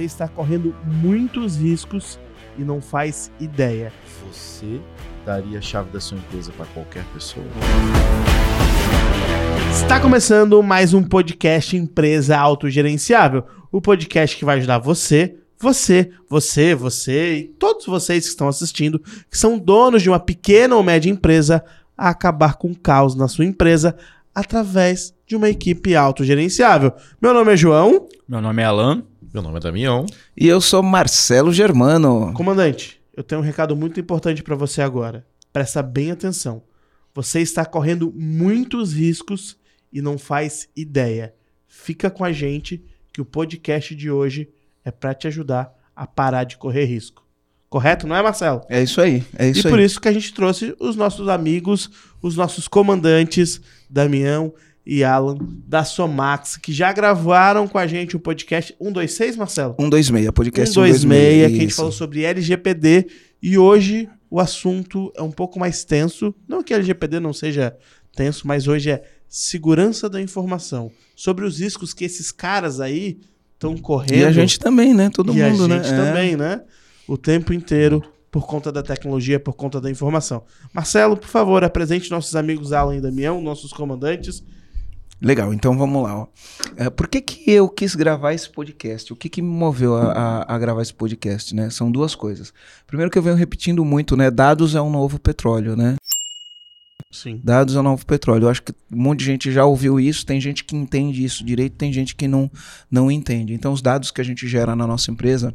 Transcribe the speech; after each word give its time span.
Você 0.00 0.06
está 0.06 0.26
correndo 0.26 0.74
muitos 0.82 1.58
riscos 1.58 2.18
e 2.56 2.62
não 2.62 2.80
faz 2.80 3.30
ideia. 3.38 3.92
Você 4.26 4.80
daria 5.26 5.58
a 5.58 5.60
chave 5.60 5.90
da 5.90 6.00
sua 6.00 6.16
empresa 6.16 6.50
para 6.52 6.64
qualquer 6.72 7.04
pessoa? 7.12 7.44
Está 9.70 10.00
começando 10.00 10.62
mais 10.62 10.94
um 10.94 11.02
podcast 11.02 11.76
Empresa 11.76 12.38
Autogerenciável. 12.38 13.44
O 13.70 13.78
podcast 13.78 14.38
que 14.38 14.44
vai 14.44 14.56
ajudar 14.56 14.78
você, 14.78 15.36
você, 15.58 16.10
você, 16.30 16.74
você 16.74 17.34
e 17.34 17.44
todos 17.44 17.84
vocês 17.84 18.24
que 18.24 18.30
estão 18.30 18.48
assistindo, 18.48 18.98
que 19.30 19.36
são 19.36 19.58
donos 19.58 20.00
de 20.00 20.08
uma 20.08 20.18
pequena 20.18 20.76
ou 20.76 20.82
média 20.82 21.10
empresa, 21.10 21.62
a 21.94 22.08
acabar 22.08 22.54
com 22.54 22.70
o 22.70 22.78
caos 22.78 23.14
na 23.14 23.28
sua 23.28 23.44
empresa 23.44 23.94
através 24.34 25.14
de 25.26 25.36
uma 25.36 25.50
equipe 25.50 25.94
autogerenciável. 25.94 26.90
Meu 27.20 27.34
nome 27.34 27.52
é 27.52 27.56
João. 27.56 28.08
Meu 28.26 28.40
nome 28.40 28.62
é 28.62 28.64
Alan. 28.64 29.09
Meu 29.32 29.42
nome 29.42 29.58
é 29.58 29.60
Damião. 29.60 30.06
E 30.36 30.48
eu 30.48 30.60
sou 30.60 30.82
Marcelo 30.82 31.52
Germano. 31.52 32.32
Comandante, 32.34 33.00
eu 33.16 33.22
tenho 33.22 33.40
um 33.40 33.44
recado 33.44 33.76
muito 33.76 34.00
importante 34.00 34.42
para 34.42 34.56
você 34.56 34.82
agora. 34.82 35.24
Presta 35.52 35.80
bem 35.84 36.10
atenção. 36.10 36.64
Você 37.14 37.40
está 37.40 37.64
correndo 37.64 38.12
muitos 38.12 38.92
riscos 38.92 39.56
e 39.92 40.02
não 40.02 40.18
faz 40.18 40.68
ideia. 40.74 41.32
Fica 41.68 42.10
com 42.10 42.24
a 42.24 42.32
gente 42.32 42.84
que 43.12 43.20
o 43.20 43.24
podcast 43.24 43.94
de 43.94 44.10
hoje 44.10 44.48
é 44.84 44.90
para 44.90 45.14
te 45.14 45.28
ajudar 45.28 45.72
a 45.94 46.08
parar 46.08 46.42
de 46.42 46.56
correr 46.56 46.86
risco. 46.86 47.24
Correto, 47.68 48.08
não 48.08 48.16
é, 48.16 48.22
Marcelo? 48.22 48.62
É 48.68 48.82
isso 48.82 49.00
aí, 49.00 49.24
é 49.38 49.48
isso 49.48 49.64
e 49.64 49.66
aí. 49.68 49.70
por 49.70 49.78
isso 49.78 50.00
que 50.00 50.08
a 50.08 50.12
gente 50.12 50.34
trouxe 50.34 50.74
os 50.80 50.96
nossos 50.96 51.28
amigos, 51.28 51.88
os 52.20 52.34
nossos 52.34 52.66
comandantes, 52.66 53.60
Damião 53.88 54.52
e 54.84 55.04
Alan, 55.04 55.36
da 55.66 55.84
Somax, 55.84 56.56
que 56.56 56.72
já 56.72 56.92
gravaram 56.92 57.68
com 57.68 57.78
a 57.78 57.86
gente 57.86 58.16
o 58.16 58.20
podcast 58.20 58.74
126, 58.80 59.36
Marcelo? 59.36 59.74
126, 59.78 60.30
podcast 60.32 60.74
126, 60.74 61.06
que 61.36 61.44
a 61.44 61.48
gente 61.60 61.74
falou 61.74 61.92
sobre 61.92 62.24
LGPD. 62.24 63.06
E 63.42 63.56
hoje 63.58 64.08
o 64.30 64.40
assunto 64.40 65.12
é 65.16 65.22
um 65.22 65.30
pouco 65.30 65.58
mais 65.58 65.84
tenso. 65.84 66.34
Não 66.48 66.62
que 66.62 66.72
LGPD 66.74 67.20
não 67.20 67.32
seja 67.32 67.76
tenso, 68.14 68.46
mas 68.46 68.66
hoje 68.66 68.90
é 68.90 69.02
segurança 69.28 70.08
da 70.08 70.20
informação. 70.20 70.90
Sobre 71.14 71.44
os 71.44 71.60
riscos 71.60 71.92
que 71.94 72.04
esses 72.04 72.32
caras 72.32 72.80
aí 72.80 73.20
estão 73.54 73.76
correndo. 73.76 74.14
E 74.20 74.24
a 74.24 74.32
gente 74.32 74.58
também, 74.58 74.94
né? 74.94 75.10
Todo 75.10 75.32
e 75.36 75.42
mundo, 75.42 75.64
a 75.64 75.68
né? 75.68 75.76
gente 75.82 75.92
É. 75.92 75.96
também, 75.96 76.36
né? 76.36 76.62
O 77.06 77.16
tempo 77.16 77.52
inteiro 77.52 78.02
por 78.30 78.46
conta 78.46 78.70
da 78.70 78.82
tecnologia, 78.82 79.38
por 79.40 79.54
conta 79.54 79.80
da 79.80 79.90
informação. 79.90 80.44
Marcelo, 80.72 81.16
por 81.16 81.28
favor, 81.28 81.62
apresente 81.64 82.10
nossos 82.10 82.36
amigos 82.36 82.72
Alan 82.72 82.96
e 82.96 83.00
Damião, 83.00 83.40
nossos 83.40 83.72
comandantes. 83.72 84.42
Legal, 85.22 85.52
então 85.52 85.76
vamos 85.76 86.02
lá. 86.02 86.16
Ó. 86.20 86.26
É, 86.76 86.88
por 86.88 87.06
que, 87.06 87.20
que 87.20 87.50
eu 87.50 87.68
quis 87.68 87.94
gravar 87.94 88.32
esse 88.32 88.48
podcast? 88.48 89.12
O 89.12 89.16
que, 89.16 89.28
que 89.28 89.42
me 89.42 89.48
moveu 89.48 89.94
a, 89.96 90.12
a- 90.12 90.54
a 90.54 90.58
gravar 90.58 90.80
esse 90.80 90.94
podcast, 90.94 91.54
né? 91.54 91.68
São 91.68 91.90
duas 91.92 92.14
coisas. 92.14 92.54
Primeiro 92.86 93.10
que 93.10 93.18
eu 93.18 93.22
venho 93.22 93.36
repetindo 93.36 93.84
muito, 93.84 94.16
né? 94.16 94.30
Dados 94.30 94.74
é 94.74 94.80
um 94.80 94.90
novo 94.90 95.18
petróleo, 95.18 95.76
né? 95.76 95.96
Sim. 97.12 97.40
Dados 97.44 97.74
é 97.76 97.80
o 97.80 97.82
novo 97.82 98.06
petróleo. 98.06 98.44
Eu 98.44 98.48
acho 98.50 98.62
que 98.62 98.72
um 98.90 99.02
monte 99.02 99.18
de 99.20 99.24
gente 99.26 99.52
já 99.52 99.64
ouviu 99.64 99.98
isso, 100.00 100.24
tem 100.24 100.40
gente 100.40 100.64
que 100.64 100.76
entende 100.76 101.22
isso 101.24 101.44
direito, 101.44 101.76
tem 101.76 101.92
gente 101.92 102.14
que 102.14 102.26
não, 102.28 102.50
não 102.90 103.10
entende. 103.10 103.52
Então, 103.52 103.72
os 103.72 103.82
dados 103.82 104.10
que 104.10 104.20
a 104.20 104.24
gente 104.24 104.46
gera 104.48 104.74
na 104.76 104.86
nossa 104.86 105.10
empresa, 105.10 105.54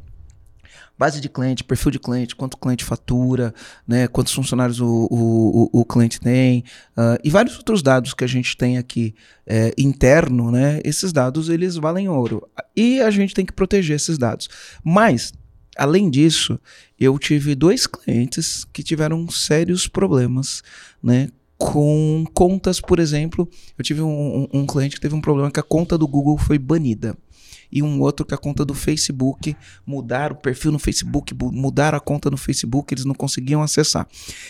base 0.98 1.20
de 1.20 1.28
cliente, 1.30 1.64
perfil 1.64 1.92
de 1.92 2.00
cliente, 2.00 2.36
quanto 2.36 2.54
o 2.54 2.58
cliente 2.58 2.84
fatura, 2.84 3.54
né, 3.88 4.08
quantos 4.08 4.34
funcionários 4.34 4.80
o, 4.80 4.88
o, 5.12 5.70
o, 5.74 5.82
o 5.82 5.86
cliente 5.86 6.20
tem, 6.20 6.64
ah, 6.96 7.18
e 7.24 7.30
vários 7.30 7.58
outros 7.58 7.82
dados 7.82 8.14
que 8.14 8.24
a 8.24 8.28
gente 8.28 8.56
tem 8.56 8.78
aqui 8.78 9.14
é, 9.46 9.74
interno, 9.78 10.52
né, 10.52 10.80
esses 10.86 11.12
dados 11.12 11.50
eles 11.50 11.76
valem 11.76 12.08
ouro. 12.08 12.48
E 12.76 13.02
a 13.02 13.12
gente 13.12 13.34
tem 13.34 13.46
que 13.46 13.54
proteger 13.54 13.96
esses 13.96 14.18
dados. 14.18 14.48
Mas, 14.84 15.34
além 15.78 16.10
disso, 16.10 16.60
eu 17.00 17.18
tive 17.20 17.56
dois 17.56 17.86
clientes 17.86 18.64
que 18.72 18.82
tiveram 18.82 19.28
sérios 19.30 19.88
problemas, 19.88 20.62
né, 21.04 21.28
com 21.58 22.26
contas, 22.34 22.82
por 22.82 23.00
exemplo, 23.00 23.50
eu 23.78 23.84
tive 23.84 24.02
um, 24.02 24.48
um- 24.54 24.60
um 24.62 24.66
cliente 24.66 24.96
que 24.96 25.02
teve 25.02 25.16
um 25.16 25.22
problema 25.22 25.50
que 25.52 25.60
a 25.60 25.64
conta 25.64 25.98
do 25.98 26.08
Google 26.08 26.38
foi 26.38 26.58
banida. 26.60 27.18
E 27.72 27.82
um 27.82 28.00
outro 28.00 28.26
que 28.26 28.34
a 28.34 28.38
conta 28.38 28.64
do 28.64 28.74
Facebook, 28.74 29.56
mudaram 29.86 30.36
o 30.36 30.40
perfil 30.40 30.72
no 30.72 30.80
Facebook, 30.80 31.36
mudaram 31.40 31.98
a 31.98 32.02
conta 32.02 32.30
no 32.30 32.38
Facebook, 32.38 32.94
eles 32.94 33.06
não 33.06 33.16
conseguiam 33.16 33.62
acessar. 33.62 34.08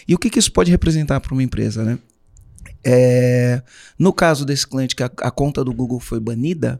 E 0.07 0.13
o 0.13 0.17
que, 0.17 0.29
que 0.29 0.39
isso 0.39 0.51
pode 0.51 0.71
representar 0.71 1.19
para 1.19 1.33
uma 1.33 1.43
empresa, 1.43 1.83
né? 1.83 1.99
É, 2.83 3.63
no 3.97 4.13
caso 4.13 4.45
desse 4.45 4.67
cliente 4.67 4.95
que 4.95 5.01
a, 5.01 5.09
a 5.21 5.31
conta 5.31 5.63
do 5.63 5.73
Google 5.73 5.99
foi 5.99 6.19
banida, 6.19 6.79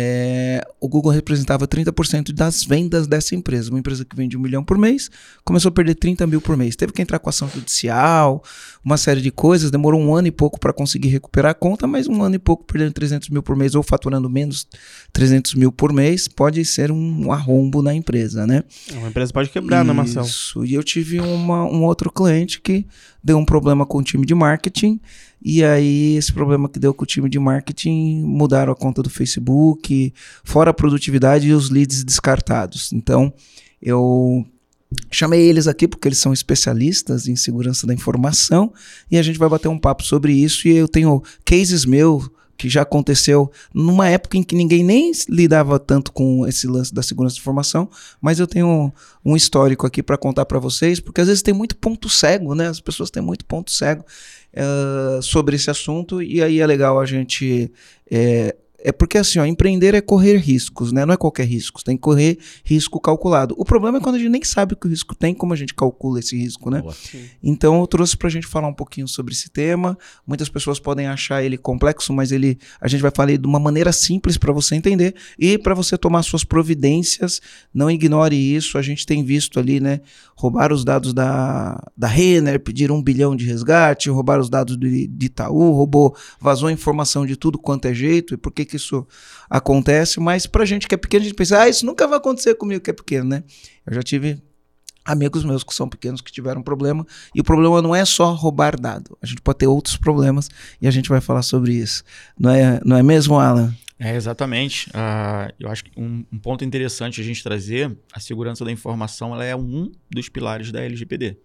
é, 0.00 0.62
o 0.80 0.88
Google 0.88 1.10
representava 1.10 1.66
30% 1.66 2.32
das 2.32 2.62
vendas 2.64 3.06
dessa 3.08 3.34
empresa. 3.34 3.70
Uma 3.70 3.80
empresa 3.80 4.04
que 4.04 4.14
vende 4.14 4.36
um 4.36 4.40
milhão 4.40 4.62
por 4.62 4.78
mês 4.78 5.10
começou 5.44 5.70
a 5.70 5.72
perder 5.72 5.96
30 5.96 6.26
mil 6.26 6.40
por 6.40 6.56
mês. 6.56 6.76
Teve 6.76 6.92
que 6.92 7.02
entrar 7.02 7.18
com 7.18 7.28
ação 7.28 7.48
judicial, 7.48 8.42
uma 8.84 8.96
série 8.96 9.20
de 9.20 9.30
coisas. 9.32 9.70
Demorou 9.70 10.00
um 10.00 10.14
ano 10.14 10.28
e 10.28 10.30
pouco 10.30 10.58
para 10.60 10.72
conseguir 10.72 11.08
recuperar 11.08 11.50
a 11.50 11.54
conta, 11.54 11.86
mas 11.86 12.06
um 12.06 12.22
ano 12.22 12.36
e 12.36 12.38
pouco 12.38 12.64
perdendo 12.64 12.92
300 12.92 13.28
mil 13.30 13.42
por 13.42 13.56
mês 13.56 13.74
ou 13.74 13.82
faturando 13.82 14.30
menos 14.30 14.66
300 15.12 15.54
mil 15.54 15.72
por 15.72 15.92
mês 15.92 16.28
pode 16.28 16.64
ser 16.64 16.92
um 16.92 17.32
arrombo 17.32 17.82
na 17.82 17.92
empresa, 17.94 18.46
né? 18.46 18.62
Uma 18.92 19.08
empresa 19.08 19.32
pode 19.32 19.50
quebrar, 19.50 19.84
né, 19.84 19.92
Marcelo? 19.92 20.26
Isso. 20.26 20.64
E 20.64 20.74
eu 20.74 20.82
tive 20.84 21.20
uma- 21.20 21.64
um 21.64 21.82
outro 21.84 22.10
cliente 22.12 22.60
que 22.60 22.86
deu 23.22 23.36
um 23.38 23.44
problema 23.44 23.84
com 23.84 23.98
o 23.98 24.02
time 24.02 24.24
de 24.24 24.34
marketing. 24.34 25.00
E 25.42 25.62
aí, 25.62 26.16
esse 26.16 26.32
problema 26.32 26.68
que 26.68 26.78
deu 26.78 26.92
com 26.92 27.04
o 27.04 27.06
time 27.06 27.28
de 27.28 27.38
marketing, 27.38 28.22
mudaram 28.24 28.72
a 28.72 28.76
conta 28.76 29.02
do 29.02 29.10
Facebook, 29.10 30.12
fora 30.42 30.70
a 30.70 30.74
produtividade 30.74 31.48
e 31.48 31.52
os 31.52 31.70
leads 31.70 32.02
descartados. 32.04 32.92
Então, 32.92 33.32
eu 33.80 34.44
chamei 35.10 35.42
eles 35.42 35.66
aqui 35.66 35.86
porque 35.86 36.08
eles 36.08 36.18
são 36.18 36.32
especialistas 36.32 37.28
em 37.28 37.36
segurança 37.36 37.86
da 37.86 37.94
informação 37.94 38.72
e 39.10 39.18
a 39.18 39.22
gente 39.22 39.38
vai 39.38 39.48
bater 39.48 39.68
um 39.68 39.78
papo 39.78 40.02
sobre 40.02 40.32
isso. 40.32 40.66
E 40.66 40.76
eu 40.76 40.88
tenho 40.88 41.22
cases 41.44 41.84
meu 41.84 42.22
que 42.58 42.68
já 42.68 42.82
aconteceu 42.82 43.50
numa 43.72 44.08
época 44.08 44.36
em 44.36 44.42
que 44.42 44.56
ninguém 44.56 44.82
nem 44.82 45.12
lidava 45.28 45.78
tanto 45.78 46.10
com 46.10 46.44
esse 46.44 46.66
lance 46.66 46.92
da 46.92 47.02
segurança 47.02 47.36
da 47.36 47.40
informação, 47.40 47.88
mas 48.20 48.40
eu 48.40 48.48
tenho 48.48 48.92
um 49.24 49.36
histórico 49.36 49.86
aqui 49.86 50.02
para 50.02 50.18
contar 50.18 50.44
para 50.44 50.58
vocês, 50.58 50.98
porque 50.98 51.20
às 51.20 51.28
vezes 51.28 51.40
tem 51.40 51.54
muito 51.54 51.76
ponto 51.76 52.08
cego, 52.08 52.56
né? 52.56 52.66
As 52.66 52.80
pessoas 52.80 53.10
têm 53.10 53.22
muito 53.22 53.44
ponto 53.46 53.70
cego 53.70 54.04
eh, 54.52 55.20
sobre 55.22 55.54
esse 55.54 55.70
assunto 55.70 56.20
e 56.20 56.42
aí 56.42 56.58
é 56.58 56.66
legal 56.66 56.98
a 56.98 57.06
gente 57.06 57.70
eh, 58.10 58.56
é 58.80 58.92
porque 58.92 59.18
assim, 59.18 59.38
ó, 59.38 59.44
empreender 59.44 59.94
é 59.94 60.00
correr 60.00 60.36
riscos, 60.36 60.92
né? 60.92 61.04
Não 61.04 61.12
é 61.12 61.16
qualquer 61.16 61.44
risco, 61.44 61.80
você 61.80 61.86
tem 61.86 61.96
que 61.96 62.02
correr 62.02 62.38
risco 62.64 63.00
calculado. 63.00 63.54
O 63.58 63.64
problema 63.64 63.98
é 63.98 64.00
quando 64.00 64.14
a 64.14 64.18
gente 64.18 64.30
nem 64.30 64.44
sabe 64.44 64.76
que 64.76 64.86
o 64.86 64.90
risco 64.90 65.14
tem, 65.14 65.34
como 65.34 65.52
a 65.52 65.56
gente 65.56 65.74
calcula 65.74 66.20
esse 66.20 66.36
risco, 66.36 66.70
né? 66.70 66.80
Boa. 66.80 66.94
Então 67.42 67.80
eu 67.80 67.86
trouxe 67.86 68.16
pra 68.16 68.30
gente 68.30 68.46
falar 68.46 68.68
um 68.68 68.74
pouquinho 68.74 69.08
sobre 69.08 69.34
esse 69.34 69.50
tema. 69.50 69.98
Muitas 70.26 70.48
pessoas 70.48 70.78
podem 70.78 71.08
achar 71.08 71.42
ele 71.42 71.58
complexo, 71.58 72.12
mas 72.12 72.30
ele 72.30 72.58
a 72.80 72.86
gente 72.86 73.00
vai 73.00 73.10
falar 73.14 73.36
de 73.36 73.46
uma 73.46 73.58
maneira 73.58 73.92
simples 73.92 74.36
para 74.36 74.52
você 74.52 74.76
entender 74.76 75.14
e 75.38 75.58
para 75.58 75.74
você 75.74 75.98
tomar 75.98 76.22
suas 76.22 76.44
providências. 76.44 77.40
Não 77.74 77.90
ignore 77.90 78.36
isso. 78.36 78.78
A 78.78 78.82
gente 78.82 79.04
tem 79.04 79.24
visto 79.24 79.58
ali, 79.58 79.80
né? 79.80 80.00
Roubar 80.38 80.72
os 80.72 80.84
dados 80.84 81.12
da, 81.12 81.82
da 81.96 82.06
Renner, 82.06 82.60
pedir 82.60 82.92
um 82.92 83.02
bilhão 83.02 83.34
de 83.34 83.44
resgate, 83.44 84.08
roubar 84.08 84.38
os 84.38 84.48
dados 84.48 84.78
de, 84.78 85.08
de 85.08 85.26
Itaú, 85.26 85.72
roubou, 85.72 86.14
vazou 86.40 86.70
informação 86.70 87.26
de 87.26 87.34
tudo 87.34 87.58
quanto 87.58 87.86
é 87.86 87.92
jeito. 87.92 88.34
E 88.34 88.36
por 88.36 88.52
que, 88.52 88.64
que 88.64 88.76
isso 88.76 89.04
acontece? 89.50 90.20
Mas 90.20 90.46
pra 90.46 90.64
gente 90.64 90.86
que 90.86 90.94
é 90.94 90.98
pequeno, 90.98 91.22
a 91.22 91.24
gente 91.24 91.34
pensa, 91.34 91.60
ah, 91.60 91.68
isso 91.68 91.84
nunca 91.84 92.06
vai 92.06 92.18
acontecer 92.18 92.54
comigo 92.54 92.80
que 92.80 92.90
é 92.90 92.92
pequeno, 92.92 93.28
né? 93.28 93.42
Eu 93.84 93.94
já 93.94 94.02
tive 94.02 94.40
amigos 95.04 95.42
meus 95.44 95.64
que 95.64 95.74
são 95.74 95.88
pequenos 95.88 96.20
que 96.20 96.30
tiveram 96.30 96.62
problema 96.62 97.04
e 97.34 97.40
o 97.40 97.44
problema 97.44 97.82
não 97.82 97.92
é 97.92 98.04
só 98.04 98.32
roubar 98.32 98.78
dado. 98.80 99.18
A 99.20 99.26
gente 99.26 99.42
pode 99.42 99.58
ter 99.58 99.66
outros 99.66 99.96
problemas 99.96 100.48
e 100.80 100.86
a 100.86 100.90
gente 100.92 101.08
vai 101.08 101.20
falar 101.20 101.42
sobre 101.42 101.72
isso. 101.72 102.04
Não 102.38 102.50
é, 102.50 102.80
não 102.84 102.96
é 102.96 103.02
mesmo, 103.02 103.40
Alan? 103.40 103.74
É, 103.98 104.14
exatamente. 104.14 104.88
Ah, 104.94 105.52
eu 105.58 105.68
acho 105.68 105.84
que 105.84 105.90
um, 105.96 106.24
um 106.32 106.38
ponto 106.38 106.64
interessante 106.64 107.20
a 107.20 107.24
gente 107.24 107.42
trazer, 107.42 107.96
a 108.12 108.20
segurança 108.20 108.64
da 108.64 108.70
informação, 108.70 109.34
ela 109.34 109.44
é 109.44 109.56
um 109.56 109.90
dos 110.10 110.28
pilares 110.28 110.70
da 110.70 110.80
LGPD. 110.80 111.36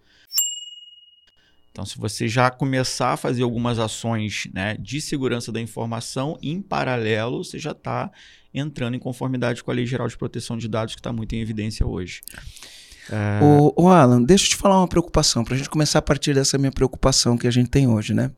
Então, 1.72 1.84
se 1.84 1.98
você 1.98 2.28
já 2.28 2.52
começar 2.52 3.14
a 3.14 3.16
fazer 3.16 3.42
algumas 3.42 3.80
ações 3.80 4.46
né, 4.54 4.76
de 4.78 5.00
segurança 5.00 5.50
da 5.50 5.60
informação, 5.60 6.38
em 6.40 6.62
paralelo, 6.62 7.42
você 7.42 7.58
já 7.58 7.72
está 7.72 8.12
entrando 8.54 8.94
em 8.94 9.00
conformidade 9.00 9.64
com 9.64 9.72
a 9.72 9.74
Lei 9.74 9.84
Geral 9.84 10.06
de 10.06 10.16
Proteção 10.16 10.56
de 10.56 10.68
Dados, 10.68 10.94
que 10.94 11.00
está 11.00 11.12
muito 11.12 11.34
em 11.34 11.40
evidência 11.40 11.84
hoje. 11.84 12.20
Ô, 13.42 13.82
ô, 13.82 13.88
Alan, 13.88 14.22
deixa 14.22 14.44
eu 14.44 14.50
te 14.50 14.56
falar 14.56 14.78
uma 14.78 14.86
preocupação, 14.86 15.42
pra 15.42 15.56
gente 15.56 15.68
começar 15.68 15.98
a 15.98 16.02
partir 16.02 16.32
dessa 16.32 16.56
minha 16.56 16.70
preocupação 16.70 17.36
que 17.36 17.48
a 17.48 17.50
gente 17.50 17.68
tem 17.68 17.88
hoje, 17.88 18.14
né? 18.14 18.30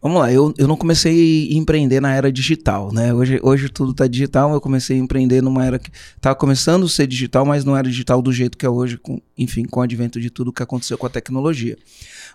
Vamos 0.00 0.20
lá, 0.20 0.32
eu, 0.32 0.54
eu 0.56 0.68
não 0.68 0.76
comecei 0.76 1.50
a 1.50 1.54
empreender 1.54 2.00
na 2.00 2.14
era 2.14 2.30
digital, 2.30 2.92
né? 2.92 3.12
Hoje, 3.12 3.40
hoje 3.42 3.68
tudo 3.68 3.92
tá 3.92 4.06
digital, 4.06 4.52
eu 4.52 4.60
comecei 4.60 4.96
a 4.96 5.00
empreender 5.00 5.42
numa 5.42 5.64
era 5.64 5.76
que 5.76 5.90
tava 6.20 6.36
começando 6.36 6.86
a 6.86 6.88
ser 6.88 7.08
digital, 7.08 7.44
mas 7.44 7.64
não 7.64 7.76
era 7.76 7.88
digital 7.88 8.22
do 8.22 8.32
jeito 8.32 8.56
que 8.56 8.64
é 8.64 8.70
hoje, 8.70 8.96
com, 8.96 9.20
enfim, 9.36 9.64
com 9.64 9.80
o 9.80 9.82
advento 9.82 10.20
de 10.20 10.30
tudo 10.30 10.52
que 10.52 10.62
aconteceu 10.62 10.96
com 10.96 11.06
a 11.06 11.10
tecnologia. 11.10 11.76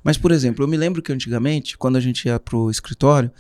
Mas, 0.04 0.18
por 0.18 0.32
exemplo, 0.32 0.62
eu 0.62 0.68
me 0.68 0.76
lembro 0.76 1.02
que 1.02 1.14
antigamente, 1.14 1.78
quando 1.78 1.96
a 1.96 2.02
gente 2.02 2.26
ia 2.26 2.38
pro 2.38 2.70
escritório, 2.70 3.32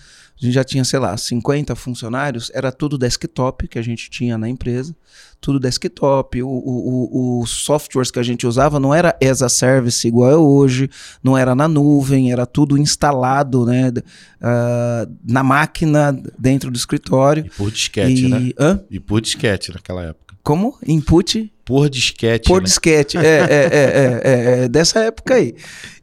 a 0.41 0.45
gente 0.45 0.53
já 0.53 0.63
tinha, 0.63 0.85
sei 0.85 0.99
lá, 0.99 1.17
50 1.17 1.75
funcionários, 1.75 2.49
era 2.53 2.71
tudo 2.71 2.97
desktop 2.97 3.67
que 3.67 3.77
a 3.77 3.81
gente 3.81 4.09
tinha 4.09 4.37
na 4.37 4.47
empresa, 4.47 4.95
tudo 5.43 5.59
desktop, 5.59 6.41
o, 6.41 6.47
o, 6.47 7.09
o, 7.11 7.41
os 7.41 7.49
softwares 7.49 8.09
que 8.09 8.17
a 8.17 8.23
gente 8.23 8.47
usava 8.47 8.79
não 8.79 8.93
era 8.93 9.13
as 9.21 9.41
a 9.41 9.49
service 9.49 10.07
igual 10.07 10.31
é 10.31 10.37
hoje, 10.37 10.89
não 11.21 11.37
era 11.37 11.53
na 11.53 11.67
nuvem, 11.67 12.31
era 12.31 12.45
tudo 12.45 12.77
instalado 12.77 13.65
né, 13.65 13.89
uh, 13.89 15.13
na 15.21 15.43
máquina 15.43 16.17
dentro 16.39 16.71
do 16.71 16.77
escritório. 16.77 17.45
E 17.45 17.49
por 17.49 17.69
disquete, 17.69 18.25
e, 18.25 18.29
né? 18.29 18.51
Hã? 18.57 18.79
E 18.89 19.01
por 19.01 19.19
disquete 19.19 19.73
naquela 19.73 20.03
época. 20.03 20.33
Como? 20.41 20.77
Input? 20.87 21.51
Por 21.65 21.89
disquete. 21.89 22.47
Por 22.47 22.61
né? 22.61 22.65
disquete. 22.65 23.17
É, 23.17 23.21
é, 23.21 23.25
é, 23.25 23.69
é, 23.73 24.21
é, 24.23 24.63
é 24.63 24.69
dessa 24.69 24.99
época 24.99 25.35
aí. 25.35 25.55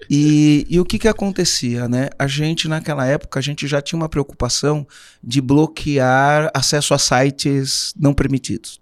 E, 0.08 0.66
e 0.68 0.80
o 0.80 0.84
que 0.84 0.98
que 0.98 1.08
acontecia, 1.08 1.88
né? 1.88 2.08
A 2.18 2.26
gente, 2.26 2.66
naquela 2.66 3.06
época, 3.06 3.38
a 3.38 3.42
gente 3.42 3.66
já 3.66 3.80
tinha 3.80 3.96
uma 3.96 4.08
preocupação 4.08 4.86
de 5.22 5.40
bloquear 5.40 6.50
acesso 6.52 6.92
a 6.92 6.98
sites 6.98 7.94
não 7.96 8.12
permitidos. 8.12 8.79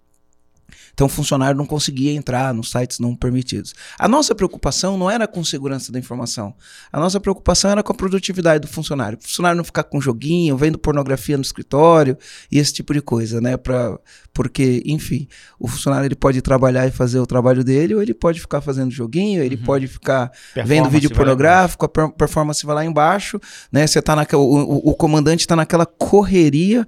Então 0.99 1.07
o 1.07 1.09
funcionário 1.09 1.57
não 1.57 1.65
conseguia 1.65 2.11
entrar 2.11 2.53
nos 2.53 2.71
sites 2.71 2.99
não 2.99 3.15
permitidos. 3.15 3.73
A 3.97 4.05
nossa 4.05 4.35
preocupação 4.35 4.97
não 4.97 5.09
era 5.09 5.25
com 5.29 5.41
segurança 5.45 5.93
da 5.93 5.97
informação. 5.97 6.53
A 6.91 6.99
nossa 6.99 7.21
preocupação 7.21 7.71
era 7.71 7.81
com 7.81 7.93
a 7.93 7.95
produtividade 7.95 8.59
do 8.59 8.67
funcionário. 8.67 9.17
O 9.17 9.23
funcionário 9.25 9.55
não 9.55 9.63
ficar 9.63 9.83
com 9.85 10.01
joguinho, 10.01 10.57
vendo 10.57 10.77
pornografia 10.77 11.37
no 11.37 11.41
escritório 11.41 12.17
e 12.51 12.59
esse 12.59 12.73
tipo 12.73 12.93
de 12.93 13.01
coisa, 13.01 13.39
né? 13.39 13.55
Pra, 13.55 13.97
porque, 14.33 14.83
enfim, 14.85 15.25
o 15.57 15.69
funcionário 15.69 16.05
ele 16.05 16.15
pode 16.15 16.41
trabalhar 16.41 16.85
e 16.85 16.91
fazer 16.91 17.19
o 17.19 17.25
trabalho 17.25 17.63
dele, 17.63 17.95
ou 17.95 18.01
ele 18.01 18.13
pode 18.13 18.41
ficar 18.41 18.59
fazendo 18.59 18.91
joguinho, 18.91 19.41
ele 19.41 19.55
Uhum. 19.55 19.63
pode 19.63 19.87
ficar 19.87 20.29
vendo 20.65 20.89
vídeo 20.89 21.09
pornográfico, 21.15 21.85
a 21.85 21.87
per- 21.87 22.11
performance 22.11 22.65
vai 22.65 22.75
lá 22.75 22.83
embaixo, 22.85 23.39
né? 23.71 23.87
Você 23.87 24.01
tá 24.01 24.17
naquela, 24.17 24.41
o, 24.41 24.53
o- 24.53 24.89
o 24.89 24.95
comandante 24.95 25.47
tá 25.47 25.55
naquela 25.55 25.85
correria, 25.85 26.85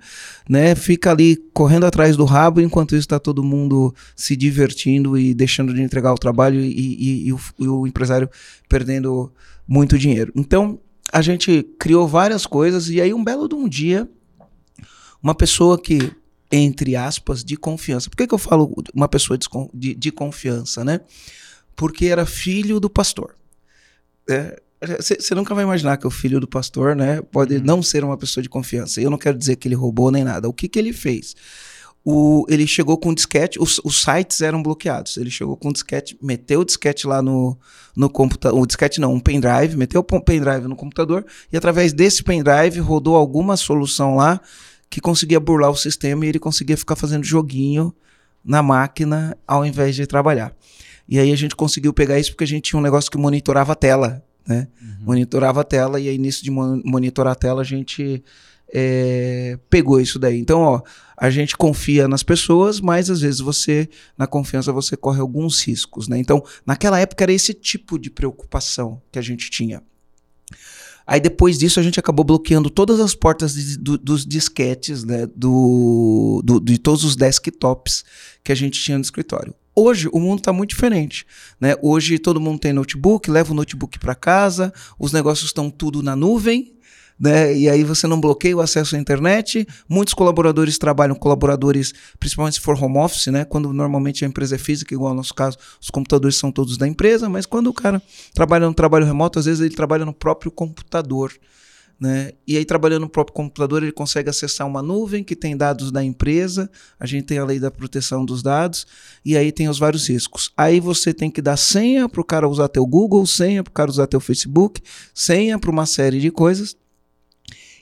né? 0.50 0.76
Fica 0.76 1.12
ali 1.12 1.38
correndo 1.54 1.86
atrás 1.86 2.18
do 2.18 2.26
rabo, 2.26 2.60
enquanto 2.60 2.94
isso 2.94 3.08
tá 3.08 3.18
todo 3.20 3.42
mundo 3.42 3.96
se 4.16 4.36
divertindo 4.36 5.18
e 5.18 5.34
deixando 5.34 5.74
de 5.74 5.82
entregar 5.82 6.14
o 6.14 6.18
trabalho 6.18 6.60
e, 6.60 6.68
e- 6.72 7.28
e 7.28 7.34
o, 7.34 7.40
e 7.60 7.68
o 7.68 7.88
empresário 7.88 8.30
perdendo 8.70 9.32
muito 9.68 9.98
dinheiro. 9.98 10.32
Então, 10.36 10.80
a 11.12 11.22
gente 11.22 11.64
criou 11.80 12.08
várias 12.08 12.46
coisas 12.46 12.90
e 12.90 13.02
aí 13.02 13.14
um 13.14 13.24
belo 13.24 13.48
de 13.48 13.56
um 13.56 13.68
dia, 13.68 14.10
uma 15.22 15.36
pessoa 15.36 15.80
que, 15.80 16.12
entre 16.52 16.96
aspas, 16.96 17.44
de 17.44 17.56
confiança. 17.58 18.10
Por 18.10 18.16
que, 18.18 18.28
que 18.28 18.34
eu 18.34 18.38
falo 18.38 18.74
uma 18.94 19.08
pessoa 19.08 19.38
descon- 19.38 19.70
de, 19.74 19.94
de 19.94 20.12
confiança, 20.12 20.84
né? 20.84 21.02
Porque 21.76 22.06
era 22.08 22.26
filho 22.26 22.80
do 22.80 22.90
pastor. 22.90 23.36
Você 25.00 25.36
nunca 25.36 25.54
vai 25.54 25.64
imaginar 25.64 25.98
que 25.98 26.08
o 26.08 26.12
filho 26.12 26.40
do 26.40 26.48
pastor, 26.48 26.96
né, 26.96 27.22
pode 27.22 27.56
Uhum. 27.56 27.62
não 27.64 27.84
ser 27.84 28.04
uma 28.04 28.18
pessoa 28.18 28.42
de 28.42 28.50
confiança. 28.50 29.00
Eu 29.00 29.12
não 29.12 29.18
quero 29.18 29.38
dizer 29.38 29.56
que 29.58 29.68
ele 29.68 29.76
roubou 29.76 30.10
nem 30.12 30.24
nada. 30.24 30.50
O 30.50 30.54
que, 30.54 30.68
que 30.68 30.80
ele 30.80 30.92
fez? 30.92 31.36
O, 32.04 32.46
ele 32.50 32.66
chegou 32.66 32.98
com 32.98 33.14
disquete, 33.14 33.62
os, 33.62 33.80
os 33.84 34.02
sites 34.02 34.42
eram 34.42 34.64
bloqueados. 34.64 35.18
Ele 35.18 35.30
chegou 35.30 35.56
com 35.56 35.72
disquete, 35.72 36.18
meteu 36.22 36.62
o 36.62 36.66
disquete 36.66 37.06
lá 37.06 37.22
no, 37.22 37.56
no 37.96 38.10
computador. 38.10 38.60
O 38.60 38.66
disquete 38.66 39.00
não, 39.00 39.14
um 39.14 39.20
pendrive, 39.20 39.78
meteu 39.78 40.02
o 40.02 40.22
pendrive 40.22 40.68
no 40.68 40.76
computador 40.76 41.24
e 41.54 41.58
através 41.58 41.94
desse 41.94 42.24
pendrive 42.24 42.80
rodou 42.80 43.16
alguma 43.16 43.56
solução 43.56 44.16
lá 44.16 44.42
que 44.90 45.00
conseguia 45.00 45.40
burlar 45.40 45.70
o 45.70 45.76
sistema 45.76 46.26
e 46.26 46.30
ele 46.30 46.40
conseguia 46.40 46.76
ficar 46.76 46.96
fazendo 46.96 47.24
joguinho 47.24 47.94
na 48.44 48.64
máquina 48.64 49.38
ao 49.48 49.64
invés 49.64 49.96
de 49.96 50.08
trabalhar. 50.08 50.56
E 51.08 51.20
aí 51.20 51.32
a 51.32 51.36
gente 51.36 51.56
conseguiu 51.56 51.94
pegar 51.94 52.20
isso 52.20 52.32
porque 52.32 52.44
a 52.44 52.48
gente 52.48 52.64
tinha 52.64 52.80
um 52.80 52.84
negócio 52.84 53.12
que 53.12 53.18
monitorava 53.18 53.74
a 53.74 53.76
tela, 53.76 54.24
né? 54.48 54.68
Monitorava 55.02 55.62
a 55.62 55.64
tela 55.64 56.00
e 56.00 56.10
aí 56.10 56.18
nisso 56.18 56.44
de 56.44 56.50
mon- 56.50 56.82
monitorar 56.84 57.34
a 57.34 57.36
tela 57.36 57.62
a 57.62 57.66
gente 57.66 58.24
é, 58.74 59.58
pegou 59.70 60.00
isso 60.00 60.18
daí. 60.20 60.40
Então, 60.40 60.62
ó, 60.62 60.82
a 61.18 61.30
gente 61.30 61.56
confia 61.58 62.08
nas 62.08 62.24
pessoas, 62.24 62.80
mas 62.80 63.10
às 63.10 63.22
vezes 63.22 63.40
você, 63.40 63.90
na 64.18 64.26
confiança, 64.28 64.72
você 64.72 64.96
corre 64.98 65.20
alguns 65.20 65.62
riscos, 65.62 66.08
né? 66.08 66.18
Então, 66.18 66.44
naquela 66.66 67.00
época 67.00 67.24
era 67.24 67.34
esse 67.34 67.54
tipo 67.54 68.00
de 68.00 68.10
preocupação 68.10 69.02
que 69.12 69.20
a 69.20 69.22
gente 69.22 69.50
tinha. 69.50 69.84
Aí 71.06 71.20
depois 71.20 71.58
disso 71.58 71.80
a 71.80 71.84
gente 71.84 72.00
acabou 72.00 72.24
bloqueando 72.24 72.70
todas 72.70 73.00
as 73.00 73.14
portas 73.16 73.54
de- 73.54 73.78
do- 73.78 73.98
dos 73.98 74.26
disquetes, 74.26 75.04
né, 75.04 75.28
do, 75.36 76.42
do- 76.46 76.60
de 76.60 76.78
todos 76.78 77.04
os 77.04 77.16
desktops 77.16 78.04
que 78.44 78.52
a 78.52 78.56
gente 78.56 78.80
tinha 78.80 78.98
no 78.98 79.04
escritório. 79.04 79.54
Hoje 79.76 80.08
o 80.14 80.20
mundo 80.20 80.40
está 80.40 80.54
muito 80.54 80.70
diferente, 80.70 81.26
né? 81.60 81.76
Hoje 81.82 82.20
todo 82.20 82.40
mundo 82.40 82.60
tem 82.60 82.72
notebook, 82.72 83.30
leva 83.32 83.52
o 83.52 83.56
notebook 83.56 83.98
para 84.00 84.14
casa, 84.14 84.72
os 85.00 85.12
negócios 85.12 85.50
estão 85.50 85.70
tudo 85.70 86.04
na 86.04 86.16
nuvem, 86.16 86.74
né? 87.22 87.56
E 87.56 87.70
aí 87.70 87.84
você 87.84 88.08
não 88.08 88.20
bloqueia 88.20 88.58
o 88.58 88.62
acesso 88.62 88.96
à 88.96 89.00
internet. 89.00 89.68
Muitos 89.88 90.16
colaboradores 90.16 90.80
trabalham, 90.80 91.14
colaboradores, 91.14 91.94
principalmente 92.20 92.56
se 92.56 92.62
for 92.62 92.84
home 92.84 92.98
office, 92.98 93.28
né? 93.28 93.46
Quando 93.46 93.72
normalmente 93.72 94.26
a 94.26 94.28
empresa 94.28 94.56
é 94.56 94.58
física, 94.58 94.96
igual 94.96 95.12
no 95.12 95.18
nosso 95.18 95.36
caso, 95.36 95.56
os 95.80 95.92
computadores 95.92 96.36
são 96.36 96.52
todos 96.52 96.78
da 96.78 96.88
empresa, 96.88 97.30
mas 97.30 97.46
quando 97.46 97.68
o 97.68 97.74
cara 97.74 98.02
trabalha 98.34 98.66
no 98.66 98.74
trabalho 98.74 99.06
remoto, 99.06 99.38
às 99.38 99.46
vezes 99.46 99.62
ele 99.62 99.76
trabalha 99.76 100.04
no 100.04 100.14
próprio 100.14 100.50
computador. 100.50 101.32
Né? 102.00 102.32
E 102.48 102.58
aí, 102.58 102.66
trabalhando 102.66 103.04
no 103.04 103.10
próprio 103.10 103.36
computador, 103.36 103.84
ele 103.84 103.92
consegue 103.92 104.28
acessar 104.28 104.66
uma 104.66 104.82
nuvem 104.82 105.24
que 105.24 105.36
tem 105.36 105.56
dados 105.56 105.92
da 105.92 106.04
empresa. 106.04 106.68
A 107.00 107.06
gente 107.06 107.26
tem 107.26 107.38
a 107.38 107.46
lei 107.46 107.60
da 107.60 107.70
proteção 107.70 108.26
dos 108.26 108.42
dados, 108.42 108.88
e 109.24 109.38
aí 109.38 109.52
tem 109.52 109.70
os 109.70 109.78
vários 109.78 110.10
riscos. 110.10 110.52
Aí 110.58 110.80
você 110.80 111.14
tem 111.14 111.30
que 111.30 111.44
dar 111.44 111.58
senha 111.58 112.10
para 112.10 112.20
o 112.20 112.26
cara 112.26 112.50
usar 112.50 112.68
teu 112.70 112.84
Google, 112.88 113.24
senha 113.28 113.64
para 113.64 113.70
o 113.70 113.74
cara 113.74 113.92
usar 113.92 114.08
teu 114.08 114.20
Facebook, 114.20 114.82
senha 115.14 115.60
para 115.60 115.70
uma 115.70 115.86
série 115.86 116.20
de 116.20 116.32
coisas. 116.32 116.76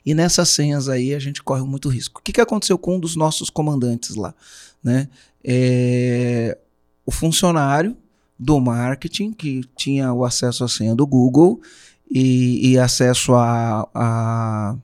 E 0.09 0.15
nessas 0.15 0.49
senhas 0.49 0.89
aí 0.89 1.13
a 1.13 1.19
gente 1.19 1.43
corre 1.43 1.61
muito 1.61 1.87
risco. 1.87 2.19
O 2.19 2.23
que, 2.23 2.33
que 2.33 2.41
aconteceu 2.41 2.79
com 2.79 2.95
um 2.95 2.99
dos 2.99 3.15
nossos 3.15 3.51
comandantes 3.51 4.15
lá? 4.15 4.33
Né? 4.83 5.07
É, 5.43 6.57
o 7.05 7.11
funcionário 7.11 7.95
do 8.37 8.59
marketing 8.59 9.31
que 9.31 9.61
tinha 9.77 10.11
o 10.11 10.25
acesso 10.25 10.63
à 10.63 10.67
senha 10.67 10.95
do 10.95 11.05
Google 11.05 11.61
e, 12.09 12.71
e 12.71 12.79
acesso 12.79 13.35
a, 13.35 13.87
a, 13.93 14.75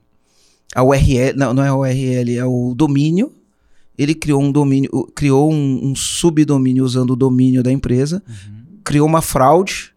a 0.75 0.83
URL, 0.83 1.35
não, 1.35 1.55
não 1.55 1.63
é 1.63 1.73
URL, 1.73 2.37
é 2.37 2.45
o 2.45 2.75
domínio. 2.75 3.33
Ele 3.97 4.13
criou 4.13 4.43
um 4.43 4.51
domínio, 4.51 5.11
criou 5.15 5.51
um, 5.51 5.89
um 5.89 5.95
subdomínio 5.95 6.85
usando 6.85 7.13
o 7.13 7.15
domínio 7.15 7.63
da 7.63 7.71
empresa, 7.71 8.21
criou 8.83 9.07
uma 9.07 9.23
fraude, 9.23 9.91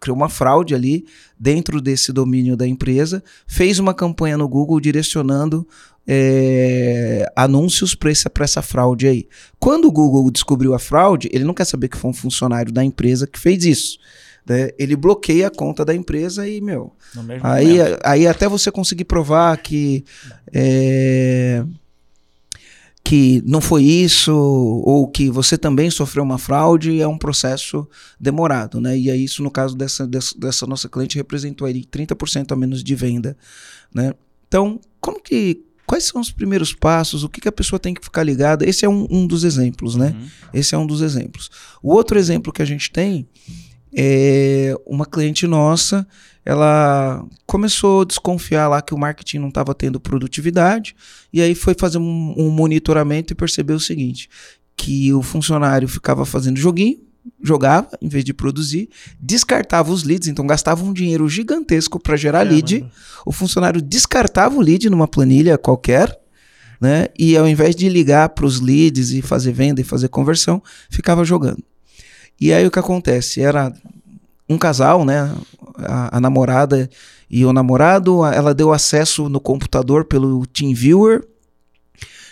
criou 0.00 0.16
uma 0.16 0.28
fraude 0.30 0.74
ali 0.74 1.04
dentro 1.38 1.80
desse 1.80 2.12
domínio 2.12 2.56
da 2.56 2.66
empresa, 2.66 3.22
fez 3.46 3.78
uma 3.78 3.92
campanha 3.92 4.38
no 4.38 4.48
Google 4.48 4.80
direcionando 4.80 5.66
é, 6.08 7.30
anúncios 7.36 7.94
para 7.94 8.10
essa, 8.10 8.30
pra 8.30 8.44
essa 8.44 8.62
fraude 8.62 9.06
aí. 9.06 9.28
Quando 9.58 9.86
o 9.86 9.92
Google 9.92 10.30
descobriu 10.30 10.74
a 10.74 10.78
fraude, 10.78 11.28
ele 11.32 11.44
não 11.44 11.54
quer 11.54 11.64
saber 11.66 11.88
que 11.88 11.96
foi 11.96 12.10
um 12.10 12.14
funcionário 12.14 12.72
da 12.72 12.82
empresa 12.82 13.26
que 13.26 13.38
fez 13.38 13.64
isso. 13.64 13.98
né? 14.48 14.70
Ele 14.78 14.96
bloqueia 14.96 15.48
a 15.48 15.50
conta 15.50 15.84
da 15.84 15.94
empresa 15.94 16.48
e, 16.48 16.60
meu, 16.60 16.92
Aí, 17.42 17.78
momento. 17.78 17.98
aí 18.02 18.26
até 18.26 18.48
você 18.48 18.70
conseguir 18.70 19.04
provar 19.04 19.56
que 19.58 20.04
é, 20.52 21.62
que 23.02 23.42
não 23.46 23.60
foi 23.60 23.82
isso 23.82 24.32
ou 24.32 25.08
que 25.08 25.30
você 25.30 25.56
também 25.56 25.90
sofreu 25.90 26.22
uma 26.22 26.38
fraude 26.38 27.00
é 27.00 27.08
um 27.08 27.18
processo 27.18 27.88
demorado, 28.18 28.80
né? 28.80 28.96
E 28.96 29.10
aí 29.10 29.24
isso 29.24 29.42
no 29.42 29.50
caso 29.50 29.76
dessa, 29.76 30.06
dessa, 30.06 30.38
dessa 30.38 30.66
nossa 30.66 30.88
cliente 30.88 31.16
representou 31.16 31.66
aí 31.66 31.84
30% 31.84 32.52
a 32.52 32.56
menos 32.56 32.84
de 32.84 32.94
venda, 32.94 33.36
né? 33.92 34.12
Então, 34.46 34.80
como 35.00 35.20
que 35.20 35.64
quais 35.86 36.04
são 36.04 36.20
os 36.20 36.30
primeiros 36.30 36.72
passos? 36.72 37.24
O 37.24 37.28
que, 37.28 37.40
que 37.40 37.48
a 37.48 37.52
pessoa 37.52 37.80
tem 37.80 37.94
que 37.94 38.04
ficar 38.04 38.22
ligada? 38.22 38.68
Esse 38.68 38.84
é 38.84 38.88
um, 38.88 39.08
um 39.10 39.26
dos 39.26 39.42
exemplos, 39.42 39.96
né? 39.96 40.14
Uhum. 40.16 40.28
Esse 40.54 40.74
é 40.74 40.78
um 40.78 40.86
dos 40.86 41.00
exemplos. 41.00 41.50
O 41.82 41.92
outro 41.92 42.16
exemplo 42.16 42.52
que 42.52 42.62
a 42.62 42.64
gente 42.64 42.92
tem 42.92 43.26
é 43.94 44.74
uma 44.86 45.04
cliente 45.04 45.46
nossa, 45.46 46.06
ela 46.44 47.24
começou 47.46 48.02
a 48.02 48.04
desconfiar 48.04 48.68
lá 48.68 48.80
que 48.80 48.94
o 48.94 48.98
marketing 48.98 49.38
não 49.38 49.48
estava 49.48 49.74
tendo 49.74 50.00
produtividade, 50.00 50.94
e 51.32 51.40
aí 51.40 51.54
foi 51.54 51.74
fazer 51.78 51.98
um, 51.98 52.34
um 52.36 52.50
monitoramento 52.50 53.32
e 53.32 53.36
percebeu 53.36 53.76
o 53.76 53.80
seguinte: 53.80 54.28
que 54.76 55.12
o 55.12 55.22
funcionário 55.22 55.86
ficava 55.86 56.24
fazendo 56.24 56.58
joguinho, 56.58 56.98
jogava 57.42 57.90
em 58.00 58.08
vez 58.08 58.24
de 58.24 58.32
produzir, 58.32 58.88
descartava 59.20 59.92
os 59.92 60.04
leads, 60.04 60.28
então 60.28 60.46
gastava 60.46 60.82
um 60.84 60.92
dinheiro 60.92 61.28
gigantesco 61.28 62.00
para 62.00 62.16
gerar 62.16 62.42
lead. 62.42 62.80
Caramba. 62.80 62.96
O 63.26 63.32
funcionário 63.32 63.82
descartava 63.82 64.56
o 64.56 64.60
lead 64.60 64.88
numa 64.88 65.06
planilha 65.06 65.58
qualquer, 65.58 66.18
né? 66.80 67.08
E 67.18 67.36
ao 67.36 67.46
invés 67.46 67.76
de 67.76 67.88
ligar 67.88 68.30
para 68.30 68.46
os 68.46 68.60
leads 68.60 69.10
e 69.10 69.20
fazer 69.20 69.52
venda 69.52 69.80
e 69.80 69.84
fazer 69.84 70.08
conversão, 70.08 70.62
ficava 70.88 71.24
jogando. 71.24 71.62
E 72.40 72.52
aí 72.52 72.66
o 72.66 72.70
que 72.70 72.78
acontece? 72.78 73.40
Era 73.40 73.72
um 74.48 74.56
casal, 74.56 75.04
né? 75.04 75.34
A, 75.76 76.16
a 76.16 76.20
namorada 76.20 76.88
e 77.30 77.44
o 77.44 77.52
namorado, 77.52 78.24
ela 78.24 78.52
deu 78.52 78.72
acesso 78.72 79.28
no 79.28 79.38
computador 79.38 80.04
pelo 80.04 80.44
TeamViewer. 80.46 81.24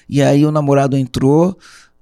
E 0.09 0.23
aí 0.23 0.45
o 0.45 0.51
namorado 0.51 0.97
entrou 0.97 1.57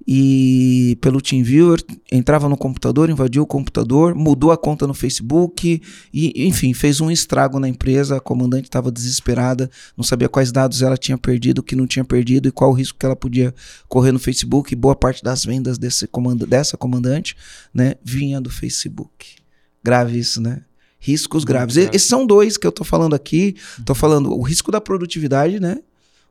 e 0.06 0.96
pelo 1.00 1.20
TeamViewer, 1.20 1.82
entrava 2.12 2.48
no 2.48 2.56
computador, 2.56 3.10
invadiu 3.10 3.42
o 3.42 3.46
computador, 3.46 4.14
mudou 4.14 4.52
a 4.52 4.56
conta 4.56 4.86
no 4.86 4.94
Facebook 4.94 5.82
e, 6.14 6.46
enfim, 6.46 6.72
fez 6.72 7.00
um 7.00 7.10
estrago 7.10 7.58
na 7.58 7.68
empresa. 7.68 8.16
A 8.16 8.20
comandante 8.20 8.64
estava 8.64 8.92
desesperada, 8.92 9.68
não 9.96 10.04
sabia 10.04 10.28
quais 10.28 10.52
dados 10.52 10.80
ela 10.80 10.96
tinha 10.96 11.18
perdido, 11.18 11.58
o 11.58 11.62
que 11.62 11.74
não 11.74 11.88
tinha 11.88 12.04
perdido 12.04 12.46
e 12.46 12.52
qual 12.52 12.70
o 12.70 12.74
risco 12.74 12.96
que 12.98 13.04
ela 13.04 13.16
podia 13.16 13.52
correr 13.88 14.12
no 14.12 14.18
Facebook. 14.20 14.72
E 14.72 14.76
boa 14.76 14.94
parte 14.94 15.24
das 15.24 15.44
vendas 15.44 15.76
desse 15.76 16.06
comanda 16.06 16.46
dessa 16.46 16.76
comandante, 16.76 17.36
né, 17.74 17.94
vinha 18.04 18.40
do 18.40 18.48
Facebook. 18.48 19.36
Grave 19.82 20.18
isso, 20.18 20.40
né? 20.40 20.62
Riscos 21.00 21.44
graves. 21.44 21.76
grave. 21.76 21.96
Esses 21.96 22.08
são 22.08 22.24
dois 22.24 22.56
que 22.56 22.66
eu 22.66 22.72
tô 22.72 22.84
falando 22.84 23.14
aqui. 23.14 23.56
Tô 23.84 23.94
falando 23.94 24.32
o 24.32 24.42
risco 24.42 24.70
da 24.70 24.80
produtividade, 24.80 25.60
né? 25.60 25.78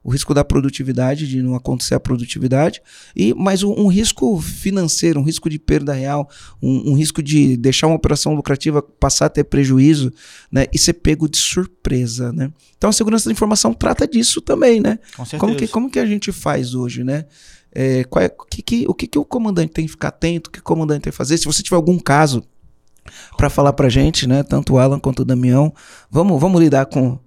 O 0.05 0.11
risco 0.11 0.35
da 0.35 0.45
produtividade, 0.45 1.27
de 1.27 1.41
não 1.41 1.55
acontecer 1.55 1.95
a 1.95 1.99
produtividade, 1.99 2.79
e 3.15 3.33
mas 3.33 3.63
um, 3.63 3.73
um 3.73 3.87
risco 3.87 4.39
financeiro, 4.39 5.19
um 5.19 5.23
risco 5.23 5.49
de 5.49 5.57
perda 5.57 5.93
real, 5.93 6.29
um, 6.61 6.91
um, 6.91 6.93
risco 6.93 7.23
de 7.23 7.57
deixar 7.57 7.87
uma 7.87 7.95
operação 7.95 8.35
lucrativa 8.35 8.83
passar 8.83 9.25
a 9.25 9.29
ter 9.29 9.45
prejuízo, 9.45 10.13
né, 10.51 10.67
e 10.71 10.77
ser 10.77 10.93
pego 10.93 11.27
de 11.27 11.39
surpresa, 11.39 12.31
né? 12.31 12.53
Então 12.77 12.91
a 12.91 12.93
segurança 12.93 13.27
da 13.27 13.31
informação 13.31 13.73
trata 13.73 14.07
disso 14.07 14.39
também, 14.41 14.79
né? 14.79 14.99
Com 15.17 15.25
certeza. 15.25 15.39
Como 15.39 15.55
que, 15.55 15.67
como 15.67 15.89
que 15.89 15.97
a 15.97 16.05
gente 16.05 16.31
faz 16.31 16.75
hoje, 16.75 17.03
né? 17.03 17.25
É, 17.73 18.05
é, 18.17 18.29
que, 18.49 18.61
que, 18.61 18.85
o 18.87 18.93
que, 18.93 19.07
que 19.07 19.17
o 19.17 19.25
comandante 19.25 19.73
tem 19.73 19.85
que 19.85 19.91
ficar 19.91 20.09
atento, 20.09 20.49
o 20.49 20.53
que 20.53 20.59
o 20.59 20.63
comandante 20.63 21.01
tem 21.01 21.11
que 21.11 21.17
fazer? 21.17 21.35
Se 21.39 21.45
você 21.45 21.63
tiver 21.63 21.77
algum 21.77 21.97
caso 21.97 22.43
para 23.37 23.49
falar 23.49 23.73
pra 23.73 23.89
gente, 23.89 24.27
né? 24.27 24.43
Tanto 24.43 24.73
o 24.73 24.79
Alan 24.79 24.99
quanto 24.99 25.21
o 25.21 25.25
Damião. 25.25 25.73
Vamos, 26.09 26.39
vamos 26.39 26.61
lidar 26.61 26.85
com, 26.85 27.19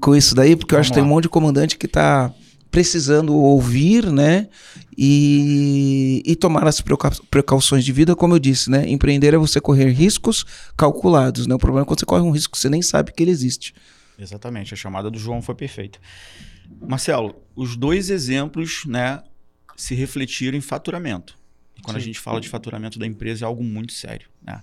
com 0.00 0.14
isso 0.14 0.34
daí, 0.34 0.56
porque 0.56 0.74
eu 0.74 0.76
Vamos 0.76 0.86
acho 0.86 0.90
que 0.92 0.94
tem 0.94 1.02
um 1.04 1.06
monte 1.08 1.24
de 1.24 1.28
comandante 1.28 1.76
que 1.78 1.88
tá 1.88 2.32
precisando 2.70 3.34
ouvir, 3.34 4.10
né? 4.10 4.48
E, 4.96 6.22
e 6.24 6.34
tomar 6.36 6.66
as 6.66 6.80
precau- 6.80 7.10
precauções 7.30 7.84
de 7.84 7.92
vida, 7.92 8.16
como 8.16 8.34
eu 8.34 8.38
disse, 8.38 8.70
né? 8.70 8.88
Empreender 8.88 9.34
é 9.34 9.38
você 9.38 9.60
correr 9.60 9.90
riscos 9.90 10.44
calculados, 10.76 11.46
né? 11.46 11.54
O 11.54 11.58
problema 11.58 11.84
é 11.84 11.86
quando 11.86 12.00
você 12.00 12.06
corre 12.06 12.22
um 12.22 12.30
risco 12.30 12.52
que 12.52 12.58
você 12.58 12.68
nem 12.68 12.82
sabe 12.82 13.12
que 13.12 13.22
ele 13.22 13.30
existe. 13.30 13.74
Exatamente, 14.18 14.72
a 14.72 14.76
chamada 14.76 15.10
do 15.10 15.18
João 15.18 15.42
foi 15.42 15.54
perfeita. 15.54 15.98
Marcelo, 16.80 17.34
os 17.54 17.76
dois 17.76 18.10
exemplos, 18.10 18.84
né, 18.86 19.20
se 19.76 19.94
refletiram 19.94 20.56
em 20.56 20.60
faturamento. 20.60 21.36
E 21.76 21.82
Quando 21.82 21.96
a 21.96 22.00
Sim. 22.00 22.06
gente 22.06 22.20
fala 22.20 22.40
de 22.40 22.48
faturamento 22.48 22.98
da 22.98 23.06
empresa 23.06 23.44
é 23.44 23.46
algo 23.46 23.62
muito 23.62 23.92
sério, 23.92 24.28
né? 24.44 24.60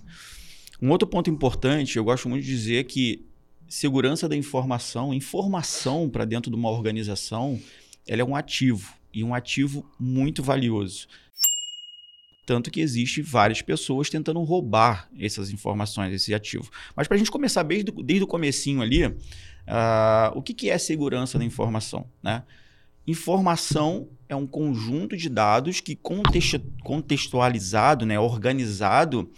Um 0.82 0.90
outro 0.90 1.06
ponto 1.06 1.30
importante, 1.30 1.96
eu 1.96 2.02
gosto 2.02 2.28
muito 2.28 2.44
de 2.44 2.50
dizer 2.50 2.84
que 2.84 3.24
segurança 3.68 4.28
da 4.28 4.34
informação, 4.34 5.14
informação 5.14 6.10
para 6.10 6.24
dentro 6.24 6.50
de 6.50 6.56
uma 6.56 6.68
organização, 6.68 7.60
ela 8.04 8.20
é 8.20 8.24
um 8.24 8.34
ativo 8.34 8.92
e 9.14 9.22
um 9.22 9.32
ativo 9.32 9.88
muito 9.96 10.42
valioso. 10.42 11.06
Tanto 12.44 12.68
que 12.68 12.80
existe 12.80 13.22
várias 13.22 13.62
pessoas 13.62 14.10
tentando 14.10 14.42
roubar 14.42 15.08
essas 15.16 15.50
informações, 15.50 16.12
esse 16.12 16.34
ativo. 16.34 16.68
Mas 16.96 17.06
para 17.06 17.14
a 17.14 17.18
gente 17.18 17.30
começar 17.30 17.62
desde, 17.62 17.92
desde 18.02 18.24
o 18.24 18.26
comecinho 18.26 18.82
ali, 18.82 19.02
ah, 19.68 20.32
o 20.34 20.42
que, 20.42 20.52
que 20.52 20.68
é 20.68 20.76
segurança 20.78 21.38
da 21.38 21.44
informação? 21.44 22.10
Né? 22.20 22.42
Informação 23.06 24.08
é 24.28 24.34
um 24.34 24.48
conjunto 24.48 25.16
de 25.16 25.28
dados 25.28 25.78
que 25.78 25.94
contextu- 25.94 26.72
contextualizado, 26.82 28.04
né, 28.04 28.18
organizado, 28.18 29.30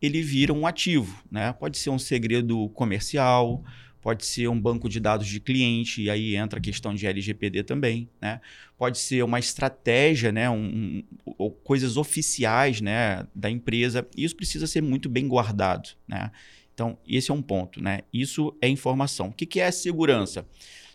ele 0.00 0.22
vira 0.22 0.52
um 0.52 0.66
ativo. 0.66 1.22
Né? 1.30 1.52
Pode 1.52 1.78
ser 1.78 1.90
um 1.90 1.98
segredo 1.98 2.68
comercial, 2.70 3.62
pode 4.00 4.24
ser 4.24 4.48
um 4.48 4.58
banco 4.58 4.88
de 4.88 4.98
dados 4.98 5.26
de 5.26 5.38
cliente, 5.40 6.02
e 6.02 6.10
aí 6.10 6.34
entra 6.36 6.58
a 6.58 6.62
questão 6.62 6.94
de 6.94 7.06
LGPD 7.06 7.64
também. 7.64 8.08
Né? 8.20 8.40
Pode 8.78 8.98
ser 8.98 9.22
uma 9.22 9.38
estratégia, 9.38 10.32
né, 10.32 10.48
um, 10.48 11.02
um- 11.38 11.50
coisas 11.62 11.96
oficiais 11.96 12.80
né, 12.80 13.26
da 13.34 13.50
empresa. 13.50 14.06
Isso 14.16 14.34
precisa 14.34 14.66
ser 14.66 14.82
muito 14.82 15.08
bem 15.08 15.28
guardado. 15.28 15.90
Né? 16.08 16.30
Então, 16.72 16.96
esse 17.06 17.30
é 17.30 17.34
um 17.34 17.42
ponto. 17.42 17.82
Né? 17.82 18.00
Isso 18.12 18.56
é 18.60 18.68
informação. 18.68 19.28
O 19.28 19.32
que, 19.32 19.44
que 19.44 19.60
é 19.60 19.70
segurança? 19.70 20.46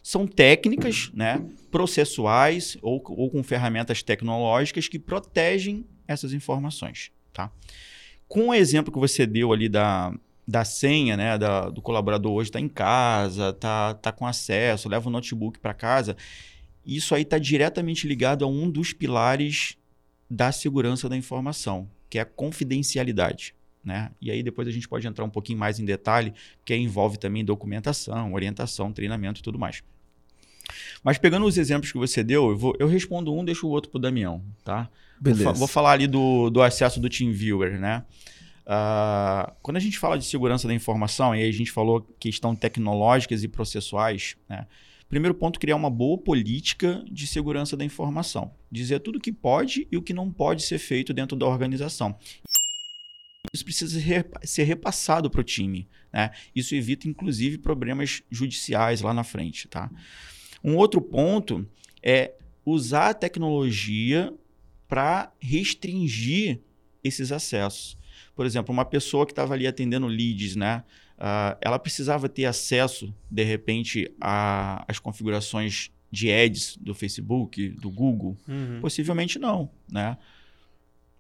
São 0.01 0.27
técnicas 0.27 1.12
né, 1.13 1.43
processuais 1.71 2.77
ou, 2.81 3.01
ou 3.07 3.29
com 3.29 3.41
ferramentas 3.43 4.03
tecnológicas 4.03 4.88
que 4.88 5.00
protegem 5.00 5.85
essas 6.07 6.33
informações. 6.33 7.12
Tá? 7.33 7.51
Com 8.27 8.50
o 8.50 8.53
exemplo 8.53 8.91
que 8.91 9.00
você 9.00 9.25
deu 9.25 9.53
ali 9.53 9.70
da, 9.70 10.13
da 10.48 10.65
senha, 10.65 11.15
né, 11.15 11.38
da- 11.38 11.70
do 11.70 11.82
colaborador 11.82 12.34
hoje 12.34 12.50
está 12.50 12.60
em 12.60 12.67
casa, 12.67 13.53
tá, 13.53 13.94
tá 13.96 14.12
com 14.12 14.25
acesso, 14.25 14.89
leva 14.89 15.08
o 15.08 15.12
notebook 15.12 15.60
para 15.60 15.74
casa, 15.74 16.15
isso 16.86 17.15
aí 17.15 17.22
está 17.22 17.38
diretamente 17.38 18.08
ligado 18.08 18.44
a 18.44 18.48
um 18.48 18.70
dos 18.70 18.94
pilares 18.94 19.77
da 20.29 20.51
segurança 20.51 21.08
da 21.08 21.15
informação, 21.15 21.89
que 22.10 22.17
é 22.17 22.22
a 22.22 22.25
confidencialidade. 22.25 23.55
Né? 23.84 24.12
E 24.20 24.32
aí 24.32 24.41
depois 24.41 24.67
a 24.67 24.72
gente 24.72 24.88
pode 24.88 25.05
entrar 25.08 25.24
um 25.24 25.29
pouquinho 25.29 25.60
mais 25.60 25.79
em 25.79 25.86
detalhe, 25.86 26.34
que 26.63 26.75
envolve 26.75 27.17
também 27.20 27.46
documentação, 27.46 28.34
orientação, 28.34 28.91
treinamento 28.91 29.39
e 29.39 29.44
tudo 29.44 29.60
mais. 29.60 29.84
Mas 31.05 31.19
pegando 31.19 31.45
os 31.45 31.55
exemplos 31.55 31.91
que 31.91 32.00
você 32.00 32.24
deu, 32.24 32.50
eu, 32.50 32.57
vou, 32.57 32.75
eu 32.79 32.88
respondo 32.88 33.31
um, 33.31 33.45
deixo 33.45 33.67
o 33.67 33.69
outro 33.69 33.91
para 33.91 34.00
o 34.00 34.01
Damião. 34.01 34.43
Tá? 34.63 34.89
Vou, 35.21 35.33
Beleza. 35.33 35.43
fa- 35.43 35.51
vou 35.51 35.67
falar 35.67 35.91
ali 35.91 36.07
do, 36.07 36.50
do 36.50 36.63
acesso 36.63 37.00
do 37.00 37.07
TeamViewer, 37.07 37.79
né? 37.79 38.03
Ah, 38.65 39.53
quando 39.62 39.77
a 39.77 39.79
gente 39.79 40.00
fala 40.00 40.17
de 40.17 40.25
segurança 40.25 40.67
da 40.67 40.74
informação, 40.74 41.35
e 41.35 41.43
aí 41.43 41.47
a 41.47 41.53
gente 41.53 41.71
falou 41.71 42.01
questão 42.19 42.55
tecnológicas 42.55 43.43
e 43.43 43.47
processuais, 43.47 44.35
né? 44.50 44.65
Primeiro 45.07 45.35
ponto, 45.35 45.59
criar 45.59 45.75
uma 45.75 45.91
boa 45.91 46.17
política 46.17 47.05
de 47.12 47.27
segurança 47.27 47.77
da 47.77 47.85
informação. 47.85 48.51
Dizer 48.71 49.00
tudo 49.01 49.17
o 49.17 49.21
que 49.21 49.31
pode 49.31 49.88
e 49.91 49.97
o 49.97 50.01
que 50.01 50.12
não 50.12 50.31
pode 50.31 50.63
ser 50.63 50.79
feito 50.79 51.13
dentro 51.13 51.38
da 51.38 51.45
organização. 51.45 52.17
Isso 53.53 53.63
precisa 53.63 54.01
ser 54.41 54.63
repassado 54.63 55.29
para 55.29 55.41
o 55.41 55.43
time. 55.43 55.88
Né? 56.12 56.31
Isso 56.55 56.74
evita, 56.74 57.07
inclusive, 57.07 57.59
problemas 57.59 58.24
judiciais 58.31 59.01
lá 59.01 59.13
na 59.13 59.24
frente. 59.24 59.67
Tá? 59.67 59.91
Um 60.65 60.75
outro 60.77 61.00
ponto 61.00 61.67
é 62.01 62.34
usar 62.65 63.10
a 63.10 63.13
tecnologia 63.13 64.34
para 64.88 65.31
restringir 65.39 66.60
esses 67.03 67.31
acessos. 67.31 67.98
Por 68.36 68.45
exemplo, 68.45 68.74
uma 68.74 68.84
pessoa 68.86 69.25
que 69.25 69.31
estava 69.31 69.53
ali 69.53 69.67
atendendo 69.67 70.07
leads, 70.07 70.55
né? 70.55 70.84
ah, 71.17 71.57
ela 71.62 71.79
precisava 71.79 72.27
ter 72.27 72.45
acesso, 72.45 73.13
de 73.29 73.43
repente, 73.43 74.12
às 74.19 75.00
configurações 75.00 75.91
de 76.12 76.31
ads 76.31 76.77
do 76.77 76.93
Facebook, 76.93 77.69
do 77.69 77.89
Google? 77.89 78.38
Uhum. 78.48 78.79
Possivelmente 78.81 79.39
não, 79.39 79.69
né? 79.91 80.17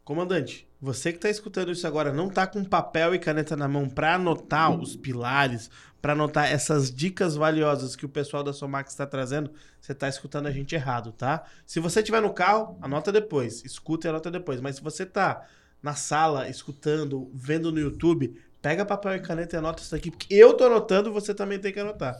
Comandante, 0.05 0.67
você 0.79 1.11
que 1.11 1.17
está 1.17 1.31
escutando 1.31 1.71
isso 1.71 1.87
agora, 1.87 2.13
não 2.13 2.29
tá 2.29 2.45
com 2.45 2.63
papel 2.63 3.15
e 3.15 3.19
caneta 3.19 3.57
na 3.57 3.67
mão 3.67 3.89
para 3.89 4.13
anotar 4.13 4.71
os 4.71 4.95
pilares, 4.95 5.67
para 5.99 6.13
anotar 6.13 6.45
essas 6.45 6.93
dicas 6.93 7.35
valiosas 7.35 7.95
que 7.95 8.05
o 8.05 8.09
pessoal 8.09 8.43
da 8.43 8.53
Somax 8.53 8.91
está 8.91 9.07
trazendo, 9.07 9.49
você 9.81 9.93
está 9.93 10.07
escutando 10.07 10.45
a 10.45 10.51
gente 10.51 10.75
errado, 10.75 11.11
tá? 11.11 11.43
Se 11.65 11.79
você 11.79 12.01
estiver 12.01 12.21
no 12.21 12.31
carro, 12.31 12.77
anota 12.83 13.11
depois, 13.11 13.65
escuta 13.65 14.07
e 14.07 14.09
anota 14.11 14.29
depois. 14.29 14.61
Mas 14.61 14.75
se 14.75 14.83
você 14.83 15.07
tá 15.07 15.47
na 15.81 15.95
sala 15.95 16.47
escutando, 16.47 17.27
vendo 17.33 17.71
no 17.71 17.79
YouTube, 17.79 18.39
pega 18.61 18.85
papel 18.85 19.15
e 19.15 19.19
caneta 19.21 19.55
e 19.55 19.57
anota 19.57 19.81
isso 19.81 19.91
daqui, 19.91 20.11
porque 20.11 20.31
eu 20.31 20.53
tô 20.53 20.65
anotando, 20.65 21.11
você 21.11 21.33
também 21.33 21.57
tem 21.57 21.73
que 21.73 21.79
anotar. 21.79 22.15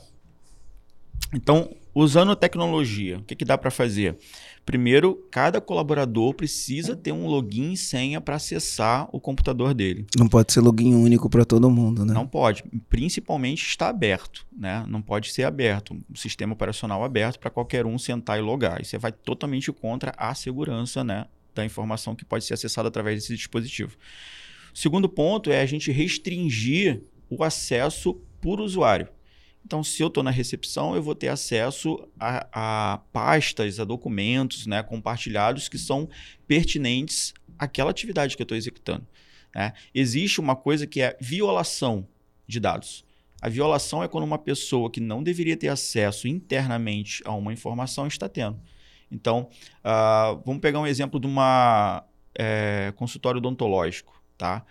Então, 1.33 1.75
usando 1.93 2.35
tecnologia, 2.35 3.19
o 3.19 3.23
que, 3.23 3.35
que 3.35 3.45
dá 3.45 3.57
para 3.57 3.69
fazer? 3.69 4.17
Primeiro, 4.65 5.23
cada 5.29 5.61
colaborador 5.61 6.33
precisa 6.33 6.95
ter 6.95 7.11
um 7.11 7.27
login 7.27 7.73
e 7.73 7.77
senha 7.77 8.19
para 8.19 8.35
acessar 8.35 9.07
o 9.11 9.19
computador 9.19 9.75
dele. 9.75 10.07
Não 10.17 10.27
pode 10.27 10.51
ser 10.51 10.61
login 10.61 10.95
único 10.95 11.29
para 11.29 11.45
todo 11.45 11.69
mundo, 11.69 12.03
né? 12.03 12.13
Não 12.13 12.25
pode. 12.25 12.63
Principalmente 12.89 13.63
está 13.63 13.89
aberto, 13.89 14.45
né? 14.51 14.83
Não 14.87 15.03
pode 15.03 15.31
ser 15.31 15.43
aberto. 15.43 15.93
Um 15.93 16.15
sistema 16.15 16.53
operacional 16.53 17.03
aberto 17.03 17.39
para 17.39 17.51
qualquer 17.51 17.85
um 17.85 17.97
sentar 17.99 18.39
e 18.39 18.41
logar. 18.41 18.81
Isso 18.81 18.97
vai 18.97 19.11
totalmente 19.11 19.71
contra 19.71 20.11
a 20.17 20.33
segurança, 20.33 21.03
né? 21.03 21.27
Da 21.53 21.63
informação 21.63 22.15
que 22.15 22.25
pode 22.25 22.43
ser 22.43 22.55
acessada 22.55 22.87
através 22.87 23.21
desse 23.21 23.35
dispositivo. 23.35 23.95
O 24.73 24.77
segundo 24.77 25.07
ponto 25.07 25.51
é 25.51 25.61
a 25.61 25.65
gente 25.67 25.91
restringir 25.91 27.03
o 27.29 27.43
acesso 27.43 28.19
por 28.41 28.59
usuário. 28.59 29.07
Então, 29.65 29.83
se 29.83 30.01
eu 30.03 30.07
estou 30.07 30.23
na 30.23 30.29
recepção, 30.29 30.95
eu 30.95 31.01
vou 31.01 31.15
ter 31.15 31.27
acesso 31.27 32.07
a, 32.19 32.93
a 32.93 32.97
pastas, 33.11 33.79
a 33.79 33.83
documentos 33.83 34.67
né, 34.67 34.83
compartilhados 34.83 35.67
que 35.67 35.79
são 35.79 36.07
pertinentes 36.47 37.33
àquela 37.57 37.89
atividade 37.89 38.35
que 38.35 38.43
eu 38.43 38.45
estou 38.45 38.57
executando. 38.57 39.07
né? 39.55 39.73
Existe 39.93 40.39
uma 40.39 40.55
coisa 40.55 40.85
que 40.85 41.01
é 41.01 41.17
violação 41.19 42.07
de 42.45 42.59
dados. 42.59 43.03
A 43.41 43.49
violação 43.49 44.03
é 44.03 44.07
quando 44.07 44.23
uma 44.23 44.37
pessoa 44.37 44.89
que 44.89 44.99
não 44.99 45.23
deveria 45.23 45.57
ter 45.57 45.69
acesso 45.69 46.27
internamente 46.27 47.23
a 47.25 47.33
uma 47.33 47.51
informação 47.51 48.05
está 48.05 48.29
tendo. 48.29 48.59
Então, 49.11 49.49
ah, 49.83 50.37
vamos 50.45 50.61
pegar 50.61 50.79
um 50.79 50.87
exemplo 50.87 51.19
de 51.19 51.25
uma 51.25 52.03
eh, 52.37 52.93
consultório 52.95 53.39
odontológico, 53.39 54.21
tá? 54.37 54.65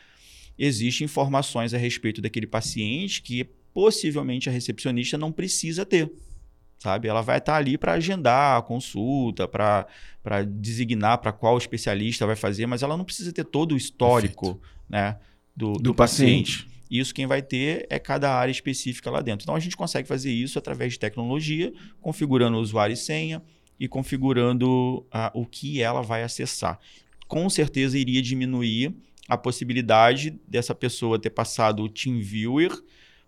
Existem 0.58 1.04
informações 1.04 1.74
a 1.74 1.78
respeito 1.78 2.20
daquele 2.20 2.46
paciente 2.46 3.22
que 3.22 3.48
possivelmente 3.74 4.48
a 4.48 4.52
recepcionista 4.52 5.18
não 5.18 5.32
precisa 5.32 5.84
ter, 5.84 6.10
sabe? 6.78 7.08
Ela 7.08 7.20
vai 7.20 7.38
estar 7.38 7.56
ali 7.56 7.76
para 7.76 7.94
agendar 7.94 8.56
a 8.56 8.62
consulta, 8.62 9.48
para 9.48 9.86
designar 10.46 11.18
para 11.18 11.32
qual 11.32 11.58
especialista 11.58 12.24
vai 12.24 12.36
fazer, 12.36 12.66
mas 12.66 12.82
ela 12.82 12.96
não 12.96 13.04
precisa 13.04 13.32
ter 13.32 13.44
todo 13.44 13.72
o 13.72 13.76
histórico 13.76 14.60
né, 14.88 15.18
do, 15.54 15.72
do, 15.72 15.78
Do 15.80 15.94
paciente. 15.94 16.68
Isso 16.88 17.12
quem 17.12 17.26
vai 17.26 17.42
ter 17.42 17.86
é 17.90 17.98
cada 17.98 18.32
área 18.32 18.52
específica 18.52 19.10
lá 19.10 19.20
dentro. 19.20 19.44
Então 19.44 19.56
a 19.56 19.60
gente 19.60 19.76
consegue 19.76 20.06
fazer 20.06 20.30
isso 20.30 20.58
através 20.58 20.92
de 20.92 20.98
tecnologia, 21.00 21.72
configurando 22.00 22.56
o 22.56 22.60
usuário 22.60 22.94
e 22.94 22.96
senha 22.96 23.42
e 23.80 23.88
configurando 23.88 25.04
ah, 25.10 25.32
o 25.34 25.44
que 25.44 25.82
ela 25.82 26.02
vai 26.02 26.22
acessar. 26.22 26.78
Com 27.26 27.50
certeza 27.50 27.98
iria 27.98 28.22
diminuir 28.22 28.94
a 29.28 29.36
possibilidade 29.36 30.38
dessa 30.46 30.74
pessoa 30.74 31.18
ter 31.18 31.30
passado 31.30 31.82
o 31.82 31.88
TeamViewer 31.88 32.70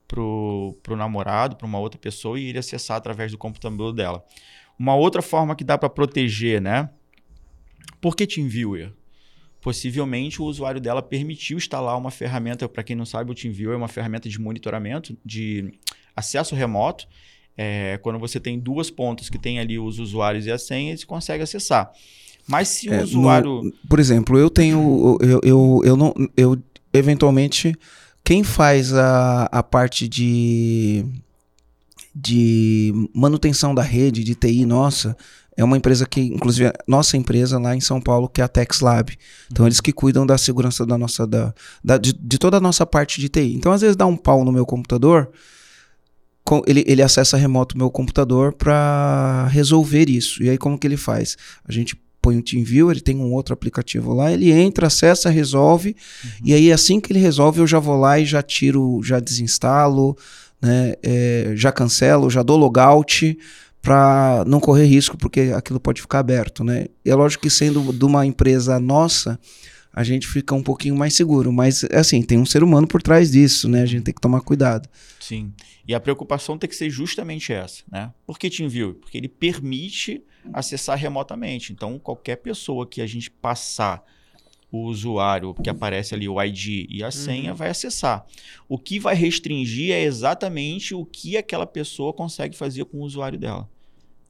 pro, 0.08 0.76
pro 0.82 0.96
namorado, 0.96 1.56
para 1.56 1.66
uma 1.66 1.78
outra 1.78 1.98
pessoa 1.98 2.38
e 2.38 2.46
ele 2.46 2.58
acessar 2.58 2.96
através 2.96 3.32
do 3.32 3.38
computador 3.38 3.92
dela. 3.92 4.25
Uma 4.78 4.94
outra 4.94 5.22
forma 5.22 5.54
que 5.56 5.64
dá 5.64 5.76
para 5.78 5.88
proteger, 5.88 6.60
né? 6.60 6.90
Por 8.00 8.14
que 8.14 8.26
TeamViewer? 8.26 8.92
Possivelmente 9.60 10.40
o 10.40 10.44
usuário 10.44 10.80
dela 10.80 11.02
permitiu 11.02 11.56
instalar 11.56 11.96
uma 11.98 12.10
ferramenta, 12.10 12.68
para 12.68 12.84
quem 12.84 12.94
não 12.94 13.04
sabe, 13.06 13.32
o 13.32 13.34
TeamViewer 13.34 13.75
é 13.75 13.76
uma 13.76 13.88
ferramenta 13.88 14.28
de 14.28 14.40
monitoramento, 14.40 15.16
de 15.25 15.72
acesso 16.14 16.54
remoto. 16.54 17.06
É, 17.58 17.98
quando 18.02 18.18
você 18.18 18.38
tem 18.38 18.60
duas 18.60 18.90
pontas 18.90 19.28
que 19.30 19.38
tem 19.38 19.58
ali 19.58 19.78
os 19.78 19.98
usuários 19.98 20.46
e 20.46 20.52
a 20.52 20.58
senha, 20.58 20.96
você 20.96 21.06
consegue 21.06 21.42
acessar. 21.42 21.90
Mas 22.46 22.68
se 22.68 22.88
o 22.88 22.92
É, 22.94 23.02
usuário. 23.02 23.62
no- 23.62 23.72
por 23.88 23.98
exemplo, 23.98 24.38
eu 24.38 24.48
tenho. 24.50 25.18
Eu, 25.20 25.40
eu, 25.42 25.80
eu 25.84 25.96
não. 25.96 26.14
Eu, 26.36 26.56
eventualmente, 26.92 27.75
quem 28.26 28.42
faz 28.42 28.92
a, 28.92 29.45
a 29.52 29.62
parte 29.62 30.09
de. 30.09 31.04
de 32.14 32.92
manutenção 33.14 33.75
da 33.75 33.83
rede, 33.83 34.25
de 34.25 34.35
TI 34.35 34.64
nossa, 34.66 35.16
é 35.56 35.62
uma 35.64 35.76
empresa 35.76 36.04
que, 36.06 36.21
inclusive, 36.21 36.73
nossa 36.88 37.16
empresa 37.16 37.59
lá 37.59 37.75
em 37.76 37.80
São 37.80 38.00
Paulo, 38.00 38.28
que 38.28 38.40
é 38.40 38.45
a 38.45 38.49
TexLab. 38.49 39.16
Então, 39.50 39.64
eles 39.66 39.80
que 39.80 39.92
cuidam 39.92 40.26
da 40.26 40.37
segurança 40.37 40.85
da 40.85 40.99
nossa. 40.99 41.26
Da, 41.26 41.54
da- 41.85 41.99
de, 41.99 42.12
de 42.12 42.38
toda 42.38 42.56
a 42.56 42.61
nossa 42.61 42.85
parte 42.85 43.21
de 43.21 43.28
TI. 43.28 43.54
Então, 43.54 43.73
às 43.73 43.80
vezes, 43.80 43.97
dá 43.97 44.06
um 44.06 44.16
pau 44.16 44.45
no 44.45 44.52
meu 44.52 44.66
computador. 44.66 45.30
com- 46.45 46.62
Ele, 46.66 46.85
ele 46.87 47.02
acessa 47.02 47.37
remoto 47.37 47.75
o 47.75 47.78
meu 47.78 47.90
computador 47.90 48.52
para 48.52 49.47
resolver 49.50 50.11
isso. 50.11 50.42
E 50.42 50.50
aí, 50.50 50.59
como 50.59 50.78
que 50.78 50.87
ele 50.87 50.97
faz? 50.97 51.37
A 51.64 51.73
gente 51.73 51.97
põe 52.26 52.37
o 52.37 52.42
TeamViewer, 52.42 52.90
ele 52.90 53.00
tem 53.00 53.16
um 53.18 53.33
outro 53.33 53.54
aplicativo 53.54 54.12
lá, 54.12 54.33
ele 54.33 54.50
entra, 54.50 54.88
acessa, 54.88 55.30
resolve, 55.30 55.95
e 56.45 56.52
aí 56.52 56.73
assim 56.73 56.99
que 56.99 57.12
ele 57.12 57.21
resolve, 57.21 57.61
eu 57.61 57.68
já 57.68 57.78
vou 57.78 57.97
lá 57.97 58.18
e 58.18 58.25
já 58.25 58.42
tiro, 58.42 59.00
já 59.04 59.21
desinstalo, 59.21 60.18
né, 60.61 60.95
é, 61.04 61.52
já 61.54 61.71
cancelo, 61.71 62.28
já 62.28 62.42
dou 62.42 62.56
logout 62.56 63.38
para 63.80 64.42
não 64.45 64.59
correr 64.59 64.87
risco, 64.87 65.16
porque 65.16 65.52
aquilo 65.54 65.78
pode 65.78 66.00
ficar 66.00 66.18
aberto, 66.18 66.64
né? 66.64 66.87
E 67.04 67.11
é 67.11 67.14
lógico 67.14 67.45
que 67.45 67.50
sendo 67.50 67.92
de 67.92 68.04
uma 68.04 68.26
empresa 68.26 68.80
nossa, 68.80 69.38
a 69.92 70.02
gente 70.02 70.26
fica 70.26 70.52
um 70.52 70.62
pouquinho 70.64 70.97
mais 70.97 71.14
seguro, 71.14 71.52
mas 71.52 71.85
assim, 71.92 72.21
tem 72.23 72.38
um 72.38 72.45
ser 72.45 72.64
humano 72.64 72.88
por 72.88 73.00
trás 73.00 73.30
disso, 73.30 73.68
né? 73.68 73.83
A 73.83 73.87
gente 73.87 74.02
tem 74.02 74.14
que 74.14 74.21
tomar 74.21 74.40
cuidado. 74.40 74.88
Sim. 75.21 75.52
E 75.87 75.95
a 75.95 76.00
preocupação 76.00 76.59
tem 76.59 76.68
que 76.68 76.75
ser 76.75 76.90
justamente 76.90 77.52
essa, 77.52 77.85
né? 77.88 78.12
Por 78.26 78.37
que 78.37 78.50
TeamViewer? 78.50 78.95
Porque 78.95 79.16
ele 79.16 79.28
permite 79.28 80.25
acessar 80.52 80.98
remotamente. 80.98 81.72
Então, 81.72 81.98
qualquer 81.98 82.36
pessoa 82.36 82.86
que 82.86 83.00
a 83.00 83.06
gente 83.06 83.30
passar 83.30 84.04
o 84.70 84.84
usuário 84.84 85.54
que 85.54 85.70
aparece 85.70 86.14
ali, 86.14 86.28
o 86.28 86.42
ID 86.42 86.86
e 86.90 87.02
a 87.02 87.10
senha, 87.10 87.54
vai 87.54 87.70
acessar. 87.70 88.26
O 88.68 88.78
que 88.78 88.98
vai 88.98 89.14
restringir 89.14 89.92
é 89.92 90.02
exatamente 90.02 90.94
o 90.94 91.04
que 91.04 91.36
aquela 91.36 91.66
pessoa 91.66 92.12
consegue 92.12 92.56
fazer 92.56 92.84
com 92.84 92.98
o 92.98 93.02
usuário 93.02 93.38
dela. 93.38 93.68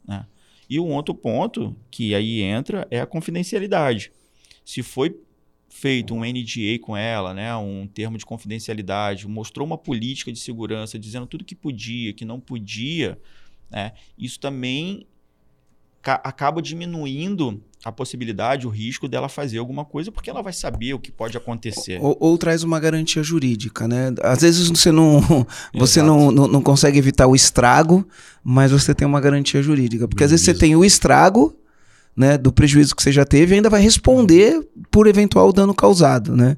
né? 0.07 0.27
E 0.69 0.79
um 0.79 0.93
outro 0.93 1.15
ponto 1.15 1.75
que 1.91 2.15
aí 2.15 2.43
entra 2.43 2.87
é 2.91 3.01
a 3.01 3.07
confidencialidade. 3.07 4.13
Se 4.65 4.83
foi 4.83 5.19
feito 5.69 6.15
um 6.15 6.21
NDA 6.21 6.79
com 6.81 6.97
ela, 6.97 7.35
né, 7.35 7.55
um 7.57 7.87
termo 7.87 8.17
de 8.17 8.25
confidencialidade, 8.25 9.29
mostrou 9.29 9.67
uma 9.67 9.79
política 9.79 10.33
de 10.33 10.39
segurança 10.39 10.99
dizendo 10.99 11.27
tudo 11.27 11.45
que 11.45 11.55
podia, 11.55 12.13
que 12.13 12.25
não 12.25 12.41
podia, 12.41 13.19
né, 13.71 13.93
isso 14.19 14.41
também 14.41 15.07
acaba 16.15 16.63
diminuindo 16.63 17.61
a 17.85 17.93
possibilidade, 17.93 18.67
o 18.67 18.71
risco 18.71 19.07
dela 19.07 19.29
fazer 19.29 19.59
alguma 19.59 19.85
coisa, 19.85 20.11
porque 20.11 20.29
ela 20.29 20.43
vai 20.43 20.53
saber 20.53 20.93
o 20.95 20.99
que 20.99 21.13
pode 21.13 21.37
acontecer. 21.37 22.01
Ou, 22.03 22.17
ou 22.19 22.37
traz 22.37 22.65
uma 22.65 22.81
garantia 22.81 23.23
jurídica, 23.23 23.87
né? 23.87 24.13
Às 24.23 24.41
vezes 24.43 24.69
você 24.69 24.91
não, 24.91 25.47
você 25.73 26.03
não, 26.03 26.33
não, 26.33 26.49
não 26.49 26.63
consegue 26.63 26.99
evitar 26.99 27.29
o 27.29 27.37
estrago, 27.37 28.07
mas 28.43 28.73
você 28.73 28.93
tem 28.93 29.07
uma 29.07 29.21
garantia 29.21 29.63
jurídica. 29.63 30.09
Porque 30.09 30.25
às 30.25 30.31
vezes 30.31 30.45
você 30.45 30.55
tem 30.55 30.75
o 30.75 30.85
estrago, 30.85 31.57
né, 32.17 32.37
do 32.37 32.51
prejuízo 32.51 32.97
que 32.97 33.03
você 33.03 33.13
já 33.13 33.25
teve 33.25 33.55
e 33.55 33.57
ainda 33.57 33.71
vai 33.71 33.81
responder 33.81 34.67
por 34.91 35.07
eventual 35.07 35.53
dano 35.53 35.75
causado, 35.75 36.35
né? 36.35 36.57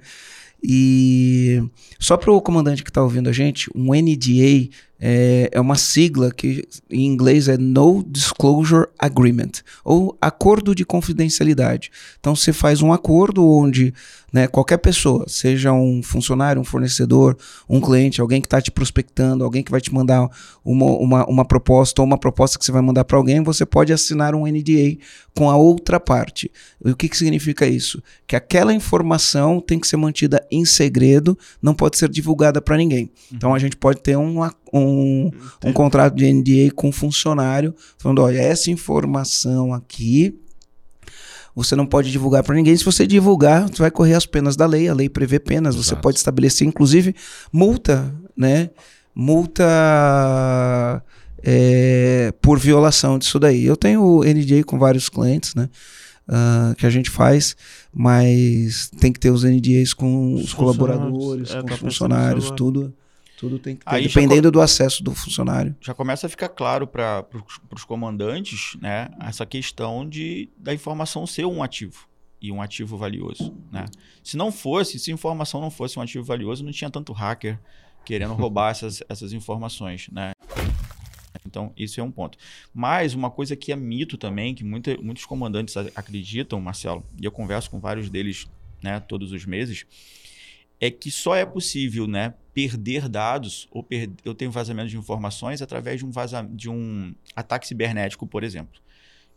E 0.63 1.63
só 1.99 2.17
para 2.17 2.33
o 2.33 2.41
comandante 2.41 2.83
que 2.83 2.91
está 2.91 3.03
ouvindo 3.03 3.29
a 3.29 3.33
gente, 3.33 3.71
um 3.75 3.93
NDA 3.93 4.71
é, 5.01 5.49
é 5.53 5.61
uma 5.61 5.77
sigla 5.77 6.31
que 6.33 6.67
em 6.91 7.07
inglês 7.07 7.49
é 7.49 7.57
No 7.57 8.03
Disclosure 8.03 8.87
Agreement, 8.99 9.63
ou 9.85 10.17
Acordo 10.21 10.75
de 10.75 10.85
Confidencialidade. 10.85 11.91
Então 12.21 12.35
você 12.35 12.53
faz 12.53 12.83
um 12.83 12.93
acordo 12.93 13.47
onde 13.47 13.93
né, 14.33 14.47
qualquer 14.47 14.77
pessoa, 14.79 15.25
seja 15.27 15.73
um 15.73 16.03
funcionário, 16.03 16.61
um 16.61 16.65
fornecedor, 16.65 17.37
um 17.69 17.81
cliente, 17.81 18.21
alguém 18.21 18.41
que 18.43 18.47
está 18.47 18.61
te 18.61 18.71
prospectando, 18.71 19.43
alguém 19.43 19.63
que 19.63 19.71
vai 19.71 19.81
te 19.81 19.93
mandar 19.93 20.29
uma, 20.65 20.87
uma, 20.87 21.27
uma 21.27 21.45
proposta 21.47 22.03
ou 22.03 22.07
uma 22.07 22.19
proposta 22.19 22.59
que 22.59 22.65
você 22.65 22.71
vai 22.73 22.83
mandar 22.83 23.05
para 23.05 23.17
alguém, 23.17 23.43
você 23.43 23.65
pode 23.65 23.91
assinar 23.93 24.35
um 24.35 24.47
NDA 24.47 24.99
com 25.35 25.49
a 25.49 25.57
outra 25.57 25.99
parte. 25.99 26.51
E 26.85 26.91
o 26.91 26.97
que, 26.97 27.09
que 27.09 27.17
significa 27.17 27.67
isso? 27.67 28.03
Que 28.27 28.37
aquela 28.37 28.75
informação 28.75 29.61
tem 29.61 29.79
que 29.81 29.89
ser 29.89 29.97
mantida 29.97 30.45
em 30.51 30.65
segredo, 30.65 31.39
não 31.63 31.73
pode 31.75 31.97
ser 31.97 32.09
divulgada 32.11 32.61
para 32.61 32.77
ninguém. 32.77 33.11
Então 33.33 33.55
a 33.55 33.59
gente 33.59 33.77
pode 33.77 34.01
ter 34.03 34.17
um, 34.19 34.43
a- 34.43 34.53
um, 34.73 35.31
um 35.65 35.73
contrato 35.73 36.15
de 36.15 36.33
NDA 36.33 36.73
com 36.75 36.89
um 36.89 36.93
funcionário, 36.93 37.75
falando: 37.99 38.23
olha, 38.23 38.39
essa 38.39 38.71
informação 38.71 39.73
aqui 39.73 40.39
você 41.55 41.75
não 41.75 41.87
pode 41.87 42.13
divulgar 42.13 42.45
para 42.45 42.55
ninguém. 42.55 42.77
Se 42.77 42.85
você 42.85 43.07
divulgar, 43.07 43.69
você 43.69 43.83
vai 43.83 43.91
correr 43.91 44.15
as 44.15 44.27
penas 44.27 44.55
da 44.55 44.65
lei. 44.65 44.89
A 44.89 44.95
lei 44.95 45.09
prevê 45.09 45.41
penas. 45.41 45.75
Você 45.75 45.89
Exato. 45.89 46.03
pode 46.03 46.17
estabelecer, 46.17 46.67
inclusive, 46.67 47.17
multa, 47.53 48.15
né? 48.37 48.71
Multa 49.13 49.65
é, 51.43 52.33
por 52.41 52.61
violação 52.61 53.19
disso 53.19 53.41
daí. 53.41 53.65
Eu 53.65 53.77
tenho 53.77 54.21
NDA 54.23 54.63
com 54.65 54.79
vários 54.79 55.09
clientes, 55.09 55.57
né? 55.57 55.69
ah, 56.29 56.75
que 56.77 56.85
a 56.85 56.91
gente 56.91 57.09
faz, 57.09 57.57
mas 57.93 58.91
tem 59.01 59.13
que 59.13 59.19
ter 59.19 59.31
os 59.31 59.45
NDAs 59.45 59.95
com 59.95 60.35
os, 60.35 60.45
Os 60.45 60.55
colaboradores. 60.55 61.51
É, 61.51 61.61
com 61.61 61.67
tá 61.67 61.75
os 61.75 61.81
funcionários, 61.81 62.51
tudo. 62.51 62.93
Tudo 63.38 63.59
tem 63.59 63.77
que 63.77 63.85
ter, 63.85 63.94
Aí 63.94 64.09
dependendo 64.09 64.51
do 64.51 64.61
acesso 64.61 65.03
do 65.03 65.14
funcionário. 65.14 65.74
já 65.81 65.94
começa 65.94 66.27
a 66.27 66.31
ficar 66.31 66.48
claro 66.48 66.88
para 66.88 67.24
os 67.72 67.85
comandantes 67.85 68.77
né, 68.81 69.09
essa 69.20 69.46
questão 69.46 70.07
de, 70.07 70.51
da 70.59 70.74
informação 70.74 71.24
ser 71.24 71.44
um 71.44 71.62
ativo 71.62 72.09
e 72.42 72.51
um 72.51 72.61
ativo 72.61 72.96
valioso. 72.96 73.55
Né? 73.70 73.85
Se 74.24 74.37
não 74.37 74.51
fosse, 74.51 74.98
se 74.98 75.12
informação 75.12 75.61
não 75.61 75.70
fosse 75.70 75.98
um 75.98 76.03
ativo 76.03 76.24
valioso, 76.24 76.64
não 76.64 76.72
tinha 76.72 76.90
tanto 76.90 77.12
hacker 77.12 77.59
querendo 78.05 78.35
roubar 78.35 78.72
essas, 78.72 79.03
essas 79.09 79.33
informações. 79.33 80.09
Né? 80.11 80.33
Então, 81.46 81.72
isso 81.77 82.01
é 82.01 82.03
um 82.03 82.11
ponto. 82.11 82.37
Mas 82.74 83.14
uma 83.14 83.31
coisa 83.31 83.55
que 83.55 83.70
é 83.70 83.77
mito 83.77 84.18
também, 84.18 84.53
que 84.53 84.64
muita, 84.64 84.96
muitos 85.01 85.24
comandantes 85.24 85.77
acreditam, 85.77 86.61
Marcelo, 86.61 87.05
e 87.20 87.24
eu 87.24 87.31
converso 87.31 87.70
com 87.70 87.79
vários 87.79 88.11
deles 88.11 88.48
né, 88.83 89.01
todos 89.01 89.33
os 89.33 89.44
meses, 89.44 89.87
é 90.81 90.91
que 90.91 91.11
só 91.11 91.35
é 91.35 91.45
possível 91.45 92.07
né, 92.07 92.35
perder 92.55 93.09
dados 93.09 93.67
ou 93.71 93.83
per... 93.83 94.11
eu 94.25 94.35
tenho 94.35 94.51
vazamento 94.51 94.88
de 94.91 94.97
informações 94.97 95.61
através 95.62 96.01
de 96.01 96.07
um, 96.07 96.11
de 96.55 96.69
um 96.71 97.14
ataque 97.35 97.67
cibernético, 97.67 98.27
por 98.27 98.43
exemplo. 98.45 98.81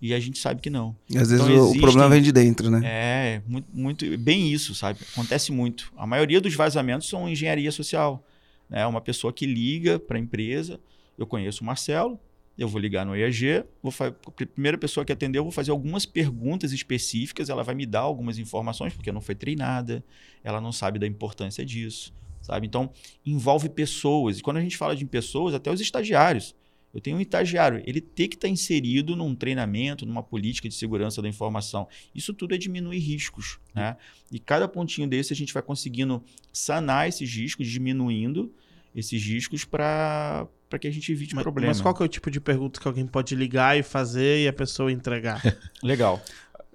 E 0.02 0.14
a 0.16 0.20
gente 0.20 0.40
sabe 0.40 0.62
que 0.62 0.70
não. 0.70 0.96
Às 1.16 1.30
vezes 1.30 1.46
Então, 1.46 1.48
o- 1.48 1.60
o 1.60 1.62
existem- 1.66 1.82
problema 1.82 2.10
vem 2.10 2.22
de 2.24 2.32
dentro, 2.32 2.70
né? 2.72 2.82
É, 2.84 3.42
muito, 3.48 3.68
muito 3.72 4.18
bem 4.18 4.52
isso, 4.52 4.74
sabe? 4.74 5.00
Acontece 5.14 5.52
muito. 5.52 5.92
A 5.96 6.08
maioria 6.08 6.42
dos 6.42 6.56
vazamentos 6.56 7.08
são 7.08 7.30
engenharia 7.30 7.72
social. 7.72 8.26
Né? 8.68 8.86
Uma 8.88 9.02
pessoa 9.02 9.32
que 9.32 9.46
liga 9.46 10.00
para 10.00 10.18
a 10.18 10.20
empresa, 10.20 10.80
eu 11.20 11.28
conheço 11.28 11.62
o 11.62 11.66
Marcelo, 11.68 12.20
eu 12.58 12.68
vou 12.68 12.80
ligar 12.80 13.06
no 13.06 13.16
EAG, 13.16 13.64
vou 13.82 13.94
a 14.00 14.12
primeira 14.46 14.78
pessoa 14.78 15.06
que 15.06 15.12
atendeu, 15.12 15.40
eu 15.40 15.46
vou 15.46 15.52
fazer 15.52 15.72
algumas 15.72 16.06
perguntas 16.06 16.72
específicas, 16.72 17.50
ela 17.50 17.64
vai 17.64 17.74
me 17.74 17.86
dar 17.86 18.02
algumas 18.02 18.38
informações, 18.38 18.94
porque 18.94 19.12
não 19.12 19.22
foi 19.22 19.36
treinada, 19.36 20.04
ela 20.44 20.62
não 20.62 20.72
sabe 20.72 21.00
da 21.00 21.08
importância 21.08 21.66
disso, 21.66 22.14
sabe? 22.42 22.68
Então, 22.68 22.92
envolve 23.26 23.70
pessoas. 23.70 24.40
E 24.40 24.42
quando 24.42 24.58
a 24.58 24.62
gente 24.62 24.78
fala 24.78 24.96
de 24.96 25.06
pessoas, 25.06 25.54
até 25.54 25.72
os 25.72 25.82
estagiários. 25.82 26.56
Eu 26.94 27.00
tenho 27.00 27.16
um 27.16 27.22
estagiário, 27.22 27.82
ele 27.86 28.02
tem 28.02 28.28
que 28.28 28.36
estar 28.36 28.50
inserido 28.50 29.16
num 29.16 29.34
treinamento, 29.34 30.06
numa 30.06 30.22
política 30.22 30.68
de 30.68 30.76
segurança 30.76 31.22
da 31.22 31.30
informação. 31.30 31.88
Isso 32.14 32.34
tudo 32.34 32.54
é 32.54 32.58
diminuir 32.58 33.00
riscos, 33.00 33.60
né? 33.74 33.96
E 34.30 34.38
cada 34.38 34.68
pontinho 34.68 35.08
desse 35.08 35.32
a 35.32 35.36
gente 35.36 35.54
vai 35.54 35.64
conseguindo 35.64 36.22
sanar 36.52 37.08
esses 37.08 37.34
riscos, 37.34 37.66
diminuindo 37.66 38.54
esses 38.94 39.24
riscos 39.24 39.64
para 39.64 40.50
para 40.72 40.80
que 40.80 40.88
a 40.88 40.92
gente 40.92 41.12
evite 41.12 41.36
Mas, 41.36 41.44
problema. 41.44 41.68
mas 41.68 41.82
qual 41.82 41.94
que 41.94 42.02
é 42.02 42.06
o 42.06 42.10
tipo 42.10 42.32
de 42.32 42.40
pergunta 42.40 42.80
que 42.80 42.88
alguém 42.88 43.06
pode 43.06 43.36
ligar 43.36 43.78
e 43.78 43.84
fazer 43.84 44.46
e 44.46 44.48
a 44.48 44.54
pessoa 44.54 44.90
entregar? 44.92 45.42
Legal. 45.84 46.22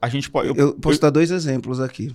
A 0.00 0.08
gente 0.10 0.30
pode. 0.30 0.56
Eu, 0.56 0.74
posso 0.74 1.00
dar 1.00 1.08
dois 1.08 1.30
exemplos 1.30 1.80
aqui. 1.80 2.14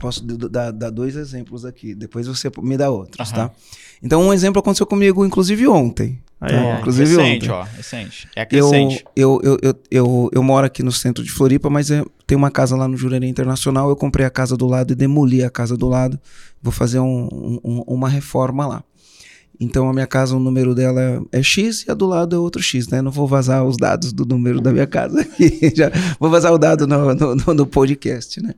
Posso 0.00 0.24
dar, 0.24 0.72
dar 0.72 0.90
dois 0.90 1.14
exemplos 1.14 1.64
aqui. 1.64 1.94
Depois 1.94 2.26
você 2.26 2.50
me 2.60 2.76
dá 2.76 2.90
outros, 2.90 3.32
Aham. 3.32 3.48
tá? 3.48 3.54
Então, 4.02 4.20
um 4.22 4.32
exemplo 4.32 4.58
aconteceu 4.58 4.86
comigo, 4.86 5.24
inclusive, 5.24 5.66
ontem. 5.68 6.20
Aí, 6.40 6.54
Ó, 6.56 6.58
ó. 6.74 6.78
inclusive 6.80 7.16
recente, 7.16 7.44
ontem. 7.46 7.50
ó. 7.50 7.62
Recente. 7.62 8.28
É 8.34 8.42
Eu, 8.42 8.46
crescente. 8.70 9.04
eu, 9.14 9.40
eu, 9.44 9.58
eu, 9.62 9.74
eu, 9.90 10.30
eu 10.32 10.42
moro 10.42 10.66
aqui 10.66 10.82
no 10.82 10.90
centro 10.90 11.22
de 11.22 11.30
Floripa, 11.30 11.68
mas 11.70 11.90
é- 11.90 12.02
tem 12.26 12.36
uma 12.36 12.50
casa 12.50 12.74
lá 12.76 12.88
no 12.88 12.96
Jurerê 12.96 13.26
Internacional. 13.26 13.88
Eu 13.90 13.96
comprei 13.96 14.24
a 14.26 14.30
casa 14.30 14.56
do 14.56 14.66
lado 14.66 14.92
e 14.92 14.96
demoli 14.96 15.44
a 15.44 15.50
casa 15.50 15.76
do 15.76 15.86
lado. 15.88 16.18
Vou 16.62 16.72
fazer 16.72 16.98
um- 16.98 17.28
um- 17.62 17.84
uma 17.86 18.08
reforma 18.08 18.66
lá. 18.66 18.82
Então 19.60 19.90
a 19.90 19.92
minha 19.92 20.06
casa, 20.06 20.34
o 20.34 20.40
número 20.40 20.74
dela 20.74 21.22
é 21.30 21.42
X 21.42 21.84
e 21.86 21.90
a 21.90 21.94
do 21.94 22.06
lado 22.06 22.34
é 22.34 22.38
outro 22.38 22.62
X, 22.62 22.88
né? 22.88 23.02
Não 23.02 23.10
vou 23.10 23.28
vazar 23.28 23.62
os 23.62 23.76
dados 23.76 24.10
do 24.10 24.24
número 24.24 24.58
da 24.60 24.72
minha 24.72 24.86
casa 24.86 25.20
aqui. 25.20 25.60
Já 25.76 25.90
vou 26.18 26.30
vazar 26.30 26.50
o 26.52 26.58
dado 26.58 26.86
no, 26.86 27.14
no, 27.14 27.54
no- 27.54 27.66
podcast, 27.66 28.42
né? 28.42 28.54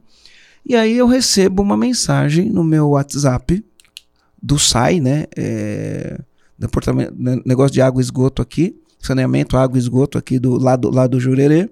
E 0.64 0.76
aí 0.76 0.96
eu 0.96 1.08
recebo 1.08 1.60
uma 1.60 1.76
mensagem 1.76 2.48
no 2.48 2.62
meu 2.62 2.90
WhatsApp 2.90 3.64
do 4.40 4.60
SAI, 4.60 5.00
né? 5.00 5.24
É, 5.36 6.20
departamento, 6.56 7.14
né, 7.18 7.40
negócio 7.44 7.72
de 7.72 7.82
água 7.82 8.00
e 8.00 8.04
esgoto 8.04 8.40
aqui, 8.40 8.80
saneamento, 9.00 9.56
água 9.56 9.76
e 9.76 9.80
esgoto 9.80 10.16
aqui 10.16 10.38
do 10.38 10.56
lado, 10.56 10.88
lá 10.88 11.08
do 11.08 11.18
Jurerê, 11.18 11.68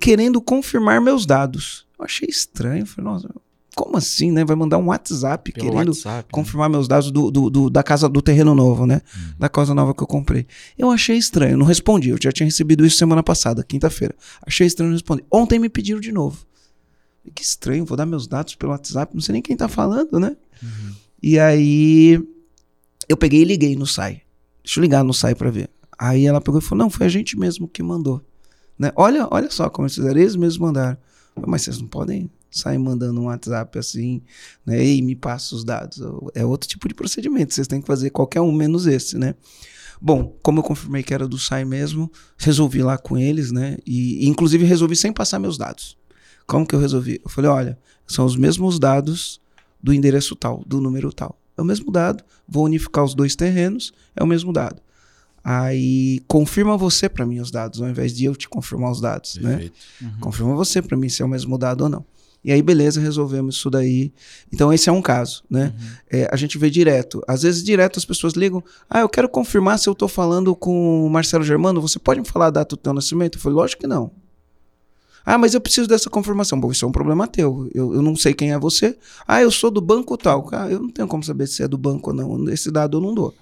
querendo 0.00 0.40
confirmar 0.40 1.00
meus 1.00 1.24
dados. 1.24 1.86
Eu 1.96 2.04
achei 2.04 2.28
estranho, 2.28 2.84
falei, 2.84 3.12
nossa, 3.12 3.30
como 3.76 3.96
assim, 3.96 4.30
né? 4.32 4.44
Vai 4.44 4.56
mandar 4.56 4.78
um 4.78 4.86
WhatsApp 4.86 5.52
Pelo 5.52 5.70
querendo 5.70 5.88
WhatsApp. 5.88 6.16
né? 6.26 6.28
confirmar 6.32 6.68
meus 6.68 6.86
dados 6.88 7.10
do, 7.10 7.30
do- 7.30 7.48
do- 7.50 7.70
da 7.70 7.82
casa 7.82 8.08
do 8.08 8.20
terreno 8.20 8.54
novo, 8.54 8.84
né? 8.86 9.00
Da 9.38 9.48
casa 9.48 9.74
nova 9.74 9.94
que 9.94 10.02
eu 10.02 10.06
comprei. 10.06 10.46
Eu 10.76 10.90
achei 10.90 11.16
estranho, 11.16 11.56
não 11.56 11.64
respondi. 11.66 12.10
Eu 12.10 12.18
já 12.20 12.32
tinha 12.32 12.44
recebido 12.46 12.84
isso 12.84 12.96
semana 12.96 13.22
passada, 13.22 13.62
quinta-feira. 13.62 14.14
Achei 14.46 14.66
estranho, 14.66 14.90
não 14.90 14.96
respondi. 14.96 15.24
Ontem 15.30 15.58
me 15.58 15.68
pediram 15.68 16.00
de 16.00 16.10
novo. 16.12 16.44
Que 17.34 17.42
estranho, 17.42 17.84
vou 17.84 17.96
dar 17.96 18.06
meus 18.06 18.26
dados 18.26 18.54
pelo 18.54 18.72
WhatsApp, 18.72 19.14
não 19.14 19.20
sei 19.20 19.34
nem 19.34 19.42
quem 19.42 19.56
tá 19.56 19.68
falando, 19.68 20.18
né? 20.18 20.36
E 21.22 21.38
aí 21.38 22.20
eu 23.08 23.16
peguei 23.16 23.42
e 23.42 23.44
liguei 23.44 23.76
no 23.76 23.86
SAI. 23.86 24.22
Deixa 24.64 24.80
eu 24.80 24.82
ligar 24.82 25.04
no 25.04 25.12
SAI 25.14 25.34
pra 25.34 25.50
ver. 25.50 25.70
Aí 25.98 26.26
ela 26.26 26.40
pegou 26.40 26.60
e 26.60 26.62
falou: 26.62 26.84
não, 26.84 26.90
foi 26.90 27.06
a 27.06 27.10
gente 27.10 27.38
mesmo 27.38 27.68
que 27.68 27.82
mandou. 27.82 28.22
Né? 28.78 28.90
Olha, 28.96 29.28
olha 29.30 29.50
só 29.50 29.68
como 29.68 29.84
eles 29.86 29.94
fizeram, 29.94 30.18
eles 30.18 30.34
mesmos 30.34 30.58
mandaram. 30.58 30.96
Mas 31.46 31.62
vocês 31.62 31.78
não 31.78 31.86
podem 31.86 32.30
sair 32.50 32.78
mandando 32.78 33.20
um 33.20 33.24
WhatsApp 33.24 33.78
assim, 33.78 34.22
né? 34.64 34.84
E 34.84 35.00
me 35.02 35.14
passa 35.14 35.54
os 35.54 35.64
dados. 35.64 36.00
É 36.34 36.44
outro 36.44 36.68
tipo 36.68 36.88
de 36.88 36.94
procedimento. 36.94 37.54
Vocês 37.54 37.68
têm 37.68 37.80
que 37.80 37.86
fazer 37.86 38.10
qualquer 38.10 38.40
um 38.40 38.52
menos 38.52 38.86
esse, 38.86 39.16
né? 39.16 39.34
Bom, 40.00 40.34
como 40.42 40.60
eu 40.60 40.62
confirmei 40.62 41.02
que 41.02 41.12
era 41.12 41.28
do 41.28 41.38
SAI 41.38 41.64
mesmo, 41.64 42.10
resolvi 42.38 42.82
lá 42.82 42.96
com 42.96 43.18
eles, 43.18 43.52
né? 43.52 43.76
E, 43.86 44.24
e, 44.24 44.28
inclusive 44.28 44.64
resolvi 44.64 44.96
sem 44.96 45.12
passar 45.12 45.38
meus 45.38 45.58
dados. 45.58 45.96
Como 46.46 46.66
que 46.66 46.74
eu 46.74 46.80
resolvi? 46.80 47.20
Eu 47.22 47.30
falei, 47.30 47.50
olha, 47.50 47.78
são 48.06 48.24
os 48.24 48.34
mesmos 48.34 48.78
dados 48.78 49.40
do 49.82 49.92
endereço 49.92 50.34
tal, 50.34 50.64
do 50.66 50.80
número 50.80 51.12
tal. 51.12 51.38
É 51.56 51.62
o 51.62 51.64
mesmo 51.64 51.92
dado, 51.92 52.24
vou 52.48 52.64
unificar 52.64 53.04
os 53.04 53.14
dois 53.14 53.36
terrenos, 53.36 53.92
é 54.16 54.22
o 54.24 54.26
mesmo 54.26 54.52
dado. 54.52 54.80
Aí 55.44 56.20
confirma 56.26 56.76
você 56.76 57.08
para 57.08 57.24
mim 57.24 57.40
os 57.40 57.50
dados, 57.50 57.80
ao 57.80 57.88
invés 57.88 58.14
de 58.14 58.24
eu 58.24 58.34
te 58.34 58.48
confirmar 58.48 58.90
os 58.90 59.00
dados, 59.00 59.36
né? 59.36 59.50
Perfeito. 59.50 60.20
Confirma 60.20 60.54
você 60.54 60.82
para 60.82 60.96
mim 60.96 61.08
se 61.08 61.22
é 61.22 61.24
o 61.24 61.28
mesmo 61.28 61.56
dado 61.58 61.82
ou 61.82 61.88
não. 61.88 62.04
E 62.42 62.50
aí, 62.50 62.62
beleza, 62.62 63.00
resolvemos 63.00 63.56
isso 63.56 63.68
daí. 63.68 64.12
Então, 64.52 64.72
esse 64.72 64.88
é 64.88 64.92
um 64.92 65.02
caso, 65.02 65.44
né? 65.48 65.74
É, 66.10 66.28
a 66.32 66.36
gente 66.36 66.56
vê 66.56 66.70
direto. 66.70 67.22
Às 67.28 67.42
vezes, 67.42 67.62
direto, 67.62 67.98
as 67.98 68.04
pessoas 68.04 68.32
ligam. 68.32 68.64
Ah, 68.88 69.00
eu 69.00 69.08
quero 69.08 69.28
confirmar 69.28 69.78
se 69.78 69.88
eu 69.88 69.94
tô 69.94 70.08
falando 70.08 70.56
com 70.56 71.06
o 71.06 71.10
Marcelo 71.10 71.44
Germano. 71.44 71.80
Você 71.82 71.98
pode 71.98 72.20
me 72.20 72.26
falar 72.26 72.46
a 72.46 72.50
data 72.50 72.74
do 72.74 72.78
teu 72.80 72.94
nascimento? 72.94 73.36
Eu 73.36 73.42
falei, 73.42 73.56
lógico 73.56 73.82
que 73.82 73.86
não. 73.86 74.10
Ah, 75.24 75.36
mas 75.36 75.52
eu 75.52 75.60
preciso 75.60 75.86
dessa 75.86 76.08
confirmação. 76.08 76.58
Bom, 76.58 76.72
isso 76.72 76.84
é 76.84 76.88
um 76.88 76.92
problema 76.92 77.26
teu. 77.26 77.70
Eu, 77.74 77.94
eu 77.94 78.02
não 78.02 78.16
sei 78.16 78.32
quem 78.32 78.52
é 78.52 78.58
você. 78.58 78.96
Ah, 79.28 79.42
eu 79.42 79.50
sou 79.50 79.70
do 79.70 79.80
banco 79.80 80.16
tal. 80.16 80.48
Ah, 80.52 80.68
eu 80.70 80.80
não 80.80 80.88
tenho 80.88 81.06
como 81.06 81.22
saber 81.22 81.46
se 81.46 81.62
é 81.62 81.68
do 81.68 81.76
banco 81.76 82.10
ou 82.10 82.16
não. 82.16 82.48
Esse 82.48 82.70
dado 82.70 82.96
eu 82.96 83.00
não 83.02 83.14
dou. 83.14 83.34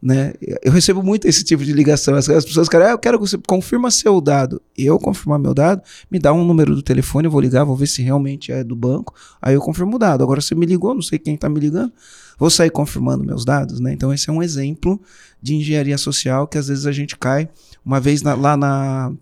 Né? 0.00 0.34
Eu 0.62 0.70
recebo 0.70 1.02
muito 1.02 1.26
esse 1.26 1.42
tipo 1.42 1.64
de 1.64 1.72
ligação. 1.72 2.14
As, 2.14 2.28
as 2.28 2.44
pessoas 2.44 2.68
querem, 2.68 2.86
ah, 2.86 2.90
eu 2.90 2.98
quero 2.98 3.18
que 3.18 3.26
você 3.26 3.38
confirma 3.38 3.90
seu 3.90 4.20
dado. 4.20 4.60
Eu 4.76 4.98
confirmar 4.98 5.38
meu 5.38 5.54
dado, 5.54 5.82
me 6.10 6.18
dá 6.18 6.32
um 6.32 6.44
número 6.44 6.74
do 6.74 6.82
telefone, 6.82 7.26
eu 7.26 7.30
vou 7.30 7.40
ligar, 7.40 7.64
vou 7.64 7.74
ver 7.76 7.86
se 7.86 8.02
realmente 8.02 8.52
é 8.52 8.62
do 8.62 8.76
banco. 8.76 9.14
Aí 9.40 9.54
eu 9.54 9.60
confirmo 9.60 9.96
o 9.96 9.98
dado. 9.98 10.22
Agora 10.22 10.40
você 10.40 10.54
me 10.54 10.66
ligou, 10.66 10.94
não 10.94 11.02
sei 11.02 11.18
quem 11.18 11.34
está 11.34 11.48
me 11.48 11.58
ligando, 11.58 11.92
vou 12.38 12.50
sair 12.50 12.70
confirmando 12.70 13.24
meus 13.24 13.44
dados, 13.44 13.80
né? 13.80 13.92
Então 13.92 14.12
esse 14.12 14.28
é 14.28 14.32
um 14.32 14.42
exemplo 14.42 15.00
de 15.42 15.54
engenharia 15.54 15.96
social 15.98 16.46
que 16.46 16.58
às 16.58 16.68
vezes 16.68 16.86
a 16.86 16.92
gente 16.92 17.16
cai. 17.16 17.48
Uma 17.84 17.98
vez 17.98 18.22
na- 18.22 18.34
lá 18.34 18.56
na, 18.56 19.12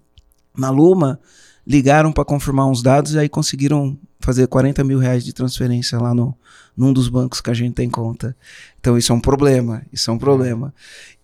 na 0.56 0.70
Luma, 0.70 1.20
ligaram 1.66 2.12
para 2.12 2.24
confirmar 2.24 2.66
uns 2.66 2.82
dados 2.82 3.14
e 3.14 3.18
aí 3.18 3.28
conseguiram 3.28 3.96
fazer 4.20 4.46
40 4.48 4.82
mil 4.84 4.98
reais 4.98 5.24
de 5.24 5.32
transferência 5.32 5.98
lá 5.98 6.14
no, 6.14 6.34
num 6.76 6.92
dos 6.92 7.08
bancos 7.08 7.40
que 7.40 7.50
a 7.50 7.54
gente 7.54 7.74
tem 7.74 7.88
conta. 7.88 8.37
Então 8.80 8.98
isso 8.98 9.12
é 9.12 9.14
um 9.14 9.20
problema, 9.20 9.82
isso 9.92 10.10
é 10.10 10.14
um 10.14 10.18
problema. 10.18 10.74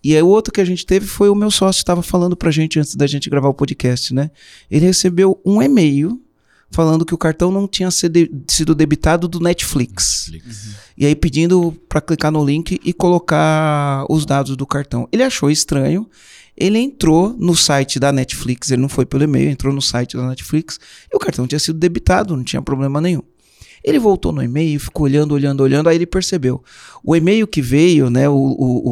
E 0.03 0.15
aí 0.15 0.21
o 0.21 0.27
outro 0.27 0.53
que 0.53 0.61
a 0.61 0.65
gente 0.65 0.85
teve 0.85 1.05
foi 1.05 1.29
o 1.29 1.35
meu 1.35 1.51
sócio 1.51 1.79
estava 1.79 2.01
falando 2.01 2.35
pra 2.35 2.51
gente 2.51 2.79
antes 2.79 2.95
da 2.95 3.05
gente 3.05 3.29
gravar 3.29 3.49
o 3.49 3.53
podcast, 3.53 4.13
né? 4.13 4.31
Ele 4.69 4.85
recebeu 4.85 5.39
um 5.45 5.61
e-mail 5.61 6.19
falando 6.71 7.05
que 7.05 7.13
o 7.13 7.17
cartão 7.17 7.51
não 7.51 7.67
tinha 7.67 7.91
sido 7.91 8.73
debitado 8.73 9.27
do 9.27 9.39
Netflix. 9.41 10.29
Netflix. 10.31 10.75
E 10.97 11.05
aí 11.05 11.15
pedindo 11.15 11.73
para 11.89 11.99
clicar 11.99 12.31
no 12.31 12.43
link 12.43 12.79
e 12.83 12.93
colocar 12.93 14.05
os 14.09 14.25
dados 14.25 14.55
do 14.55 14.65
cartão. 14.65 15.07
Ele 15.11 15.23
achou 15.23 15.51
estranho. 15.51 16.09
Ele 16.55 16.77
entrou 16.77 17.35
no 17.39 17.55
site 17.55 17.97
da 17.99 18.11
Netflix, 18.11 18.69
ele 18.69 18.81
não 18.81 18.89
foi 18.89 19.05
pelo 19.05 19.23
e-mail, 19.23 19.49
entrou 19.49 19.73
no 19.73 19.81
site 19.81 20.17
da 20.17 20.27
Netflix 20.27 20.79
e 21.11 21.15
o 21.15 21.19
cartão 21.19 21.47
tinha 21.47 21.57
sido 21.57 21.79
debitado, 21.79 22.35
não 22.35 22.43
tinha 22.43 22.61
problema 22.61 22.99
nenhum. 23.01 23.23
Ele 23.83 23.97
voltou 23.99 24.31
no 24.31 24.43
e-mail, 24.43 24.79
ficou 24.79 25.05
olhando, 25.05 25.33
olhando, 25.33 25.61
olhando, 25.61 25.89
aí 25.89 25.95
ele 25.95 26.05
percebeu. 26.05 26.63
O 27.03 27.15
e-mail 27.15 27.47
que 27.47 27.61
veio, 27.61 28.09
né, 28.09 28.29
o, 28.29 28.33
o, 28.35 28.89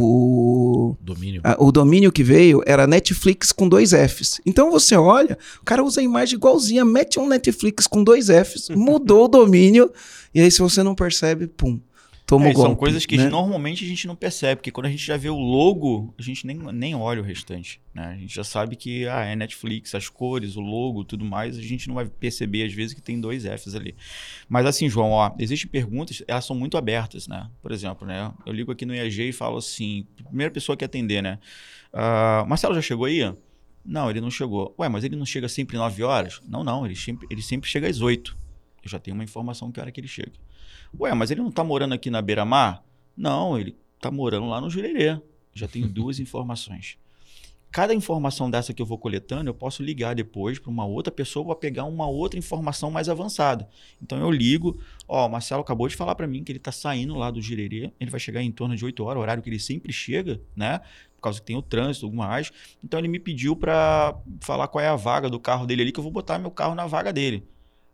o, 0.91 0.97
Domínio. 1.02 1.41
a- 1.43 1.56
o 1.60 1.71
domínio 1.71 2.12
que 2.12 2.23
veio 2.23 2.62
era 2.65 2.88
Netflix 2.88 3.52
com 3.52 3.67
dois 3.69 3.91
Fs. 3.91 4.41
Então 4.45 4.71
você 4.71 4.95
olha, 4.95 5.38
o 5.62 5.65
cara 5.65 5.84
usa 5.84 6.02
a 6.02 6.04
imagem 6.04 6.36
igualzinha, 6.36 6.84
mete 6.84 7.19
um 7.19 7.28
Netflix 7.28 7.86
com 7.88 8.04
dois 8.04 8.28
Fs, 8.28 8.69
mudou 8.75 9.25
o 9.25 9.28
domínio, 9.28 9.91
e 10.34 10.41
aí 10.41 10.49
se 10.49 10.60
você 10.60 10.82
não 10.84 10.95
percebe, 10.95 11.47
pum, 11.47 11.80
toma 12.29 12.47
É, 12.47 12.51
o 12.51 12.53
golpe. 12.53 12.69
são 12.69 12.75
coisas 12.75 13.05
que 13.05 13.17
né? 13.17 13.27
normalmente 13.27 13.83
a 13.83 13.87
gente 13.87 14.05
não 14.07 14.15
percebe, 14.15 14.57
porque 14.57 14.71
quando 14.71 14.85
a 14.85 14.89
gente 14.89 15.03
já 15.05 15.17
vê 15.17 15.29
o 15.29 15.37
logo, 15.37 16.13
a 16.17 16.21
gente 16.21 16.45
nem, 16.45 16.57
nem 16.57 16.95
olha 16.95 17.21
o 17.21 17.23
restante. 17.23 17.81
Né? 17.93 18.05
A 18.05 18.17
gente 18.17 18.33
já 18.33 18.43
sabe 18.43 18.75
que 18.75 19.07
ah, 19.07 19.25
é 19.25 19.35
Netflix, 19.35 19.95
as 19.95 20.07
cores, 20.07 20.55
o 20.55 20.61
logo, 20.61 21.03
tudo 21.03 21.25
mais, 21.25 21.57
a 21.57 21.61
gente 21.61 21.87
não 21.87 21.95
vai 21.95 22.05
perceber 22.05 22.63
às 22.63 22.73
vezes 22.73 22.93
que 22.93 23.01
tem 23.01 23.19
dois 23.19 23.43
Fs 23.43 23.73
ali. 23.75 23.95
Mas 24.47 24.65
assim, 24.65 24.87
João, 24.87 25.11
ó, 25.11 25.31
existem 25.39 25.69
perguntas, 25.69 26.23
elas 26.27 26.45
são 26.45 26.55
muito 26.55 26.77
abertas, 26.77 27.27
né? 27.27 27.49
Por 27.61 27.71
exemplo, 27.71 28.07
né? 28.07 28.31
Eu 28.45 28.53
ligo 28.53 28.71
aqui 28.71 28.85
no 28.85 28.93
IAG 28.93 29.29
e 29.29 29.33
falo 29.33 29.57
assim, 29.57 30.05
primeira 30.23 30.51
pessoa 30.51 30.77
que 30.77 30.85
atender, 30.85 31.21
né? 31.23 31.39
Ah, 31.91 32.45
Marcelo 32.47 32.75
já 32.75 32.81
chegou 32.81 33.05
aí? 33.05 33.33
Não, 33.83 34.09
ele 34.09 34.21
não 34.21 34.29
chegou. 34.29 34.75
Ué, 34.77 34.87
mas 34.87 35.03
ele 35.03 35.15
não 35.15 35.25
chega 35.25 35.49
sempre 35.49 35.75
9 35.77 36.03
horas? 36.03 36.41
Não, 36.47 36.63
não, 36.63 36.85
ele 36.85 36.95
sempre, 36.95 37.27
ele 37.31 37.41
sempre 37.41 37.67
chega 37.69 37.87
às 37.87 38.01
8. 38.01 38.37
Eu 38.83 38.89
já 38.89 38.99
tenho 38.99 39.15
uma 39.15 39.23
informação 39.23 39.71
que 39.71 39.79
hora 39.79 39.91
que 39.91 39.99
ele 39.99 40.07
chega. 40.07 40.33
Ué, 40.97 41.13
mas 41.13 41.32
ele 41.32 41.41
não 41.41 41.52
tá 41.52 41.63
morando 41.63 41.93
aqui 41.93 42.10
na 42.10 42.21
beira-mar? 42.21 42.84
Não, 43.15 43.58
ele 43.58 43.75
tá 43.99 44.10
morando 44.10 44.47
lá 44.47 44.62
no 44.62 44.69
Jurerê. 44.69 45.19
Já 45.54 45.67
tenho 45.67 45.88
duas 45.89 46.19
informações. 46.19 46.97
Cada 47.71 47.93
informação 47.93 48.49
dessa 48.49 48.73
que 48.73 48.82
eu 48.82 48.86
vou 48.86 48.97
coletando, 48.97 49.47
eu 49.47 49.54
posso 49.54 49.84
ligar 49.84 50.15
depois 50.15 50.58
para 50.58 50.71
uma 50.71 50.86
outra 50.86 51.12
pessoa 51.12 51.45
para 51.45 51.56
pegar 51.56 51.84
uma 51.84 52.08
outra 52.08 52.39
informação 52.39 52.89
mais 52.89 53.08
avançada. 53.08 53.69
Então 54.02 54.17
eu 54.17 54.32
ligo, 54.32 54.80
ó, 55.08 55.28
o 55.28 55.30
Marcelo 55.30 55.62
acabou 55.62 55.88
de 55.88 55.95
falar 55.95 56.15
para 56.15 56.25
mim 56.25 56.43
que 56.43 56.52
ele 56.52 56.58
tá 56.58 56.71
saindo 56.71 57.13
lá 57.13 57.30
do 57.30 57.39
Jurerê, 57.39 57.93
ele 57.99 58.10
vai 58.10 58.19
chegar 58.19 58.41
em 58.41 58.52
torno 58.52 58.75
de 58.75 58.84
8 58.84 59.04
horas, 59.04 59.21
horário 59.21 59.43
que 59.43 59.49
ele 59.49 59.60
sempre 59.60 59.93
chega, 59.93 60.41
né? 60.56 60.80
Por 61.15 61.21
causa 61.21 61.39
que 61.39 61.45
tem 61.45 61.56
o 61.56 61.62
trânsito, 61.62 62.08
alguma 62.08 62.28
mais. 62.28 62.52
Então 62.84 62.99
ele 62.99 63.08
me 63.08 63.19
pediu 63.19 63.56
para 63.56 64.17
falar 64.39 64.67
qual 64.67 64.84
é 64.84 64.88
a 64.88 64.95
vaga 64.95 65.30
do 65.30 65.39
carro 65.39 65.67
dele 65.67 65.84
ali, 65.84 65.91
que 65.91 65.99
eu 65.99 66.04
vou 66.04 66.12
botar 66.12 66.39
meu 66.39 66.49
carro 66.49 66.73
na 66.73 66.88
vaga 66.88 67.13
dele. 67.13 67.43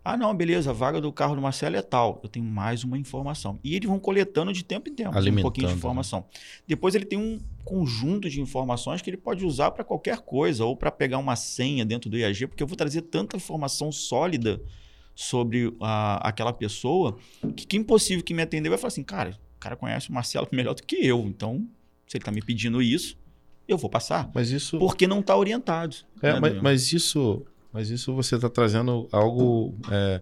Ah, 0.06 0.16
não, 0.16 0.36
beleza, 0.36 0.70
a 0.70 0.74
vaga 0.74 1.02
do 1.02 1.12
carro 1.12 1.36
do 1.36 1.42
Marcelo 1.42 1.76
é 1.76 1.82
tal. 1.82 2.20
Eu 2.22 2.30
tenho 2.30 2.46
mais 2.46 2.84
uma 2.84 2.96
informação. 2.96 3.60
E 3.64 3.76
eles 3.76 3.90
vão 3.90 4.00
coletando 4.00 4.54
de 4.54 4.64
tempo 4.64 4.88
em 4.88 4.94
tempo 4.94 5.10
um 5.40 5.42
pouquinho 5.42 5.66
de 5.68 5.74
né? 5.74 5.78
informação. 5.80 6.26
Depois 6.68 6.94
ele 6.94 7.06
tem 7.06 7.18
um 7.18 7.40
conjunto 7.64 8.30
de 8.30 8.40
informações 8.40 9.02
que 9.02 9.10
ele 9.10 9.18
pode 9.18 9.44
usar 9.44 9.72
para 9.72 9.84
qualquer 9.84 10.20
coisa, 10.20 10.64
ou 10.64 10.78
para 10.78 10.92
pegar 10.92 11.18
uma 11.18 11.36
senha 11.36 11.84
dentro 11.84 12.08
do 12.08 12.18
IAG, 12.20 12.46
porque 12.46 12.62
eu 12.62 12.68
vou 12.68 12.78
trazer 12.78 13.02
tanta 13.02 13.36
informação 13.36 13.92
sólida 13.92 14.62
sobre 15.16 15.74
a- 15.82 16.28
aquela 16.28 16.54
pessoa 16.54 17.18
que 17.56 17.66
quem 17.66 17.82
possível 17.82 18.24
que 18.24 18.34
me 18.34 18.44
atender 18.44 18.70
vai 18.70 18.78
falar 18.78 18.90
assim, 18.90 19.04
cara, 19.04 19.32
o 19.56 19.60
cara 19.60 19.76
conhece 19.76 20.10
o 20.10 20.14
Marcelo 20.14 20.48
melhor 20.54 20.76
do 20.76 20.84
que 20.84 20.98
eu, 20.98 21.22
então 21.26 21.68
se 22.06 22.18
ele 22.18 22.22
está 22.22 22.32
me 22.32 22.42
pedindo 22.44 22.80
isso, 22.80 23.18
eu 23.68 23.76
vou 23.78 23.90
passar. 23.90 24.30
Mas 24.36 24.52
isso. 24.52 24.78
Porque 24.78 25.08
não 25.08 25.22
está 25.22 25.36
orientado. 25.36 25.96
É, 26.22 26.34
né, 26.34 26.40
mas, 26.40 26.62
mas 26.62 26.94
isso, 26.94 27.44
mas 27.76 27.90
isso 27.90 28.16
você 28.16 28.36
está 28.36 28.50
trazendo 28.50 29.10
algo 29.12 29.78
é, 29.92 30.22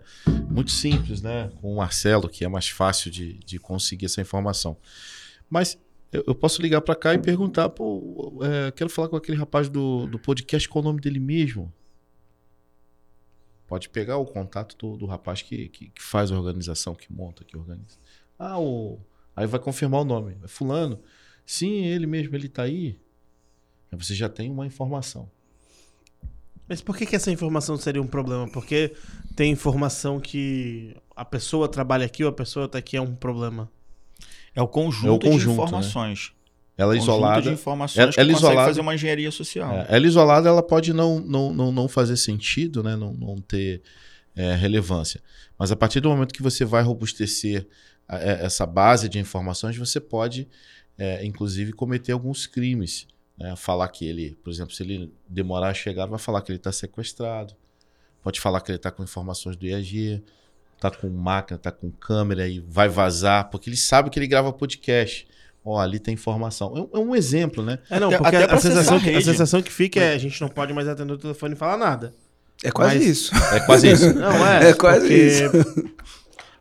muito 0.50 0.72
simples, 0.72 1.22
né? 1.22 1.52
Com 1.62 1.72
o 1.72 1.78
Marcelo, 1.78 2.28
que 2.28 2.44
é 2.44 2.48
mais 2.48 2.68
fácil 2.68 3.12
de, 3.12 3.34
de 3.46 3.60
conseguir 3.60 4.08
essa 4.08 4.20
informação. 4.22 4.76
Mas 5.48 5.78
Eu, 6.12 6.24
eu 6.28 6.36
posso 6.36 6.62
ligar 6.62 6.82
pra 6.82 6.96
cá 6.96 7.14
e 7.14 7.18
perguntar, 7.20 7.70
pô, 7.70 8.40
é, 8.44 8.72
quero 8.72 8.90
falar 8.90 9.08
com 9.10 9.16
aquele 9.16 9.38
rapaz 9.38 9.70
do, 9.70 10.08
do 10.08 10.20
podcast, 10.20 10.68
qual 10.70 10.84
o 10.84 10.88
nome 10.88 11.00
dele 11.02 11.20
mesmo? 11.20 11.72
Pode 13.68 13.90
pegar 13.90 14.18
o 14.18 14.26
contato 14.26 14.76
do, 14.78 14.98
do 14.98 15.06
rapaz 15.08 15.42
que, 15.42 15.70
que, 15.70 15.90
que 15.90 16.04
faz 16.04 16.32
a 16.32 16.36
organização, 16.36 16.94
que 16.96 17.12
monta, 17.12 17.44
que 17.44 17.58
organiza. 17.58 17.98
Ah, 18.38 18.60
o. 18.60 19.00
Aí 19.36 19.48
vai 19.48 19.60
confirmar 19.60 20.02
o 20.02 20.06
nome. 20.06 20.38
É 20.44 20.48
fulano. 20.48 21.00
Sim, 21.46 21.86
ele 21.86 22.06
mesmo, 22.08 22.36
ele 22.36 22.48
tá 22.50 22.64
aí. 22.64 23.00
Aí 23.92 23.98
você 23.98 24.14
já 24.14 24.30
tem 24.30 24.52
uma 24.52 24.66
informação. 24.66 25.30
Mas 26.68 26.82
por 26.82 26.96
que, 26.98 27.06
que 27.06 27.16
essa 27.16 27.32
informação 27.32 27.78
seria 27.78 28.02
um 28.02 28.08
problema? 28.08 28.48
Porque 28.52 28.94
tem 29.36 29.52
informação 29.52 30.20
que 30.20 30.96
a 31.16 31.26
pessoa 31.26 31.68
trabalha 31.68 32.06
aqui 32.06 32.24
ou 32.24 32.30
a 32.30 32.34
pessoa 32.34 32.68
tá 32.68 32.78
aqui 32.78 32.96
é 32.98 33.02
um 33.02 33.16
problema. 33.16 33.70
É 34.56 34.62
o 34.62 34.68
conjunto, 34.68 35.08
É 35.08 35.12
o 35.12 35.20
conjunto, 35.20 35.40
de 35.40 35.48
né? 35.48 35.54
informações. 35.54 36.32
Ela 36.78 36.94
Conjunto 36.94 37.04
isolada. 37.12 37.42
de 37.44 37.50
informações 37.50 38.02
ela- 38.02 38.12
que 38.12 38.20
ela 38.20 38.32
isolada- 38.32 38.68
fazer 38.68 38.82
uma 38.82 38.96
engenharia 38.96 39.30
social. 39.32 39.72
É, 39.74 39.86
ela 39.90 40.08
isolada, 40.08 40.50
ela 40.50 40.64
pode 40.64 40.92
não, 40.94 41.20
não, 41.20 41.54
não, 41.54 41.72
não 41.72 41.88
fazer 41.88 42.18
sentido, 42.18 42.82
né? 42.82 42.96
não, 42.96 43.14
não 43.14 43.36
ter 43.42 43.82
é, 44.36 44.56
relevância. 44.56 45.22
Mas 45.60 45.72
a 45.72 45.76
partir 45.76 46.00
do 46.00 46.10
momento 46.10 46.34
que 46.34 46.42
você 46.42 46.66
vai 46.66 46.82
robustecer 46.82 47.68
a- 48.08 48.18
é, 48.18 48.44
essa 48.46 48.66
base 48.66 49.08
de 49.08 49.20
informações, 49.20 49.78
você 49.78 50.00
pode, 50.00 50.48
é, 50.98 51.24
inclusive, 51.24 51.72
cometer 51.74 52.12
alguns 52.14 52.48
crimes. 52.48 53.06
Né? 53.38 53.56
Falar 53.56 53.88
que 53.90 54.06
ele, 54.08 54.38
por 54.44 54.50
exemplo, 54.52 54.74
se 54.74 54.84
ele 54.84 55.14
demorar 55.28 55.70
a 55.70 55.74
chegar, 55.74 56.06
vai 56.06 56.20
falar 56.20 56.42
que 56.42 56.52
ele 56.52 56.58
está 56.60 56.72
sequestrado. 56.72 57.54
Pode 58.22 58.40
falar 58.40 58.62
que 58.62 58.72
ele 58.72 58.78
está 58.78 58.90
com 58.92 59.04
informações 59.04 59.56
do 59.56 59.66
IAG, 59.66 60.24
está 60.76 60.90
com 60.92 61.10
máquina, 61.10 61.58
está 61.58 61.72
com 61.72 61.92
câmera 61.92 62.48
e 62.48 62.60
vai 62.60 62.88
vazar, 62.88 63.50
porque 63.50 63.70
ele 63.70 63.78
sabe 63.78 64.10
que 64.10 64.18
ele 64.20 64.28
grava 64.28 64.52
podcast. 64.54 65.28
Ó, 65.66 65.80
ali 65.80 65.98
tem 66.00 66.14
informação. 66.14 66.90
É 66.94 66.98
um- 66.98 67.16
é 67.16 67.18
exemplo, 67.18 67.64
né? 67.64 67.80
É, 67.90 68.00
não, 68.00 68.08
Até- 68.10 68.18
porque 68.18 68.36
até 68.36 68.54
a, 68.54 68.60
sensação 68.60 69.00
que, 69.00 69.10
a 69.10 69.22
sensação 69.22 69.62
que 69.62 69.72
fica 69.72 70.00
é 70.00 70.14
a 70.14 70.18
gente 70.18 70.40
não 70.42 70.50
pode 70.50 70.74
mais 70.74 70.88
atender 70.88 71.14
o 71.14 71.18
telefone 71.18 71.54
e 71.54 71.58
falar 71.58 71.78
nada. 71.78 72.14
É 72.64 72.70
quase 72.72 72.96
Mas- 72.98 73.06
isso. 73.08 73.36
É 73.54 73.60
quase 73.62 73.90
isso. 73.92 74.14
Não, 74.14 74.46
é. 74.48 74.70
É 74.70 74.74
quase 74.74 75.00
porque- 75.02 75.14
isso. 75.16 75.94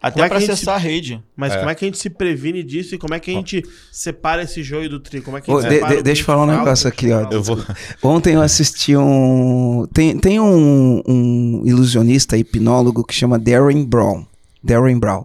Até 0.02 0.20
é 0.20 0.22
para 0.24 0.30
que 0.30 0.34
a 0.36 0.40
gente 0.40 0.50
acessar 0.50 0.74
a 0.74 0.78
rede. 0.78 1.22
Mas 1.36 1.52
É. 1.52 1.58
como 1.58 1.70
é 1.70 1.74
que 1.76 1.84
a 1.84 1.88
gente 1.88 1.98
se 1.98 2.10
previne 2.10 2.62
disso 2.64 2.94
e 2.94 2.98
como 2.98 3.14
é 3.14 3.20
que 3.20 3.30
a 3.30 3.34
gente 3.34 3.62
separa 3.92 4.42
esse 4.42 4.62
joio 4.62 4.90
do 4.90 4.98
trigo? 4.98 5.24
Como 5.26 5.36
é 5.38 5.40
que 5.40 5.50
a 5.50 5.60
gente 5.60 5.68
de- 5.68 5.96
de- 5.96 6.02
deixa 6.02 6.22
eu 6.22 6.26
falar 6.26 6.42
um 6.42 6.46
negócio 6.46 6.88
aqui, 6.88 7.12
ó. 7.12 7.28
Eu 7.30 7.42
vou. 7.42 7.56
Ontem 8.02 8.34
eu 8.34 8.42
assisti 8.42 8.96
um. 8.96 9.86
Tem, 9.94 10.18
tem 10.18 10.40
um, 10.40 11.00
um 11.06 11.62
ilusionista, 11.64 12.36
hipnólogo 12.36 13.04
que 13.04 13.14
chama 13.14 13.38
Darren 13.38 13.84
Brown. 13.84 14.26
Darren 14.62 14.98
Brown. 14.98 15.24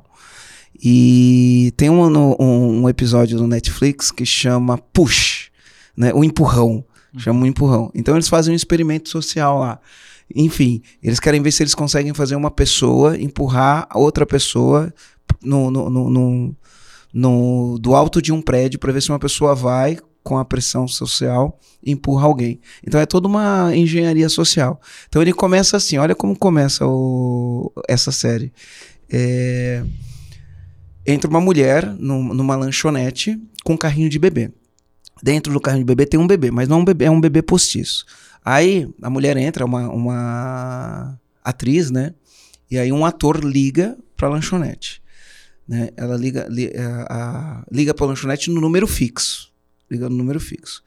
E 0.83 1.73
tem 1.75 1.89
um, 1.89 2.03
um, 2.39 2.83
um 2.83 2.89
episódio 2.89 3.37
no 3.39 3.47
Netflix 3.47 4.11
que 4.11 4.25
chama 4.25 4.77
Push, 4.77 5.49
né? 5.95 6.13
O 6.13 6.23
empurrão. 6.23 6.83
Chama 7.17 7.43
o 7.43 7.47
empurrão. 7.47 7.91
Então 7.95 8.15
eles 8.15 8.27
fazem 8.27 8.53
um 8.53 8.55
experimento 8.55 9.09
social 9.09 9.59
lá. 9.59 9.79
Enfim, 10.35 10.81
eles 11.01 11.19
querem 11.19 11.41
ver 11.41 11.51
se 11.51 11.63
eles 11.63 11.73
conseguem 11.75 12.13
fazer 12.13 12.35
uma 12.35 12.51
pessoa 12.51 13.17
empurrar 13.19 13.87
a 13.89 13.97
outra 13.97 14.25
pessoa 14.25 14.93
no, 15.41 15.71
no, 15.71 15.89
no, 15.89 16.09
no- 16.09 16.55
no- 17.13 17.77
do 17.79 17.95
alto 17.95 18.21
de 18.21 18.31
um 18.33 18.41
prédio 18.41 18.77
para 18.79 18.91
ver 18.91 19.01
se 19.01 19.09
uma 19.09 19.19
pessoa 19.19 19.55
vai 19.55 19.97
com 20.23 20.37
a 20.37 20.43
pressão 20.43 20.85
social 20.87 21.57
e 21.81 21.91
empurra 21.91 22.25
alguém. 22.25 22.59
Então 22.85 22.99
é 22.99 23.05
toda 23.05 23.27
uma 23.29 23.73
engenharia 23.73 24.27
social. 24.27 24.79
Então 25.07 25.21
ele 25.21 25.31
começa 25.31 25.77
assim, 25.77 25.97
olha 25.97 26.13
como 26.13 26.37
começa 26.37 26.85
o- 26.85 27.71
essa 27.87 28.11
série. 28.11 28.51
É, 29.09 29.81
entra 31.05 31.29
uma 31.29 31.39
mulher 31.39 31.85
num- 31.97 32.33
numa 32.33 32.57
lanchonete 32.57 33.39
com 33.63 33.73
um 33.73 33.77
carrinho 33.77 34.09
de 34.09 34.19
bebê. 34.19 34.51
Dentro 35.21 35.51
do 35.53 35.59
carrinho 35.59 35.83
de 35.83 35.87
bebê 35.87 36.05
tem 36.05 36.19
um 36.19 36.27
bebê, 36.27 36.51
mas 36.51 36.67
não 36.67 36.77
é 36.77 36.81
um 36.81 36.85
bebê, 36.85 37.05
é 37.05 37.11
um 37.11 37.19
bebê 37.21 37.41
postiço. 37.41 38.05
Aí 38.43 38.89
a 39.01 39.09
mulher 39.09 39.35
entra, 39.37 39.65
uma, 39.65 39.89
uma 39.89 41.19
atriz, 41.43 41.91
né? 41.91 42.13
E 42.69 42.77
aí 42.77 42.91
um 42.91 43.05
ator 43.05 43.43
liga 43.43 43.97
pra 44.15 44.29
lanchonete. 44.29 45.01
Né? 45.67 45.89
Ela 45.97 46.15
liga, 46.15 46.47
li, 46.49 46.71
a, 46.75 47.05
a- 47.09 47.65
liga 47.71 47.93
pra 47.93 48.05
lanchonete 48.05 48.49
no 48.49 48.61
número 48.61 48.87
fixo. 48.87 49.51
Liga 49.89 50.09
no 50.09 50.15
número 50.15 50.39
fixo. 50.39 50.83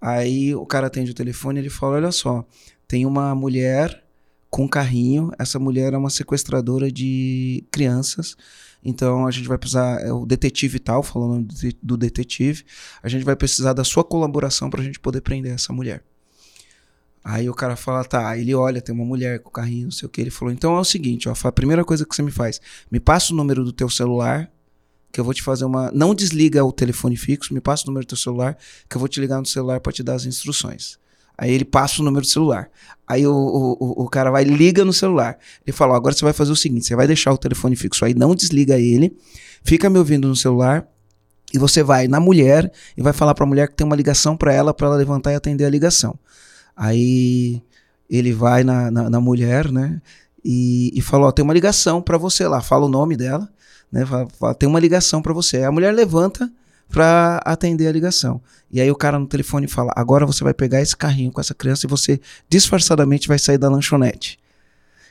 Aí 0.00 0.54
o 0.54 0.64
cara 0.66 0.86
atende 0.86 1.10
o 1.10 1.14
telefone 1.14 1.58
e 1.58 1.62
ele 1.62 1.70
fala: 1.70 1.96
Olha 1.96 2.12
só, 2.12 2.44
tem 2.86 3.04
uma 3.06 3.34
mulher 3.34 4.02
com 4.48 4.64
um 4.64 4.68
carrinho. 4.68 5.30
Essa 5.38 5.58
mulher 5.58 5.92
é 5.92 5.96
uma 5.96 6.10
sequestradora 6.10 6.90
de 6.90 7.64
crianças. 7.70 8.36
Então 8.84 9.26
a 9.26 9.30
gente 9.30 9.46
vai 9.46 9.58
precisar. 9.58 10.00
É 10.00 10.12
o 10.12 10.24
detetive 10.24 10.78
tal, 10.78 11.02
falando 11.02 11.46
do 11.46 11.54
det- 11.54 11.78
do 11.82 11.96
detetive. 11.96 12.64
A 13.02 13.08
gente 13.08 13.24
vai 13.24 13.36
precisar 13.36 13.72
da 13.72 13.84
sua 13.84 14.02
colaboração 14.02 14.70
pra 14.70 14.82
gente 14.82 14.98
poder 14.98 15.20
prender 15.20 15.52
essa 15.52 15.72
mulher. 15.72 16.02
Aí 17.22 17.50
o 17.50 17.54
cara 17.54 17.76
fala, 17.76 18.02
tá, 18.02 18.36
ele 18.38 18.54
olha, 18.54 18.80
tem 18.80 18.94
uma 18.94 19.04
mulher 19.04 19.40
com 19.40 19.50
carrinho, 19.50 19.84
não 19.84 19.90
sei 19.90 20.06
o 20.06 20.08
que. 20.08 20.20
Ele 20.22 20.30
falou, 20.30 20.52
então 20.54 20.74
é 20.76 20.80
o 20.80 20.84
seguinte, 20.84 21.28
ó, 21.28 21.34
a 21.44 21.52
primeira 21.52 21.84
coisa 21.84 22.06
que 22.06 22.14
você 22.16 22.22
me 22.22 22.30
faz, 22.30 22.60
me 22.90 22.98
passa 22.98 23.34
o 23.34 23.36
número 23.36 23.62
do 23.62 23.72
teu 23.72 23.90
celular, 23.90 24.50
que 25.12 25.20
eu 25.20 25.24
vou 25.24 25.34
te 25.34 25.42
fazer 25.42 25.64
uma. 25.64 25.90
Não 25.92 26.14
desliga 26.14 26.64
o 26.64 26.72
telefone 26.72 27.16
fixo, 27.16 27.52
me 27.52 27.60
passa 27.60 27.82
o 27.84 27.86
número 27.88 28.06
do 28.06 28.08
teu 28.08 28.16
celular, 28.16 28.56
que 28.88 28.96
eu 28.96 28.98
vou 29.00 29.08
te 29.08 29.20
ligar 29.20 29.38
no 29.38 29.44
celular 29.46 29.80
pra 29.80 29.92
te 29.92 30.02
dar 30.02 30.14
as 30.14 30.24
instruções. 30.24 30.99
Aí 31.40 31.50
ele 31.52 31.64
passa 31.64 32.02
o 32.02 32.04
número 32.04 32.20
do 32.26 32.28
celular. 32.28 32.68
Aí 33.08 33.26
o, 33.26 33.32
o, 33.32 34.02
o- 34.04 34.08
cara 34.10 34.30
vai, 34.30 34.44
liga 34.44 34.84
no 34.84 34.92
celular. 34.92 35.38
Ele 35.66 35.74
fala: 35.74 35.96
agora 35.96 36.14
você 36.14 36.22
vai 36.22 36.34
fazer 36.34 36.52
o 36.52 36.56
seguinte: 36.56 36.84
você 36.86 36.94
vai 36.94 37.06
deixar 37.06 37.32
o 37.32 37.38
telefone 37.38 37.74
fixo 37.76 38.04
aí, 38.04 38.12
não 38.12 38.34
desliga 38.34 38.78
ele, 38.78 39.16
fica 39.64 39.88
me 39.88 39.98
ouvindo 39.98 40.28
no 40.28 40.36
celular. 40.36 40.86
E 41.54 41.58
você 41.58 41.82
vai 41.82 42.06
na 42.08 42.20
mulher 42.20 42.70
e 42.94 43.00
vai 43.02 43.14
falar 43.14 43.34
pra 43.34 43.46
mulher 43.46 43.68
que 43.68 43.74
tem 43.74 43.86
uma 43.86 43.96
ligação 43.96 44.36
pra 44.36 44.52
ela, 44.52 44.74
pra 44.74 44.86
ela 44.86 44.96
levantar 44.96 45.32
e 45.32 45.34
atender 45.34 45.64
a 45.64 45.70
ligação. 45.70 46.16
Aí 46.76 47.62
ele 48.08 48.32
vai 48.32 48.62
na, 48.64 48.90
na, 48.90 49.10
na 49.10 49.20
mulher, 49.20 49.70
né? 49.72 50.00
E, 50.44 50.92
e 50.94 51.00
fala: 51.00 51.26
ó, 51.28 51.32
tem 51.32 51.42
uma 51.42 51.54
ligação 51.54 52.00
pra 52.02 52.18
você 52.18 52.46
lá. 52.46 52.60
Fala 52.60 52.84
o 52.86 52.88
nome 52.88 53.16
dela, 53.16 53.48
né? 53.90 54.04
Fala, 54.06 54.28
fala, 54.38 54.54
tem 54.54 54.68
uma 54.68 54.78
ligação 54.78 55.22
pra 55.22 55.32
você. 55.32 55.56
Aí 55.58 55.64
a 55.64 55.72
mulher 55.72 55.92
levanta 55.94 56.50
pra 56.90 57.40
atender 57.44 57.86
a 57.86 57.92
ligação. 57.92 58.40
E 58.70 58.80
aí 58.80 58.90
o 58.90 58.96
cara 58.96 59.18
no 59.18 59.26
telefone 59.26 59.68
fala: 59.68 59.92
agora 59.96 60.26
você 60.26 60.42
vai 60.42 60.52
pegar 60.52 60.82
esse 60.82 60.96
carrinho 60.96 61.32
com 61.32 61.40
essa 61.40 61.54
criança 61.54 61.86
e 61.86 61.88
você 61.88 62.20
disfarçadamente 62.48 63.28
vai 63.28 63.38
sair 63.38 63.58
da 63.58 63.70
lanchonete. 63.70 64.39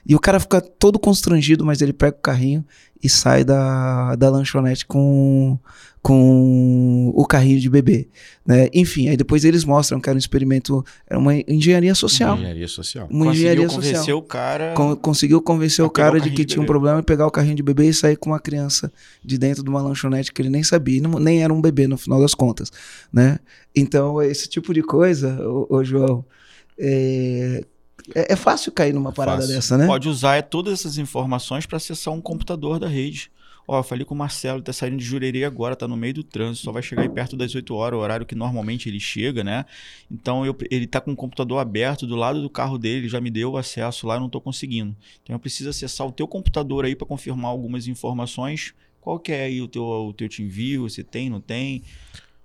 E 0.06 0.16
o 0.16 0.20
cara 0.20 0.40
fica 0.40 0.60
todo 0.62 0.98
constrangido, 1.00 1.66
mas 1.66 1.82
ele 1.82 1.94
pega 1.94 2.18
o 2.18 2.22
carrinho 2.22 2.66
e 3.02 3.08
sai 3.10 3.44
da, 3.46 4.16
da 4.16 4.30
lanchonete 4.30 4.86
com, 4.86 5.58
com 6.02 7.12
o 7.16 7.26
carrinho 7.26 7.60
de 7.60 7.70
bebê. 7.70 8.10
Né? 8.46 8.68
Enfim, 8.74 9.08
aí 9.10 9.16
depois 9.16 9.46
eles 9.46 9.64
mostram 9.64 10.00
que 10.02 10.10
era 10.10 10.16
um 10.16 10.20
experimento, 10.20 10.84
era 11.08 11.18
uma 11.20 11.34
engenharia 11.48 11.94
social. 11.96 12.36
Engenharia 12.38 12.68
social. 12.68 13.08
Uma 13.10 13.26
Conseguiu 13.26 13.32
engenharia 13.34 13.68
convencer 13.68 13.96
social. 13.98 14.18
o 14.18 14.22
cara. 14.22 14.74
Con- 14.74 14.96
conseguiu 14.96 15.42
convencer 15.42 15.86
o 15.86 15.90
cara 15.90 16.18
o 16.18 16.22
de 16.22 16.30
que 16.32 16.38
de 16.44 16.46
tinha 16.46 16.62
um 16.62 16.66
problema 16.66 17.00
e 17.00 17.04
pegar 17.04 17.28
o 17.28 17.32
carrinho 17.32 17.56
de 17.56 17.64
bebê 17.64 17.88
e 17.90 17.94
sair 17.94 18.16
com 18.18 18.32
uma 18.32 18.40
criança 18.40 18.92
de 19.24 19.38
dentro 19.38 19.64
de 19.64 19.70
uma 19.70 19.82
lanchonete 19.82 20.34
que 20.34 20.42
ele 20.42 20.50
nem 20.50 20.64
sabia, 20.64 21.02
não- 21.02 21.20
nem 21.20 21.44
era 21.44 21.54
um 21.54 21.62
bebê 21.62 21.88
no 21.88 21.98
final 21.98 22.20
das 22.20 22.34
contas, 22.34 22.70
né? 23.14 23.40
Então, 23.76 24.22
esse 24.22 24.50
tipo 24.50 24.74
de 24.74 24.82
coisa, 24.82 25.40
ô, 25.48 25.68
ô, 25.70 25.84
João, 25.84 26.26
é, 26.78 27.64
é, 28.16 28.34
é 28.34 28.36
fácil 28.36 28.72
cair 28.72 28.94
numa 28.94 29.12
parada 29.12 29.42
Fácil. 29.42 29.56
dessa, 29.56 29.78
né? 29.78 29.86
Pode 29.86 30.08
usar 30.10 30.36
é, 30.36 30.42
todas 30.42 30.74
essas 30.74 30.98
informações 30.98 31.66
para 31.66 31.78
acessar 31.78 32.14
um 32.14 32.22
computador 32.22 32.80
da 32.80 32.88
rede. 32.88 33.32
Ó, 33.68 33.78
eu 33.80 33.84
falei 33.84 34.04
com 34.04 34.16
o 34.16 34.18
Marcelo, 34.18 34.64
tá 34.64 34.74
saindo 34.74 34.98
de 34.98 35.06
Jurerê 35.06 35.44
agora, 35.44 35.76
tá 35.76 35.88
no 35.88 35.96
meio 35.96 36.16
do 36.16 36.24
trânsito, 36.24 36.66
só 36.66 36.72
vai 36.72 36.82
chegar 36.82 37.04
aí 37.04 37.10
perto 37.10 37.38
das 37.38 37.54
8 37.54 37.76
horas, 37.76 38.00
o 38.00 38.02
horário 38.02 38.26
que 38.26 38.34
normalmente 38.34 38.90
ele 38.90 39.00
chega, 39.00 39.44
né? 39.44 39.64
Então 40.10 40.44
eu- 40.44 40.58
ele 40.72 40.88
tá 40.88 41.00
com 41.00 41.12
o 41.12 41.16
computador 41.16 41.60
aberto 41.60 42.08
do 42.08 42.16
lado 42.16 42.42
do 42.42 42.50
carro 42.50 42.80
dele, 42.80 43.02
ele 43.02 43.10
já 43.10 43.22
me 43.22 43.30
deu 43.30 43.52
o 43.52 43.58
acesso 43.58 44.08
lá, 44.08 44.16
eu 44.16 44.22
não 44.22 44.30
tô 44.30 44.42
conseguindo. 44.42 44.96
Então 45.22 45.36
eu 45.36 45.40
preciso 45.40 45.70
acessar 45.70 46.08
o 46.08 46.12
teu 46.12 46.28
computador 46.28 46.84
aí 46.84 46.96
para 46.96 47.06
confirmar 47.06 47.52
algumas 47.52 47.88
informações. 47.88 48.74
Qual 49.00 49.20
que 49.20 49.32
é 49.32 49.44
aí 49.44 49.62
o 49.62 49.68
teu, 49.68 49.84
o 49.84 50.14
teu 50.14 50.28
te 50.28 50.42
envio, 50.42 50.90
se 50.90 51.04
tem, 51.04 51.30
não 51.30 51.40
tem. 51.40 51.84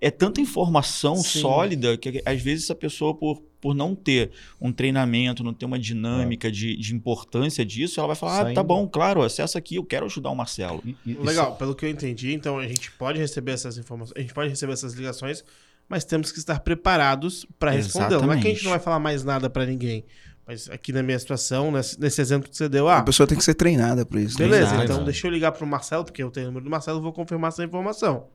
É 0.01 0.11
tanta 0.11 0.41
informação 0.41 1.15
Sim. 1.15 1.39
sólida 1.41 1.97
que 1.97 2.21
às 2.25 2.41
vezes 2.41 2.65
essa 2.65 2.75
pessoa, 2.75 3.15
por, 3.15 3.41
por 3.61 3.73
não 3.73 3.95
ter 3.95 4.31
um 4.61 4.71
treinamento, 4.71 5.43
não 5.43 5.53
ter 5.53 5.65
uma 5.65 5.79
dinâmica 5.79 6.51
de, 6.51 6.75
de 6.75 6.93
importância 6.93 7.65
disso, 7.65 7.99
ela 7.99 8.07
vai 8.07 8.15
falar: 8.15 8.33
ah, 8.33 8.37
tá 8.39 8.43
Saindo. 8.45 8.63
bom, 8.63 8.87
claro, 8.87 9.21
acessa 9.23 9.57
aqui, 9.57 9.75
eu 9.75 9.85
quero 9.85 10.05
ajudar 10.05 10.29
o 10.29 10.35
Marcelo. 10.35 10.83
E 11.05 11.13
Legal, 11.13 11.55
pelo 11.55 11.73
que 11.73 11.85
eu 11.85 11.89
entendi, 11.89 12.33
então 12.33 12.59
a 12.59 12.67
gente 12.67 12.91
pode 12.91 13.17
receber 13.19 13.53
essas 13.53 13.77
informações, 13.77 14.13
a 14.17 14.21
gente 14.21 14.33
pode 14.33 14.49
receber 14.49 14.73
essas 14.73 14.93
ligações, 14.93 15.43
mas 15.87 16.03
temos 16.03 16.31
que 16.31 16.39
estar 16.39 16.59
preparados 16.59 17.45
para 17.57 17.71
responder. 17.71 18.19
Não 18.21 18.33
é 18.33 18.39
que 18.41 18.47
a 18.47 18.51
gente 18.51 18.63
não 18.63 18.71
vai 18.71 18.79
falar 18.79 18.99
mais 18.99 19.23
nada 19.23 19.49
para 19.49 19.65
ninguém. 19.65 20.03
Mas 20.47 20.69
aqui 20.69 20.91
na 20.91 21.01
minha 21.01 21.17
situação, 21.17 21.71
nesse, 21.71 21.99
nesse 21.99 22.21
exemplo 22.21 22.47
que 22.47 22.55
você 22.55 22.69
deu, 22.69 22.87
ah, 22.87 22.99
A 22.99 23.03
pessoa 23.03 23.25
tem 23.25 23.35
que 23.35 23.43
ser 23.43 23.55
treinada 23.55 24.05
para 24.05 24.21
isso. 24.21 24.37
né? 24.39 24.45
beleza, 24.45 24.67
Treinado. 24.67 24.91
então 24.93 25.03
deixa 25.03 25.25
eu 25.25 25.31
ligar 25.31 25.51
pro 25.53 25.65
Marcelo, 25.65 26.03
porque 26.05 26.21
eu 26.21 26.29
tenho 26.29 26.47
o 26.47 26.49
número 26.49 26.65
do 26.65 26.69
Marcelo, 26.69 27.01
vou 27.01 27.11
confirmar 27.11 27.47
essa 27.47 27.63
informação. 27.63 28.27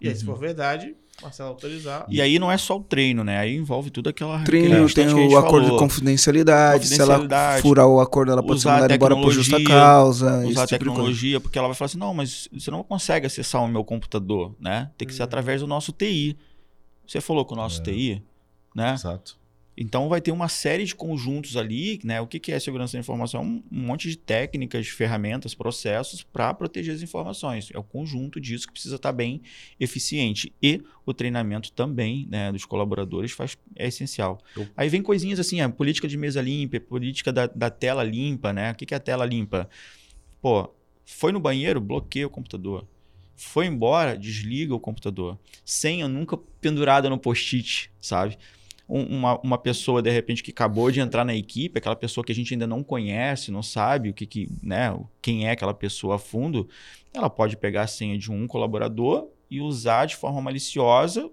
E 0.00 0.08
aí, 0.08 0.14
se 0.14 0.20
Uhum. 0.24 0.34
for 0.34 0.38
verdade, 0.40 0.94
Marcelo 1.22 1.48
autorizar. 1.48 2.04
E 2.08 2.20
aí 2.20 2.38
não 2.38 2.52
é 2.52 2.58
só 2.58 2.76
o 2.76 2.82
treino, 2.82 3.24
né? 3.24 3.38
Aí 3.38 3.56
envolve 3.56 3.90
tudo 3.90 4.10
aquela. 4.10 4.42
Treino, 4.44 4.88
tem 4.92 5.08
o 5.08 5.36
acordo 5.38 5.60
de 5.62 5.66
falou. 5.68 5.78
confidencialidade, 5.78 6.86
se 6.86 6.94
ela 7.00 7.14
Confidencialidade, 7.14 7.62
furar 7.62 7.86
o 7.86 8.00
acordo, 8.00 8.32
ela 8.32 8.42
pode 8.42 8.60
ser 8.60 8.68
mandada 8.68 8.94
embora 8.94 9.16
por 9.16 9.30
justa 9.32 9.62
causa. 9.62 10.46
usar 10.46 10.64
a 10.64 10.66
tipo 10.66 10.78
tecnologia, 10.84 11.40
porque 11.40 11.58
ela 11.58 11.68
vai 11.68 11.74
falar 11.74 11.86
assim: 11.86 11.98
não, 11.98 12.12
mas 12.12 12.48
você 12.52 12.70
não 12.70 12.82
consegue 12.82 13.26
acessar 13.26 13.62
o 13.62 13.68
meu 13.68 13.82
computador, 13.82 14.54
né? 14.60 14.90
Tem 14.98 15.08
que 15.08 15.14
ser 15.14 15.22
Uhum. 15.22 15.24
através 15.24 15.60
do 15.62 15.66
nosso 15.66 15.90
TI. 15.92 16.36
Você 17.06 17.20
falou 17.20 17.44
com 17.46 17.54
o 17.54 17.56
nosso 17.56 17.80
É. 17.80 17.84
TI, 17.84 18.22
né? 18.74 18.92
Exato. 18.94 19.38
Então 19.76 20.08
vai 20.08 20.20
ter 20.22 20.32
uma 20.32 20.48
série 20.48 20.84
de 20.84 20.94
conjuntos 20.94 21.56
ali, 21.56 22.00
né? 22.02 22.20
O 22.20 22.26
que, 22.26 22.38
que 22.40 22.50
é 22.50 22.58
segurança 22.58 22.94
da 22.96 23.00
informação? 23.00 23.42
Um, 23.42 23.62
um 23.70 23.80
monte 23.86 24.08
de 24.08 24.16
técnicas, 24.16 24.86
ferramentas, 24.88 25.54
processos 25.54 26.22
para 26.22 26.54
proteger 26.54 26.94
as 26.94 27.02
informações. 27.02 27.68
É 27.74 27.78
o 27.78 27.82
conjunto 27.82 28.40
disso 28.40 28.66
que 28.66 28.72
precisa 28.72 28.96
estar 28.96 29.12
bem 29.12 29.42
eficiente. 29.78 30.50
E 30.62 30.82
o 31.04 31.12
treinamento 31.12 31.70
também 31.72 32.26
né, 32.30 32.50
dos 32.50 32.64
colaboradores 32.64 33.32
faz, 33.32 33.58
é 33.74 33.86
essencial. 33.88 34.38
Eu- 34.56 34.66
Aí 34.76 34.88
vem 34.88 35.02
coisinhas 35.02 35.38
assim, 35.38 35.60
a 35.60 35.68
política 35.68 36.08
de 36.08 36.16
mesa 36.16 36.40
limpa, 36.40 36.80
política 36.80 37.30
da, 37.32 37.46
da 37.46 37.68
tela 37.68 38.02
limpa, 38.02 38.52
né? 38.52 38.72
O 38.72 38.74
que, 38.74 38.86
que 38.86 38.94
é 38.94 38.96
a 38.96 39.00
tela 39.00 39.26
limpa? 39.26 39.68
Pô, 40.40 40.70
foi 41.04 41.32
no 41.32 41.40
banheiro, 41.40 41.80
bloqueia 41.80 42.26
o 42.26 42.30
computador. 42.30 42.86
Foi 43.36 43.66
embora, 43.66 44.16
desliga 44.16 44.74
o 44.74 44.80
computador. 44.80 45.38
Senha 45.64 46.08
nunca 46.08 46.38
pendurada 46.60 47.10
no 47.10 47.18
post-it, 47.18 47.90
sabe? 48.00 48.38
Um- 48.88 49.18
uma, 49.18 49.40
uma 49.40 49.58
pessoa, 49.58 50.00
de 50.00 50.10
repente, 50.10 50.42
que 50.42 50.50
acabou 50.52 50.90
de 50.90 51.00
entrar 51.00 51.24
na 51.24 51.34
equipe, 51.34 51.78
aquela 51.78 51.96
pessoa 51.96 52.24
que 52.24 52.30
a 52.32 52.34
gente 52.34 52.54
ainda 52.54 52.66
não 52.66 52.82
conhece, 52.84 53.50
não 53.50 53.62
sabe 53.62 54.10
o 54.10 54.14
que, 54.14 54.26
que 54.26 54.48
né, 54.62 54.96
quem 55.20 55.46
é 55.48 55.50
aquela 55.50 55.74
pessoa 55.74 56.16
a 56.16 56.18
fundo, 56.18 56.68
ela 57.12 57.28
pode 57.28 57.56
pegar 57.56 57.82
a 57.82 57.86
senha 57.86 58.16
de 58.16 58.30
um 58.30 58.46
colaborador 58.46 59.28
e 59.50 59.60
usar 59.60 60.06
de 60.06 60.16
forma 60.16 60.40
maliciosa, 60.40 61.30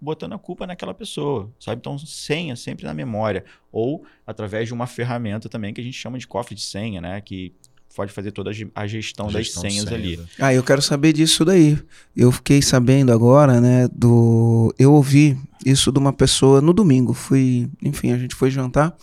botando 0.00 0.32
a 0.34 0.38
culpa 0.38 0.66
naquela 0.66 0.94
pessoa, 0.94 1.52
sabe? 1.58 1.80
Então, 1.80 1.98
senha 1.98 2.54
sempre 2.56 2.84
na 2.86 2.94
memória. 2.94 3.44
Ou 3.72 4.04
através 4.26 4.68
de 4.68 4.74
uma 4.74 4.86
ferramenta 4.86 5.48
também 5.48 5.74
que 5.74 5.80
a 5.80 5.84
gente 5.84 5.96
chama 5.98 6.18
de 6.18 6.26
cofre 6.26 6.54
de 6.54 6.62
senha, 6.62 7.00
né? 7.00 7.20
Que 7.20 7.52
pode 7.98 8.12
fazer 8.12 8.30
toda 8.30 8.50
a 8.50 8.52
ge- 8.52 8.70
a 8.76 8.86
gestão, 8.86 9.26
A 9.26 9.32
das 9.32 9.46
gestão 9.46 9.64
de 9.64 9.70
senhas 9.72 9.88
senha, 9.88 9.98
ali. 9.98 10.20
Ah, 10.38 10.54
eu 10.54 10.62
quero 10.62 10.80
saber 10.80 11.12
disso 11.12 11.44
daí. 11.44 11.76
Eu 12.16 12.30
fiquei 12.30 12.62
sabendo 12.62 13.10
agora, 13.12 13.60
né, 13.60 13.88
do... 13.92 14.72
Eu 14.78 14.92
ouvi 14.92 15.36
isso 15.66 15.90
de 15.90 15.98
uma 15.98 16.12
pessoa 16.12 16.60
no 16.60 16.72
domingo. 16.72 17.12
Fui, 17.12 17.68
enfim, 17.82 18.12
a 18.12 18.16
gente 18.18 18.36
foi 18.36 18.50
jantar 18.52 18.96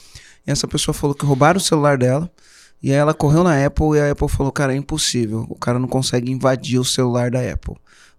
e 0.48 0.52
essa 0.52 0.66
pessoa 0.66 0.94
falou 0.94 1.14
que 1.14 1.26
roubaram 1.26 1.58
o 1.58 1.62
celular 1.62 1.98
dela 1.98 2.32
e 2.82 2.90
aí 2.92 2.96
ela 2.98 3.14
correu 3.14 3.44
na 3.44 3.66
Apple 3.66 3.98
e 3.98 4.00
a 4.00 4.12
Apple 4.12 4.30
falou, 4.30 4.52
cara, 4.54 4.74
é 4.74 4.78
impossível. 4.78 5.46
O 5.50 5.56
cara 5.56 5.78
não 5.78 5.90
consegue 5.90 6.32
invadir 6.32 6.80
o 6.80 6.86
celular 6.86 7.30
da 7.32 7.42
Apple. 7.42 7.76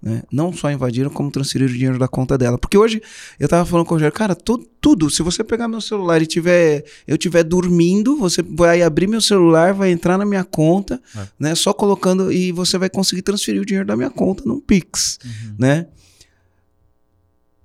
Né? 0.07 0.23
Não 0.31 0.53
só 0.53 0.71
invadiram, 0.71 1.11
como 1.11 1.33
transferiram 1.33 1.69
o 1.73 1.75
dinheiro 1.75 1.99
da 1.99 2.07
conta 2.07 2.39
dela. 2.39 2.57
Porque 2.57 2.79
hoje 2.79 3.03
eu 3.41 3.49
tava 3.49 3.67
falando 3.67 3.85
com 3.87 3.95
o 3.95 3.97
Rogério, 3.97 4.15
cara, 4.15 4.37
tu- 4.37 4.65
tudo, 4.81 5.11
se 5.11 5.21
você 5.21 5.43
pegar 5.43 5.67
meu 5.67 5.81
celular 5.81 6.23
e 6.23 6.27
tiver, 6.27 6.85
eu 7.09 7.19
tiver 7.19 7.43
dormindo, 7.43 8.17
você 8.17 8.41
vai 8.41 8.83
abrir 8.83 9.09
meu 9.09 9.21
celular, 9.21 9.75
vai 9.75 9.91
entrar 9.91 10.17
na 10.17 10.25
minha 10.25 10.45
conta, 10.45 11.03
É. 11.17 11.27
né? 11.41 11.55
Só 11.57 11.73
colocando 11.73 12.31
e 12.33 12.53
você 12.53 12.79
vai 12.79 12.89
conseguir 12.89 13.23
transferir 13.23 13.61
o 13.61 13.67
dinheiro 13.67 13.85
da 13.89 13.97
minha 13.97 14.09
conta 14.11 14.45
num 14.47 14.61
Pix, 14.61 15.19
né? 15.59 15.89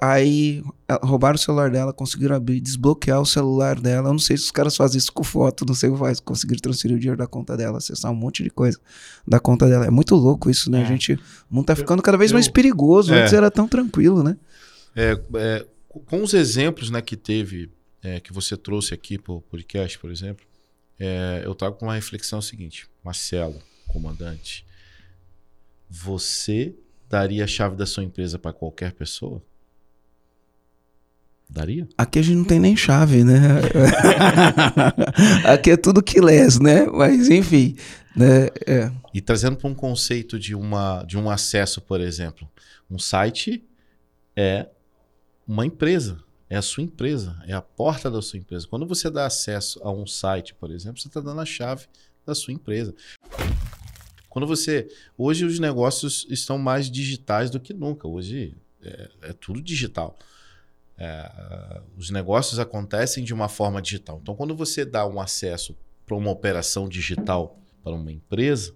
Aí 0.03 0.63
eh, 0.89 0.99
roubaram 1.03 1.35
o 1.35 1.37
celular 1.37 1.69
dela, 1.69 1.93
conseguiram 1.93 2.35
abrir, 2.35 2.59
desbloquear 2.59 3.21
o 3.21 3.25
celular 3.25 3.79
dela. 3.79 4.09
Eu 4.09 4.13
não 4.13 4.19
sei 4.19 4.35
se 4.35 4.45
os 4.45 4.51
caras 4.51 4.75
fazem 4.75 4.97
isso 4.97 5.11
com 5.13 5.23
foto, 5.23 5.63
não 5.63 5.75
sei 5.75 5.89
o 5.89 5.93
que 5.93 5.99
faz. 5.99 6.19
Conseguiram 6.19 6.59
transferir 6.59 6.97
o 6.97 6.99
dinheiro 6.99 7.17
da 7.19 7.27
conta 7.27 7.55
dela, 7.55 7.77
acessar 7.77 8.11
um 8.11 8.15
monte 8.15 8.41
de 8.43 8.49
coisa 8.49 8.79
da 9.27 9.39
conta 9.39 9.69
dela. 9.69 9.85
É 9.85 9.91
muito 9.91 10.15
louco 10.15 10.49
isso, 10.49 10.71
né? 10.71 10.79
É. 10.81 10.83
A 10.83 10.87
gente, 10.87 11.13
o 11.13 11.19
mundo 11.51 11.67
tá 11.67 11.75
ficando 11.75 12.01
cada 12.01 12.17
vez 12.17 12.31
eu- 12.31 12.35
mais 12.35 12.47
perigoso. 12.47 13.13
É. 13.13 13.21
Antes 13.21 13.33
era 13.33 13.51
tão 13.51 13.67
tranquilo, 13.67 14.23
né? 14.23 14.37
É, 14.95 15.21
é, 15.35 15.67
com 15.87 16.23
os 16.23 16.33
exemplos 16.33 16.89
né, 16.89 16.99
que 16.99 17.15
teve, 17.15 17.69
é, 18.01 18.19
que 18.19 18.33
você 18.33 18.57
trouxe 18.57 18.95
aqui 18.95 19.19
para 19.19 19.33
o 19.33 19.41
podcast, 19.41 19.99
por 19.99 20.09
exemplo, 20.09 20.43
é, 20.99 21.43
eu 21.45 21.53
trago 21.53 21.75
com 21.77 21.85
uma 21.85 21.93
reflexão 21.95 22.41
seguinte: 22.41 22.89
Marcelo, 23.03 23.61
comandante, 23.87 24.65
você 25.87 26.73
daria 27.07 27.43
a 27.43 27.47
chave 27.47 27.75
da 27.75 27.85
sua 27.85 28.03
empresa 28.03 28.39
para 28.39 28.51
qualquer 28.51 28.93
pessoa? 28.93 29.43
Daria? 31.51 31.85
Aqui 31.97 32.19
a 32.19 32.21
gente 32.21 32.37
não 32.37 32.45
tem 32.45 32.59
nem 32.61 32.77
chave, 32.77 33.25
né? 33.25 33.41
Aqui 35.45 35.71
é 35.71 35.77
tudo 35.77 36.01
que 36.01 36.21
lés, 36.21 36.57
né? 36.57 36.85
Mas 36.85 37.27
enfim, 37.29 37.75
né? 38.15 38.47
É. 38.65 38.89
E 39.13 39.19
trazendo 39.19 39.57
para 39.57 39.67
um 39.67 39.75
conceito 39.75 40.39
de, 40.39 40.55
uma, 40.55 41.03
de 41.03 41.17
um 41.17 41.29
acesso, 41.29 41.81
por 41.81 41.99
exemplo, 41.99 42.49
um 42.89 42.97
site 42.97 43.67
é 44.33 44.69
uma 45.45 45.65
empresa, 45.65 46.23
é 46.49 46.55
a 46.55 46.61
sua 46.61 46.83
empresa, 46.83 47.37
é 47.45 47.51
a 47.51 47.61
porta 47.61 48.09
da 48.09 48.21
sua 48.21 48.39
empresa. 48.39 48.65
Quando 48.65 48.87
você 48.87 49.09
dá 49.09 49.25
acesso 49.25 49.77
a 49.83 49.91
um 49.91 50.07
site, 50.07 50.55
por 50.55 50.71
exemplo, 50.71 51.01
você 51.01 51.09
está 51.09 51.19
dando 51.19 51.41
a 51.41 51.45
chave 51.45 51.85
da 52.25 52.33
sua 52.33 52.53
empresa. 52.53 52.95
Quando 54.29 54.47
você. 54.47 54.87
Hoje 55.17 55.43
os 55.43 55.59
negócios 55.59 56.25
estão 56.29 56.57
mais 56.57 56.89
digitais 56.89 57.49
do 57.49 57.59
que 57.59 57.73
nunca. 57.73 58.07
Hoje 58.07 58.55
é, 58.81 59.09
é 59.23 59.33
tudo 59.33 59.61
digital. 59.61 60.17
É, 61.03 61.81
os 61.97 62.11
negócios 62.11 62.59
acontecem 62.59 63.23
de 63.23 63.33
uma 63.33 63.49
forma 63.49 63.81
digital. 63.81 64.19
Então, 64.21 64.35
quando 64.35 64.55
você 64.55 64.85
dá 64.85 65.07
um 65.07 65.19
acesso 65.19 65.75
para 66.05 66.15
uma 66.15 66.29
operação 66.29 66.87
digital 66.87 67.59
para 67.83 67.93
uma 67.95 68.11
empresa, 68.11 68.75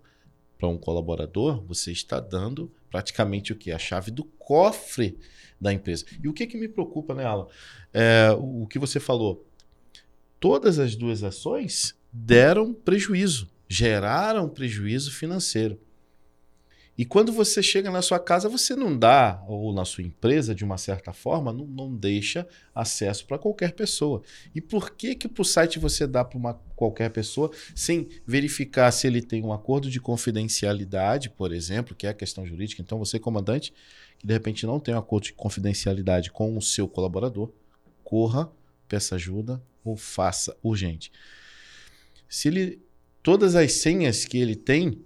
para 0.58 0.68
um 0.68 0.76
colaborador, 0.76 1.64
você 1.68 1.92
está 1.92 2.20
dando 2.20 2.72
praticamente 2.90 3.54
o 3.54 3.56
que? 3.56 3.72
A 3.72 3.78
chave 3.78 4.10
do 4.10 4.24
cofre 4.24 5.20
da 5.62 5.72
empresa. 5.72 6.04
E 6.24 6.28
o 6.28 6.34
que, 6.34 6.48
que 6.48 6.58
me 6.58 6.68
preocupa, 6.68 7.14
né, 7.14 7.26
Alan? 7.26 7.46
É, 7.94 8.32
o 8.32 8.64
o 8.64 8.68
que 8.68 8.80
você 8.80 9.00
falou. 9.00 9.46
Todas 10.40 10.80
as 10.80 10.96
duas 10.96 11.24
ações 11.24 11.96
deram 12.12 12.74
prejuízo, 12.74 13.48
geraram 13.70 14.50
prejuízo 14.50 15.12
financeiro. 15.12 15.80
E 16.98 17.04
quando 17.04 17.34
você 17.34 17.62
chega 17.62 17.92
na 17.92 18.02
sua 18.02 18.20
casa, 18.20 18.48
você 18.48 18.74
não 18.74 18.98
dá, 18.98 19.44
ou 19.48 19.74
na 19.74 19.84
sua 19.84 20.04
empresa, 20.04 20.56
de 20.56 20.64
uma 20.64 20.78
certa 20.78 21.12
forma, 21.12 21.52
não, 21.52 21.66
não 21.66 21.94
deixa 21.94 22.48
acesso 22.74 23.26
para 23.26 23.38
qualquer 23.38 23.74
pessoa. 23.74 24.22
E 24.54 24.62
por 24.62 24.92
que 24.92 25.14
que 25.14 25.28
para 25.28 25.42
o 25.42 25.46
site 25.46 25.78
você 25.78 26.08
dá 26.08 26.24
para 26.24 26.54
qualquer 26.74 27.10
pessoa 27.10 27.52
sem 27.76 28.08
verificar 28.26 28.92
se 28.92 29.08
ele 29.08 29.22
tem 29.22 29.44
um 29.44 29.52
acordo 29.52 29.90
de 29.90 30.00
confidencialidade, 30.00 31.30
por 31.30 31.52
exemplo, 31.52 31.94
que 31.94 32.08
é 32.08 32.12
a 32.12 32.14
questão 32.14 32.46
jurídica? 32.46 32.82
Então 32.82 32.98
você, 32.98 33.20
comandante, 33.20 33.74
que 34.18 34.26
de 34.26 34.34
repente 34.34 34.66
não 34.66 34.80
tem 34.80 34.96
um 34.96 35.00
acordo 35.00 35.26
de 35.26 35.34
confidencialidade 35.34 36.32
com 36.32 36.58
o 36.58 36.62
seu 36.62 36.88
colaborador, 36.88 37.52
corra, 38.06 38.50
peça 38.88 39.16
ajuda 39.16 39.62
ou 39.84 39.98
faça 39.98 40.56
urgente. 40.64 41.12
Se 42.30 42.48
ele 42.48 42.82
todas 43.22 43.56
as 43.56 43.74
senhas 43.74 44.24
que 44.24 44.38
ele 44.38 44.56
tem, 44.56 45.04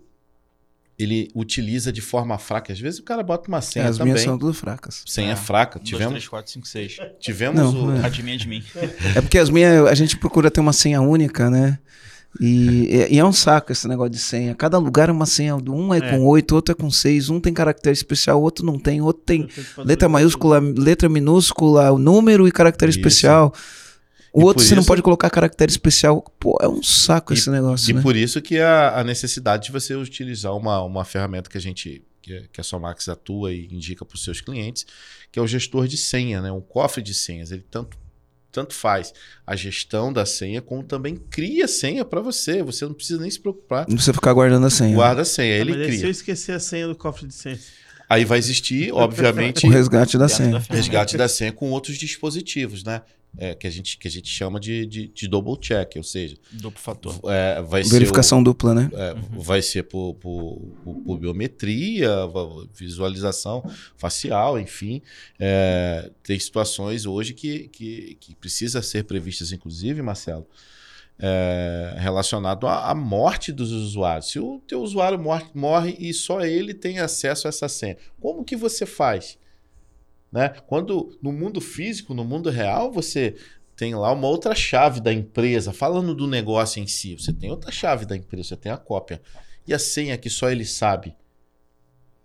ele 1.00 1.30
utiliza 1.34 1.92
de 1.94 2.02
forma 2.02 2.38
fraca. 2.38 2.74
Às 2.74 2.80
vezes 2.80 3.00
o 3.00 3.04
cara 3.04 3.24
bota 3.24 3.48
uma 3.48 3.62
senha 3.62 3.88
As 3.88 3.98
também. 3.98 4.14
minhas 4.14 4.26
são 4.26 4.38
tudo 4.38 4.54
fracas. 4.54 5.02
Senha 5.08 5.32
É. 5.32 5.36
fraca. 5.36 5.78
Um, 5.78 5.80
dois, 5.80 5.90
Tivemos, 5.90 6.12
três, 6.14 6.28
quatro, 6.28 6.52
cinco, 6.52 6.68
seis. 6.68 6.98
tivemos 7.20 7.60
Não, 7.74 7.86
o, 7.88 7.96
é. 7.96 8.06
Adivinha 8.06 8.38
de 8.38 8.48
mim. 8.48 8.62
É 9.16 9.22
porque 9.22 9.38
as 9.38 9.50
minhas, 9.50 9.88
a 9.88 9.96
gente 9.96 10.18
procura 10.18 10.52
ter 10.52 10.60
uma 10.60 10.74
senha 10.74 11.02
única, 11.02 11.50
né? 11.50 11.80
E, 12.40 13.08
e 13.10 13.18
é 13.18 13.26
um 13.26 13.32
saco 13.34 13.72
esse 13.72 13.88
negócio 13.88 14.12
de 14.12 14.20
senha. 14.20 14.54
Cada 14.54 14.78
lugar 14.78 15.10
é 15.10 15.12
uma 15.12 15.26
senha. 15.26 15.56
Um 15.56 15.92
é, 15.94 15.98
É. 15.98 16.12
com 16.12 16.26
oito, 16.26 16.54
outro 16.54 16.74
é 16.74 16.76
com 16.76 16.92
seis, 16.92 17.28
um 17.30 17.40
tem 17.40 17.52
caractere 17.54 17.94
especial, 17.94 18.40
outro 18.42 18.64
não 18.66 18.78
tem, 18.78 19.02
outro 19.02 19.24
tem 19.26 19.48
letra 19.80 20.08
maiúscula, 20.08 20.60
letra 20.60 21.10
minúscula, 21.10 21.92
o 21.92 21.98
número 21.98 22.48
e 22.48 22.52
caractere 22.52 22.92
Isso. 22.92 23.00
especial. 23.00 23.52
O 24.34 24.42
E 24.42 24.44
outro 24.44 24.64
você 24.64 24.76
não 24.76 24.82
isso- 24.82 24.88
pode 24.88 25.02
colocar 25.02 25.30
caractere 25.30 25.72
especial. 25.72 26.22
Pô, 26.40 26.58
é 26.62 26.68
um 26.68 26.84
saco 26.84 27.34
E- 27.34 27.38
esse 27.38 27.50
negócio, 27.50 27.90
E 27.90 27.94
né? 27.94 28.02
por 28.02 28.16
isso 28.16 28.42
que 28.42 28.60
a, 28.60 29.00
a 29.00 29.04
necessidade 29.04 29.66
de 29.68 29.72
você 29.72 29.96
utilizar 29.96 30.56
uma, 30.56 30.82
uma 30.84 31.04
ferramenta 31.04 31.50
que 31.50 31.58
a 31.58 31.62
gente, 31.62 32.04
que, 32.22 32.48
que 32.52 32.62
a 32.62 32.64
Somax 32.64 33.10
atua 33.10 33.52
e 33.54 33.66
indica 33.72 34.06
para 34.06 34.16
os 34.16 34.24
seus 34.24 34.40
clientes, 34.42 34.86
que 35.32 35.40
é 35.40 35.42
o 35.42 35.48
gestor 35.48 35.88
de 35.88 35.98
senha, 35.98 36.42
né? 36.42 36.52
um 36.52 36.62
cofre 36.62 37.02
de 37.02 37.14
senhas. 37.14 37.52
Ele 37.52 37.66
tanto, 37.72 37.98
tanto 38.52 38.74
faz 38.76 39.14
a 39.48 39.56
gestão 39.56 40.14
da 40.14 40.26
senha, 40.26 40.62
como 40.62 40.84
também 40.84 41.16
cria 41.16 41.68
senha 41.68 42.06
para 42.06 42.22
você. 42.22 42.62
Você 42.62 42.86
não 42.86 42.94
precisa 42.94 43.20
nem 43.22 43.30
se 43.32 43.40
preocupar. 43.40 43.86
Não 43.88 43.96
precisa 43.96 44.14
ficar 44.14 44.34
guardando 44.34 44.66
a 44.66 44.70
senha. 44.70 44.94
Guarda 44.96 45.24
a 45.24 45.26
senha, 45.26 45.56
Ah, 45.56 45.58
ele 45.58 45.72
mas 45.72 45.82
aí 45.82 45.88
Se 45.88 45.94
eu 45.96 46.00
cria. 46.02 46.12
esquecer 46.12 46.52
a 46.52 46.60
senha 46.60 46.88
do 46.88 46.96
cofre 46.96 47.26
de 47.28 47.34
senha. 47.34 47.60
Aí 48.08 48.26
vai 48.26 48.40
existir, 48.40 48.92
obviamente, 48.92 49.68
O 49.68 49.70
resgate 49.70 50.18
da 50.18 50.28
senha. 50.28 50.58
resgate 50.70 51.16
da 51.16 51.28
senha 51.28 51.52
com 51.52 51.70
outros 51.70 51.96
dispositivos, 51.98 52.84
né? 52.84 53.02
É, 53.38 53.54
que, 53.54 53.68
a 53.68 53.70
gente, 53.70 53.98
que 53.98 54.08
a 54.08 54.12
gente 54.12 54.28
chama 54.28 54.60
de, 54.60 54.86
de, 54.88 55.08
de 55.08 55.28
double 55.28 55.56
check, 55.58 55.94
ou 55.98 56.04
seja, 56.04 56.36
Duplo 56.52 56.80
fator. 56.82 57.14
é, 57.26 57.62
vai 57.62 57.84
ser 57.84 57.90
o- 57.90 57.94
Verificação 57.94 58.42
dupla, 58.42 58.74
né? 58.74 58.90
É, 58.92 59.14
Vai 59.40 59.62
ser 59.62 59.84
por, 59.84 60.16
por- 60.16 60.60
por- 60.84 60.96
por 60.96 61.18
biometria, 61.20 62.10
visualização 62.74 63.64
facial, 63.96 64.60
enfim. 64.60 65.02
É, 65.40 66.10
tem 66.24 66.40
situações 66.40 67.06
hoje 67.06 67.34
que, 67.34 67.68
que, 67.70 68.18
que 68.20 68.36
precisa 68.36 68.82
ser 68.82 69.04
previstas, 69.04 69.52
inclusive, 69.52 70.02
Marcelo, 70.02 70.46
é, 71.18 71.96
relacionado 71.98 72.68
à, 72.68 72.90
à 72.90 72.96
morte 72.96 73.52
dos 73.52 73.72
usuários. 73.72 74.32
Se 74.32 74.40
o 74.40 74.60
teu 74.68 74.82
usuário 74.82 75.20
morre, 75.20 75.46
morre 75.54 75.96
e 76.00 76.14
só 76.14 76.42
ele 76.42 76.74
tem 76.74 77.00
acesso 77.00 77.48
a 77.48 77.50
essa 77.50 77.68
senha, 77.68 77.98
como 78.20 78.44
que 78.44 78.56
você 78.56 78.86
faz? 78.86 79.38
Né? 80.32 80.50
Quando 80.68 81.18
no 81.22 81.32
mundo 81.32 81.60
físico, 81.60 82.14
no 82.14 82.24
mundo 82.24 82.50
real, 82.50 82.92
você 82.92 83.36
tem 83.76 83.96
lá 83.96 84.12
uma 84.12 84.28
outra 84.28 84.54
chave 84.54 85.00
da 85.00 85.12
empresa, 85.14 85.72
falando 85.72 86.14
do 86.14 86.28
negócio 86.28 86.82
em 86.82 86.88
si. 86.88 87.16
Você 87.16 87.32
tem 87.34 87.50
outra 87.50 87.72
chave 87.72 88.06
da 88.06 88.16
empresa, 88.16 88.50
você 88.50 88.58
tem 88.58 88.72
a 88.72 88.78
cópia. 88.78 89.22
E 89.66 89.74
a 89.74 89.80
senha 89.80 90.18
que 90.18 90.30
só 90.30 90.50
ele 90.50 90.66
sabe. 90.66 91.16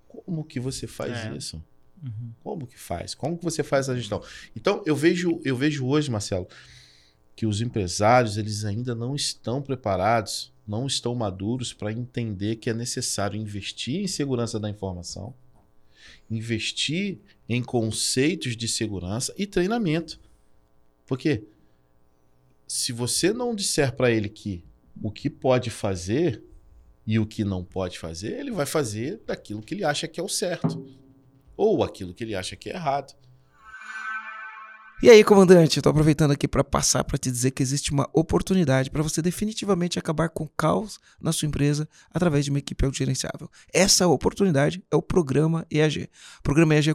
Como 0.09 0.45
que 0.45 0.59
você 0.61 0.87
faz 0.87 1.13
É. 1.27 1.37
isso? 1.37 1.63
Uhum. 2.03 2.33
Como 2.43 2.67
que 2.67 2.79
faz? 2.79 3.15
Como 3.15 3.39
que 3.39 3.45
você 3.45 3.63
faz 3.63 3.89
a 3.89 3.97
gestão? 3.97 4.23
Então, 4.55 4.83
eu 4.85 4.95
vejo, 4.95 5.41
eu 5.45 5.57
vejo 5.57 5.87
hoje, 5.87 6.11
Marcelo, 6.11 6.47
que 7.35 7.47
os 7.47 7.61
empresários, 7.61 8.37
eles 8.37 8.65
ainda 8.65 8.95
não 8.95 9.15
estão 9.15 9.63
preparados, 9.63 10.53
não 10.67 10.87
estão 10.87 11.15
maduros 11.15 11.73
para 11.73 11.93
entender 11.93 12.57
que 12.57 12.69
é 12.71 12.75
necessário 12.75 13.41
investir 13.41 14.01
em 14.03 14.07
segurança 14.07 14.59
da 14.61 14.69
informação, 14.69 15.35
investir 16.31 17.19
em 17.49 17.63
conceitos 17.63 18.57
de 18.57 18.67
segurança 18.69 19.35
e 19.37 19.47
treinamento. 19.47 20.21
Porque 21.07 21.45
se 22.67 22.93
você 22.93 23.33
não 23.33 23.55
disser 23.55 23.95
para 23.95 24.11
ele 24.11 24.29
que 24.29 24.65
o 25.03 25.11
que 25.11 25.29
pode 25.29 25.71
fazer 25.71 26.43
e 27.07 27.19
o 27.19 27.27
que 27.27 27.45
não 27.45 27.63
pode 27.63 27.99
fazer, 27.99 28.39
ele 28.39 28.51
vai 28.51 28.67
fazer 28.67 29.21
daquilo 29.27 29.63
que 29.63 29.75
ele 29.75 29.85
acha 29.85 30.09
que 30.09 30.19
é 30.19 30.23
o 30.23 30.29
certo 30.29 30.87
ou 31.57 31.85
aquilo 31.85 32.15
que 32.15 32.25
ele 32.25 32.35
acha 32.35 32.57
que 32.57 32.71
é 32.71 32.75
errado. 32.75 33.15
E 35.03 35.11
aí, 35.11 35.23
comandante, 35.23 35.83
tô 35.83 35.91
aproveitando 35.91 36.31
aqui 36.31 36.49
para 36.49 36.65
passar 36.65 37.05
para 37.05 37.19
te 37.19 37.31
dizer 37.31 37.51
que 37.51 37.63
existe 37.63 37.93
uma 37.93 38.09
oportunidade 38.13 38.91
para 38.91 39.03
você 39.03 39.21
definitivamente 39.21 39.99
acabar 39.99 40.31
com 40.31 40.45
o 40.45 40.49
caos 40.49 40.99
na 41.21 41.33
sua 41.33 41.47
empresa 41.47 41.87
através 42.13 42.45
de 42.45 42.51
uma 42.51 42.61
equipe 42.61 42.85
autogerenciável. 42.85 43.51
Essa 43.73 44.07
oportunidade 44.07 44.83
é 44.91 44.97
o 44.97 45.03
programa 45.03 45.67
EAG. 45.71 46.09
O 46.39 46.43
programa 46.43 46.75
EAG 46.75 46.91
é 46.91 46.95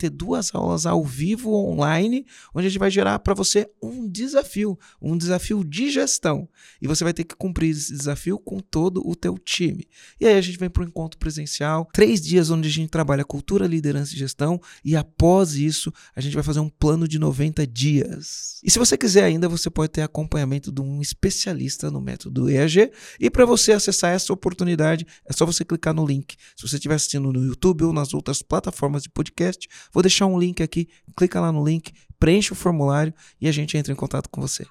ter 0.00 0.10
duas 0.10 0.54
aulas 0.54 0.86
ao 0.86 1.04
vivo 1.04 1.52
online, 1.52 2.24
onde 2.54 2.66
a 2.66 2.70
gente 2.70 2.78
vai 2.78 2.90
gerar 2.90 3.18
para 3.18 3.34
você 3.34 3.68
um 3.82 4.08
desafio, 4.08 4.78
um 5.00 5.16
desafio 5.16 5.62
de 5.62 5.90
gestão. 5.90 6.48
E 6.80 6.88
você 6.88 7.04
vai 7.04 7.12
ter 7.12 7.24
que 7.24 7.36
cumprir 7.36 7.70
esse 7.70 7.92
desafio 7.92 8.38
com 8.38 8.60
todo 8.60 9.06
o 9.06 9.14
teu 9.14 9.36
time. 9.36 9.86
E 10.18 10.26
aí 10.26 10.38
a 10.38 10.40
gente 10.40 10.58
vem 10.58 10.70
para 10.70 10.82
o 10.82 10.86
encontro 10.86 11.18
presencial, 11.18 11.88
três 11.92 12.20
dias 12.20 12.50
onde 12.50 12.68
a 12.68 12.72
gente 12.72 12.88
trabalha 12.88 13.24
cultura, 13.24 13.66
liderança 13.66 14.14
e 14.14 14.18
gestão, 14.18 14.60
e 14.84 14.96
após 14.96 15.54
isso 15.54 15.92
a 16.16 16.20
gente 16.20 16.34
vai 16.34 16.42
fazer 16.42 16.60
um 16.60 16.68
plano 16.68 17.06
de 17.06 17.18
90 17.18 17.66
dias. 17.66 18.60
E 18.62 18.70
se 18.70 18.78
você 18.78 18.96
quiser 18.96 19.24
ainda, 19.24 19.48
você 19.48 19.68
pode 19.68 19.92
ter 19.92 20.02
acompanhamento 20.02 20.72
de 20.72 20.80
um 20.80 21.00
especialista 21.00 21.90
no 21.90 22.00
método 22.00 22.48
EAG. 22.48 22.90
E 23.18 23.30
para 23.30 23.44
você 23.44 23.72
acessar 23.72 24.12
essa 24.12 24.32
oportunidade, 24.32 25.06
é 25.26 25.32
só 25.32 25.44
você 25.44 25.64
clicar 25.64 25.94
no 25.94 26.06
link. 26.06 26.36
Se 26.56 26.66
você 26.66 26.76
estiver 26.76 26.94
assistindo 26.94 27.32
no 27.32 27.44
YouTube 27.44 27.84
ou 27.84 27.92
nas 27.92 28.14
outras 28.14 28.42
plataformas 28.42 29.02
de 29.02 29.10
podcast, 29.10 29.68
vou 29.92 30.02
deixar 30.02 30.26
um 30.26 30.38
link 30.38 30.62
aqui. 30.62 30.88
Clica 31.16 31.40
lá 31.40 31.52
no 31.52 31.64
link, 31.64 31.92
preenche 32.18 32.52
o 32.52 32.56
formulário 32.56 33.12
e 33.40 33.48
a 33.48 33.52
gente 33.52 33.76
entra 33.76 33.92
em 33.92 33.96
contato 33.96 34.28
com 34.28 34.40
você. 34.40 34.66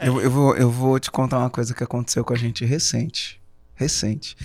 Eu, 0.00 0.20
eu 0.20 0.30
vou, 0.30 0.56
eu 0.56 0.70
vou 0.70 0.98
te 0.98 1.10
contar 1.10 1.38
uma 1.38 1.50
coisa 1.50 1.74
que 1.74 1.84
aconteceu 1.84 2.24
com 2.24 2.32
a 2.32 2.36
gente 2.36 2.64
recente. 2.64 3.40
Recente. 3.74 4.36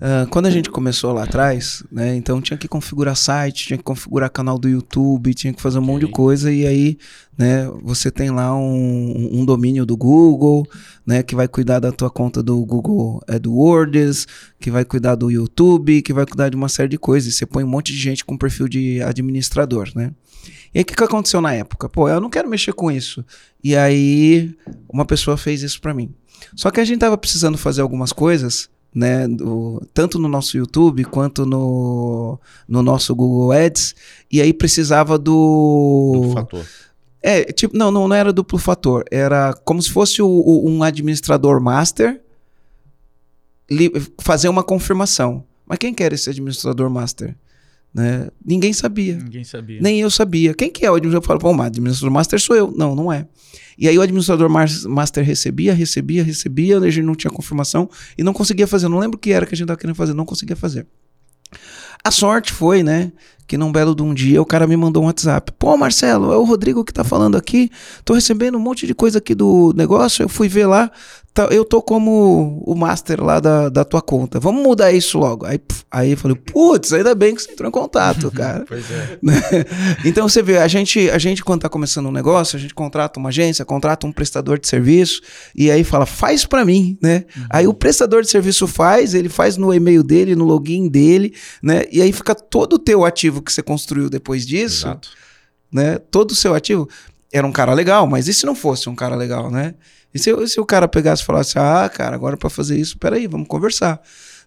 Ah, 0.00 0.26
quando 0.30 0.46
a 0.46 0.50
gente 0.50 0.70
começou 0.70 1.12
lá 1.12 1.24
atrás, 1.24 1.82
né? 1.90 2.14
Então 2.14 2.40
tinha 2.40 2.56
que 2.56 2.68
configurar 2.68 3.16
site, 3.16 3.66
tinha 3.66 3.78
que 3.78 3.82
configurar 3.82 4.30
canal 4.30 4.58
do 4.58 4.68
YouTube, 4.68 5.34
tinha 5.34 5.52
que 5.52 5.60
fazer 5.60 5.78
um 5.78 5.82
monte 5.82 6.06
de 6.06 6.12
coisa, 6.12 6.52
e 6.52 6.66
aí, 6.66 6.98
né, 7.36 7.68
você 7.82 8.10
tem 8.10 8.30
lá 8.30 8.54
um, 8.54 9.40
um 9.40 9.44
domínio 9.44 9.84
do 9.84 9.96
Google, 9.96 10.66
né? 11.06 11.22
Que 11.22 11.34
vai 11.34 11.48
cuidar 11.48 11.80
da 11.80 11.90
tua 11.90 12.10
conta 12.10 12.42
do 12.42 12.64
Google 12.64 13.20
AdWords, 13.26 14.26
que 14.60 14.70
vai 14.70 14.84
cuidar 14.84 15.14
do 15.14 15.30
YouTube, 15.30 16.02
que 16.02 16.12
vai 16.12 16.26
cuidar 16.26 16.48
de 16.48 16.56
uma 16.56 16.68
série 16.68 16.88
de 16.88 16.98
coisas. 16.98 17.32
E 17.32 17.36
você 17.36 17.46
põe 17.46 17.64
um 17.64 17.68
monte 17.68 17.92
de 17.92 17.98
gente 17.98 18.24
com 18.24 18.36
perfil 18.36 18.68
de 18.68 19.02
administrador, 19.02 19.90
né? 19.94 20.12
E 20.72 20.78
aí, 20.78 20.82
o 20.82 20.84
que, 20.84 20.94
que 20.94 21.04
aconteceu 21.04 21.40
na 21.40 21.54
época? 21.54 21.88
Pô, 21.88 22.08
eu 22.08 22.20
não 22.20 22.30
quero 22.30 22.48
mexer 22.48 22.72
com 22.72 22.90
isso. 22.90 23.24
E 23.64 23.74
aí, 23.74 24.54
uma 24.88 25.04
pessoa 25.04 25.36
fez 25.36 25.62
isso 25.62 25.80
pra 25.80 25.94
mim. 25.94 26.14
Só 26.56 26.70
que 26.70 26.80
a 26.80 26.84
gente 26.84 26.98
tava 27.00 27.16
precisando 27.18 27.56
fazer 27.58 27.80
algumas 27.82 28.12
coisas, 28.12 28.68
né? 28.94 29.26
do- 29.28 29.82
tanto 29.92 30.18
no 30.18 30.28
nosso 30.28 30.56
YouTube 30.56 31.04
quanto 31.04 31.44
no, 31.46 32.38
no 32.66 32.82
nosso 32.82 33.14
Google 33.14 33.52
Ads. 33.52 33.94
E 34.30 34.40
aí 34.40 34.52
precisava 34.52 35.18
do. 35.18 36.12
Do 36.28 36.32
fator. 36.32 36.66
É, 37.20 37.44
tipo, 37.44 37.76
não, 37.76 37.90
não, 37.90 38.06
não 38.08 38.14
era 38.16 38.32
duplo 38.32 38.58
fator. 38.58 39.04
Era 39.10 39.52
como 39.64 39.82
se 39.82 39.90
fosse 39.90 40.22
o- 40.22 40.26
o- 40.28 40.68
um 40.68 40.82
administrador 40.82 41.60
master 41.60 42.20
li- 43.70 43.92
fazer 44.20 44.48
uma 44.48 44.62
confirmação. 44.62 45.44
Mas 45.66 45.78
quem 45.78 45.92
que 45.92 46.02
era 46.02 46.14
esse 46.14 46.30
administrador 46.30 46.88
master? 46.88 47.36
Né? 47.92 48.28
Ninguém 48.44 48.72
sabia. 48.72 49.16
Ninguém 49.16 49.44
sabia. 49.44 49.80
Nem 49.80 50.00
eu 50.00 50.10
sabia. 50.10 50.54
Quem 50.54 50.70
que 50.70 50.84
é 50.84 50.90
o 50.90 50.94
administrador? 50.94 51.24
Eu 51.24 51.26
falo, 51.26 51.40
pô, 51.40 51.52
mas 51.56 51.66
o 51.66 51.68
administrador 51.68 52.12
master 52.12 52.40
sou 52.40 52.54
eu. 52.54 52.72
Não, 52.76 52.94
não 52.94 53.12
é. 53.12 53.26
E 53.76 53.88
aí 53.88 53.96
o 53.98 54.02
administrador 54.02 54.48
mas- 54.50 54.84
master 54.84 55.24
recebia, 55.24 55.72
recebia, 55.72 56.22
recebia, 56.22 56.78
a 56.78 56.90
gente 56.90 57.04
não 57.04 57.14
tinha 57.14 57.30
confirmação 57.30 57.88
e 58.16 58.22
não 58.22 58.32
conseguia 58.32 58.66
fazer. 58.66 58.88
Não 58.88 58.98
lembro 58.98 59.16
o 59.16 59.20
que 59.20 59.32
era 59.32 59.46
que 59.46 59.54
a 59.54 59.56
gente 59.56 59.64
estava 59.64 59.78
querendo 59.78 59.96
fazer, 59.96 60.14
não 60.14 60.24
conseguia 60.26 60.56
fazer. 60.56 60.86
A 62.04 62.10
sorte 62.10 62.52
foi, 62.52 62.82
né, 62.82 63.10
que 63.48 63.56
num 63.58 63.72
belo 63.72 63.94
de 63.94 64.02
um 64.02 64.12
dia 64.14 64.40
o 64.40 64.46
cara 64.46 64.66
me 64.66 64.76
mandou 64.76 65.02
um 65.02 65.06
WhatsApp. 65.06 65.50
Pô, 65.58 65.76
Marcelo, 65.76 66.32
é 66.32 66.36
o 66.36 66.44
Rodrigo 66.44 66.84
que 66.84 66.92
tá 66.92 67.02
falando 67.02 67.36
aqui. 67.36 67.70
Tô 68.04 68.12
recebendo 68.14 68.56
um 68.58 68.60
monte 68.60 68.86
de 68.86 68.94
coisa 68.94 69.18
aqui 69.18 69.34
do 69.34 69.72
negócio. 69.74 70.22
Eu 70.22 70.28
fui 70.28 70.48
ver 70.48 70.66
lá. 70.66 70.90
tá- 71.34 71.48
eu 71.52 71.64
tô 71.64 71.80
como 71.80 72.62
o 72.66 72.74
master 72.74 73.22
lá 73.22 73.38
da, 73.38 73.68
da 73.68 73.84
tua 73.84 74.02
conta. 74.02 74.40
Vamos 74.40 74.60
mudar 74.62 74.90
isso 74.92 75.18
logo. 75.18 75.46
Aí, 75.46 75.56
pf, 75.58 75.84
aí 75.88 76.10
eu 76.10 76.16
falei, 76.16 76.36
putz, 76.36 76.92
ainda 76.92 77.14
bem 77.14 77.32
que 77.34 77.42
você 77.42 77.52
entrou 77.52 77.68
em 77.68 77.72
contato, 77.72 78.28
cara. 78.34 78.64
Pois 78.66 78.84
é. 78.90 79.18
Então 80.04 80.28
você 80.28 80.42
vê, 80.42 80.58
a 80.58 80.66
gente, 80.66 81.08
a 81.10 81.18
gente 81.18 81.44
quando 81.44 81.60
está 81.60 81.68
começando 81.68 82.06
um 82.06 82.12
negócio, 82.12 82.56
a 82.56 82.60
gente 82.60 82.74
contrata 82.74 83.20
uma 83.20 83.28
agência, 83.28 83.64
contrata 83.64 84.04
um 84.06 84.10
prestador 84.12 84.58
de 84.58 84.66
serviço 84.66 85.20
e 85.54 85.70
aí 85.70 85.84
fala, 85.84 86.06
faz 86.06 86.44
para 86.44 86.64
mim, 86.64 86.98
né? 87.00 87.24
Aí 87.50 87.68
o 87.68 87.74
prestador 87.74 88.22
de 88.22 88.28
serviço 88.30 88.66
faz, 88.66 89.14
ele 89.14 89.28
faz 89.28 89.56
no 89.56 89.72
e-mail 89.72 90.02
dele, 90.02 90.34
no 90.34 90.44
login 90.44 90.88
dele, 90.88 91.32
né? 91.62 91.84
E 91.92 92.02
aí 92.02 92.10
fica 92.12 92.34
todo 92.34 92.72
o 92.74 92.78
teu 92.80 93.04
ativo 93.38 93.42
que 93.42 93.52
você 93.52 93.62
construiu 93.62 94.10
depois 94.10 94.46
disso, 94.46 94.86
Exato. 94.86 95.08
né? 95.72 95.98
Todo 95.98 96.32
o 96.32 96.34
seu 96.34 96.54
ativo 96.54 96.88
era 97.32 97.46
um 97.46 97.52
cara 97.52 97.72
legal, 97.74 98.06
mas 98.06 98.28
e 98.28 98.34
se 98.34 98.44
não 98.46 98.54
fosse 98.54 98.88
um 98.88 98.94
cara 98.94 99.14
legal, 99.16 99.50
né? 99.50 99.74
E 100.12 100.18
se, 100.18 100.30
se 100.48 100.58
o 100.60 100.64
cara 100.66 100.88
pegasse 100.88 101.22
e 101.22 101.26
falasse, 101.26 101.58
ah, 101.58 101.88
cara, 101.88 102.14
agora 102.16 102.36
para 102.36 102.48
fazer 102.48 102.78
isso, 102.78 102.98
peraí, 102.98 103.26
vamos 103.26 103.46
conversar, 103.46 104.00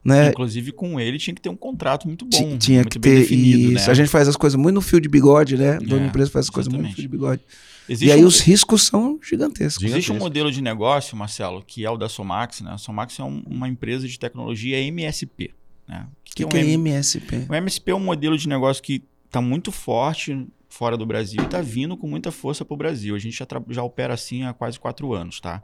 né? 0.03 0.29
Inclusive, 0.29 0.71
com 0.71 0.99
ele 0.99 1.19
tinha 1.19 1.35
que 1.35 1.41
ter 1.41 1.49
um 1.49 1.55
contrato 1.55 2.07
muito 2.07 2.25
bom. 2.25 2.57
Tinha 2.57 2.79
muito 2.81 2.93
que 2.93 2.99
ter 2.99 3.19
definido, 3.19 3.73
isso. 3.73 3.85
né? 3.85 3.91
A 3.91 3.93
gente 3.93 4.09
faz 4.09 4.27
as 4.27 4.35
coisas 4.35 4.59
muito 4.59 4.75
no 4.75 4.81
fio 4.81 4.99
de 4.99 5.07
bigode, 5.07 5.57
né? 5.57 5.77
É, 5.77 6.05
empresa 6.07 6.31
faz 6.31 6.45
as 6.45 6.49
coisas 6.49 6.71
muito 6.71 6.87
no 6.87 6.93
fio 6.93 7.03
de 7.03 7.07
bigode. 7.07 7.41
Existe 7.87 8.09
e 8.09 8.11
aí 8.11 8.23
um- 8.23 8.27
os 8.27 8.39
riscos 8.39 8.83
são 8.83 9.19
gigantescos. 9.21 9.83
Existe 9.83 10.11
um 10.11 10.17
modelo 10.17 10.51
de 10.51 10.61
negócio, 10.61 11.15
Marcelo, 11.17 11.63
que 11.65 11.83
é 11.85 11.89
o 11.89 11.97
da 11.97 12.07
Somax, 12.07 12.61
né? 12.61 12.71
A 12.71 12.77
Somax 12.77 13.19
é 13.19 13.23
um- 13.23 13.43
uma 13.45 13.67
empresa 13.67 14.07
de 14.07 14.17
tecnologia 14.17 14.79
MSP. 14.79 15.51
Né? 15.87 16.07
O 16.32 16.36
que, 16.36 16.45
que 16.45 16.55
um 16.55 16.59
é 16.59 16.63
M- 16.63 16.73
MSP? 16.89 17.45
O 17.49 17.53
MSP 17.53 17.91
é 17.91 17.95
um 17.95 17.99
modelo 17.99 18.38
de 18.38 18.47
negócio 18.47 18.82
que 18.82 19.03
está 19.25 19.41
muito 19.41 19.71
forte 19.71 20.47
fora 20.69 20.95
do 20.95 21.05
Brasil 21.05 21.41
e 21.41 21.45
está 21.45 21.61
vindo 21.61 21.97
com 21.97 22.07
muita 22.07 22.32
força 22.32 22.63
para 22.63 22.73
o 22.73 22.77
Brasil. 22.77 23.13
A 23.13 23.19
gente 23.19 23.38
já, 23.38 23.45
já 23.69 23.84
opera 23.84 24.13
assim 24.13 24.43
há 24.43 24.53
quase 24.53 24.79
quatro 24.79 25.13
anos, 25.13 25.41
tá? 25.41 25.61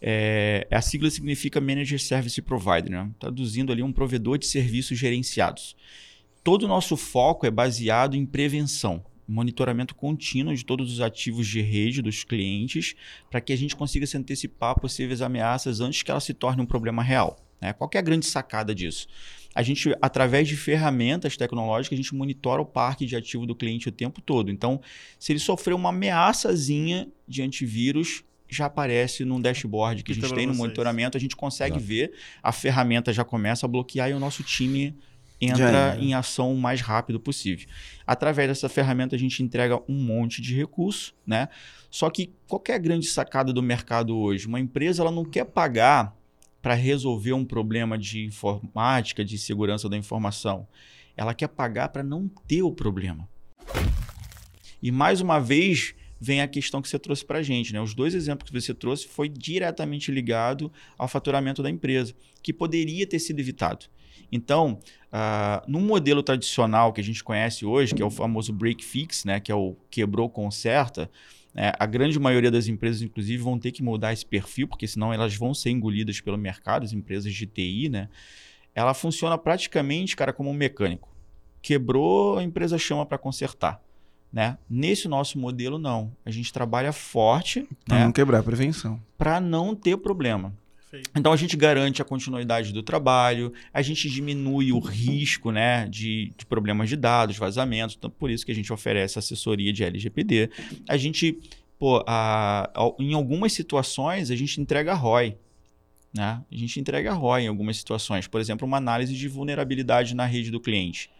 É, 0.00 0.66
a 0.70 0.80
sigla 0.80 1.10
significa 1.10 1.60
Manager 1.60 2.00
Service 2.00 2.40
Provider, 2.40 2.90
né? 2.90 3.10
Traduzindo 3.18 3.72
ali 3.72 3.82
um 3.82 3.92
provedor 3.92 4.38
de 4.38 4.46
serviços 4.46 4.96
gerenciados. 4.96 5.74
Todo 6.44 6.64
o 6.64 6.68
nosso 6.68 6.96
foco 6.96 7.46
é 7.46 7.50
baseado 7.50 8.14
em 8.14 8.24
prevenção, 8.24 9.04
monitoramento 9.26 9.94
contínuo 9.94 10.54
de 10.54 10.64
todos 10.64 10.92
os 10.92 11.00
ativos 11.00 11.48
de 11.48 11.60
rede 11.60 12.00
dos 12.02 12.22
clientes, 12.22 12.94
para 13.30 13.40
que 13.40 13.52
a 13.52 13.56
gente 13.56 13.74
consiga 13.74 14.06
se 14.06 14.16
antecipar 14.16 14.70
a 14.70 14.74
possíveis 14.74 15.20
ameaças 15.20 15.80
antes 15.80 16.02
que 16.02 16.10
elas 16.10 16.22
se 16.22 16.34
tornem 16.34 16.62
um 16.62 16.66
problema 16.66 17.02
real. 17.02 17.36
Né? 17.60 17.72
Qual 17.72 17.90
é 17.94 17.98
a 17.98 18.02
grande 18.02 18.26
sacada 18.26 18.74
disso? 18.74 19.08
A 19.54 19.62
gente, 19.62 19.94
através 20.02 20.48
de 20.48 20.56
ferramentas 20.56 21.36
tecnológicas, 21.36 21.96
a 21.96 22.02
gente 22.02 22.14
monitora 22.14 22.60
o 22.60 22.66
parque 22.66 23.06
de 23.06 23.14
ativo 23.14 23.46
do 23.46 23.54
cliente 23.54 23.88
o 23.88 23.92
tempo 23.92 24.20
todo. 24.20 24.50
Então, 24.50 24.80
se 25.18 25.32
ele 25.32 25.38
sofrer 25.38 25.74
uma 25.74 25.90
ameaçazinha 25.90 27.08
de 27.26 27.42
antivírus, 27.42 28.24
já 28.48 28.66
aparece 28.66 29.24
num 29.24 29.40
dashboard 29.40 30.02
que 30.02 30.12
a 30.12 30.14
gente 30.14 30.34
tem 30.34 30.46
no 30.46 30.52
vocês. 30.52 30.58
monitoramento, 30.58 31.16
a 31.16 31.20
gente 31.20 31.36
consegue 31.36 31.76
Exato. 31.76 31.86
ver, 31.86 32.12
a 32.42 32.52
ferramenta 32.52 33.12
já 33.12 33.24
começa 33.24 33.66
a 33.66 33.68
bloquear 33.68 34.10
e 34.10 34.12
o 34.12 34.20
nosso 34.20 34.42
time 34.42 34.94
entra 35.40 35.68
era. 35.68 35.98
em 35.98 36.14
ação 36.14 36.52
o 36.52 36.56
mais 36.56 36.80
rápido 36.80 37.20
possível. 37.20 37.66
Através 38.06 38.48
dessa 38.48 38.68
ferramenta 38.68 39.16
a 39.16 39.18
gente 39.18 39.42
entrega 39.42 39.80
um 39.88 39.94
monte 39.94 40.40
de 40.40 40.54
recurso, 40.54 41.14
né? 41.26 41.48
Só 41.90 42.10
que 42.10 42.32
qual 42.46 42.60
que 42.60 42.72
é 42.72 42.74
a 42.74 42.78
grande 42.78 43.06
sacada 43.06 43.52
do 43.52 43.62
mercado 43.62 44.16
hoje? 44.16 44.46
Uma 44.46 44.60
empresa 44.60 45.02
ela 45.02 45.10
não 45.10 45.24
quer 45.24 45.44
pagar 45.44 46.16
para 46.64 46.72
resolver 46.72 47.34
um 47.34 47.44
problema 47.44 47.98
de 47.98 48.24
informática, 48.24 49.22
de 49.22 49.36
segurança 49.36 49.86
da 49.86 49.98
informação. 49.98 50.66
Ela 51.14 51.34
quer 51.34 51.48
pagar 51.48 51.90
para 51.90 52.02
não 52.02 52.26
ter 52.48 52.62
o 52.62 52.72
problema. 52.72 53.28
E 54.82 54.90
mais 54.90 55.20
uma 55.20 55.38
vez 55.38 55.94
vem 56.18 56.40
a 56.40 56.48
questão 56.48 56.80
que 56.80 56.88
você 56.88 56.98
trouxe 56.98 57.22
para 57.22 57.40
a 57.40 57.42
gente, 57.42 57.74
né? 57.74 57.82
Os 57.82 57.92
dois 57.92 58.14
exemplos 58.14 58.48
que 58.48 58.58
você 58.58 58.72
trouxe 58.72 59.06
foi 59.06 59.28
diretamente 59.28 60.10
ligado 60.10 60.72
ao 60.96 61.06
faturamento 61.06 61.62
da 61.62 61.68
empresa, 61.68 62.14
que 62.42 62.50
poderia 62.50 63.06
ter 63.06 63.18
sido 63.18 63.40
evitado. 63.40 63.84
Então, 64.32 64.78
ah, 65.12 65.62
no 65.68 65.80
modelo 65.80 66.22
tradicional 66.22 66.94
que 66.94 67.00
a 67.02 67.04
gente 67.04 67.22
conhece 67.22 67.66
hoje, 67.66 67.94
que 67.94 68.00
é 68.00 68.06
o 68.06 68.10
famoso 68.10 68.54
break 68.54 68.82
fix, 68.82 69.26
né? 69.26 69.38
Que 69.38 69.52
é 69.52 69.54
o 69.54 69.76
quebrou 69.90 70.30
conserta, 70.30 71.10
né, 71.54 71.72
a 71.78 71.86
grande 71.86 72.18
maioria 72.18 72.50
das 72.50 72.66
empresas, 72.66 73.00
inclusive, 73.00 73.42
vão 73.42 73.58
ter 73.58 73.70
que 73.70 73.82
mudar 73.82 74.12
esse 74.12 74.26
perfil, 74.26 74.66
porque 74.66 74.86
senão 74.88 75.12
elas 75.12 75.36
vão 75.36 75.54
ser 75.54 75.70
engolidas 75.70 76.20
pelo 76.20 76.36
mercado, 76.36 76.84
as 76.84 76.92
empresas 76.92 77.32
de 77.32 77.46
TI, 77.46 77.88
né? 77.88 78.08
Ela 78.74 78.92
funciona 78.92 79.38
praticamente, 79.38 80.16
cara, 80.16 80.32
como 80.32 80.50
um 80.50 80.54
mecânico. 80.54 81.08
Quebrou, 81.62 82.38
a 82.38 82.42
empresa 82.42 82.76
chama 82.76 83.06
para 83.06 83.16
consertar. 83.16 83.80
Né? 84.32 84.58
Nesse 84.68 85.06
nosso 85.06 85.38
modelo, 85.38 85.78
não. 85.78 86.10
A 86.26 86.30
gente 86.32 86.52
trabalha 86.52 86.92
forte 86.92 87.68
Pra 87.86 87.98
né? 88.00 88.04
não 88.04 88.10
quebrar 88.12 88.40
a 88.40 88.42
prevenção. 88.42 89.00
para 89.16 89.40
não 89.40 89.76
ter 89.76 89.96
problema. 89.96 90.52
Perfeito. 90.94 91.10
Então 91.18 91.32
a 91.32 91.36
gente 91.36 91.56
garante 91.56 92.00
a 92.00 92.04
continuidade 92.04 92.72
do 92.72 92.82
trabalho, 92.82 93.52
a 93.72 93.82
gente 93.82 94.08
diminui 94.08 94.72
o 94.72 94.78
risco 94.78 95.50
né, 95.50 95.88
de, 95.88 96.32
de 96.36 96.46
problemas 96.46 96.88
de 96.88 96.96
dados, 96.96 97.36
vazamentos. 97.36 97.96
Então, 97.98 98.10
por 98.10 98.30
isso 98.30 98.44
que 98.46 98.52
a 98.52 98.54
gente 98.54 98.72
oferece 98.72 99.18
assessoria 99.18 99.72
de 99.72 99.82
LGPD. 99.84 100.50
A 100.88 100.96
gente, 100.96 101.38
pô, 101.78 102.02
a- 102.06 102.70
ao- 102.74 102.96
em 102.98 103.12
algumas 103.14 103.52
situações, 103.52 104.30
a 104.30 104.36
gente 104.36 104.60
entrega 104.60 104.94
ROI. 104.94 105.36
Né? 106.12 106.40
A 106.50 106.56
gente 106.56 106.78
entrega 106.78 107.12
ROI 107.12 107.42
em 107.42 107.48
algumas 107.48 107.76
situações. 107.76 108.28
Por 108.28 108.40
exemplo, 108.40 108.66
uma 108.66 108.76
análise 108.76 109.14
de 109.14 109.26
vulnerabilidade 109.28 110.14
na 110.14 110.24
rede 110.26 110.50
do 110.50 110.60
cliente. 110.60 111.10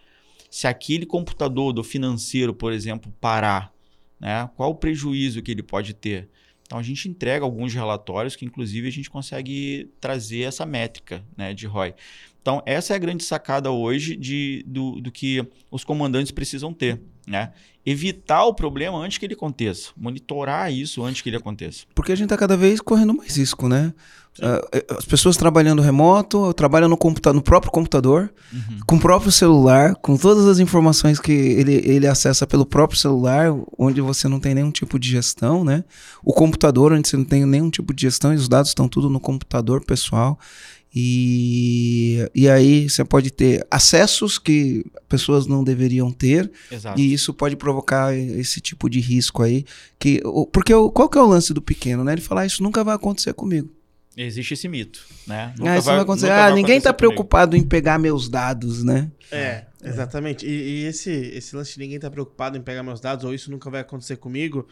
Se 0.49 0.67
aquele 0.67 1.05
computador 1.05 1.73
do 1.73 1.83
financeiro, 1.83 2.53
por 2.53 2.71
exemplo, 2.71 3.13
parar, 3.19 3.73
né, 4.17 4.49
qual 4.55 4.71
o 4.71 4.75
prejuízo 4.75 5.41
que 5.41 5.51
ele 5.51 5.61
pode 5.63 5.93
ter? 5.93 6.29
Então 6.65 6.79
a 6.79 6.83
gente 6.83 7.07
entrega 7.07 7.45
alguns 7.45 7.73
relatórios 7.73 8.35
que, 8.35 8.45
inclusive, 8.45 8.87
a 8.87 8.91
gente 8.91 9.09
consegue 9.09 9.89
trazer 9.99 10.41
essa 10.41 10.65
métrica 10.65 11.23
né, 11.37 11.53
de 11.53 11.67
ROI. 11.67 11.93
Então, 12.41 12.61
essa 12.65 12.93
é 12.93 12.95
a 12.95 12.99
grande 12.99 13.23
sacada 13.23 13.71
hoje 13.71 14.15
de, 14.15 14.63
do, 14.67 15.01
do 15.01 15.11
que 15.11 15.43
os 15.71 15.83
comandantes 15.83 16.31
precisam 16.31 16.71
ter. 16.73 17.01
Né? 17.27 17.51
Evitar 17.83 18.45
o 18.45 18.53
problema 18.53 18.99
antes 18.99 19.17
que 19.17 19.25
ele 19.25 19.33
aconteça. 19.33 19.91
Monitorar 19.97 20.71
isso 20.71 21.03
antes 21.03 21.21
que 21.21 21.29
ele 21.29 21.37
aconteça. 21.37 21.85
Porque 21.95 22.11
a 22.11 22.15
gente 22.15 22.29
tá 22.29 22.37
cada 22.37 22.55
vez 22.55 22.79
correndo 22.79 23.15
mais 23.15 23.35
risco, 23.35 23.67
né? 23.67 23.93
Eh, 24.41 24.85
as 24.89 25.05
pessoas 25.05 25.37
trabalhando 25.37 25.81
remoto, 25.81 26.53
trabalham 26.53 26.89
no, 26.89 26.97
computa 26.97 27.31
no 27.31 27.41
próprio 27.41 27.71
computador, 27.71 28.33
com 28.85 28.97
o 28.97 28.99
próprio 28.99 29.31
celular, 29.31 29.95
com 29.95 30.17
todas 30.17 30.45
as 30.45 30.59
informações 30.59 31.19
que 31.19 31.31
ele, 31.31 31.75
ele 31.85 32.07
acessa 32.07 32.45
pelo 32.45 32.65
próprio 32.65 32.99
celular, 32.99 33.55
onde 33.77 34.01
você 34.01 34.27
não 34.27 34.39
tem 34.39 34.53
nenhum 34.53 34.71
tipo 34.71 34.99
de 34.99 35.09
gestão, 35.09 35.63
né? 35.63 35.83
O 36.23 36.33
computador, 36.33 36.91
onde 36.91 37.07
você 37.07 37.15
não 37.15 37.25
tem 37.25 37.45
nenhum 37.45 37.69
tipo 37.69 37.93
de 37.93 38.01
gestão, 38.01 38.33
e 38.33 38.35
os 38.35 38.49
dados 38.49 38.71
estão 38.71 38.87
tudo 38.89 39.09
no 39.09 39.19
computador 39.19 39.83
pessoal. 39.85 40.37
E, 40.97 42.29
e 42.33 42.47
aí 42.47 42.89
você 42.89 43.03
pode 43.03 43.29
ter 43.29 43.67
acessos 43.69 44.39
que 44.39 44.85
pessoas 45.09 45.45
não 45.45 45.61
deveriam 45.61 46.09
ter, 46.09 46.49
Exato. 46.71 46.97
e 46.97 47.13
isso 47.13 47.33
pode 47.33 47.57
provocar 47.57 48.15
esse 48.15 48.61
tipo 48.61 48.89
de 48.89 49.01
risco 49.01 49.43
aí. 49.43 49.65
Que, 49.99 50.21
porque 50.53 50.73
qual 50.93 51.09
que 51.09 51.17
é 51.17 51.21
o 51.21 51.27
lance 51.27 51.53
do 51.53 51.61
pequeno, 51.61 52.03
né? 52.03 52.13
Ele 52.13 52.21
fala, 52.21 52.41
ah, 52.41 52.45
isso 52.45 52.63
nunca 52.63 52.81
vai 52.81 52.95
acontecer 52.95 53.33
comigo. 53.33 53.69
Existe 54.17 54.53
esse 54.53 54.67
mito. 54.67 55.05
Né? 55.27 55.53
Ah, 55.59 55.77
isso 55.77 55.87
não 55.87 55.95
vai 55.95 55.99
acontecer. 55.99 56.27
nunca 56.27 56.37
Ah, 56.37 56.45
vai 56.45 56.53
ninguém 56.53 56.79
tá 56.79 56.89
acontecer 56.89 56.93
comigo. 56.93 56.97
preocupado 56.97 57.57
em 57.57 57.63
pegar 57.63 57.99
meus 57.99 58.29
dados, 58.29 58.83
né? 58.83 59.11
É, 59.31 59.65
exatamente. 59.83 60.45
E, 60.45 60.49
e 60.49 60.85
esse, 60.85 61.11
esse 61.11 61.55
lance 61.55 61.73
de 61.73 61.79
ninguém 61.79 61.99
tá 61.99 62.09
preocupado 62.09 62.57
em 62.57 62.61
pegar 62.61 62.81
meus 62.83 63.01
dados, 63.01 63.25
ou 63.25 63.33
isso 63.33 63.51
nunca 63.51 63.69
vai 63.69 63.81
acontecer 63.81 64.15
comigo, 64.15 64.67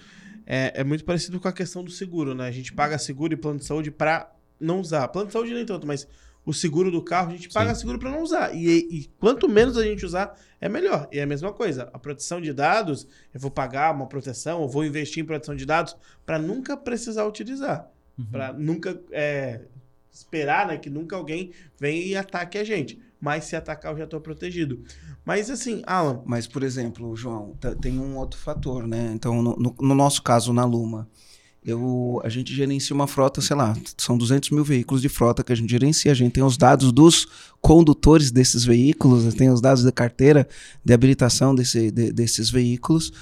é, 0.46 0.72
é 0.76 0.84
muito 0.84 1.04
parecido 1.04 1.40
com 1.40 1.48
a 1.48 1.54
questão 1.54 1.84
do 1.84 1.92
seguro, 1.92 2.34
né? 2.34 2.48
A 2.48 2.52
gente 2.52 2.72
paga 2.74 2.98
seguro 2.98 3.34
e 3.34 3.38
plano 3.38 3.60
de 3.60 3.66
saúde 3.66 3.92
pra 3.92 4.32
não 4.60 4.80
usar. 4.80 5.08
Plano 5.10 5.28
de 5.28 5.34
saúde 5.34 5.54
nem 5.54 5.66
tanto, 5.66 5.86
mas 5.86 6.08
o 6.46 6.54
seguro 6.54 6.92
do 6.92 7.02
carro 7.02 7.30
a 7.30 7.32
gente 7.36 7.50
paga 7.50 7.74
seguro 7.76 8.00
pra 8.00 8.12
não 8.12 8.22
usar. 8.22 8.54
E, 8.56 8.68
e 8.68 9.10
quanto 9.20 9.48
menos 9.50 9.78
a 9.78 9.84
gente 9.84 10.06
usar, 10.06 10.38
é 10.60 10.68
melhor. 10.70 11.08
E 11.12 11.20
é 11.20 11.24
a 11.24 11.28
mesma 11.28 11.52
coisa. 11.52 11.90
A 11.94 12.00
proteção 12.00 12.40
de 12.42 12.54
dados, 12.54 13.08
eu 13.34 13.40
vou 13.40 13.52
pagar 13.52 13.94
uma 13.94 14.08
proteção, 14.08 14.62
eu 14.62 14.68
vou 14.68 14.86
investir 14.86 15.22
em 15.24 15.26
proteção 15.26 15.56
de 15.56 15.66
dados 15.66 15.96
pra 16.26 16.40
nunca 16.40 16.76
precisar 16.78 17.26
utilizar. 17.26 17.90
Uhum. 18.18 18.26
Pra 18.32 18.54
nunca 18.54 19.00
é, 19.12 19.62
esperar 20.12 20.68
né, 20.68 20.78
que 20.78 20.90
nunca 20.90 21.16
alguém 21.16 21.52
venha 21.80 22.02
e 22.06 22.16
ataque 22.16 22.58
a 22.58 22.64
gente. 22.64 23.00
Mas 23.20 23.46
se 23.46 23.56
atacar, 23.56 23.94
eu 23.94 23.98
já 23.98 24.06
tô 24.08 24.20
protegido. 24.20 24.82
Mas 25.26 25.50
assim, 25.50 25.82
Alan, 25.88 26.22
Mas, 26.26 26.46
por 26.46 26.62
exemplo, 26.64 27.16
João, 27.16 27.56
tem 27.82 27.98
um 27.98 28.18
outro 28.18 28.38
fator, 28.40 28.86
né? 28.86 29.12
Então, 29.16 29.42
no, 29.42 29.56
no- 29.56 29.76
no 29.82 29.96
nosso 29.96 30.22
caso, 30.22 30.52
na 30.52 30.66
Luma, 30.66 31.08
eu, 31.66 32.20
a 32.26 32.28
gente 32.28 32.54
gerencia 32.54 32.94
uma 32.94 33.08
frota, 33.08 33.40
sei 33.40 33.56
lá, 33.56 33.74
são 33.98 34.18
200 34.18 34.50
mil 34.50 34.66
veículos 34.66 35.02
de 35.02 35.08
frota 35.08 35.42
que 35.46 35.54
a 35.54 35.56
gente 35.56 35.70
gerencia. 35.70 36.12
A 36.12 36.16
gente 36.16 36.34
tem 36.34 36.44
os 36.44 36.58
dados 36.58 36.92
dos 36.92 37.26
condutores 37.62 38.30
desses 38.32 38.66
veículos, 38.66 39.34
tem 39.34 39.50
os 39.50 39.62
dados 39.62 39.82
da 39.84 39.92
carteira 39.94 40.46
de 40.84 40.94
habilitação 40.94 41.56
desse, 41.56 41.90
de- 41.90 42.12
desses 42.12 42.50
veículos, 42.50 43.14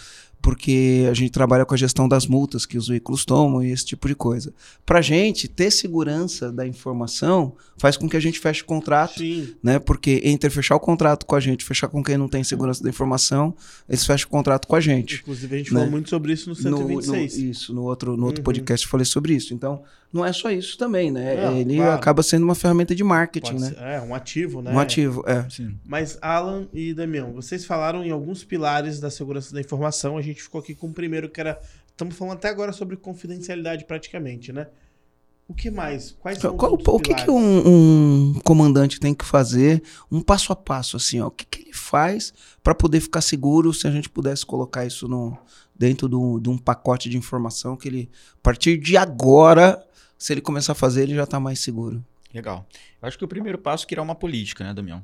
porque 0.41 1.05
a 1.09 1.13
gente 1.13 1.31
trabalha 1.31 1.65
com 1.65 1.73
a 1.73 1.77
gestão 1.77 2.07
das 2.07 2.25
multas 2.25 2.65
que 2.65 2.77
os 2.77 2.87
veículos 2.87 3.23
tomam 3.25 3.63
e 3.63 3.71
esse 3.71 3.85
tipo 3.85 4.07
de 4.07 4.15
coisa. 4.15 4.53
Para 4.85 4.99
a 4.99 5.01
gente 5.01 5.47
ter 5.47 5.69
segurança 5.69 6.51
da 6.51 6.65
informação 6.65 7.55
faz 7.77 7.95
com 7.97 8.09
que 8.09 8.17
a 8.17 8.19
gente 8.19 8.39
feche 8.39 8.63
contrato 8.63 9.19
sim. 9.19 9.53
né? 9.61 9.77
Porque 9.79 10.21
entre 10.23 10.49
fechar 10.49 10.75
o 10.75 10.79
contrato 10.79 11.25
com 11.25 11.35
a 11.35 11.39
gente, 11.39 11.63
fechar 11.63 11.87
com 11.87 12.03
quem 12.03 12.17
não 12.17 12.27
tem 12.27 12.43
segurança 12.43 12.83
da 12.83 12.89
informação, 12.89 13.53
eles 13.87 14.05
fecham 14.05 14.27
o 14.27 14.31
contrato 14.31 14.67
com 14.67 14.75
a 14.75 14.79
gente. 14.81 15.19
Inclusive, 15.21 15.55
a 15.55 15.57
gente 15.59 15.73
Né? 15.73 15.79
falou 15.79 15.91
muito 15.91 16.09
sobre 16.09 16.33
isso 16.33 16.49
no 16.49 16.55
No, 16.71 16.71
no- 16.79 17.01
126. 17.01 17.37
isso, 17.37 17.73
no 17.73 17.83
outro, 17.83 18.17
no 18.17 18.25
outro 18.25 18.41
Uhum. 18.41 18.45
podcast 18.45 18.85
eu 18.85 18.89
falei 18.91 19.05
sobre 19.05 19.33
isso. 19.35 19.53
Então, 19.53 19.83
não 20.13 20.25
é 20.25 20.33
só 20.33 20.49
isso 20.51 20.77
também, 20.77 21.09
né? 21.11 21.45
Não, 21.45 21.57
Ele 21.57 21.77
claro. 21.77 21.91
acaba 21.93 22.21
sendo 22.23 22.43
uma 22.43 22.55
ferramenta 22.55 22.93
de 22.93 23.03
marketing, 23.03 23.51
Pode 23.53 23.61
né? 23.63 23.69
ser- 23.69 23.79
é, 23.81 24.01
um 24.01 24.13
ativo, 24.13 24.61
né? 24.61 24.71
Um 24.71 24.79
ativo, 24.79 25.23
é. 25.27 25.47
Sim. 25.49 25.77
Mas 25.85 26.17
Alan 26.21 26.67
e 26.73 26.93
Damião, 26.93 27.31
vocês 27.33 27.65
falaram 27.65 28.03
em 28.03 28.11
alguns 28.11 28.43
pilares 28.43 28.99
da 28.99 29.09
segurança 29.09 29.53
da 29.53 29.61
informação. 29.61 30.17
A 30.17 30.21
gente 30.21 30.41
ficou 30.43 30.59
aqui 30.59 30.75
com 30.75 30.87
o 30.87 30.93
primeiro, 30.93 31.29
que 31.29 31.39
era. 31.39 31.59
Estamos 31.87 32.15
falando 32.15 32.33
até 32.35 32.49
agora 32.49 32.71
sobre 32.73 32.95
confidencialidade, 32.97 33.85
praticamente, 33.85 34.51
né? 34.51 34.67
O 35.47 35.53
que 35.53 35.69
mais? 35.69 36.13
Quais 36.19 36.37
são 36.39 36.55
Qual- 36.55 36.73
o 36.73 36.99
que, 36.99 37.13
que 37.13 37.29
um, 37.29 37.67
um 38.35 38.39
comandante 38.45 38.99
tem 39.01 39.13
que 39.13 39.25
fazer, 39.25 39.83
um 40.09 40.21
passo 40.21 40.53
a 40.53 40.55
passo, 40.55 40.95
assim, 40.95 41.19
ó? 41.19 41.27
O 41.27 41.31
que, 41.31 41.45
que 41.45 41.61
ele 41.63 41.73
faz 41.73 42.33
para 42.63 42.73
poder 42.73 43.01
ficar 43.01 43.19
seguro 43.21 43.73
se 43.73 43.85
a 43.85 43.91
gente 43.91 44.09
pudesse 44.09 44.45
colocar 44.45 44.85
isso 44.85 45.09
no, 45.09 45.37
dentro 45.77 46.07
do- 46.07 46.39
de 46.39 46.49
um 46.49 46.57
pacote 46.57 47.09
de 47.09 47.17
informação 47.17 47.75
que 47.75 47.89
ele, 47.89 48.09
a 48.35 48.41
partir 48.41 48.77
de 48.77 48.95
agora, 48.95 49.83
se 50.21 50.33
ele 50.33 50.41
começar 50.41 50.73
a 50.73 50.75
fazer, 50.75 51.03
ele 51.03 51.15
já 51.15 51.25
tá 51.25 51.39
mais 51.39 51.59
seguro. 51.59 52.03
Legal. 52.33 52.67
Eu 53.01 53.07
acho 53.07 53.17
que 53.17 53.25
o 53.25 53.27
primeiro 53.27 53.57
passo 53.57 53.85
é 53.85 53.87
criar 53.87 54.03
uma 54.03 54.15
política, 54.15 54.63
né, 54.63 54.73
Damião? 54.73 55.03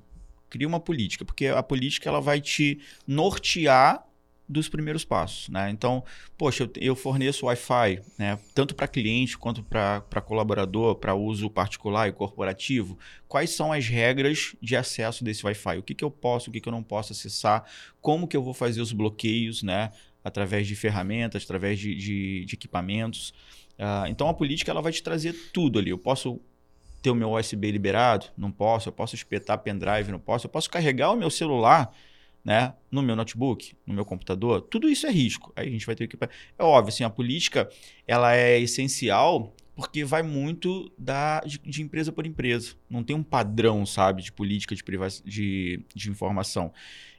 Cria 0.50 0.68
uma 0.68 0.80
política, 0.80 1.26
porque 1.26 1.48
a 1.48 1.64
política 1.64 2.08
ela 2.08 2.22
vai 2.22 2.40
te 2.40 2.80
nortear 3.06 4.04
dos 4.50 4.70
primeiros 4.70 5.04
passos, 5.04 5.50
né? 5.50 5.70
Então, 5.70 6.02
poxa, 6.38 6.64
eu, 6.64 6.72
eu 6.78 6.96
forneço 6.96 7.48
Wi-Fi, 7.48 8.02
né? 8.18 8.40
Tanto 8.54 8.74
para 8.76 8.88
cliente 8.88 9.38
quanto 9.38 9.62
para 9.62 10.22
colaborador, 10.24 10.96
para 10.96 11.14
uso 11.16 11.50
particular 11.50 12.08
e 12.08 12.14
corporativo. 12.14 12.98
Quais 13.28 13.50
são 13.50 13.74
as 13.74 13.88
regras 13.88 14.56
de 14.62 14.76
acesso 14.78 15.24
desse 15.24 15.46
Wi-Fi? 15.46 15.80
O 15.80 15.84
que, 15.84 15.94
que 15.94 16.04
eu 16.04 16.10
posso, 16.12 16.50
o 16.50 16.54
que, 16.54 16.62
que 16.62 16.70
eu 16.70 16.72
não 16.72 16.82
posso 16.84 17.12
acessar? 17.12 17.66
Como 18.00 18.26
que 18.28 18.38
eu 18.38 18.44
vou 18.44 18.54
fazer 18.54 18.80
os 18.80 18.94
bloqueios, 18.94 19.64
né? 19.64 19.92
Através 20.24 20.66
de 20.66 20.76
ferramentas, 20.76 21.44
através 21.44 21.78
de, 21.78 21.94
de- 21.96 22.46
de 22.46 22.56
equipamentos. 22.56 23.34
Ah, 23.78 24.06
então, 24.08 24.28
a 24.28 24.34
política 24.34 24.72
ela 24.72 24.82
vai 24.82 24.92
te 24.92 25.04
trazer 25.04 25.34
tudo 25.54 25.80
ali. 25.80 25.90
Eu 25.90 25.98
posso 25.98 26.40
ter 27.02 27.10
o 27.10 27.16
meu 27.16 27.34
USB 27.34 27.72
liberado? 27.72 28.28
Não 28.38 28.52
posso. 28.52 28.90
Eu 28.90 28.94
posso 28.94 29.16
espetar 29.16 29.58
pendrive? 29.60 30.12
Não 30.12 30.20
posso. 30.20 30.48
Eu 30.48 30.50
posso 30.50 30.70
carregar 30.70 31.12
o 31.12 31.16
meu 31.16 31.30
celular 31.30 31.94
né, 32.44 32.74
no 32.90 33.02
meu 33.02 33.16
notebook, 33.16 33.76
no 33.86 33.94
meu 33.94 34.06
computador. 34.06 34.62
Tudo 34.62 34.90
isso 34.90 35.06
é 35.06 35.12
risco. 35.12 35.52
Aí 35.56 35.68
a 35.68 35.72
gente 35.72 35.86
vai 35.86 35.96
ter 35.96 36.08
que... 36.08 36.18
É 36.58 36.64
óbvio, 36.64 36.90
assim, 36.94 37.04
a 37.04 37.10
política 37.10 37.70
ela 38.08 38.36
é 38.36 38.60
essencial 38.60 39.54
porque 39.76 40.04
vai 40.04 40.24
muito 40.24 40.92
da, 40.98 41.40
de, 41.42 41.60
de 41.60 41.84
empresa 41.84 42.12
por 42.12 42.26
empresa. 42.26 42.74
Não 42.90 43.04
tem 43.04 43.16
um 43.16 43.22
padrão, 43.22 43.86
sabe, 43.86 44.24
de 44.24 44.32
política 44.32 44.74
de, 44.74 44.84
de, 45.24 45.86
de 45.94 46.10
informação. 46.10 46.74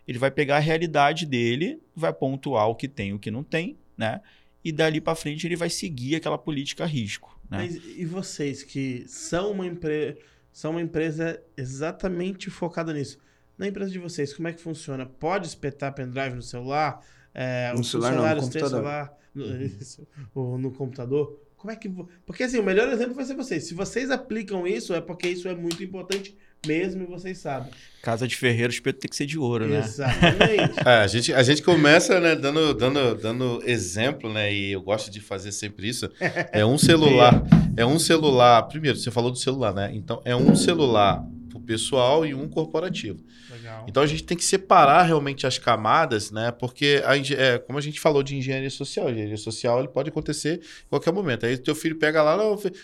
Ele 0.09 0.19
vai 0.19 0.31
pegar 0.31 0.57
a 0.57 0.61
realidade 0.61 1.25
dele, 1.25 1.81
vai 1.95 2.13
pontuar 2.13 2.67
o 2.69 2.75
que 2.75 2.89
tem 2.89 3.11
e 3.11 3.13
o 3.13 3.19
que 3.19 3.31
não 3.31 3.45
tem, 3.45 3.77
né? 3.97 4.21
E 4.65 4.73
dali 4.73 5.01
para 5.01 5.15
frente 5.15 5.47
ele 5.47 5.57
vai 5.57 5.71
seguir 5.71 6.17
aquela 6.17 6.39
política 6.39 6.85
a 6.85 6.87
risco. 6.87 7.39
Né? 7.51 7.59
Mas 7.59 7.77
e 7.77 8.05
vocês 8.05 8.63
que 8.63 9.05
são 9.07 9.53
uma, 9.53 9.67
empre... 9.67 10.19
são 10.53 10.73
uma 10.73 10.83
empresa 10.83 11.43
exatamente 11.57 12.51
focada 12.51 12.93
nisso? 12.93 13.19
Na 13.57 13.67
empresa 13.67 13.91
de 13.91 13.99
vocês, 13.99 14.33
como 14.35 14.49
é 14.49 14.53
que 14.53 14.61
funciona? 14.61 15.05
Pode 15.05 15.49
espetar 15.49 15.93
pendrive 15.95 16.35
no 16.35 16.43
celular? 16.43 17.05
É, 17.35 17.73
No 17.73 17.81
os 17.81 17.91
celular 17.91 18.15
não, 18.15 18.35
no 18.35 18.41
computador. 18.43 18.69
celular 18.69 19.19
no, 19.35 19.45
ou 20.35 20.59
no 20.59 20.71
computador? 20.71 21.41
Como 21.57 21.73
é 21.73 21.77
que. 21.77 21.89
Porque 22.25 22.45
assim, 22.45 22.59
o 22.59 22.63
melhor 22.63 22.89
exemplo 22.89 23.15
vai 23.15 23.25
ser 23.25 23.35
vocês. 23.35 23.65
Se 23.65 23.75
vocês 23.75 24.11
aplicam 24.11 24.67
isso, 24.67 24.95
é 24.95 25.01
porque 25.01 25.29
isso 25.29 25.49
é 25.49 25.55
muito 25.55 25.83
importante 25.83 26.37
mesmo 26.67 27.03
e 27.03 27.07
vocês 27.07 27.39
sabem. 27.39 27.71
Casa 28.03 28.27
de 28.27 28.37
ferreiro, 28.37 28.71
o 28.71 28.75
espeto 28.75 29.01
tem 29.01 29.09
que 29.09 29.17
ser 29.17 29.27
de 29.27 29.39
ouro, 29.39 29.67
né? 29.67 29.79
Exatamente. 29.79 30.79
É, 30.85 30.99
a, 31.01 31.07
gente, 31.07 31.33
a 31.33 31.43
gente 31.43 31.63
começa 31.63 32.21
né, 32.21 32.35
dando, 32.35 32.73
dando, 32.75 33.15
dando 33.17 33.63
exemplo, 33.65 34.33
né? 34.33 34.53
E 34.53 34.73
eu 34.73 34.81
gosto 34.81 35.11
de 35.11 35.21
fazer 35.21 35.53
sempre 35.53 35.89
isso. 35.89 36.11
É 36.53 36.65
um 36.65 36.79
celular. 36.79 37.43
É 37.77 37.85
um 37.85 37.99
celular. 37.99 38.63
Primeiro, 38.63 38.97
você 38.97 39.11
falou 39.11 39.31
do 39.31 39.39
celular, 39.39 39.75
né? 39.75 39.91
Então, 39.93 40.21
é 40.25 40.35
um 40.35 40.55
celular 40.55 41.25
pessoal 41.69 42.25
e 42.25 42.33
um 42.35 42.49
corporativo. 42.49 43.23
Legal. 43.51 43.85
Então 43.87 44.03
a 44.03 44.07
gente 44.07 44.25
tem 44.25 44.35
que 44.35 44.45
separar 44.45 45.03
realmente 45.03 45.47
as 45.47 45.59
camadas, 45.59 46.31
né? 46.31 46.51
Porque 46.51 47.03
a, 47.05 47.15
é, 47.15 47.59
como 47.59 47.79
a 47.79 47.83
gente 47.83 48.01
falou 48.01 48.23
de 48.23 48.35
engenharia 48.35 48.71
social, 48.71 49.11
engenharia 49.11 49.37
social 49.37 49.79
ele 49.79 49.89
pode 49.89 50.09
acontecer 50.09 50.63
em 50.87 50.89
qualquer 50.89 51.13
momento. 51.13 51.45
Aí 51.45 51.59
teu 51.59 51.75
filho 51.75 51.97
pega 51.97 52.23
lá, 52.23 52.37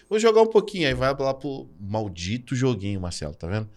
vou 0.07 0.18
jogar 0.18 0.43
um 0.43 0.47
pouquinho, 0.47 0.87
aí 0.87 0.93
vai 0.93 1.16
lá 1.18 1.32
pro 1.32 1.66
maldito 1.80 2.55
joguinho, 2.55 3.01
Marcelo, 3.01 3.35
tá 3.35 3.47
vendo? 3.47 3.70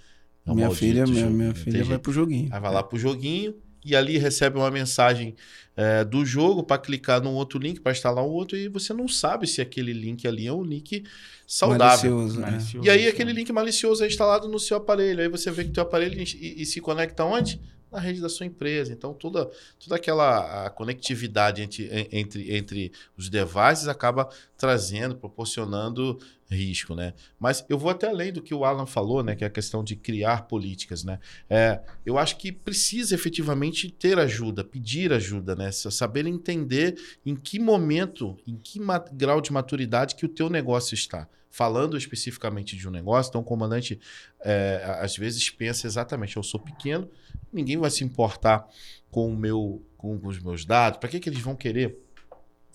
É 0.46 0.52
um 0.52 0.56
minha 0.56 0.72
filha, 0.72 1.08
minha, 1.08 1.30
minha 1.30 1.56
filha 1.56 1.86
vai 1.86 1.98
pro 1.98 2.12
joguinho. 2.12 2.50
Aí 2.52 2.60
vai 2.60 2.74
lá 2.74 2.84
pro 2.84 3.00
joguinho 3.00 3.56
e 3.88 3.96
ali 3.96 4.18
recebe 4.18 4.58
uma 4.58 4.70
mensagem 4.70 5.36
é, 5.76 6.04
do 6.04 6.26
jogo 6.26 6.64
para 6.64 6.82
clicar 6.82 7.22
num 7.22 7.34
outro 7.34 7.60
link, 7.60 7.80
para 7.80 7.92
instalar 7.92 8.24
um 8.24 8.30
outro, 8.30 8.58
e 8.58 8.68
você 8.68 8.94
não 8.94 9.08
sabe 9.08 9.48
se 9.48 9.62
aquele 9.62 9.94
link 9.94 10.28
ali 10.28 10.48
é 10.48 10.54
um 10.54 10.64
link 10.64 11.04
saudável. 11.46 12.16
Malicioso, 12.16 12.40
né? 12.40 12.52
Malicioso, 12.52 12.88
E 12.88 12.90
aí 12.90 13.08
aquele 13.08 13.32
link 13.32 13.52
malicioso 13.52 14.04
é 14.04 14.08
instalado 14.08 14.48
no 14.48 14.60
seu 14.60 14.78
aparelho. 14.78 15.22
Aí 15.22 15.30
você 15.30 15.52
vê 15.52 15.64
que 15.64 15.70
o 15.70 15.74
teu 15.74 15.84
aparelho 15.84 16.20
e, 16.20 16.62
e 16.62 16.66
se 16.66 16.82
conecta 16.82 17.24
onde? 17.24 17.62
Na 17.92 18.00
rede 18.00 18.20
da 18.20 18.28
sua 18.30 18.46
empresa. 18.46 18.92
Então 18.92 19.14
toda, 19.14 19.50
toda 19.80 19.96
aquela 19.96 20.70
conectividade 20.72 21.62
entre, 21.62 21.86
en- 21.86 22.08
entre, 22.12 22.56
entre 22.56 22.92
os 23.16 23.30
devices 23.30 23.88
acaba 23.88 24.30
trazendo, 24.58 25.16
proporcionando 25.16 26.20
risco, 26.50 26.96
né? 26.96 27.14
Mas 27.40 27.66
eu 27.70 27.78
vou 27.78 27.90
até 27.90 28.08
além 28.08 28.32
do 28.32 28.42
que 28.42 28.54
o 28.54 28.64
Alan 28.66 28.86
falou, 28.86 29.22
né? 29.24 29.36
Que 29.36 29.44
é 29.44 29.48
a 29.48 29.50
questão 29.50 29.84
de 29.84 29.96
criar 29.96 30.44
políticas, 30.48 31.04
né? 31.04 31.20
É, 31.50 31.80
eu 32.06 32.18
acho 32.18 32.38
que 32.38 32.52
precisa 32.52 33.14
efetivamente 33.16 33.90
ter 33.92 34.18
ajuda, 34.20 34.64
pedir 34.64 35.12
ajuda, 35.14 35.56
né? 35.56 35.72
Sa- 35.72 35.92
Saber 35.92 36.26
entender 36.26 36.96
em 37.26 37.36
que 37.36 37.60
momento, 37.60 38.38
em 38.48 38.56
que 38.58 38.80
grau 39.14 39.42
de 39.42 39.52
maturidade 39.52 40.16
que 40.16 40.26
o 40.26 40.30
teu 40.30 40.50
negócio 40.50 40.94
está. 40.94 41.28
Falando 41.58 41.98
especificamente 41.98 42.78
de 42.78 42.88
um 42.88 42.92
negócio, 42.92 43.30
então 43.32 43.42
o 43.42 43.44
comandante 43.44 44.00
é, 44.42 45.00
às 45.02 45.18
vezes 45.18 45.50
pensa 45.50 45.88
exatamente, 45.88 46.38
eu 46.38 46.44
sou 46.44 46.60
pequeno, 46.60 47.10
ninguém 47.52 47.76
vai 47.78 47.90
se 47.90 48.04
importar 48.04 48.68
com 49.10 49.28
o 49.34 49.36
meu, 49.36 49.82
com 49.98 50.20
os 50.24 50.40
meus 50.40 50.66
dados. 50.66 51.00
Para 51.00 51.10
que, 51.10 51.20
que 51.20 51.28
eles 51.28 51.42
vão 51.42 51.56
querer 51.56 51.98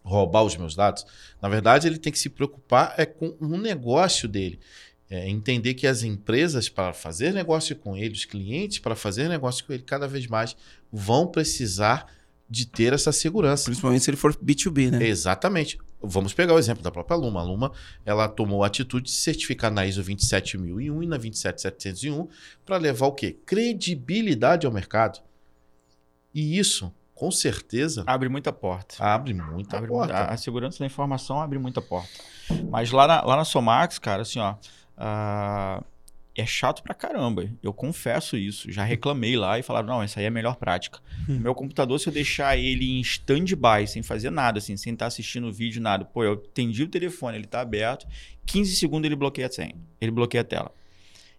roubar 0.02 0.42
os 0.42 0.56
meus 0.56 0.74
dados? 0.74 1.06
Na 1.40 1.48
verdade, 1.48 1.86
ele 1.86 1.96
tem 1.96 2.12
que 2.12 2.18
se 2.18 2.28
preocupar 2.28 2.92
é 2.98 3.06
com 3.06 3.36
o 3.38 3.56
negócio 3.56 4.28
dele. 4.28 4.58
É, 5.08 5.28
entender 5.28 5.74
que 5.74 5.86
as 5.86 6.02
empresas, 6.02 6.68
para 6.68 6.92
fazer 6.92 7.32
negócio 7.32 7.76
com 7.76 7.96
ele, 7.96 8.14
os 8.14 8.24
clientes, 8.24 8.80
para 8.80 8.96
fazer 8.96 9.28
negócio 9.28 9.64
com 9.64 9.72
ele, 9.72 9.84
cada 9.84 10.08
vez 10.08 10.26
mais 10.26 10.56
vão 10.92 11.28
precisar 11.28 12.12
de 12.50 12.66
ter 12.66 12.92
essa 12.92 13.12
segurança. 13.12 13.66
Principalmente 13.66 14.02
se 14.02 14.10
ele 14.10 14.16
for 14.16 14.34
B2B, 14.34 14.90
né? 14.90 15.06
Exatamente. 15.06 15.78
Vamos 16.02 16.34
pegar 16.34 16.54
o 16.54 16.58
exemplo 16.58 16.82
da 16.82 16.90
própria 16.90 17.16
Luma. 17.16 17.40
A 17.40 17.42
Luma 17.44 17.72
ela 18.04 18.28
tomou 18.28 18.64
a 18.64 18.66
atitude 18.66 19.06
de 19.06 19.12
certificar 19.12 19.70
na 19.70 19.86
ISO 19.86 20.02
27001 20.02 21.02
e 21.02 21.06
na 21.06 21.16
27701 21.16 22.28
para 22.66 22.76
levar 22.76 23.06
o 23.06 23.12
quê? 23.12 23.36
Credibilidade 23.46 24.66
ao 24.66 24.72
mercado. 24.72 25.20
E 26.34 26.58
isso, 26.58 26.92
com 27.14 27.30
certeza, 27.30 28.02
Abre 28.06 28.28
muita 28.28 28.52
porta. 28.52 28.96
abre 28.98 29.32
muita 29.34 29.76
Abre 29.76 29.88
porta. 29.90 30.12
muita- 30.14 30.32
a, 30.32 30.36
segurança 30.36 30.78
da 30.80 30.86
informação 30.86 31.40
abre 31.40 31.58
muita 31.58 31.80
porta. 31.82 32.08
Mas 32.70 32.90
lá 32.90 33.06
na, 33.06 33.22
lá 33.22 33.36
na 33.36 33.44
Somax, 33.44 33.98
cara, 33.98 34.22
assim, 34.22 34.38
ó. 34.40 34.54
ah, 34.96 35.82
é 36.34 36.46
chato 36.46 36.82
pra 36.82 36.94
caramba. 36.94 37.48
Eu 37.62 37.72
confesso 37.72 38.36
isso. 38.36 38.70
Já 38.70 38.84
reclamei 38.84 39.36
lá 39.36 39.58
e 39.58 39.62
falaram: 39.62 39.88
não, 39.88 40.02
essa 40.02 40.18
aí 40.18 40.24
é 40.24 40.28
a 40.28 40.30
melhor 40.30 40.56
prática. 40.56 41.00
Hum. 41.28 41.40
Meu 41.40 41.54
computador, 41.54 41.98
se 42.00 42.08
eu 42.08 42.12
deixar 42.12 42.56
ele 42.56 42.90
em 42.90 43.00
stand-by, 43.00 43.86
sem 43.86 44.02
fazer 44.02 44.30
nada, 44.30 44.58
assim, 44.58 44.76
sem 44.76 44.92
estar 44.92 45.06
assistindo 45.06 45.48
o 45.48 45.52
vídeo, 45.52 45.82
nada. 45.82 46.04
Pô, 46.04 46.24
eu 46.24 46.32
atendi 46.32 46.82
o 46.82 46.88
telefone, 46.88 47.36
ele 47.36 47.46
tá 47.46 47.60
aberto. 47.60 48.06
15 48.46 48.76
segundos 48.76 49.06
ele 49.06 49.16
bloqueia 49.16 49.46
a 49.46 49.50
senha. 49.50 49.74
Ele 50.00 50.10
bloqueia 50.10 50.40
a 50.40 50.44
tela. 50.44 50.74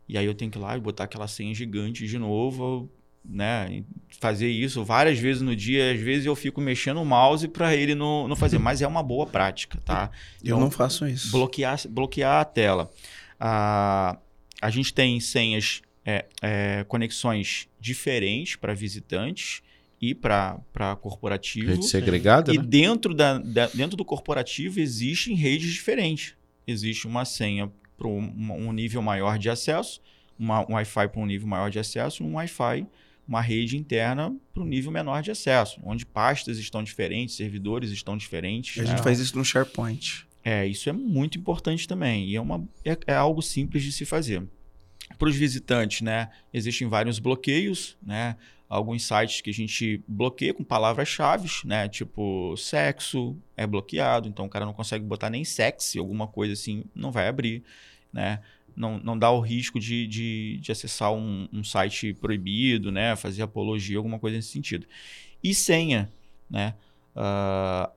E 0.08 0.18
aí 0.18 0.26
eu 0.26 0.34
tenho 0.34 0.52
que 0.52 0.58
ir 0.58 0.62
lá 0.62 0.78
e 0.78 0.80
botar 0.80 1.06
aquela 1.06 1.28
senha 1.28 1.54
gigante 1.56 2.06
de 2.06 2.20
novo, 2.20 2.89
né? 3.26 3.84
Fazer 4.20 4.50
isso 4.50 4.84
várias 4.84 5.18
vezes 5.18 5.41
no 5.41 5.56
dia. 5.56 5.91
Às 5.91 6.00
vezes 6.00 6.26
eu 6.26 6.36
fico 6.36 6.62
mexendo 6.62 7.02
o 7.02 7.06
mouse 7.06 7.48
para 7.48 7.76
ele 7.76 7.96
não, 7.96 8.28
não 8.28 8.36
fazer. 8.36 8.60
Mas 8.60 8.82
é 8.82 8.88
uma 8.88 9.02
boa 9.02 9.26
prática, 9.26 9.80
tá? 9.84 10.12
Eu 10.44 10.60
não 10.60 10.70
faço 10.70 11.08
isso. 11.08 11.32
bloquear, 11.32 11.80
bloquear 11.89 12.41
a 12.41 12.46
tela. 12.46 12.91
Ah, 13.39 14.18
a 14.64 14.70
gente 14.70 14.93
tem 14.93 15.20
senhas, 15.20 15.82
é, 16.05 16.26
é, 16.41 16.86
conexões 16.88 17.68
diferentes 17.80 18.55
para 18.55 18.74
visitantes 18.74 19.61
e 20.01 20.16
para 20.16 20.95
corporativo. 21.01 21.68
Rede 21.72 21.86
segregada, 21.86 22.53
E 22.53 22.57
né? 22.57 22.64
dentro, 22.66 23.14
da, 23.14 23.38
da- 23.39 23.68
dentro 23.68 23.97
do 23.97 24.05
corporativo 24.05 24.80
existem 24.80 25.36
redes 25.36 25.74
diferentes. 25.74 26.36
Existe 26.66 27.07
uma 27.07 27.26
senha 27.26 27.70
para 27.97 28.07
um, 28.07 28.68
um 28.68 28.72
nível 28.72 29.01
maior 29.01 29.38
de 29.38 29.49
acesso, 29.49 30.01
uma, 30.39 30.61
um 30.61 30.74
Wi-Fi 30.76 31.09
para 31.09 31.20
um 31.22 31.26
nível 31.26 31.47
maior 31.47 31.70
de 31.70 31.80
acesso, 31.80 32.24
e 32.24 32.26
um 32.26 32.36
Wi-Fi, 32.36 32.88
uma 33.28 33.41
rede 33.41 33.78
interna 33.78 34.34
para 34.53 34.64
um 34.64 34.66
nível 34.66 34.91
menor 34.91 35.22
de 35.22 35.32
acesso, 35.32 35.80
onde 35.84 36.05
pastas 36.05 36.57
estão 36.57 36.84
diferentes, 36.84 37.36
servidores 37.36 37.91
estão 37.91 38.16
diferentes. 38.18 38.80
A 38.80 38.84
né? 38.84 38.89
gente 38.91 39.03
faz 39.03 39.20
isso 39.20 39.38
no 39.38 39.43
SharePoint. 39.43 40.26
É, 40.44 40.68
isso 40.68 40.89
é 40.89 40.94
muito 40.94 41.38
importante 41.38 41.88
também. 41.88 42.28
E 42.28 42.36
é, 42.36 42.41
uma, 42.41 42.68
é, 42.84 42.98
é 43.08 43.14
algo 43.14 43.41
simples 43.41 43.84
de 43.84 43.91
se 43.91 44.06
fazer. 44.06 44.44
Para 45.18 45.30
os 45.30 45.36
visitantes, 45.36 46.02
né? 46.02 46.30
Existem 46.54 46.88
vários 46.88 47.18
bloqueios, 47.20 47.98
né? 48.02 48.36
Alguns 48.68 49.04
sites 49.04 49.41
que 49.41 49.50
a 49.50 49.54
gente 49.54 50.04
bloqueia 50.08 50.54
com 50.54 50.64
palavras-chave, 50.64 51.50
né? 51.64 51.88
Tipo, 51.88 52.56
sexo 52.58 53.38
é 53.56 53.66
bloqueado, 53.66 54.28
então 54.28 54.46
o 54.46 54.50
cara 54.50 54.66
não 54.66 54.74
consegue 54.74 55.06
botar 55.06 55.30
nem 55.30 55.46
sexy, 55.46 56.00
alguma 56.00 56.28
coisa 56.28 56.54
assim, 56.54 56.84
não 56.94 57.12
vai 57.12 57.28
abrir, 57.28 57.64
né? 58.12 58.41
Não, 58.76 58.98
não 58.98 59.18
dá 59.18 59.30
o 59.30 59.39
risco 59.39 59.80
de, 59.80 60.08
de, 60.08 60.58
de 60.60 60.72
acessar 60.72 61.14
um, 61.14 61.48
um 61.54 61.64
site 61.64 62.14
proibido, 62.16 62.91
né? 62.91 63.16
Fazer 63.16 63.44
apologia, 63.44 63.98
alguma 63.98 64.18
coisa 64.18 64.38
nesse 64.38 64.50
sentido. 64.50 64.88
E 65.44 65.54
senha, 65.54 66.12
né? 66.50 66.74
Ah, 67.16 67.91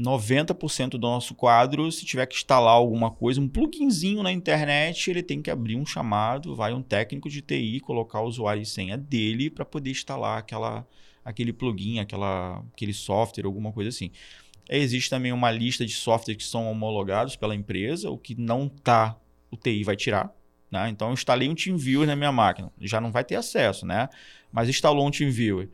90% 0.00 0.90
do 0.90 1.00
nosso 1.00 1.34
quadro, 1.34 1.90
se 1.92 2.04
tiver 2.04 2.26
que 2.26 2.34
instalar 2.34 2.72
alguma 2.72 3.10
coisa, 3.10 3.40
um 3.40 3.48
pluginzinho 3.48 4.22
na 4.22 4.32
internet, 4.32 5.10
ele 5.10 5.22
tem 5.22 5.42
que 5.42 5.50
abrir 5.50 5.76
um 5.76 5.84
chamado, 5.84 6.56
vai 6.56 6.72
um 6.72 6.82
técnico 6.82 7.28
de 7.28 7.42
TI 7.42 7.80
colocar 7.80 8.20
o 8.20 8.26
usuário 8.26 8.62
e 8.62 8.66
senha 8.66 8.96
dele 8.96 9.50
para 9.50 9.64
poder 9.64 9.90
instalar 9.90 10.38
aquela, 10.38 10.86
aquele 11.24 11.52
plugin, 11.52 11.98
aquela, 11.98 12.64
aquele 12.72 12.94
software, 12.94 13.44
alguma 13.44 13.72
coisa 13.72 13.90
assim. 13.90 14.10
Existe 14.68 15.10
também 15.10 15.32
uma 15.32 15.50
lista 15.50 15.84
de 15.84 15.92
softwares 15.92 16.42
que 16.42 16.48
são 16.48 16.70
homologados 16.70 17.36
pela 17.36 17.54
empresa, 17.54 18.10
o 18.10 18.16
que 18.16 18.34
não 18.34 18.66
está, 18.66 19.18
o 19.50 19.56
TI 19.56 19.84
vai 19.84 19.96
tirar. 19.96 20.32
Né? 20.70 20.88
Então, 20.88 21.08
eu 21.08 21.14
instalei 21.14 21.48
um 21.48 21.54
TeamViewer 21.54 22.06
na 22.06 22.16
minha 22.16 22.32
máquina, 22.32 22.72
já 22.80 23.00
não 23.00 23.10
vai 23.10 23.24
ter 23.24 23.34
acesso, 23.34 23.84
né? 23.84 24.08
mas 24.52 24.68
instalou 24.68 25.06
um 25.06 25.10
TeamViewer 25.10 25.68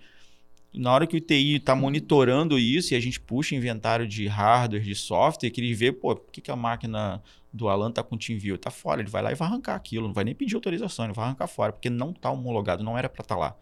na 0.77 0.93
hora 0.93 1.07
que 1.07 1.17
o 1.17 1.21
TI 1.21 1.57
está 1.57 1.75
monitorando 1.75 2.59
isso 2.59 2.93
e 2.93 2.97
a 2.97 3.01
gente 3.01 3.21
puxa 3.21 3.55
inventário 3.55 4.07
de 4.07 4.27
hardware, 4.27 4.83
de 4.83 4.95
software, 4.95 5.51
que 5.51 5.61
ele 5.61 5.75
vê, 5.75 5.91
pô, 5.91 6.15
por 6.15 6.31
que, 6.31 6.41
que 6.41 6.51
a 6.51 6.57
máquina 6.57 7.23
do 7.53 7.69
Alan 7.69 7.91
tá 7.91 8.03
com 8.03 8.17
TeamViewer? 8.17 8.59
Tá 8.59 8.71
fora, 8.71 9.01
ele 9.01 9.11
vai 9.11 9.23
lá 9.23 9.33
e 9.33 9.35
vai 9.35 9.49
arrancar 9.49 9.75
aquilo, 9.75 10.07
não 10.07 10.15
vai 10.15 10.25
nem 10.25 10.35
pedir 10.35 10.55
autorização, 10.55 11.07
ele 11.07 11.15
vai 11.15 11.25
arrancar 11.25 11.47
fora, 11.47 11.73
porque 11.73 11.89
não 11.89 12.13
tá 12.13 12.31
homologado, 12.31 12.85
não 12.85 12.97
era 12.97 13.09
para 13.09 13.23
estar 13.23 13.37
lá. 13.37 13.57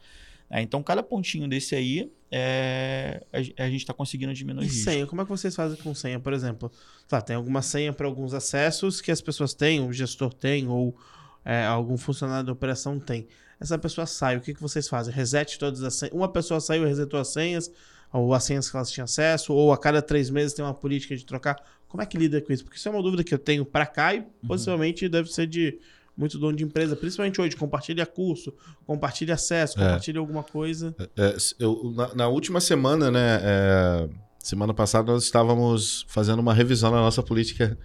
É, 0.51 0.61
então, 0.61 0.83
cada 0.83 1.03
pontinho 1.03 1.49
desse 1.49 1.75
aí, 1.75 2.13
é, 2.31 3.25
a, 3.33 3.65
a 3.65 3.71
gente 3.71 3.81
está 3.81 3.95
conseguindo 3.95 4.33
diminuir 4.35 4.65
E 4.65 4.69
risco. 4.69 4.91
senha, 4.91 5.07
como 5.07 5.23
é 5.23 5.25
que 5.25 5.31
vocês 5.31 5.55
fazem 5.55 5.79
com 5.79 5.95
senha, 5.95 6.21
por 6.21 6.33
exemplo? 6.33 6.71
Tá, 7.09 7.21
tem 7.21 7.35
alguma 7.37 7.63
senha 7.63 7.93
para 7.93 8.07
alguns 8.07 8.35
acessos 8.35 9.01
que 9.01 9.11
as 9.11 9.21
pessoas 9.21 9.55
têm, 9.55 9.81
o 9.81 9.93
gestor 9.93 10.33
tem, 10.35 10.69
ou 10.69 10.97
é, 11.45 11.65
algum 11.65 11.97
funcionário 11.97 12.47
da 12.47 12.53
operação 12.53 12.99
tem. 12.99 13.27
Essa 13.65 13.79
pessoa 13.79 14.07
sai, 14.07 14.37
o 14.37 14.41
que, 14.41 14.53
que 14.55 14.61
vocês 14.61 14.87
fazem? 14.87 15.13
Reset 15.13 15.59
todas 15.59 15.83
as 15.83 15.95
senhas. 15.95 16.15
Uma 16.15 16.29
pessoa 16.29 16.61
saiu 16.61 16.85
e 16.85 16.87
resetou 16.87 17.19
as 17.19 17.29
senhas, 17.29 17.71
ou 18.13 18.35
as 18.35 18.45
senhas 18.45 18.71
que 18.71 18.77
elas 18.77 18.91
tinham 18.91 19.05
acesso, 19.05 19.53
ou 19.55 19.73
a 19.73 19.79
cada 19.79 20.03
três 20.03 20.29
meses 20.29 20.53
tem 20.53 20.63
uma 20.65 20.75
política 20.75 21.17
de 21.17 21.25
trocar. 21.25 21.57
Como 21.89 22.03
é 22.03 22.07
que 22.07 22.19
lida 22.19 22.41
com 22.43 22.53
isso? 22.53 22.63
Porque 22.63 22.77
isso 22.79 22.87
é 22.89 22.91
uma 22.91 23.03
dúvida 23.03 23.25
que 23.25 23.33
eu 23.33 23.39
tenho 23.39 23.65
para 23.65 23.87
cá 23.87 24.15
e 24.15 24.23
possivelmente 24.47 25.09
deve 25.09 25.33
ser 25.33 25.47
de 25.47 25.79
muito 26.17 26.39
dono 26.39 26.57
de 26.57 26.63
empresa, 26.63 26.95
principalmente 26.95 27.41
hoje. 27.41 27.57
Compartilha 27.57 28.05
curso, 28.05 28.53
compartilha 28.87 29.35
acesso, 29.35 29.81
É. 29.81 29.83
compartilha 29.85 30.21
alguma 30.21 30.43
coisa. 30.43 30.95
É, 31.17 31.37
eu- 31.59 31.93
na, 31.97 32.15
na 32.15 32.29
última 32.29 32.61
semana, 32.61 33.11
né, 33.11 33.41
é, 33.43 34.09
Semana 34.39 34.75
passada 34.75 35.11
nós 35.11 35.25
estávamos 35.25 36.05
fazendo 36.07 36.39
uma 36.41 36.53
revisão 36.53 36.91
na 36.91 36.99
nossa 37.01 37.23
política 37.23 37.79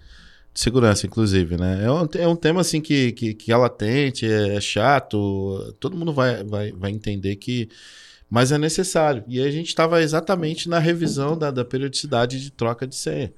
de 0.52 0.60
segurança, 0.60 1.06
inclusive, 1.06 1.56
né? 1.56 1.84
É 1.84 1.90
um, 1.90 2.08
é 2.14 2.28
um 2.28 2.36
tema 2.36 2.60
assim 2.60 2.80
que, 2.80 3.12
que, 3.12 3.34
que 3.34 3.52
é 3.52 3.56
latente, 3.56 4.26
é 4.26 4.60
chato, 4.60 5.74
todo 5.80 5.96
mundo 5.96 6.12
vai, 6.12 6.42
vai, 6.44 6.72
vai 6.72 6.90
entender 6.90 7.36
que. 7.36 7.68
Mas 8.28 8.52
é 8.52 8.58
necessário. 8.58 9.24
E 9.26 9.40
a 9.40 9.50
gente 9.50 9.68
estava 9.68 10.00
exatamente 10.02 10.68
na 10.68 10.78
revisão 10.78 11.36
da, 11.36 11.50
da 11.50 11.64
periodicidade 11.64 12.40
de 12.40 12.50
troca 12.50 12.86
de 12.86 12.94
senha. 12.94 13.32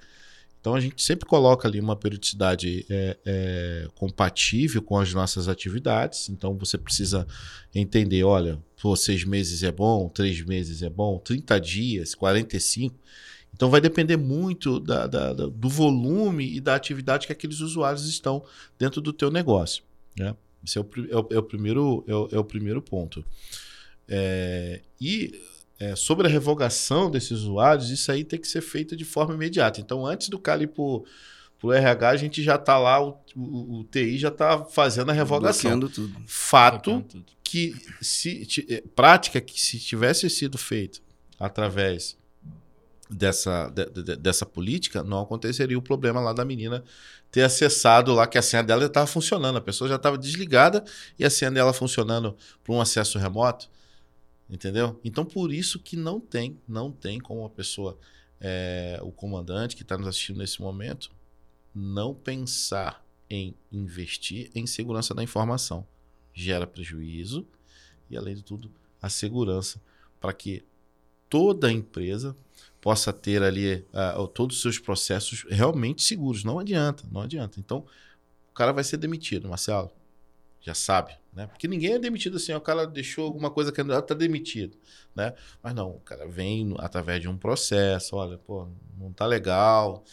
Então 0.62 0.76
a 0.76 0.80
gente 0.80 1.02
sempre 1.02 1.26
coloca 1.26 1.66
ali 1.66 1.80
uma 1.80 1.96
periodicidade 1.96 2.86
é, 2.88 3.16
é, 3.26 3.88
compatível 3.96 4.80
com 4.80 4.96
as 4.96 5.12
nossas 5.12 5.48
atividades. 5.48 6.28
Então 6.28 6.56
você 6.56 6.78
precisa 6.78 7.26
entender: 7.74 8.22
olha, 8.22 8.56
pô, 8.80 8.94
seis 8.94 9.24
meses 9.24 9.64
é 9.64 9.72
bom, 9.72 10.08
três 10.08 10.40
meses 10.40 10.80
é 10.82 10.88
bom, 10.88 11.18
30 11.18 11.60
dias, 11.60 12.14
45. 12.14 12.94
Então 13.54 13.70
vai 13.70 13.80
depender 13.80 14.16
muito 14.16 14.80
da, 14.80 15.06
da, 15.06 15.32
da, 15.32 15.46
do 15.46 15.68
volume 15.68 16.56
e 16.56 16.60
da 16.60 16.74
atividade 16.74 17.26
que 17.26 17.32
aqueles 17.32 17.60
usuários 17.60 18.08
estão 18.08 18.42
dentro 18.78 19.00
do 19.00 19.12
teu 19.12 19.30
negócio. 19.30 19.84
Né? 20.18 20.34
Esse 20.64 20.78
é 20.78 20.80
o, 20.80 20.88
é 21.10 21.16
o, 21.16 21.28
é 21.30 21.38
o 21.38 21.42
primeiro, 21.42 22.04
é 22.06 22.14
o, 22.14 22.28
é 22.32 22.38
o, 22.38 22.44
primeiro 22.44 22.80
ponto. 22.80 23.24
É, 24.08 24.80
e 25.00 25.40
é, 25.78 25.96
sobre 25.96 26.26
a 26.26 26.30
revogação 26.30 27.10
desses 27.10 27.32
usuários, 27.32 27.90
isso 27.90 28.10
aí 28.10 28.24
tem 28.24 28.40
que 28.40 28.46
ser 28.46 28.60
feito 28.60 28.96
de 28.96 29.04
forma 29.04 29.34
imediata. 29.34 29.80
Então, 29.80 30.06
antes 30.06 30.28
do 30.28 30.38
cara 30.38 30.62
ir 30.62 30.68
para 30.68 30.82
o 30.82 31.72
RH, 31.72 32.08
a 32.08 32.16
gente 32.16 32.42
já 32.42 32.54
está 32.54 32.78
lá, 32.78 33.02
o, 33.02 33.18
o, 33.34 33.80
o, 33.80 33.84
TI 33.84 34.18
já 34.18 34.28
está 34.28 34.64
fazendo 34.64 35.10
a 35.10 35.12
revogação. 35.12 35.78
Tudo. 35.80 36.22
Fato 36.26 37.00
tudo. 37.08 37.24
que, 37.42 37.74
se, 38.00 38.46
é, 38.68 38.82
prática 38.94 39.40
que 39.40 39.60
se 39.60 39.78
tivesse 39.78 40.28
sido 40.30 40.56
feito 40.56 41.02
através 41.38 42.16
dessa, 43.12 43.68
de, 43.68 43.86
de, 43.90 44.16
dessa 44.16 44.46
política, 44.46 45.02
não 45.02 45.20
aconteceria 45.20 45.78
o 45.78 45.82
problema 45.82 46.20
lá 46.20 46.32
da 46.32 46.44
menina 46.44 46.82
ter 47.30 47.42
acessado 47.42 48.12
lá 48.12 48.26
que 48.26 48.36
a 48.36 48.42
senha 48.42 48.62
dela 48.62 48.84
estava 48.84 49.06
funcionando. 49.06 49.56
A 49.56 49.60
pessoa 49.60 49.88
já 49.88 49.96
estava 49.96 50.18
desligada 50.18 50.84
e 51.18 51.24
a 51.24 51.30
senha 51.30 51.50
dela 51.50 51.72
funcionando 51.72 52.36
para 52.62 52.74
um 52.74 52.80
acesso 52.80 53.18
remoto. 53.18 53.70
Entendeu? 54.48 55.00
Então, 55.02 55.24
por 55.24 55.52
isso 55.52 55.78
que 55.78 55.96
não 55.96 56.20
tem, 56.20 56.60
não 56.68 56.92
tem 56.92 57.18
como 57.18 57.44
a 57.44 57.50
pessoa, 57.50 57.98
é, 58.38 58.98
o 59.02 59.10
comandante 59.10 59.74
que 59.74 59.82
está 59.82 59.96
nos 59.96 60.06
assistindo 60.06 60.38
nesse 60.38 60.60
momento, 60.60 61.10
não 61.74 62.14
pensar 62.14 63.02
em 63.30 63.54
investir 63.72 64.50
em 64.54 64.66
segurança 64.66 65.14
da 65.14 65.22
informação. 65.22 65.86
Gera 66.34 66.66
prejuízo 66.66 67.46
e, 68.10 68.16
além 68.16 68.34
de 68.34 68.42
tudo, 68.42 68.70
a 69.00 69.08
segurança 69.08 69.80
para 70.20 70.34
que 70.34 70.62
toda 71.30 71.72
empresa 71.72 72.36
possa 72.82 73.14
ter 73.14 73.42
ali 73.42 73.86
uh, 73.94 74.28
todos 74.28 74.56
os 74.56 74.62
seus 74.62 74.78
processos 74.78 75.46
realmente 75.48 76.02
seguros. 76.02 76.44
Não 76.44 76.58
adianta, 76.58 77.04
não 77.10 77.22
adianta. 77.22 77.58
Então, 77.58 77.86
o 78.50 78.54
cara 78.54 78.72
vai 78.72 78.84
ser 78.84 78.98
demitido, 78.98 79.48
Marcelo 79.48 79.90
já 80.62 80.74
sabe, 80.74 81.12
né? 81.32 81.48
Porque 81.48 81.66
ninguém 81.66 81.94
é 81.94 81.98
demitido 81.98 82.36
assim, 82.36 82.54
o 82.54 82.60
cara 82.60 82.86
deixou 82.86 83.24
alguma 83.24 83.50
coisa 83.50 83.72
que 83.72 83.80
está 83.80 84.14
demitido, 84.14 84.78
né? 85.14 85.34
Mas 85.60 85.74
não, 85.74 85.90
o 85.90 86.00
cara 86.00 86.26
vem 86.26 86.72
através 86.78 87.20
de 87.20 87.28
um 87.28 87.36
processo, 87.36 88.14
olha, 88.14 88.38
pô, 88.38 88.68
não 88.96 89.12
tá 89.12 89.26
legal. 89.26 90.04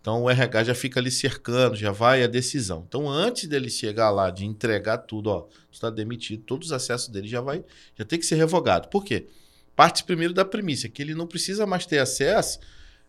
Então 0.00 0.24
o 0.24 0.28
RH 0.28 0.64
já 0.64 0.74
fica 0.74 0.98
ali 0.98 1.12
cercando, 1.12 1.76
já 1.76 1.92
vai 1.92 2.24
a 2.24 2.26
decisão. 2.26 2.84
Então 2.88 3.08
antes 3.08 3.48
dele 3.48 3.70
chegar 3.70 4.10
lá 4.10 4.28
de 4.30 4.44
entregar 4.44 4.98
tudo, 4.98 5.28
ó, 5.30 5.46
está 5.70 5.88
demitido, 5.88 6.42
todos 6.42 6.68
os 6.68 6.72
acessos 6.72 7.08
dele 7.08 7.28
já 7.28 7.40
vai, 7.40 7.64
já 7.96 8.04
tem 8.04 8.18
que 8.18 8.26
ser 8.26 8.34
revogado. 8.34 8.88
Por 8.88 9.04
quê? 9.04 9.28
Parte 9.74 10.04
primeiro 10.04 10.34
da 10.34 10.44
premissa 10.44 10.88
que 10.88 11.00
ele 11.00 11.14
não 11.14 11.26
precisa 11.26 11.66
mais 11.66 11.86
ter 11.86 11.98
acesso 11.98 12.60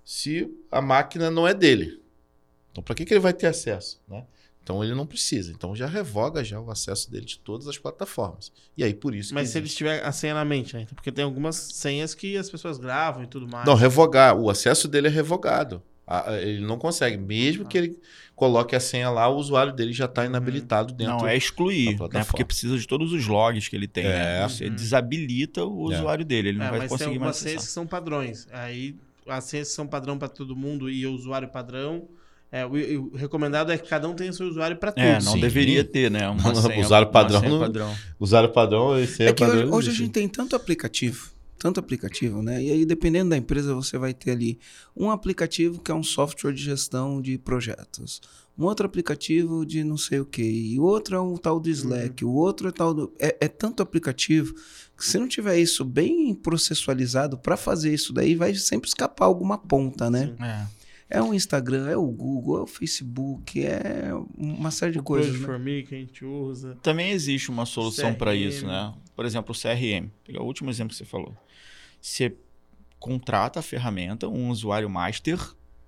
se 0.04 0.50
a 0.72 0.82
máquina 0.82 1.30
não 1.30 1.48
é 1.48 1.54
dele. 1.54 2.02
Então 2.72 2.84
para 2.84 2.96
que, 2.96 3.06
que 3.06 3.14
ele 3.14 3.20
vai 3.20 3.34
ter 3.34 3.48
acesso, 3.48 4.02
né? 4.08 4.26
Então 4.64 4.82
ele 4.82 4.96
não 4.96 5.06
precisa. 5.06 5.52
Então 5.52 5.76
já 5.76 5.86
revoga 5.86 6.44
já 6.44 6.60
o 6.60 6.72
acesso 6.72 7.12
dele 7.12 7.26
de 7.26 7.38
todas 7.38 7.68
as 7.68 7.78
plataformas. 7.78 8.52
E 8.78 8.84
aí 8.84 8.94
por 8.94 9.14
isso 9.14 9.34
Mas 9.34 9.50
se 9.50 9.58
ele 9.58 9.68
tiver 9.68 10.04
a 10.04 10.12
senha 10.12 10.34
na 10.34 10.46
mente, 10.46 10.76
né? 10.76 10.88
Porque 10.96 11.12
tem 11.12 11.26
algumas 11.26 11.56
senhas 11.56 12.16
que 12.16 12.38
as 12.38 12.50
pessoas 12.50 12.78
gravam 12.78 13.24
e 13.24 13.28
tudo 13.28 13.48
mais. 13.48 13.66
Não, 13.66 13.76
revogar. 13.76 14.38
O 14.38 14.50
acesso 14.50 14.88
dele 14.88 15.08
é 15.08 15.12
revogado. 15.12 15.84
Ele 16.42 16.62
não 16.62 16.78
consegue. 16.78 17.18
Mesmo 17.18 17.64
ah. 17.64 17.68
que 17.68 17.78
ele 17.78 18.00
coloque 18.36 18.76
a 18.76 18.80
senha 18.80 19.10
lá, 19.10 19.28
o 19.28 19.38
usuário 19.38 19.72
dele 19.72 19.94
já 19.94 20.06
está 20.06 20.22
uhum. 20.22 20.28
inabilitado 20.28 20.94
dentro 20.94 21.18
Não, 21.20 21.28
é 21.28 21.38
excluir, 21.38 21.98
né? 22.12 22.24
Porque 22.24 22.44
precisa 22.44 22.78
de 22.78 22.88
todos 22.88 23.14
os 23.14 23.26
logs 23.28 23.68
que 23.68 23.76
ele 23.76 23.88
tem. 23.88 24.04
Né? 24.04 24.38
É. 24.38 24.40
Né? 24.42 24.50
Você 24.50 24.66
uhum. 24.66 24.76
desabilita 24.76 25.64
o 25.64 25.92
é. 25.92 25.96
usuário 25.96 26.26
dele. 26.26 26.50
Ele 26.50 26.58
não 26.58 26.66
é, 26.66 26.78
vai 26.78 26.88
conseguir 26.88 27.20
mais 27.20 27.32
acessar. 27.32 27.50
senhas 27.50 27.66
que 27.66 27.72
são 27.72 27.88
padrões. 27.88 28.48
Aí 28.52 28.96
as 29.28 29.46
senhas 29.46 29.70
são 29.70 29.88
padrão 29.88 30.18
para 30.18 30.28
todo 30.28 30.56
mundo 30.56 30.90
e 30.90 31.06
o 31.08 31.14
usuário 31.14 31.48
padrão 31.48 32.08
é, 32.54 32.64
o, 32.68 32.70
o, 32.70 33.18
recomendado 33.18 33.72
é 33.72 33.80
que 33.80 33.90
cada 33.90 34.08
um 34.08 34.14
tenha 34.14 34.32
seu 34.32 34.46
usuário 34.46 34.78
para 34.78 34.92
tudo. 34.92 35.04
É, 35.04 35.14
não 35.14 35.34
sim. 35.34 35.40
deveria 35.40 35.84
ter, 35.84 36.12
né? 36.12 36.30
Uma 36.30 36.54
senha, 36.54 36.80
usuário 36.82 37.08
padrão. 37.08 37.40
Senha 37.40 37.60
padrão. 37.60 37.96
Usuário 38.20 38.50
padrão 38.50 39.00
e 39.00 39.08
senha 39.08 39.30
é 39.30 39.34
que 39.34 39.44
padrão. 39.44 39.64
Hoje, 39.64 39.74
hoje 39.74 39.90
a 39.90 39.94
gente 39.94 40.12
tem 40.12 40.28
tanto 40.28 40.56
aplicativo, 40.56 41.33
tanto 41.58 41.80
aplicativo, 41.80 42.42
né? 42.42 42.62
E 42.62 42.72
aí, 42.72 42.86
dependendo 42.86 43.30
da 43.30 43.38
empresa, 43.38 43.74
você 43.74 43.98
vai 43.98 44.14
ter 44.14 44.32
ali 44.32 44.60
um 44.96 45.10
aplicativo 45.10 45.82
que 45.82 45.92
é 45.92 45.96
um 45.96 46.04
software 46.04 46.54
de 46.54 46.64
gestão 46.64 47.22
de 47.22 47.38
projetos. 47.38 48.22
Um 48.58 48.66
outro 48.66 48.86
aplicativo 48.86 49.66
de 49.66 49.84
não 49.84 49.98
sei 49.98 50.20
o 50.20 50.26
que. 50.26 50.44
E 50.44 50.80
outro 50.80 51.16
é 51.16 51.22
um 51.22 51.36
tal 51.38 51.60
do 51.60 51.70
Slack. 51.70 52.24
Uhum. 52.24 52.32
O 52.32 52.36
outro 52.36 52.68
é 52.68 52.72
tal 52.72 52.94
do. 52.94 53.14
É, 53.18 53.38
é 53.42 53.48
tanto 53.48 53.82
aplicativo 53.82 54.54
que 54.96 55.06
se 55.06 55.18
não 55.18 55.28
tiver 55.28 55.58
isso 55.58 55.84
bem 55.84 56.36
processualizado, 56.36 57.38
para 57.38 57.58
fazer 57.58 57.94
isso 57.94 58.14
daí, 58.14 58.36
vai 58.36 58.54
sempre 58.54 58.88
escapar 58.88 59.26
alguma 59.26 59.58
ponta, 59.58 60.10
né? 60.10 60.34
Sim. 60.38 60.44
É. 60.44 60.84
É 61.10 61.22
o 61.22 61.32
Instagram, 61.32 61.88
é 61.90 61.98
o 61.98 62.08
Google, 62.08 62.60
é 62.60 62.62
o 62.62 62.68
Facebook, 62.68 63.64
é 63.64 64.12
uma 64.36 64.72
série 64.72 64.94
de 64.94 65.00
o 65.00 65.04
coisas. 65.04 65.40
Né? 65.40 65.46
Formiga 65.46 65.90
que 65.90 65.96
a 65.96 65.98
gente 66.00 66.26
usa. 66.26 66.76
Também 66.82 67.12
existe 67.12 67.52
uma 67.52 67.68
solução 67.68 68.16
para 68.16 68.34
isso, 68.34 68.66
né? 68.66 68.94
Por 69.16 69.26
exemplo, 69.26 69.54
o 69.54 69.58
CRM. 69.58 70.10
Pegar 70.24 70.42
o 70.42 70.46
último 70.46 70.70
exemplo 70.70 70.92
que 70.92 70.98
você 70.98 71.06
falou. 71.06 71.36
Você 72.02 72.36
contrata 73.00 73.60
a 73.60 73.64
ferramenta, 73.64 74.28
um 74.28 74.50
usuário 74.50 74.90
master, 74.90 75.40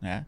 né? 0.01 0.25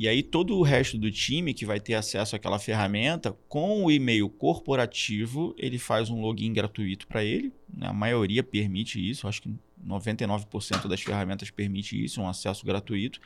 E 0.00 0.08
aí 0.08 0.22
todo 0.22 0.56
o 0.56 0.62
resto 0.62 0.96
do 0.96 1.10
time 1.10 1.52
que 1.52 1.66
vai 1.66 1.78
ter 1.78 1.92
acesso 1.92 2.34
àquela 2.34 2.58
ferramenta, 2.58 3.36
com 3.50 3.84
o 3.84 3.90
e-mail 3.90 4.30
corporativo, 4.30 5.54
ele 5.58 5.78
faz 5.78 6.08
um 6.08 6.22
login 6.22 6.54
gratuito 6.54 7.06
para 7.06 7.22
ele. 7.22 7.52
Né? 7.68 7.86
A 7.86 7.92
maioria 7.92 8.42
permite 8.42 8.98
isso, 8.98 9.28
acho 9.28 9.42
que 9.42 9.54
99% 9.86 10.88
das 10.88 11.02
ferramentas 11.02 11.50
permite 11.50 12.02
isso, 12.02 12.22
um 12.22 12.26
acesso 12.26 12.64
gratuito. 12.64 13.20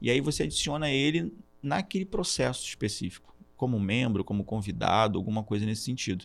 E 0.00 0.10
aí 0.10 0.18
você 0.22 0.44
adiciona 0.44 0.90
ele 0.90 1.30
naquele 1.62 2.06
processo 2.06 2.66
específico, 2.66 3.36
como 3.54 3.78
membro, 3.78 4.24
como 4.24 4.44
convidado, 4.44 5.18
alguma 5.18 5.42
coisa 5.42 5.66
nesse 5.66 5.82
sentido. 5.82 6.24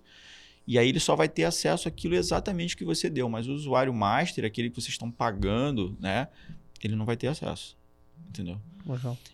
E 0.68 0.78
aí 0.78 0.90
ele 0.90 1.00
só 1.00 1.16
vai 1.16 1.28
ter 1.28 1.44
acesso 1.44 1.88
àquilo 1.88 2.16
exatamente 2.16 2.78
que 2.78 2.86
você 2.86 3.10
deu, 3.10 3.28
mas 3.28 3.48
o 3.48 3.54
usuário 3.54 3.94
master, 3.94 4.46
aquele 4.46 4.70
que 4.70 4.76
vocês 4.76 4.94
estão 4.94 5.10
pagando, 5.10 5.98
né, 6.00 6.28
ele 6.84 6.96
não 6.96 7.06
vai 7.06 7.18
ter 7.18 7.28
acesso. 7.28 7.78
Entendeu? 8.28 8.60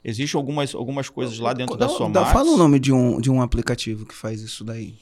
Existem 0.04 0.38
algumas, 0.38 0.74
algumas 0.74 1.10
coisas 1.10 1.38
lá 1.40 1.54
dentro 1.54 1.76
dá, 1.76 1.88
da 1.88 1.92
sua 1.92 2.10
dá, 2.10 2.26
Fala 2.26 2.52
o 2.52 2.58
nome 2.58 2.80
de 2.80 2.94
um, 2.94 3.20
de 3.20 3.30
um 3.30 3.42
aplicativo 3.42 4.06
que 4.06 4.14
faz 4.14 4.42
isso 4.42 4.64
daí. 4.64 4.96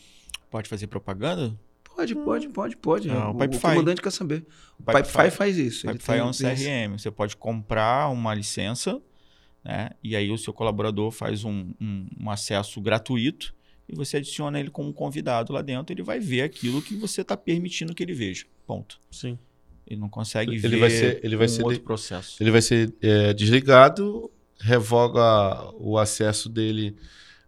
Pode 0.49 0.67
fazer 0.67 0.88
propaganda? 0.88 1.57
Pode, 1.84 2.15
pode, 2.15 2.49
pode, 2.49 2.78
pode. 2.78 3.07
Não, 3.07 3.32
o, 3.32 3.38
o, 3.38 3.43
o 3.43 3.59
comandante 3.59 4.01
quer 4.01 4.11
saber. 4.11 4.45
O 4.80 4.84
Pipefy, 4.84 5.03
Pipefy 5.03 5.32
faz 5.32 5.57
isso. 5.57 5.88
Pipefy 5.88 6.13
é 6.13 6.24
um 6.24 6.32
CRM. 6.32 6.97
Você 6.97 7.11
pode 7.11 7.38
comprar 7.38 8.09
uma 8.09 8.34
licença 8.34 8.99
né? 9.63 9.91
E 10.03 10.15
aí 10.15 10.30
o 10.30 10.38
seu 10.38 10.51
colaborador 10.51 11.09
faz 11.11 11.45
um, 11.45 11.74
um, 11.80 12.07
um, 12.19 12.30
acesso 12.30 12.82
gratuito 12.82 13.55
e 13.88 13.96
você 13.96 14.18
adiciona 14.18 14.60
ele 14.60 14.70
como 14.70 14.94
convidado 14.94 15.54
lá 15.54 15.62
dentro, 15.62 15.94
ele 15.94 16.04
vai 16.04 16.20
ver 16.20 16.42
aquilo 16.42 16.82
que 16.82 16.96
você 16.96 17.22
está 17.22 17.36
permitindo 17.36 17.94
que 17.94 18.04
ele 18.04 18.14
veja. 18.14 18.46
Ponto. 18.66 19.00
Sim. 19.12 19.38
Ele 19.86 20.00
não 20.00 20.10
consegue 20.10 20.52
ele 20.52 20.60
ver 20.68 20.80
vai 20.80 20.90
ser, 20.90 21.20
ele 21.24 21.36
vai 21.36 21.46
um 21.46 21.50
ser 21.50 21.64
outro 21.64 21.78
de, 21.78 21.84
processo. 21.84 22.42
Ele 22.42 22.52
vai 22.52 22.62
ser 22.62 22.94
é, 23.02 23.34
desligado, 23.34 24.32
revoga 24.60 25.72
o 25.76 25.98
acesso 25.98 26.48
dele 26.48 26.96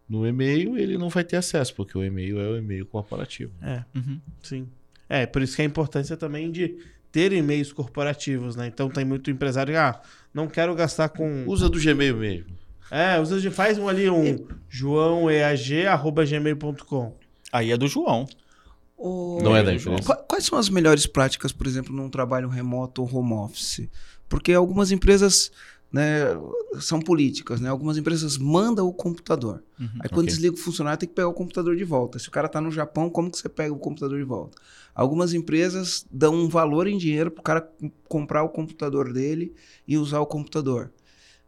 no 0.08 0.28
e-mail, 0.28 0.78
ele 0.78 0.98
não 0.98 1.10
vai 1.10 1.24
ter 1.24 1.38
acesso, 1.38 1.74
porque 1.74 1.98
o 1.98 2.04
e-mail 2.04 2.40
é 2.40 2.48
o 2.50 2.58
e-mail 2.58 2.86
corporativo. 2.86 3.54
É, 3.62 3.84
uhum. 3.96 4.20
sim. 4.44 4.68
É, 5.08 5.26
por 5.26 5.42
isso 5.42 5.56
que 5.56 5.62
a 5.62 5.66
importância 5.66 6.18
também 6.18 6.52
de 6.52 6.78
ter 7.12 7.32
e-mails 7.32 7.72
corporativos, 7.72 8.56
né? 8.56 8.68
Então 8.68 8.90
tem 8.90 9.06
muito 9.06 9.32
empresário, 9.32 9.78
ah, 9.80 10.02
não 10.34 10.48
quero 10.48 10.76
gastar 10.76 11.10
com. 11.10 11.46
Usa 11.48 11.70
do 11.70 11.80
Gmail 11.80 12.18
mesmo. 12.18 12.65
É, 12.92 13.20
usa, 13.20 13.50
faz 13.52 13.78
um 13.78 13.88
ali 13.88 14.10
um 14.10 14.46
joãoeag.gmail.com. 14.70 17.16
Aí 17.52 17.72
é 17.72 17.78
do 17.78 17.88
João. 17.88 18.28
O... 18.98 19.42
Não 19.44 19.56
é 19.56 19.64
da 19.64 19.74
empresa. 19.74 20.16
Quais 20.28 20.46
são 20.46 20.58
as 20.58 20.70
melhores 20.70 21.06
práticas, 21.06 21.52
por 21.52 21.68
exemplo, 21.68 21.94
num 21.94 22.10
trabalho 22.10 22.50
remoto 22.50 23.02
ou 23.02 23.14
home 23.14 23.34
office? 23.34 23.88
Porque 24.30 24.54
algumas 24.54 24.92
empresas 24.92 25.52
né, 25.92 26.26
são 26.80 27.00
políticas, 27.00 27.62
né? 27.62 27.70
Algumas 27.70 27.98
empresas 27.98 28.38
mandam 28.38 28.88
o 28.88 28.94
computador. 28.94 29.64
Uhum. 29.80 29.88
Aí 30.02 30.10
quando 30.10 30.26
Ok. 30.26 30.34
desliga 30.34 30.56
o 30.56 30.58
funcionário, 30.58 31.00
tem 31.00 31.08
que 31.08 31.16
pegar 31.16 31.28
o 31.28 31.34
computador 31.34 31.76
de 31.76 31.84
volta. 31.84 32.20
Se 32.20 32.28
o 32.28 32.32
cara 32.32 32.50
tá 32.50 32.60
no 32.60 32.72
Japão, 32.72 33.10
como 33.10 33.30
que 33.30 33.38
você 33.38 33.50
pega 33.50 33.74
o 33.74 33.80
computador 33.80 34.18
de 34.18 34.26
volta? 34.26 34.58
Algumas 34.94 35.34
empresas 35.34 36.06
dão 36.10 36.34
um 36.34 36.50
valor 36.50 36.88
em 36.88 36.98
dinheiro 36.98 37.30
pro 37.30 37.44
cara 37.44 37.62
com- 37.62 37.92
comprar 38.08 38.44
o 38.44 38.50
computador 38.50 39.14
dele 39.14 39.54
e 39.88 39.98
usar 39.98 40.20
o 40.20 40.26
computador. 40.26 40.92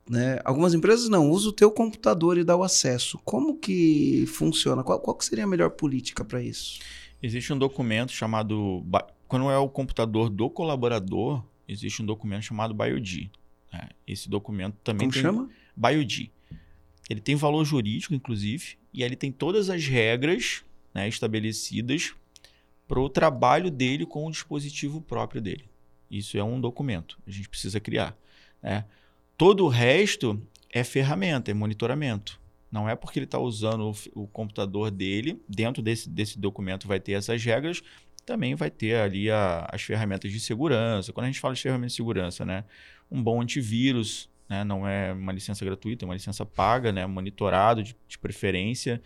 Né? 0.10 0.40
Algumas 0.46 0.74
empresas 0.74 1.10
não, 1.10 1.30
usa 1.30 1.50
o 1.50 1.54
teu 1.54 1.70
computador 1.70 2.38
e 2.38 2.44
dá 2.44 2.56
o 2.56 2.64
acesso. 2.64 3.20
Como 3.26 3.58
que 3.58 4.26
funciona? 4.28 4.84
Qual, 4.84 5.00
qual 5.00 5.18
que 5.18 5.26
seria 5.26 5.44
a 5.44 5.48
melhor 5.48 5.72
política 5.72 6.24
para 6.24 6.42
isso? 6.42 6.80
Existe 7.22 7.52
um 7.52 7.58
documento 7.58 8.12
chamado. 8.12 8.86
Quando 9.28 9.50
é 9.50 9.58
o 9.58 9.68
computador 9.68 10.30
do 10.30 10.50
colaborador, 10.50 11.44
existe 11.68 12.02
um 12.02 12.06
documento 12.06 12.44
chamado 12.44 12.74
BioD. 12.74 13.30
né? 13.74 13.90
Esse 14.08 14.30
documento 14.30 14.76
também 14.84 15.08
Como 15.10 15.14
tem. 15.14 15.22
chama? 15.22 15.50
BioD. 15.76 16.32
Ele 17.10 17.22
tem 17.22 17.36
valor 17.36 17.64
jurídico, 17.66 18.14
inclusive, 18.14 18.78
e 18.94 19.04
ele 19.04 19.16
tem 19.16 19.32
todas 19.32 19.70
as 19.70 19.86
regras 19.86 20.64
né, 20.94 21.08
estabelecidas 21.08 22.14
para 22.88 23.00
o 23.00 23.10
trabalho 23.10 23.70
dele 23.70 24.06
com 24.06 24.26
o 24.26 24.32
dispositivo 24.32 25.02
próprio 25.02 25.42
dele. 25.42 25.66
Isso 26.10 26.38
é 26.38 26.44
um 26.44 26.60
documento, 26.60 27.18
a 27.28 27.32
gente 27.32 27.50
precisa 27.50 27.80
criar. 27.80 28.18
né? 28.62 28.86
Todo 29.38 29.66
o 29.66 29.68
resto 29.68 30.42
é 30.72 30.84
ferramenta, 30.84 31.52
é 31.52 31.54
monitoramento. 31.54 32.40
Não 32.72 32.90
é 32.90 32.96
porque 32.96 33.20
ele 33.20 33.26
está 33.26 33.40
usando 33.40 33.92
o, 34.16 34.24
o 34.24 34.28
computador 34.28 34.92
dele, 34.92 35.42
dentro 35.48 35.82
desse, 35.82 36.10
desse 36.10 36.40
documento 36.40 36.88
vai 36.88 37.00
ter 37.00 37.14
essas 37.14 37.44
regras, 37.44 37.82
também 38.26 38.56
vai 38.56 38.70
ter 38.70 38.96
ali 38.96 39.32
a- 39.32 39.68
as 39.72 39.82
ferramentas 39.82 40.32
de 40.32 40.40
segurança. 40.40 41.14
Quando 41.14 41.26
a 41.26 41.28
gente 41.28 41.40
fala 41.40 41.54
de 41.54 41.62
ferramentas 41.62 41.94
de 41.94 41.98
segurança, 41.98 42.44
né? 42.44 42.66
um 43.10 43.24
bom 43.24 43.42
antivírus, 43.42 44.30
né? 44.50 44.64
não 44.64 44.88
é 44.88 45.14
uma 45.14 45.32
licença 45.32 45.64
gratuita, 45.64 46.04
é 46.04 46.06
uma 46.08 46.16
licença 46.16 46.46
paga, 46.46 46.92
né? 46.92 47.06
monitorado 47.06 47.82
de, 47.82 47.96
de 48.08 48.18
preferência. 48.18 49.02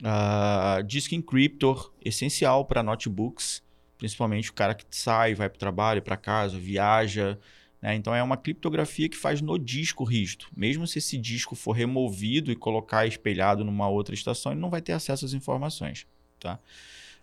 Uh, 0.00 0.82
Disk 0.82 1.12
Encryptor, 1.12 1.92
essencial 2.04 2.64
para 2.64 2.82
notebooks, 2.82 3.62
principalmente 3.96 4.50
o 4.50 4.52
cara 4.52 4.74
que 4.74 4.84
sai, 4.90 5.34
vai 5.34 5.48
para 5.48 5.56
o 5.56 5.60
trabalho, 5.60 6.02
para 6.02 6.16
casa, 6.16 6.58
viaja. 6.58 7.38
Né? 7.84 7.94
Então 7.94 8.14
é 8.14 8.22
uma 8.22 8.38
criptografia 8.38 9.10
que 9.10 9.16
faz 9.16 9.42
no 9.42 9.58
disco 9.58 10.04
rígido. 10.04 10.46
Mesmo 10.56 10.86
se 10.86 10.96
esse 10.96 11.18
disco 11.18 11.54
for 11.54 11.72
removido 11.72 12.50
e 12.50 12.56
colocar 12.56 13.06
espelhado 13.06 13.62
numa 13.62 13.86
outra 13.86 14.14
estação, 14.14 14.52
ele 14.52 14.60
não 14.60 14.70
vai 14.70 14.80
ter 14.80 14.92
acesso 14.92 15.26
às 15.26 15.34
informações. 15.34 16.06
Tá? 16.40 16.58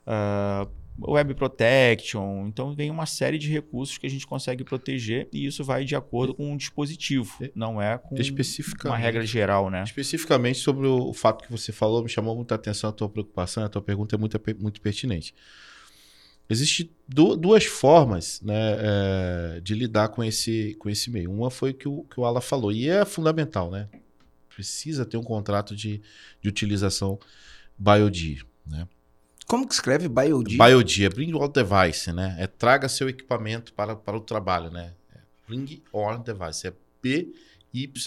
Ah, 0.05 0.67
Web 1.03 1.33
Protection, 1.33 2.45
então 2.45 2.75
vem 2.75 2.91
uma 2.91 3.07
série 3.07 3.39
de 3.39 3.49
recursos 3.49 3.97
que 3.97 4.05
a 4.05 4.09
gente 4.09 4.27
consegue 4.27 4.63
proteger 4.63 5.27
e 5.33 5.47
isso 5.47 5.63
vai 5.63 5.83
de 5.83 5.95
acordo 5.95 6.35
com 6.35 6.53
o 6.53 6.57
dispositivo, 6.57 7.33
não 7.55 7.81
é 7.81 7.97
com 7.97 8.15
uma 8.89 8.97
regra 8.97 9.25
geral, 9.25 9.71
né? 9.71 9.83
Especificamente 9.83 10.59
sobre 10.59 10.85
o 10.85 11.09
o 11.09 11.13
fato 11.13 11.43
que 11.43 11.51
você 11.51 11.71
falou, 11.71 12.03
me 12.03 12.09
chamou 12.09 12.35
muita 12.35 12.53
atenção 12.53 12.91
a 12.91 12.93
tua 12.93 13.09
preocupação, 13.09 13.63
a 13.63 13.69
tua 13.69 13.81
pergunta 13.81 14.15
é 14.15 14.19
muito, 14.19 14.39
muito 14.59 14.79
pertinente. 14.79 15.33
Existem 16.51 16.89
duas 17.07 17.63
formas 17.63 18.41
né, 18.41 18.75
é, 18.77 19.61
de 19.61 19.73
lidar 19.73 20.09
com 20.09 20.21
esse, 20.21 20.75
com 20.79 20.89
esse 20.89 21.09
meio. 21.09 21.31
Uma 21.31 21.49
foi 21.49 21.71
que 21.73 21.87
o 21.87 22.03
que 22.03 22.19
o 22.19 22.25
Ala 22.25 22.41
falou, 22.41 22.73
e 22.73 22.89
é 22.89 23.05
fundamental, 23.05 23.71
né? 23.71 23.87
Precisa 24.53 25.05
ter 25.05 25.15
um 25.15 25.23
contrato 25.23 25.73
de, 25.73 26.01
de 26.41 26.49
utilização 26.49 27.17
BioD. 27.77 28.45
Né? 28.67 28.85
Como 29.47 29.65
que 29.65 29.73
escreve 29.73 30.09
BioD? 30.09 30.57
BioD 30.57 31.05
é 31.05 31.09
Bring 31.09 31.29
Your 31.29 31.47
Device, 31.47 32.11
né? 32.11 32.35
É 32.37 32.47
traga 32.47 32.89
seu 32.89 33.07
equipamento 33.07 33.71
para, 33.71 33.95
para 33.95 34.17
o 34.17 34.19
trabalho, 34.19 34.69
né? 34.69 34.93
É 35.15 35.19
bring 35.47 35.81
Your 35.95 36.21
Device, 36.21 36.67
é 36.67 36.73
B-Y-O-D, 37.01 38.05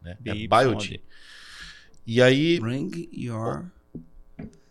né? 0.00 0.16
É 0.24 0.34
BYOD. 0.34 0.48
BioD. 0.48 1.02
E 2.06 2.22
aí, 2.22 2.60
Bring 2.60 3.08
your. 3.12 3.66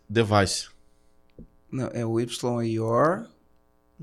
device, 0.10 0.70
Não, 1.72 1.90
é 1.94 2.06
o 2.06 2.20
Y 2.20 2.62
é 2.62 2.68
your. 2.68 3.28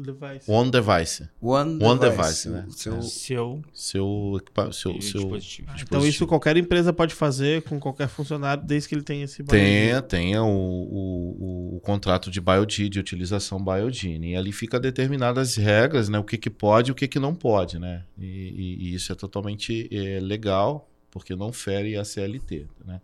Device. 0.00 0.48
one 0.48 0.70
device, 0.70 1.28
One, 1.42 1.82
One 1.82 1.98
device. 1.98 2.48
device, 2.48 2.48
né? 2.50 2.64
O 2.68 2.70
seu- 2.70 3.02
Seu 3.02 3.62
seu 3.74 4.40
seu, 4.70 4.72
seu 4.72 4.92
dispositivo. 4.92 5.62
Então 5.72 5.74
dispositivo. 5.74 6.06
isso 6.06 6.26
qualquer 6.28 6.56
empresa 6.56 6.92
pode 6.92 7.16
fazer 7.16 7.62
com 7.62 7.80
qualquer 7.80 8.06
funcionário, 8.06 8.62
desde 8.64 8.88
que 8.88 8.94
ele 8.94 9.02
tenha 9.02 9.24
esse 9.24 9.42
Tenha, 9.42 10.00
tenha 10.00 10.40
o, 10.44 10.46
o, 10.48 11.72
o, 11.72 11.76
o 11.78 11.80
contrato 11.80 12.30
de 12.30 12.40
BioD, 12.40 12.88
de 12.88 13.00
utilização 13.00 13.58
BioD. 13.60 14.18
E 14.22 14.36
ali 14.36 14.52
fica 14.52 14.78
determinadas 14.78 15.56
regras, 15.56 16.08
né? 16.08 16.16
O 16.16 16.22
que, 16.22 16.38
que 16.38 16.48
pode 16.48 16.90
e 16.90 16.92
o 16.92 16.94
que, 16.94 17.08
que 17.08 17.18
não 17.18 17.34
pode, 17.34 17.76
né? 17.80 18.04
E, 18.16 18.24
e- 18.24 18.76
e 18.90 18.94
isso 18.94 19.10
é 19.10 19.16
totalmente 19.16 19.88
eh, 19.90 20.20
legal, 20.20 20.88
porque 21.10 21.34
não 21.34 21.52
fere 21.52 21.96
a 21.96 22.04
CLT, 22.04 22.68
né? 22.86 23.00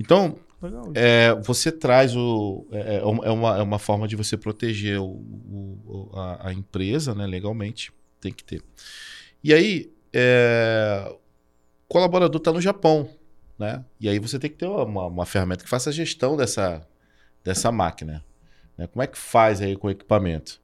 Então, 0.00 0.38
Legal. 0.60 0.90
é, 0.94 1.34
você 1.34 1.70
traz 1.70 2.16
o. 2.16 2.66
É, 2.72 2.96
é 2.96 3.04
uma- 3.04 3.24
é 3.26 3.30
uma, 3.30 3.58
é 3.58 3.62
uma 3.62 3.78
forma 3.78 4.08
de 4.08 4.16
você 4.16 4.36
proteger 4.36 4.98
o- 5.00 5.04
o- 5.86 6.10
a, 6.14 6.48
a 6.48 6.52
empresa, 6.52 7.14
né? 7.14 7.26
Legalmente. 7.26 7.92
Tem 8.20 8.32
que 8.32 8.42
ter. 8.42 8.62
E 9.44 9.54
aí, 9.54 9.92
é, 10.12 11.04
o 11.08 11.88
colaborador 11.88 12.38
está 12.38 12.52
no 12.52 12.60
Japão, 12.60 13.08
né? 13.58 13.84
E 14.00 14.08
aí 14.08 14.18
você 14.18 14.38
tem 14.38 14.50
que 14.50 14.56
ter 14.56 14.66
uma, 14.66 15.06
uma 15.06 15.24
ferramenta 15.26 15.62
que 15.62 15.70
faça 15.70 15.90
a 15.90 15.92
gestão 15.92 16.36
dessa, 16.36 16.84
dessa 17.44 17.70
máquina. 17.70 18.24
né? 18.76 18.86
Como 18.88 19.02
é 19.02 19.06
que 19.06 19.16
faz 19.18 19.60
aí 19.60 19.76
com 19.76 19.86
o 19.86 19.90
equipamento? 19.90 20.60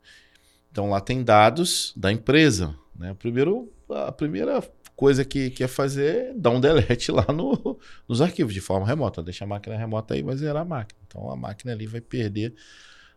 Então 0.72 0.90
lá 0.90 1.00
tem 1.00 1.22
dados 1.22 1.92
da 1.96 2.10
empresa. 2.10 2.74
Né? 2.96 3.14
Primeiro, 3.16 3.72
a 3.88 4.10
primeira 4.10 4.60
coisa 4.96 5.24
que, 5.24 5.50
que 5.50 5.64
é 5.64 5.68
fazer 5.68 6.32
dar 6.36 6.50
um 6.50 6.60
delete 6.60 7.10
lá 7.12 7.26
no, 7.32 7.78
nos 8.08 8.20
arquivos 8.20 8.54
de 8.54 8.60
forma 8.60 8.86
remota. 8.86 9.22
Deixa 9.22 9.44
a 9.44 9.48
máquina 9.48 9.76
remota 9.76 10.14
aí, 10.14 10.22
vai 10.22 10.36
zerar 10.36 10.62
a 10.62 10.64
máquina. 10.64 11.00
Então 11.06 11.30
a 11.30 11.36
máquina 11.36 11.72
ali 11.72 11.86
vai 11.86 12.00
perder 12.00 12.54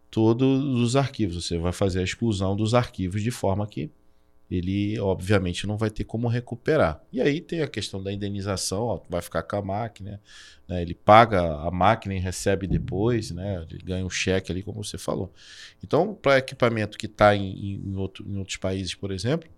todos 0.10 0.64
os 0.82 0.96
arquivos. 0.96 1.46
Você 1.46 1.58
vai 1.58 1.72
fazer 1.72 2.00
a 2.00 2.04
exclusão 2.04 2.56
dos 2.56 2.74
arquivos 2.74 3.22
de 3.22 3.32
forma 3.32 3.68
que 3.68 3.92
ele, 4.50 4.98
obviamente, 5.00 5.68
não 5.68 5.76
vai 5.78 5.90
ter 5.90 6.06
como 6.06 6.28
recuperar. 6.30 7.04
E 7.12 7.20
aí 7.22 7.42
tem 7.42 7.62
a 7.62 7.68
questão 7.68 8.02
da 8.02 8.14
indenização, 8.14 8.84
ó, 8.84 9.02
vai 9.10 9.22
ficar 9.22 9.44
com 9.44 9.58
a 9.58 9.62
máquina, 9.62 10.22
né? 10.68 10.82
ele 10.82 10.94
paga 10.96 11.42
a 11.42 11.70
máquina 11.70 12.16
e 12.16 12.20
recebe 12.20 12.66
depois, 12.66 13.30
né? 13.32 13.66
ele 13.70 13.84
ganha 13.84 14.06
um 14.06 14.10
cheque 14.10 14.50
ali, 14.50 14.64
como 14.64 14.82
você 14.82 14.98
falou. 14.98 15.34
Então, 15.84 16.14
para 16.16 16.38
equipamento 16.38 16.98
que 16.98 17.08
está 17.08 17.36
em, 17.36 17.76
em, 17.90 17.96
outro- 17.98 18.26
em 18.26 18.38
outros 18.38 18.56
países, 18.56 18.96
por 18.96 19.12
exemplo, 19.12 19.50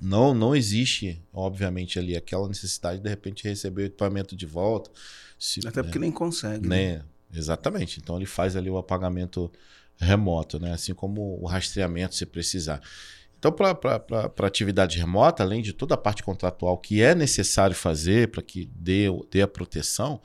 não, 0.00 0.34
não 0.34 0.54
existe, 0.54 1.22
obviamente, 1.32 1.98
ali 1.98 2.16
aquela 2.16 2.46
necessidade 2.48 2.98
de, 2.98 3.04
de 3.04 3.08
repente, 3.08 3.44
receber 3.44 3.82
o 3.82 3.86
equipamento 3.86 4.36
de 4.36 4.46
volta. 4.46 4.90
Se- 5.38 5.66
Até 5.66 5.82
porque 5.82 5.98
né? 5.98 6.06
nem 6.06 6.12
consegue. 6.12 6.66
né? 6.68 6.96
né? 6.98 7.02
Exatamente. 7.34 7.98
Então 8.00 8.16
ele 8.16 8.26
faz 8.26 8.56
ali 8.56 8.70
o 8.70 8.78
apagamento 8.78 9.50
remoto, 9.98 10.58
né? 10.60 10.72
Assim 10.72 10.94
como 10.94 11.38
o 11.42 11.46
rastreamento 11.46 12.14
se 12.14 12.24
precisar. 12.26 12.80
Então, 13.38 13.52
para 13.52 14.46
atividade 14.46 14.98
remota, 14.98 15.42
além 15.42 15.60
de 15.62 15.72
toda 15.72 15.94
a 15.94 15.98
parte 15.98 16.22
contratual 16.22 16.78
que 16.78 17.02
é 17.02 17.14
necessário 17.14 17.76
fazer 17.76 18.28
para 18.30 18.42
que 18.42 18.70
dê, 18.74 19.06
dê 19.30 19.42
a 19.42 19.48
proteção, 19.48 20.20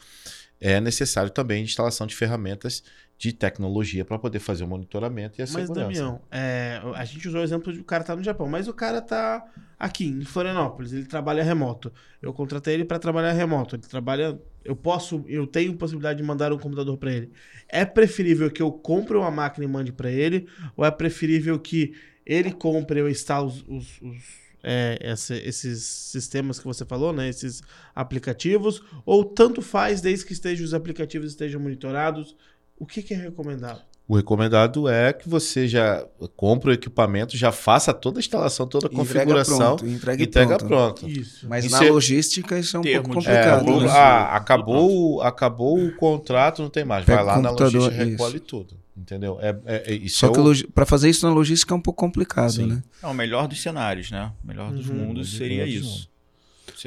é 0.60 0.80
necessário 0.80 1.30
também 1.30 1.62
a 1.62 1.66
instalação 1.66 2.08
de 2.08 2.16
ferramentas 2.16 2.84
de 3.22 3.32
tecnologia 3.32 4.04
para 4.04 4.18
poder 4.18 4.40
fazer 4.40 4.64
o 4.64 4.68
monitoramento 4.68 5.40
e 5.40 5.44
a 5.44 5.46
Mas, 5.46 5.52
segurança. 5.54 5.82
Damião, 5.82 6.22
é, 6.32 6.82
a 6.96 7.06
gente 7.06 7.28
usou 7.28 7.42
o 7.42 7.44
exemplo 7.44 7.72
de 7.72 7.80
o 7.80 7.84
cara 7.84 8.04
tá 8.04 8.16
no 8.16 8.24
Japão, 8.24 8.48
mas 8.50 8.68
o 8.68 8.74
cara 8.74 9.00
tá 9.00 9.46
aqui 9.78 10.08
em 10.08 10.26
Florianópolis, 10.26 10.92
ele 10.92 11.06
trabalha 11.06 11.44
remoto. 11.44 11.94
Eu 12.20 12.34
contratei 12.34 12.74
ele 12.74 12.84
para 12.84 12.98
trabalhar 12.98 13.32
remoto. 13.32 13.76
Ele 13.76 13.84
trabalha, 13.84 14.40
eu 14.66 14.76
posso, 14.76 15.24
eu 15.28 15.46
tenho 15.46 15.76
possibilidade 15.78 16.18
de 16.18 16.24
mandar 16.26 16.52
um 16.52 16.58
computador 16.58 16.98
para 16.98 17.12
ele. 17.14 17.32
É 17.70 17.86
preferível 17.86 18.50
que 18.50 18.60
eu 18.62 18.72
compre 18.72 19.16
uma 19.16 19.30
máquina 19.30 19.66
e 19.66 19.68
mande 19.68 19.92
para 19.92 20.10
ele, 20.10 20.48
ou 20.76 20.84
é 20.84 20.90
preferível 20.90 21.60
que 21.60 21.94
ele 22.26 22.52
compre 22.52 23.00
eu 23.02 23.08
instale 23.08 23.46
os, 23.50 23.64
os- 23.68 24.02
os, 24.02 24.18
é, 24.64 24.98
essa- 25.00 25.36
esses 25.36 25.84
sistemas 25.84 26.58
que 26.58 26.66
você 26.66 26.84
falou, 26.86 27.14
né? 27.14 27.30
Esses 27.30 27.62
aplicativos, 27.94 28.82
ou 29.06 29.24
tanto 29.24 29.62
faz 29.62 30.02
desde 30.02 30.26
que 30.26 30.34
estejam 30.34 30.66
os 30.66 30.74
aplicativos 30.74 31.30
estejam 31.30 31.62
monitorados. 31.62 32.36
O 32.82 32.86
que, 32.88 33.04
que 33.04 33.14
é 33.14 33.18
recomendado? 33.18 33.80
O 34.08 34.16
recomendado 34.18 34.90
é 34.90 35.14
que 35.14 35.30
você 35.30 35.68
já 35.68 36.04
compre 36.36 36.72
o 36.72 36.74
equipamento, 36.74 37.38
já 37.38 37.52
faça 37.52 37.94
toda 37.94 38.18
a 38.18 38.22
instalação, 38.22 38.66
toda 38.68 38.88
a 38.88 38.90
configuração 38.90 39.78
pronto, 39.78 39.88
entrega 39.88 40.22
e 40.22 40.26
entrega 40.26 40.58
pronto. 40.58 41.02
pronto. 41.02 41.08
Isso. 41.10 41.48
Mas 41.48 41.64
Isso 41.66 41.76
na 41.80 41.86
é- 41.86 41.92
logística 41.92 42.58
isso 42.60 42.76
é 42.76 42.80
um 42.80 42.84
Termo 42.84 43.04
pouco 43.14 43.20
É, 43.22 43.24
complicado. 43.24 43.70
o- 43.70 43.82
né? 43.82 43.88
ah, 43.92 44.36
acabou, 44.36 45.16
o- 45.18 45.22
acabou 45.22 45.80
o 45.82 45.96
contrato, 45.96 46.62
não 46.64 46.70
tem 46.70 46.84
mais. 46.84 47.06
Pega 47.06 47.24
Vai 47.24 47.36
lá 47.36 47.42
na 47.42 47.52
logística 47.52 47.96
e 48.04 48.08
isso. 48.08 48.12
recolhe 48.12 48.40
tudo. 48.40 48.76
Entendeu? 48.98 49.38
É, 49.42 49.56
é- 49.66 49.94
é- 49.94 49.96
isso 49.96 50.18
Só 50.18 50.28
é 50.28 50.32
que 50.34 50.40
o- 50.40 50.72
pra 50.72 50.86
fazer 50.86 51.10
isso 51.10 51.26
na 51.26 51.34
logística 51.34 51.74
é 51.74 51.78
um 51.78 51.82
pouco 51.82 52.00
complicado, 52.04 52.52
Sim. 52.52 52.66
né? 52.66 52.84
É 53.02 53.08
o 53.08 53.14
melhor 53.14 53.48
dos 53.48 53.62
cenários, 53.62 54.12
né? 54.12 54.32
O 54.44 54.48
melhor 54.48 54.72
dos 54.72 54.90
Uhum. 54.90 54.96
mundos 54.96 55.38
seria 55.38 55.66
isso. 55.66 56.10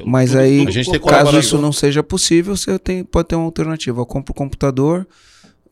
Mas 0.05 0.31
tudo- 0.31 0.41
aí, 0.41 0.59
tudo 0.59 0.69
A 0.69 0.73
gente 0.73 0.91
tem 0.91 1.01
caso 1.01 1.39
isso 1.39 1.57
não 1.59 1.73
seja 1.73 2.03
possível, 2.03 2.57
você 2.57 2.79
tem, 2.79 3.03
pode 3.05 3.29
ter 3.29 3.37
uma 3.37 3.45
alternativa. 3.45 4.01
Eu 4.01 4.07
compro 4.07 4.33
o 4.33 4.35
computador, 4.35 5.07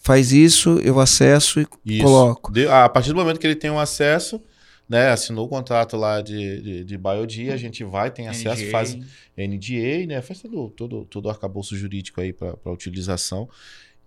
faz 0.02 0.32
isso, 0.32 0.78
eu 0.82 0.98
acesso 1.00 1.60
e 1.60 1.66
Isso. 1.84 2.02
coloco. 2.04 2.52
De- 2.52 2.66
a 2.66 2.88
partir 2.88 3.10
do 3.10 3.14
momento 3.16 3.38
que 3.38 3.46
ele 3.46 3.56
tem 3.56 3.70
um 3.70 3.78
acesso, 3.78 4.42
né, 4.88 5.10
assinou 5.10 5.46
o 5.46 5.48
contrato 5.48 5.96
lá 5.96 6.20
de, 6.20 6.60
de, 6.60 6.84
de 6.84 6.98
Biodia, 6.98 7.54
a 7.54 7.56
gente 7.56 7.82
vai, 7.84 8.10
tem 8.10 8.28
acesso, 8.28 8.62
NDA. 8.62 8.70
faz 8.70 8.94
NDA, 9.36 10.06
né, 10.06 10.20
faz 10.20 10.42
todo, 10.42 10.70
todo, 10.70 11.04
todo 11.06 11.26
o 11.26 11.30
arcabouço 11.30 11.76
jurídico 11.76 12.20
aí 12.20 12.32
para 12.32 12.56
utilização. 12.66 13.48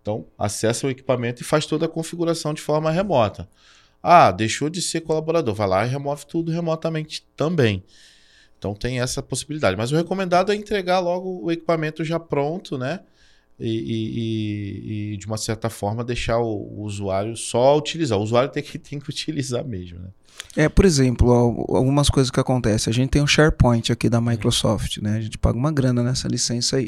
Então, 0.01 0.25
acessa 0.37 0.85
o 0.85 0.89
equipamento 0.89 1.41
e 1.41 1.45
faz 1.45 1.65
toda 1.65 1.85
a 1.85 1.89
configuração 1.89 2.53
de 2.53 2.61
forma 2.61 2.91
remota. 2.91 3.49
Ah, 4.03 4.31
deixou 4.31 4.69
de 4.69 4.81
ser 4.81 5.01
colaborador, 5.01 5.55
vai 5.55 5.67
lá 5.67 5.85
e 5.85 5.89
remove 5.89 6.27
tudo 6.27 6.51
remotamente 6.51 7.25
também. 7.35 7.83
Então 8.59 8.75
tem 8.75 8.99
essa 8.99 9.21
possibilidade. 9.23 9.75
Mas 9.75 9.91
o 9.91 9.95
recomendado 9.95 10.51
é 10.51 10.55
entregar 10.55 10.99
logo 10.99 11.41
o 11.43 11.51
equipamento 11.51 12.03
já 12.03 12.19
pronto, 12.19 12.77
né? 12.77 12.99
E, 13.60 13.70
e- 13.70 15.14
e- 15.14 15.18
de 15.18 15.26
uma 15.28 15.38
certa 15.38 15.70
forma 15.70 16.03
deixar 16.03 16.39
o, 16.39 16.80
o 16.80 16.82
usuário 16.84 17.38
só 17.38 17.78
utilizar. 17.78 18.18
O 18.20 18.22
usuário 18.24 18.49
tem 18.51 18.62
que, 18.62 18.78
tem 18.80 18.99
que 18.99 19.10
utilizar 19.10 19.64
mesmo, 19.66 19.99
né? 19.99 20.10
É, 20.58 20.68
por 20.68 20.84
exemplo, 20.84 21.32
al- 21.32 21.78
algumas 21.78 22.10
coisas 22.10 22.30
que 22.30 22.39
acontecem. 22.39 22.91
A 22.91 22.93
gente 22.93 23.10
tem 23.12 23.22
um 23.22 23.28
SharePoint 23.28 23.91
aqui 23.91 24.10
da 24.10 24.20
Microsoft, 24.20 24.97
né? 24.97 25.18
A 25.18 25.22
gente 25.22 25.38
paga 25.38 25.58
uma 25.58 25.72
grana 25.72 26.03
nessa 26.03 26.28
licença 26.28 26.76
aí. 26.78 26.86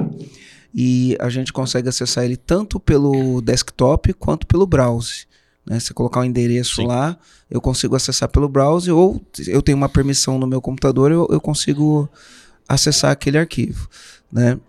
E 0.76 1.15
a 1.22 1.30
gente 1.30 1.53
consegue 1.53 1.88
acessar 1.88 2.26
ele 2.26 2.36
tanto 2.36 2.80
pelo 2.80 3.41
desktop 3.41 4.11
quanto 4.13 4.45
pelo 4.45 4.68
browser. 4.68 5.26
Né? 5.65 5.80
Se 5.80 5.91
eu 5.91 5.95
colocar 5.95 6.20
o 6.20 6.26
endereço 6.26 6.76
Sim. 6.82 6.88
lá, 6.88 7.18
eu 7.49 7.61
consigo 7.61 7.95
acessar 7.95 8.28
pelo 8.30 8.49
browser, 8.49 8.93
ou 8.95 9.22
eu 9.47 9.61
tenho 9.61 9.78
uma 9.78 9.89
permissão 9.89 10.38
no 10.38 10.45
meu 10.47 10.61
computador, 10.61 11.11
eu, 11.11 11.26
eu 11.32 11.39
consigo 11.41 12.09
acessar 12.68 13.11
aquele 13.11 13.38
arquivo. 13.38 13.88
Né? 14.32 14.59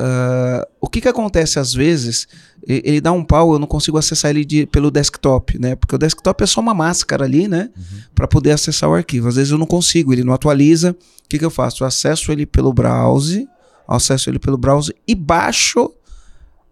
Ah, 0.00 0.66
o 0.80 0.88
que, 0.88 1.00
que 1.00 1.08
acontece 1.08 1.58
às 1.58 1.72
vezes? 1.74 2.28
Ele 2.66 3.00
dá 3.00 3.10
um 3.12 3.24
pau, 3.24 3.52
eu 3.52 3.58
não 3.58 3.66
consigo 3.66 3.98
acessar 3.98 4.30
ele 4.30 4.44
de- 4.44 4.66
pelo 4.66 4.90
desktop, 4.90 5.58
né? 5.58 5.74
Porque 5.74 5.94
o 5.94 5.98
desktop 5.98 6.42
é 6.42 6.46
só 6.46 6.60
uma 6.60 6.74
máscara 6.74 7.24
ali, 7.24 7.48
né? 7.48 7.70
para 8.14 8.28
poder 8.28 8.50
acessar 8.52 8.88
o 8.90 8.94
arquivo. 8.94 9.28
Às 9.28 9.36
vezes 9.36 9.50
eu 9.52 9.58
não 9.58 9.66
consigo, 9.66 10.12
ele 10.12 10.22
não 10.24 10.32
atualiza. 10.32 10.92
O 11.24 11.28
que, 11.28 11.38
que 11.38 11.44
eu 11.44 11.50
faço? 11.50 11.82
Eu 11.82 11.86
acesso 11.88 12.30
ele 12.32 12.46
pelo 12.46 12.72
browser, 12.72 13.46
acesso 13.86 14.28
ele 14.30 14.38
pelo 14.38 14.56
browser 14.58 14.94
e 15.06 15.14
baixo 15.14 15.90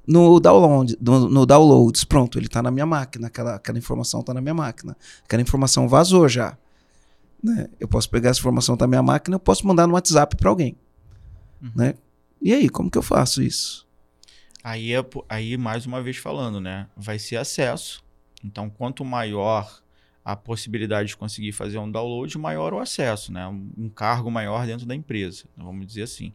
no 0.06 0.38
download, 0.38 0.96
no, 1.00 1.28
no 1.28 1.44
downloads. 1.46 2.04
Pronto, 2.04 2.38
ele 2.38 2.46
está 2.46 2.62
na 2.62 2.70
minha 2.70 2.86
máquina, 2.86 3.26
aquela, 3.26 3.56
aquela 3.56 3.78
informação 3.78 4.20
está 4.20 4.32
na 4.32 4.40
minha 4.40 4.54
máquina. 4.54 4.96
Aquela 5.24 5.42
informação 5.42 5.88
vazou 5.88 6.28
já. 6.28 6.56
Né? 7.42 7.66
Eu 7.80 7.88
posso 7.88 8.08
pegar 8.08 8.30
essa 8.30 8.40
informação 8.40 8.76
da 8.76 8.86
minha 8.86 9.02
máquina, 9.02 9.34
eu 9.36 9.40
posso 9.40 9.66
mandar 9.66 9.86
no 9.86 9.94
WhatsApp 9.94 10.36
para 10.36 10.48
alguém. 10.48 10.76
Uhum. 11.62 11.70
Né? 11.74 11.94
E 12.41 12.53
aí, 12.53 12.68
como 12.68 12.91
que 12.91 12.99
eu 12.99 13.03
faço 13.03 13.43
isso? 13.43 13.87
Aí, 14.62 14.93
é, 14.93 15.05
aí, 15.28 15.57
mais 15.57 15.87
uma 15.87 16.03
vez 16.03 16.16
falando, 16.16 16.61
né? 16.61 16.89
Vai 16.97 17.18
ser 17.18 17.37
acesso. 17.37 18.03
Então, 18.45 18.68
quanto 18.68 19.05
maior 19.05 19.80
a 20.24 20.34
possibilidade 20.34 21.09
de 21.11 21.16
conseguir 21.16 21.53
fazer 21.53 21.78
um 21.78 21.91
download, 21.91 22.37
maior 22.37 22.74
o 22.74 22.80
acesso, 22.80 23.32
né? 23.32 23.47
Um, 23.47 23.70
um 23.78 23.89
cargo 23.89 24.30
maior 24.30 24.66
dentro 24.66 24.84
da 24.84 24.95
empresa, 24.95 25.45
vamos 25.57 25.87
dizer 25.87 26.03
assim. 26.03 26.34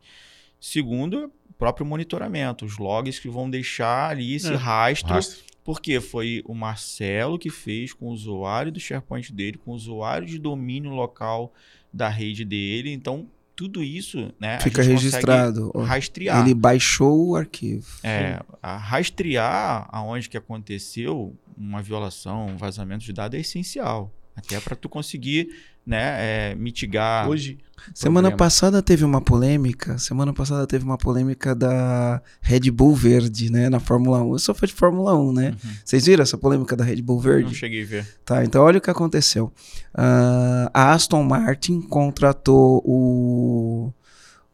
Segundo, 0.60 1.32
o 1.50 1.54
próprio 1.54 1.86
monitoramento, 1.86 2.66
os 2.66 2.78
logs 2.78 3.20
que 3.20 3.28
vão 3.30 3.50
deixar 3.50 4.12
ali 4.12 4.36
esse 4.36 4.54
É. 4.54 4.56
rastro, 4.56 5.14
Rastro. 5.14 5.44
porque 5.64 6.00
foi 6.00 6.42
o 6.46 6.54
Marcelo 6.54 7.38
que 7.38 7.50
fez 7.50 7.92
com 7.94 8.08
o 8.08 8.12
usuário 8.12 8.72
do 8.72 8.80
SharePoint 8.80 9.34
dele, 9.34 9.58
com 9.58 9.72
o 9.72 9.76
usuário 9.76 10.26
de 10.26 10.40
domínio 10.40 10.92
local 10.92 11.54
da 11.92 12.08
rede 12.08 12.46
dele. 12.46 12.92
Então, 12.94 13.28
tudo 13.62 13.84
isso, 13.84 14.34
né? 14.40 14.60
Fica 14.60 14.82
registrado. 14.82 15.70
Rastrear. 15.86 16.44
Ele 16.44 16.56
baixou 16.56 17.28
o 17.28 17.36
arquivo. 17.36 17.86
É, 18.04 18.42
a 18.60 18.76
rastrear 18.76 19.88
aonde 19.92 20.28
que 20.28 20.36
aconteceu 20.36 21.38
uma 21.56 21.80
violação, 21.80 22.48
um 22.48 22.58
vazamento 22.58 23.06
de 23.06 23.14
dados 23.14 23.38
é 23.38 23.42
essencial. 23.42 24.12
Até 24.46 24.60
para 24.60 24.76
tu 24.76 24.88
conseguir 24.90 25.50
né, 25.86 26.52
é, 26.52 26.56
mitigar. 26.56 27.28
Hoje, 27.28 27.58
Semana 27.96 28.30
problema. 28.30 28.38
passada 28.38 28.82
teve 28.84 29.04
uma 29.04 29.20
polêmica. 29.20 29.98
Semana 29.98 30.32
passada 30.32 30.68
teve 30.68 30.86
uma 30.86 30.98
polêmica 31.00 31.56
da 31.56 32.22
Red 32.40 32.70
Bull 32.70 32.94
Verde, 32.96 33.52
né? 33.52 33.70
Na 33.70 33.80
Fórmula 33.80 34.22
1. 34.22 34.34
Eu 34.34 34.40
sou 34.40 34.54
fã 34.54 34.68
de 34.68 34.74
Fórmula 34.74 35.16
1, 35.20 35.34
né? 35.34 35.50
Uhum. 35.64 35.72
Vocês 35.84 36.06
viram 36.06 36.22
essa 36.22 36.38
polêmica 36.38 36.76
da 36.76 36.84
Red 36.84 37.02
Bull 37.02 37.16
Não 37.16 37.24
Verde? 37.24 37.56
cheguei 37.56 37.82
a 37.82 37.86
ver. 37.88 38.08
Tá, 38.24 38.46
então 38.46 38.62
olha 38.64 38.78
o 38.78 38.82
que 38.82 38.90
aconteceu. 38.92 39.52
Ah, 39.96 40.70
a 40.74 40.94
Aston 40.94 41.24
Martin 41.24 41.82
contratou 41.82 42.84
o, 42.86 43.92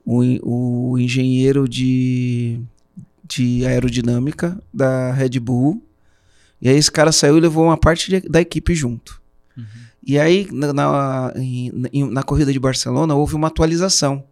o, 0.05 0.91
o 0.93 0.97
engenheiro 0.97 1.67
de, 1.67 2.61
de 3.27 3.65
aerodinâmica 3.65 4.57
da 4.73 5.11
Red 5.11 5.37
Bull. 5.41 5.83
E 6.61 6.69
aí 6.69 6.77
esse 6.77 6.91
cara 6.91 7.11
saiu 7.11 7.37
e 7.37 7.41
levou 7.41 7.65
uma 7.65 7.77
parte 7.77 8.09
de- 8.09 8.29
da 8.29 8.39
equipe 8.39 8.73
junto. 8.73 9.21
Uhum. 9.57 9.63
E 10.05 10.19
aí, 10.19 10.47
na, 10.51 10.71
na, 10.73 11.33
em- 11.35 11.71
na 12.11 12.23
corrida 12.23 12.53
de 12.53 12.59
Barcelona, 12.59 13.15
houve 13.15 13.35
uma 13.35 13.47
atualização 13.47 14.23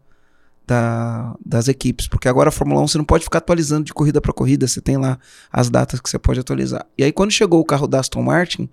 da- 0.68 1.36
das 1.46 1.68
equipes, 1.68 2.08
porque 2.08 2.28
agora 2.28 2.50
a 2.50 2.52
Fórmula 2.52 2.82
1 2.82 2.88
você 2.88 2.98
não 2.98 3.06
pode 3.06 3.24
ficar 3.24 3.38
atualizando 3.40 3.84
de 3.86 3.94
corrida 3.94 4.20
para 4.20 4.34
corrida, 4.34 4.68
você 4.68 4.82
tem 4.82 4.98
lá 4.98 5.20
as 5.52 5.70
datas 5.70 6.00
que 6.00 6.10
você 6.10 6.18
pode 6.18 6.40
atualizar. 6.40 6.86
E 6.98 7.04
aí, 7.04 7.12
quando 7.12 7.32
chegou 7.32 7.60
o 7.60 7.66
carro 7.66 7.88
da 7.88 8.00
Aston 8.00 8.24
Martin, 8.24 8.70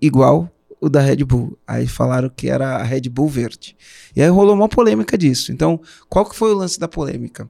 igual 0.00 0.50
o 0.80 0.88
da 0.88 1.00
Red 1.00 1.24
Bull, 1.24 1.58
aí 1.66 1.86
falaram 1.86 2.28
que 2.28 2.48
era 2.48 2.76
a 2.76 2.82
Red 2.82 3.08
Bull 3.08 3.28
verde. 3.28 3.76
E 4.14 4.22
aí 4.22 4.28
rolou 4.28 4.54
uma 4.54 4.68
polêmica 4.68 5.16
disso. 5.16 5.50
Então, 5.50 5.80
qual 6.08 6.28
que 6.28 6.36
foi 6.36 6.52
o 6.52 6.56
lance 6.56 6.78
da 6.78 6.86
polêmica? 6.86 7.48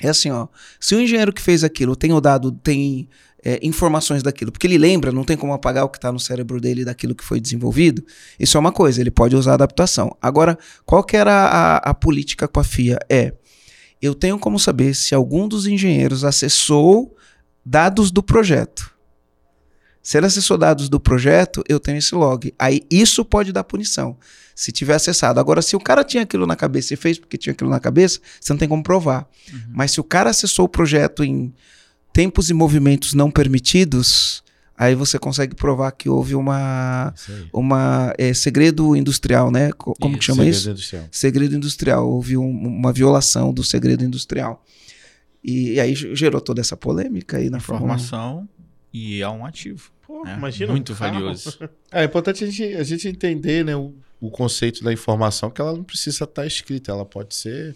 É 0.00 0.08
assim, 0.08 0.30
ó, 0.30 0.48
se 0.80 0.94
o 0.94 1.00
engenheiro 1.00 1.32
que 1.32 1.42
fez 1.42 1.62
aquilo 1.62 1.94
tem 1.96 2.12
o 2.12 2.20
dado, 2.20 2.50
tem 2.52 3.08
é, 3.44 3.60
informações 3.62 4.22
daquilo, 4.22 4.50
porque 4.50 4.66
ele 4.66 4.78
lembra, 4.78 5.12
não 5.12 5.22
tem 5.22 5.36
como 5.36 5.52
apagar 5.52 5.84
o 5.84 5.88
que 5.88 5.98
está 5.98 6.10
no 6.10 6.18
cérebro 6.18 6.60
dele 6.60 6.84
daquilo 6.84 7.14
que 7.14 7.22
foi 7.22 7.38
desenvolvido, 7.38 8.02
isso 8.40 8.56
é 8.56 8.60
uma 8.60 8.72
coisa, 8.72 9.00
ele 9.00 9.10
pode 9.10 9.36
usar 9.36 9.54
adaptação. 9.54 10.16
Agora, 10.20 10.58
qual 10.86 11.04
que 11.04 11.16
era 11.16 11.32
a, 11.32 11.76
a 11.76 11.94
política 11.94 12.48
com 12.48 12.58
a 12.58 12.64
FIA? 12.64 12.98
É, 13.08 13.34
eu 14.00 14.14
tenho 14.14 14.38
como 14.38 14.58
saber 14.58 14.94
se 14.94 15.14
algum 15.14 15.46
dos 15.46 15.66
engenheiros 15.66 16.24
acessou 16.24 17.14
dados 17.64 18.10
do 18.10 18.22
projeto. 18.22 18.92
Se 20.02 20.18
ele 20.18 20.26
acessou 20.26 20.58
dados 20.58 20.90
do 20.90 21.00
projeto, 21.00 21.62
eu 21.66 21.80
tenho 21.80 21.96
esse 21.96 22.14
log. 22.14 22.52
Aí 22.58 22.82
isso 22.90 23.24
pode 23.24 23.52
dar 23.52 23.64
punição, 23.64 24.18
se 24.54 24.70
tiver 24.70 24.94
acessado. 24.94 25.40
Agora, 25.40 25.62
se 25.62 25.74
o 25.74 25.80
cara 25.80 26.04
tinha 26.04 26.22
aquilo 26.22 26.46
na 26.46 26.56
cabeça 26.56 26.92
e 26.92 26.96
fez 26.96 27.18
porque 27.18 27.38
tinha 27.38 27.52
aquilo 27.52 27.70
na 27.70 27.80
cabeça, 27.80 28.20
você 28.38 28.52
não 28.52 28.58
tem 28.58 28.68
como 28.68 28.82
provar. 28.82 29.26
Mas 29.70 29.92
se 29.92 30.00
o 30.00 30.04
cara 30.04 30.28
acessou 30.28 30.66
o 30.66 30.68
projeto 30.68 31.24
em 31.24 31.54
tempos 32.14 32.48
e 32.48 32.54
movimentos 32.54 33.12
não 33.12 33.30
permitidos, 33.30 34.42
aí 34.78 34.94
você 34.94 35.18
consegue 35.18 35.54
provar 35.54 35.90
que 35.92 36.08
houve 36.08 36.34
uma, 36.34 37.12
uma 37.52 38.14
é, 38.16 38.32
segredo 38.32 38.96
industrial, 38.96 39.50
né? 39.50 39.70
Co- 39.72 39.94
Como 40.00 40.14
que 40.16 40.22
Isso, 40.24 40.26
chama 40.32 40.44
Segredo 40.44 40.56
isso? 40.58 40.70
industrial. 40.70 41.08
Segredo 41.10 41.56
industrial. 41.56 42.08
Houve 42.08 42.36
um- 42.38 42.48
uma 42.50 42.92
violação 42.92 43.52
do 43.52 43.62
segredo 43.62 44.04
industrial. 44.04 44.64
E, 45.42 45.72
e 45.72 45.80
aí 45.80 45.94
gerou 45.94 46.40
toda 46.40 46.60
essa 46.60 46.76
polêmica 46.76 47.36
aí 47.36 47.50
na 47.50 47.60
Fórmula 47.60 47.92
1. 47.92 47.96
Informação 47.96 48.48
e 48.92 49.20
é 49.20 49.28
um 49.28 49.44
ativo. 49.44 49.90
Pô, 50.06 50.24
né? 50.24 50.34
imagina. 50.38 50.70
Muito 50.72 50.92
um 50.92 50.96
carro. 50.96 51.14
valioso. 51.14 51.58
É 51.92 52.04
importante 52.04 52.44
a 52.44 52.46
gente, 52.46 52.62
a 52.76 52.82
gente 52.84 53.08
entender 53.08 53.64
né, 53.64 53.74
o, 53.76 53.92
o 54.20 54.30
conceito 54.30 54.82
da 54.84 54.92
informação, 54.92 55.50
que 55.50 55.60
ela 55.60 55.72
não 55.74 55.82
precisa 55.84 56.24
estar 56.24 56.46
escrita, 56.46 56.92
ela 56.92 57.04
pode 57.04 57.34
ser 57.34 57.74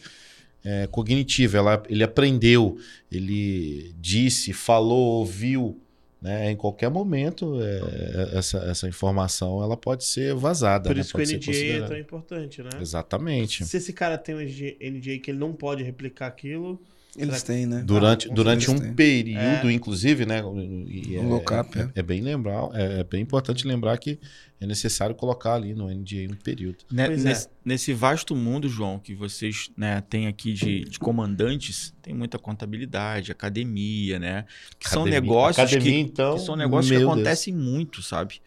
é, 0.64 0.86
cognitiva. 0.86 1.58
Ela, 1.58 1.82
ele 1.88 2.02
aprendeu, 2.02 2.78
ele 3.10 3.94
disse, 3.98 4.52
falou, 4.52 5.18
ouviu. 5.18 5.80
Né, 6.20 6.50
em 6.50 6.56
qualquer 6.56 6.90
momento, 6.90 7.62
é, 7.62 8.36
essa, 8.36 8.58
essa 8.64 8.88
informação 8.88 9.62
ela 9.62 9.76
pode 9.76 10.02
ser 10.02 10.34
vazada. 10.34 10.90
Por 10.90 10.96
né, 10.96 11.00
isso 11.00 11.16
que 11.16 11.22
o 11.22 11.24
pode 11.24 11.36
NDA 11.36 11.84
é 11.84 11.86
tão 11.86 11.96
importante, 11.96 12.60
né? 12.60 12.70
Exatamente. 12.80 13.64
Se 13.64 13.76
esse 13.76 13.92
cara 13.92 14.18
tem 14.18 14.34
um 14.34 14.40
NDA 14.40 15.20
que 15.22 15.30
ele 15.30 15.38
não 15.38 15.52
pode 15.52 15.84
replicar 15.84 16.26
aquilo, 16.26 16.82
Eles 17.18 17.42
têm, 17.42 17.66
né? 17.66 17.82
Durante, 17.84 18.28
com 18.28 18.34
durante 18.34 18.70
um 18.70 18.78
tem. 18.78 18.92
período, 18.94 19.70
inclusive, 19.70 20.24
né? 20.24 20.40
e 20.86 21.16
é, 21.16 21.20
Um 21.20 21.28
lockup, 21.28 21.78
é, 21.78 21.82
é. 21.82 21.90
é 21.96 22.02
bem 22.02 22.20
lembrar, 22.20 22.68
é, 22.74 23.00
é 23.00 23.04
bem 23.04 23.20
importante 23.22 23.66
lembrar 23.66 23.96
que 23.98 24.18
é 24.60 24.66
necessário 24.66 25.14
colocar 25.14 25.54
ali 25.54 25.74
no 25.74 25.88
NDA 25.88 26.26
um 26.30 26.36
período. 26.42 26.78
Né, 26.90 27.06
Pois 27.06 27.24
é. 27.24 27.28
nesse, 27.28 27.48
nesse 27.64 27.92
vasto 27.92 28.34
mundo, 28.34 28.68
João, 28.68 28.98
que 28.98 29.14
vocês 29.14 29.70
né, 29.76 30.00
têm 30.08 30.26
aqui 30.26 30.52
de, 30.52 30.84
de 30.84 30.98
comandantes, 30.98 31.94
tem 32.02 32.12
muita 32.14 32.38
contabilidade, 32.38 33.30
academia, 33.30 34.18
né? 34.18 34.44
Que 34.78 34.88
são 34.88 35.02
Academia- 35.02 35.20
negócios 35.20 35.58
academia, 35.58 35.92
que, 35.92 35.98
então, 36.10 36.34
que 36.36 36.40
são 36.42 36.56
negócios 36.56 36.90
que 36.90 36.96
meu 36.98 37.06
Deus. 37.06 37.12
acontecem 37.12 37.54
muito, 37.54 38.02
sabe? 38.02 38.40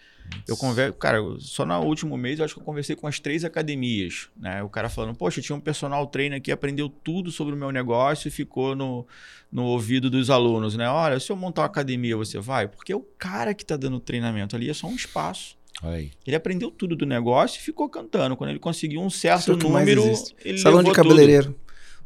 Eu 0.48 0.58
converso, 0.58 0.94
cara, 0.98 1.18
eu- 1.18 1.40
só 1.40 1.66
no 1.66 1.80
último 1.82 2.18
mês 2.18 2.40
eu 2.40 2.46
acho 2.46 2.56
que 2.56 2.60
eu 2.60 2.66
conversei 2.66 2.96
com 2.96 3.08
as 3.08 3.20
três 3.20 3.44
academias, 3.44 4.28
né? 4.40 4.62
O 4.64 4.70
cara 4.70 4.90
falando, 4.90 5.16
poxa, 5.16 5.42
tinha 5.42 5.56
um 5.56 5.60
personal 5.60 6.06
trainer 6.08 6.42
que 6.42 6.52
aprendeu 6.52 6.90
tudo 6.90 7.32
sobre 7.32 7.54
o 7.54 7.58
meu 7.58 7.72
negócio 7.72 8.28
e 8.28 8.32
ficou 8.32 8.76
no, 8.76 9.06
no 9.52 9.64
ouvido 9.66 10.10
dos 10.10 10.30
alunos, 10.30 10.76
né? 10.76 10.90
Olha, 10.90 11.20
se 11.20 11.32
eu 11.32 11.36
montar 11.36 11.62
uma 11.62 11.68
academia, 11.68 12.16
você 12.18 12.40
vai? 12.40 12.68
Porque 12.68 12.94
o 12.94 13.02
cara 13.18 13.54
que 13.54 13.64
tá 13.66 13.78
dando 13.78 14.00
treinamento 14.00 14.56
ali 14.56 14.70
é 14.70 14.74
só 14.74 14.88
um 14.88 14.96
espaço. 14.96 15.56
Aí. 15.84 16.12
Ele 16.28 16.36
aprendeu 16.36 16.70
tudo 16.70 16.96
do 16.96 17.06
negócio 17.06 17.58
e 17.60 17.62
ficou 17.62 17.90
cantando. 17.90 18.36
Quando 18.36 18.50
ele 18.52 18.60
conseguiu 18.60 19.02
um 19.02 19.10
certo 19.10 19.54
é 19.54 19.56
número, 19.56 20.04
ele 20.44 20.58
Salão 20.60 20.80
de 20.84 20.90
levou 20.90 20.94
tudo. 20.94 20.96
cabeleireiro. 20.96 21.56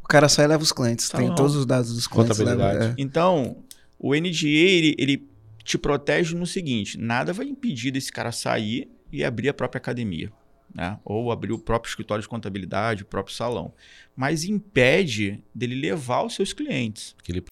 O 0.02 0.06
cara 0.08 0.28
sai 0.28 0.44
e 0.44 0.48
leva 0.48 0.62
os 0.62 0.72
clientes. 0.72 1.08
Tem 1.10 1.22
Salão. 1.22 1.34
todos 1.34 1.56
os 1.56 1.66
dados 1.66 1.92
dos 1.92 2.06
clientes. 2.06 2.38
Leva- 2.38 2.84
é. 2.84 2.94
Então, 2.96 3.56
o 3.98 4.14
NDA, 4.14 4.46
ele, 4.46 4.94
ele 4.98 5.28
te 5.66 5.76
protege 5.76 6.34
no 6.34 6.46
seguinte, 6.46 6.96
nada 6.96 7.32
vai 7.32 7.46
impedir 7.46 7.90
desse 7.90 8.12
cara 8.12 8.32
sair 8.32 8.88
e 9.12 9.24
abrir 9.24 9.48
a 9.48 9.54
própria 9.54 9.78
academia. 9.78 10.32
né? 10.74 10.98
Ou 11.04 11.32
abrir 11.32 11.52
o 11.52 11.58
próprio 11.58 11.88
escritório 11.88 12.22
de 12.22 12.28
contabilidade, 12.28 13.02
o 13.02 13.06
próprio 13.06 13.34
salão. 13.34 13.72
Mas 14.14 14.44
impede 14.44 15.42
dele 15.54 15.74
levar 15.74 16.22
os 16.22 16.34
seus 16.34 16.52
clientes. 16.52 17.12
Porque 17.14 17.32
ele 17.32 17.44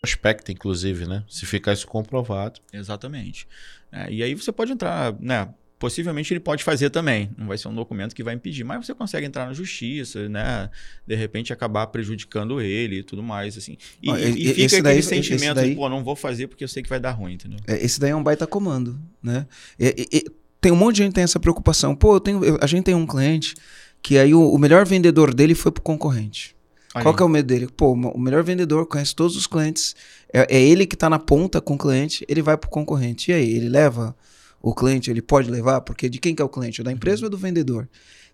prospecta, 0.00 0.52
inclusive, 0.52 1.06
né? 1.06 1.24
Se 1.28 1.46
ficar 1.46 1.72
isso 1.72 1.86
comprovado. 1.86 2.60
Exatamente. 2.72 3.46
É, 3.90 4.10
e 4.10 4.22
aí 4.22 4.34
você 4.34 4.52
pode 4.52 4.72
entrar, 4.72 5.14
né? 5.20 5.52
Possivelmente 5.80 6.32
ele 6.32 6.40
pode 6.40 6.62
fazer 6.62 6.90
também. 6.90 7.30
Não 7.38 7.46
vai 7.48 7.56
ser 7.56 7.66
um 7.68 7.74
documento 7.74 8.14
que 8.14 8.22
vai 8.22 8.34
impedir, 8.34 8.62
mas 8.64 8.84
você 8.86 8.94
consegue 8.94 9.26
entrar 9.26 9.46
na 9.46 9.54
justiça, 9.54 10.28
né? 10.28 10.68
De 11.06 11.14
repente 11.16 11.52
acabar 11.54 11.86
prejudicando 11.86 12.60
ele 12.60 12.98
e 12.98 13.02
tudo 13.02 13.22
mais, 13.22 13.56
assim. 13.56 13.78
E, 14.02 14.10
Ó, 14.10 14.16
e- 14.16 14.28
e- 14.28 14.48
fica 14.48 14.60
esse 14.60 14.76
aquele 14.76 14.82
daí- 14.82 15.02
sentimento 15.02 15.54
daí- 15.54 15.70
de, 15.70 15.76
pô, 15.76 15.88
não 15.88 16.04
vou 16.04 16.14
fazer 16.14 16.48
porque 16.48 16.62
eu 16.62 16.68
sei 16.68 16.82
que 16.82 16.88
vai 16.90 17.00
dar 17.00 17.12
ruim, 17.12 17.32
entendeu? 17.32 17.58
É, 17.66 17.82
Esse 17.82 17.98
daí 17.98 18.10
é 18.10 18.14
um 18.14 18.22
baita 18.22 18.46
comando, 18.46 19.00
né? 19.22 19.46
E- 19.78 20.06
e- 20.12 20.24
tem 20.60 20.70
um 20.70 20.76
monte 20.76 20.96
de 20.96 21.02
gente 21.02 21.08
que 21.12 21.14
tem 21.14 21.24
essa 21.24 21.40
preocupação. 21.40 21.96
Pô, 21.96 22.16
eu 22.16 22.20
tenho, 22.20 22.44
eu- 22.44 22.58
a 22.60 22.66
gente 22.66 22.84
tem 22.84 22.94
um 22.94 23.06
cliente 23.06 23.54
que 24.02 24.18
aí 24.18 24.34
o, 24.34 24.52
o 24.52 24.58
melhor 24.58 24.84
vendedor 24.86 25.32
dele 25.34 25.54
foi 25.54 25.72
pro 25.72 25.82
concorrente. 25.82 26.54
Olha 26.94 27.04
Qual 27.04 27.14
aí. 27.14 27.16
que 27.16 27.22
é 27.22 27.26
o 27.26 27.28
medo 27.30 27.46
dele? 27.46 27.68
Pô, 27.74 27.92
o 27.92 28.18
melhor 28.20 28.42
vendedor 28.44 28.84
conhece 28.86 29.14
todos 29.14 29.34
os 29.34 29.46
clientes. 29.46 29.96
É, 30.30 30.56
é 30.56 30.60
ele 30.60 30.84
que 30.86 30.94
tá 30.96 31.08
na 31.08 31.18
ponta 31.18 31.58
com 31.58 31.72
o 31.74 31.78
cliente, 31.78 32.22
ele 32.28 32.42
vai 32.42 32.58
pro 32.58 32.68
concorrente. 32.68 33.30
E 33.30 33.34
aí, 33.34 33.48
ele 33.56 33.70
leva 33.70 34.14
o 34.62 34.74
cliente, 34.74 35.10
ele 35.10 35.22
pode 35.22 35.50
levar? 35.50 35.80
Porque 35.80 36.08
de 36.08 36.18
quem 36.18 36.34
que 36.34 36.42
é 36.42 36.44
o 36.44 36.48
cliente? 36.48 36.80
É 36.80 36.84
da 36.84 36.92
empresa 36.92 37.22
ou 37.22 37.26
é 37.26 37.30
do 37.30 37.38
vendedor? 37.38 37.88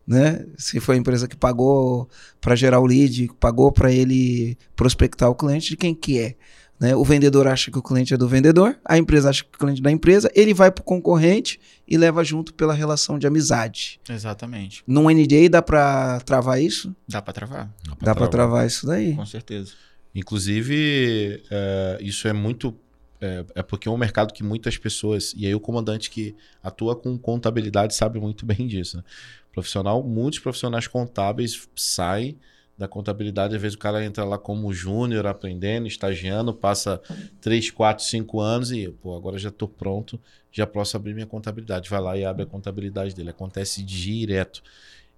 Né? 0.06 0.44
Se 0.56 0.78
foi 0.78 0.94
a 0.94 0.98
empresa 0.98 1.26
que 1.26 1.36
pagou 1.36 2.08
para 2.40 2.54
gerar 2.54 2.78
o 2.80 2.86
lead, 2.86 3.28
pagou 3.40 3.72
para 3.72 3.92
ele 3.92 4.56
prospectar 4.76 5.28
o 5.28 5.34
cliente, 5.34 5.70
de 5.70 5.76
quem 5.76 5.94
que 5.94 6.18
é? 6.20 6.36
Né? 6.78 6.94
O 6.94 7.02
vendedor 7.04 7.48
acha 7.48 7.70
que 7.70 7.78
o 7.78 7.82
cliente 7.82 8.12
é 8.14 8.16
do 8.16 8.28
vendedor, 8.28 8.78
a 8.84 8.98
empresa 8.98 9.30
acha 9.30 9.42
que 9.42 9.50
o 9.54 9.58
cliente 9.58 9.80
é 9.80 9.82
da 9.82 9.90
empresa, 9.90 10.30
ele 10.34 10.52
vai 10.52 10.70
pro 10.70 10.84
concorrente 10.84 11.58
e 11.88 11.96
leva 11.96 12.22
junto 12.22 12.52
pela 12.54 12.74
relação 12.74 13.18
de 13.18 13.26
amizade. 13.26 13.98
Exatamente. 14.08 14.84
Num 14.86 15.10
NDA 15.10 15.48
dá 15.50 15.62
para 15.62 16.20
travar 16.20 16.60
isso? 16.62 16.94
Dá 17.08 17.22
para 17.22 17.32
travar, 17.32 17.74
Dá 18.00 18.14
para 18.14 18.28
travar 18.28 18.66
isso 18.66 18.86
daí. 18.86 19.14
com 19.14 19.26
certeza. 19.26 19.72
Inclusive, 20.14 21.42
é, 21.50 21.98
isso 22.00 22.26
é 22.26 22.32
muito. 22.32 22.74
É, 23.20 23.44
é 23.56 23.62
porque 23.62 23.88
é 23.88 23.90
um 23.90 23.96
mercado 23.96 24.32
que 24.32 24.42
muitas 24.42 24.76
pessoas. 24.76 25.32
E 25.36 25.46
aí, 25.46 25.54
o 25.54 25.60
comandante 25.60 26.10
que 26.10 26.34
atua 26.62 26.94
com 26.94 27.16
contabilidade 27.18 27.94
sabe 27.94 28.18
muito 28.18 28.44
bem 28.44 28.66
disso. 28.66 28.98
Né? 28.98 29.04
Profissional, 29.52 30.02
muitos 30.02 30.38
profissionais 30.38 30.86
contábeis 30.86 31.68
saem 31.74 32.38
da 32.76 32.86
contabilidade. 32.86 33.56
Às 33.56 33.62
vezes, 33.62 33.74
o 33.74 33.78
cara 33.78 34.04
entra 34.04 34.24
lá 34.24 34.36
como 34.36 34.72
júnior, 34.72 35.26
aprendendo, 35.26 35.86
estagiando, 35.86 36.52
passa 36.52 37.00
3, 37.40 37.70
4, 37.70 38.04
5 38.04 38.40
anos 38.40 38.70
e, 38.70 38.88
pô, 38.88 39.16
agora 39.16 39.38
já 39.38 39.48
estou 39.48 39.68
pronto, 39.68 40.20
já 40.52 40.66
posso 40.66 40.96
abrir 40.96 41.14
minha 41.14 41.26
contabilidade. 41.26 41.88
Vai 41.88 42.00
lá 42.00 42.16
e 42.18 42.24
abre 42.24 42.42
a 42.42 42.46
contabilidade 42.46 43.14
dele. 43.14 43.30
Acontece 43.30 43.82
direto. 43.82 44.62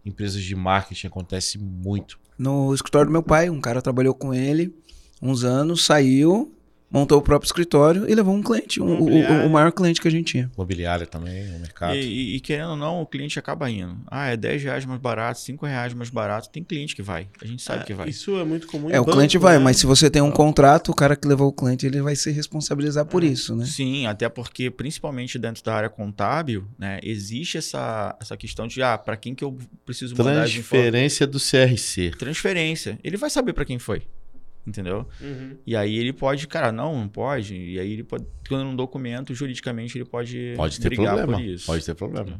Empresas 0.04 0.42
de 0.42 0.54
marketing 0.54 1.08
acontece 1.08 1.58
muito. 1.58 2.18
no 2.38 2.72
escritório 2.72 3.08
do 3.08 3.12
meu 3.12 3.22
pai. 3.22 3.50
Um 3.50 3.60
cara 3.60 3.82
trabalhou 3.82 4.14
com 4.14 4.32
ele 4.32 4.72
uns 5.20 5.44
anos, 5.44 5.84
saiu, 5.84 6.52
montou 6.90 7.18
o 7.18 7.22
próprio 7.22 7.46
escritório 7.46 8.08
e 8.08 8.14
levou 8.14 8.34
um 8.34 8.42
cliente, 8.42 8.80
um- 8.80 8.98
o, 9.00 9.46
o- 9.46 9.50
maior 9.50 9.70
cliente 9.72 10.00
que 10.00 10.08
a 10.08 10.10
gente 10.10 10.32
tinha. 10.32 10.50
Imobiliária 10.54 11.06
também, 11.06 11.54
o 11.56 11.58
mercado. 11.60 11.94
E, 11.96 12.00
e- 12.00 12.36
e 12.36 12.40
querendo 12.40 12.70
ou 12.70 12.76
não, 12.76 13.02
o 13.02 13.06
cliente 13.06 13.38
acaba 13.38 13.70
indo. 13.70 13.96
Ah, 14.06 14.28
é 14.28 14.36
10 14.36 14.62
reais 14.62 14.84
mais 14.86 15.00
barato, 15.00 15.40
5 15.40 15.66
reais 15.66 15.92
mais 15.94 16.10
barato. 16.10 16.48
Tem 16.50 16.62
cliente 16.64 16.96
que 16.96 17.02
vai. 17.02 17.28
A 17.42 17.46
gente 17.46 17.62
sabe 17.62 17.84
que 17.84 17.92
vai. 17.94 18.08
Isso 18.08 18.36
é 18.38 18.44
muito 18.44 18.66
comum. 18.66 18.88
em 18.88 18.92
É, 18.94 19.00
o 19.00 19.04
banco, 19.04 19.16
cliente 19.18 19.36
vai, 19.38 19.58
né? 19.58 19.64
mas 19.64 19.76
se 19.76 19.86
você 19.86 20.08
tem 20.10 20.22
um 20.22 20.30
contrato, 20.30 20.90
o 20.90 20.94
cara 20.94 21.14
que 21.14 21.26
levou 21.28 21.48
o 21.48 21.52
cliente, 21.52 21.86
ele 21.86 22.00
vai 22.00 22.16
se 22.16 22.30
responsabilizar 22.30 23.04
por 23.06 23.22
isso, 23.22 23.54
né? 23.54 23.64
Sim, 23.66 24.06
até 24.06 24.28
porque, 24.28 24.70
principalmente 24.70 25.38
dentro 25.38 25.62
da 25.62 25.74
área 25.74 25.88
contábil, 25.88 26.64
né, 26.78 26.98
existe 27.02 27.58
essa, 27.58 28.16
essa 28.20 28.36
questão 28.36 28.66
de, 28.66 28.82
ah, 28.82 28.96
para 28.96 29.16
quem 29.16 29.34
que 29.34 29.44
eu 29.44 29.56
preciso 29.84 30.14
mandar? 30.16 30.44
Transferência 30.48 31.26
do 31.26 31.38
CRC. 31.38 32.12
Transferência. 32.18 32.98
Ele 33.04 33.16
vai 33.16 33.30
saber 33.30 33.52
para 33.52 33.64
quem 33.64 33.78
foi. 33.78 34.02
Entendeu? 34.68 35.06
Uhum. 35.20 35.56
E 35.66 35.74
aí 35.74 35.96
ele 35.96 36.12
pode, 36.12 36.46
cara, 36.46 36.70
não, 36.70 36.94
não 37.00 37.08
pode. 37.08 37.54
E 37.56 37.78
aí 37.80 37.92
ele 37.92 38.04
pode, 38.04 38.24
quando 38.48 38.66
um 38.68 38.76
documento, 38.76 39.34
juridicamente, 39.34 39.96
ele 39.96 40.04
pode, 40.04 40.52
Pode 40.56 40.78
ter 40.78 40.88
brigar 40.90 41.16
problema. 41.16 41.38
por 41.38 41.44
isso. 41.48 41.66
Pode 41.66 41.84
ter 41.84 41.94
problema. 41.94 42.38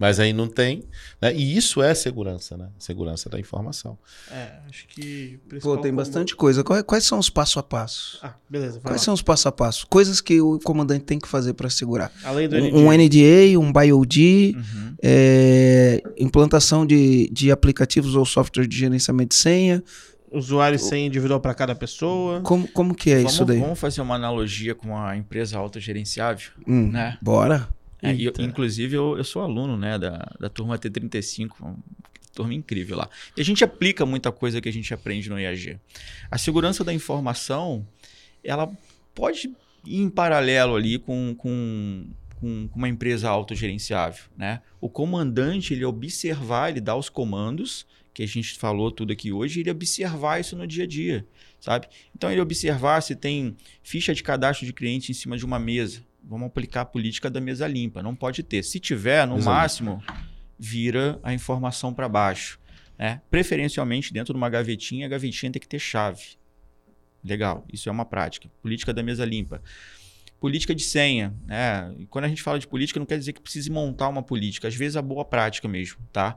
Mas 0.00 0.20
aí 0.20 0.32
não 0.32 0.46
tem. 0.46 0.84
né? 1.20 1.34
E 1.34 1.56
isso 1.56 1.82
é 1.82 1.92
segurança, 1.92 2.56
né? 2.56 2.68
Segurança 2.78 3.28
da 3.28 3.36
informação. 3.40 3.98
É, 4.30 4.52
acho 4.68 4.86
que. 4.86 5.40
Pô, 5.60 5.76
tem 5.76 5.92
bastante 5.92 6.36
coisa. 6.36 6.62
Quais, 6.62 6.84
quais 6.84 7.02
são 7.04 7.18
os 7.18 7.28
passo 7.28 7.58
a 7.58 7.64
passo? 7.64 8.16
Ah, 8.22 8.34
beleza. 8.48 8.78
Quais 8.78 9.00
lá. 9.00 9.04
são 9.04 9.12
os 9.14 9.22
passo 9.22 9.48
a 9.48 9.52
passo? 9.52 9.88
Coisas 9.88 10.20
que 10.20 10.40
o 10.40 10.60
comandante 10.60 11.04
tem 11.04 11.18
que 11.18 11.26
fazer 11.26 11.52
para 11.54 11.68
segurar. 11.68 12.12
Além 12.22 12.48
do 12.48 12.54
Um, 12.56 12.86
um 12.86 12.92
NDA. 12.92 13.06
NDA, 13.06 13.58
um 13.58 13.72
BIOD, 13.72 14.54
Uhum. 14.56 14.94
é, 15.02 16.00
implantação 16.16 16.86
de, 16.86 17.28
de 17.32 17.50
aplicativos 17.50 18.14
ou 18.14 18.24
software 18.24 18.68
de 18.68 18.76
gerenciamento 18.78 19.30
de 19.30 19.42
senha. 19.42 19.82
Usuário 20.30 20.76
e 20.76 20.78
senha 20.78 21.06
individual 21.06 21.40
para 21.40 21.54
cada 21.54 21.74
pessoa. 21.74 22.40
Como, 22.42 22.68
como 22.68 22.94
que 22.94 23.10
é 23.10 23.16
vamos, 23.18 23.32
isso 23.32 23.44
daí? 23.44 23.58
vamos 23.58 23.78
fazer 23.78 24.00
uma 24.02 24.14
analogia 24.14 24.74
com 24.74 24.96
a 24.96 25.16
empresa 25.16 25.58
autogerenciável, 25.58 26.50
Hum, 26.66 26.90
né? 26.90 27.16
Bora. 27.22 27.68
É, 28.02 28.14
e 28.14 28.26
eu- 28.26 28.32
inclusive, 28.38 28.94
eu, 28.94 29.16
eu 29.16 29.24
sou 29.24 29.42
aluno 29.42 29.76
né, 29.76 29.98
da, 29.98 30.30
da 30.38 30.48
turma 30.48 30.78
T35, 30.78 31.50
uma 31.60 31.76
turma 32.34 32.54
incrível 32.54 32.96
lá. 32.96 33.08
E 33.36 33.40
a 33.40 33.44
gente 33.44 33.64
aplica 33.64 34.06
muita 34.06 34.30
coisa 34.30 34.60
que 34.60 34.68
a 34.68 34.72
gente 34.72 34.92
aprende 34.94 35.28
no 35.28 35.38
IAG. 35.40 35.78
A 36.30 36.38
segurança 36.38 36.84
da 36.84 36.92
informação, 36.94 37.84
ela 38.44 38.70
pode 39.14 39.50
ir 39.84 40.00
em 40.00 40.08
paralelo 40.08 40.76
ali 40.76 40.98
com, 40.98 41.34
com, 41.36 42.06
com, 42.36 42.68
com 42.68 42.78
uma 42.78 42.88
empresa 42.88 43.28
autogerenciável. 43.28 44.24
Né? 44.36 44.60
O 44.80 44.88
comandante, 44.88 45.74
ele 45.74 45.84
observar, 45.84 46.70
ele 46.70 46.80
dá 46.80 46.94
os 46.94 47.08
comandos, 47.08 47.84
que 48.18 48.24
a 48.24 48.26
gente 48.26 48.58
falou 48.58 48.90
tudo 48.90 49.12
aqui 49.12 49.30
hoje, 49.30 49.60
ele 49.60 49.70
observar 49.70 50.40
isso 50.40 50.56
no 50.56 50.66
dia 50.66 50.82
a 50.82 50.86
dia, 50.88 51.24
sabe? 51.60 51.86
Então, 52.12 52.28
ele 52.28 52.40
observar 52.40 53.00
se 53.00 53.14
tem 53.14 53.56
ficha 53.80 54.12
de 54.12 54.24
cadastro 54.24 54.66
de 54.66 54.72
cliente 54.72 55.12
em 55.12 55.14
cima 55.14 55.38
de 55.38 55.44
uma 55.44 55.56
mesa. 55.56 56.04
Vamos 56.24 56.48
aplicar 56.48 56.80
a 56.80 56.84
política 56.84 57.30
da 57.30 57.40
mesa 57.40 57.68
limpa. 57.68 58.02
Não 58.02 58.16
pode 58.16 58.42
ter. 58.42 58.64
Se 58.64 58.80
tiver, 58.80 59.24
no 59.24 59.40
máximo, 59.40 60.02
vira 60.58 61.20
a 61.22 61.32
informação 61.32 61.94
para 61.94 62.08
baixo. 62.08 62.58
Né? 62.98 63.22
Preferencialmente 63.30 64.12
dentro 64.12 64.34
de 64.34 64.36
uma 64.36 64.50
gavetinha, 64.50 65.06
a 65.06 65.08
gavetinha 65.08 65.52
tem 65.52 65.60
que 65.60 65.68
ter 65.68 65.78
chave. 65.78 66.36
Legal, 67.22 67.64
isso 67.72 67.88
é 67.88 67.92
uma 67.92 68.04
prática. 68.04 68.50
Política 68.60 68.92
da 68.92 69.00
mesa 69.00 69.24
limpa. 69.24 69.62
Política 70.40 70.74
de 70.74 70.82
senha. 70.82 71.32
Né? 71.46 71.94
Quando 72.10 72.24
a 72.24 72.28
gente 72.28 72.42
fala 72.42 72.58
de 72.58 72.66
política, 72.66 72.98
não 72.98 73.06
quer 73.06 73.16
dizer 73.16 73.32
que 73.32 73.40
precise 73.40 73.70
montar 73.70 74.08
uma 74.08 74.24
política. 74.24 74.66
Às 74.66 74.74
vezes 74.74 74.96
a 74.96 75.02
boa 75.02 75.24
prática 75.24 75.68
mesmo, 75.68 76.00
tá? 76.12 76.36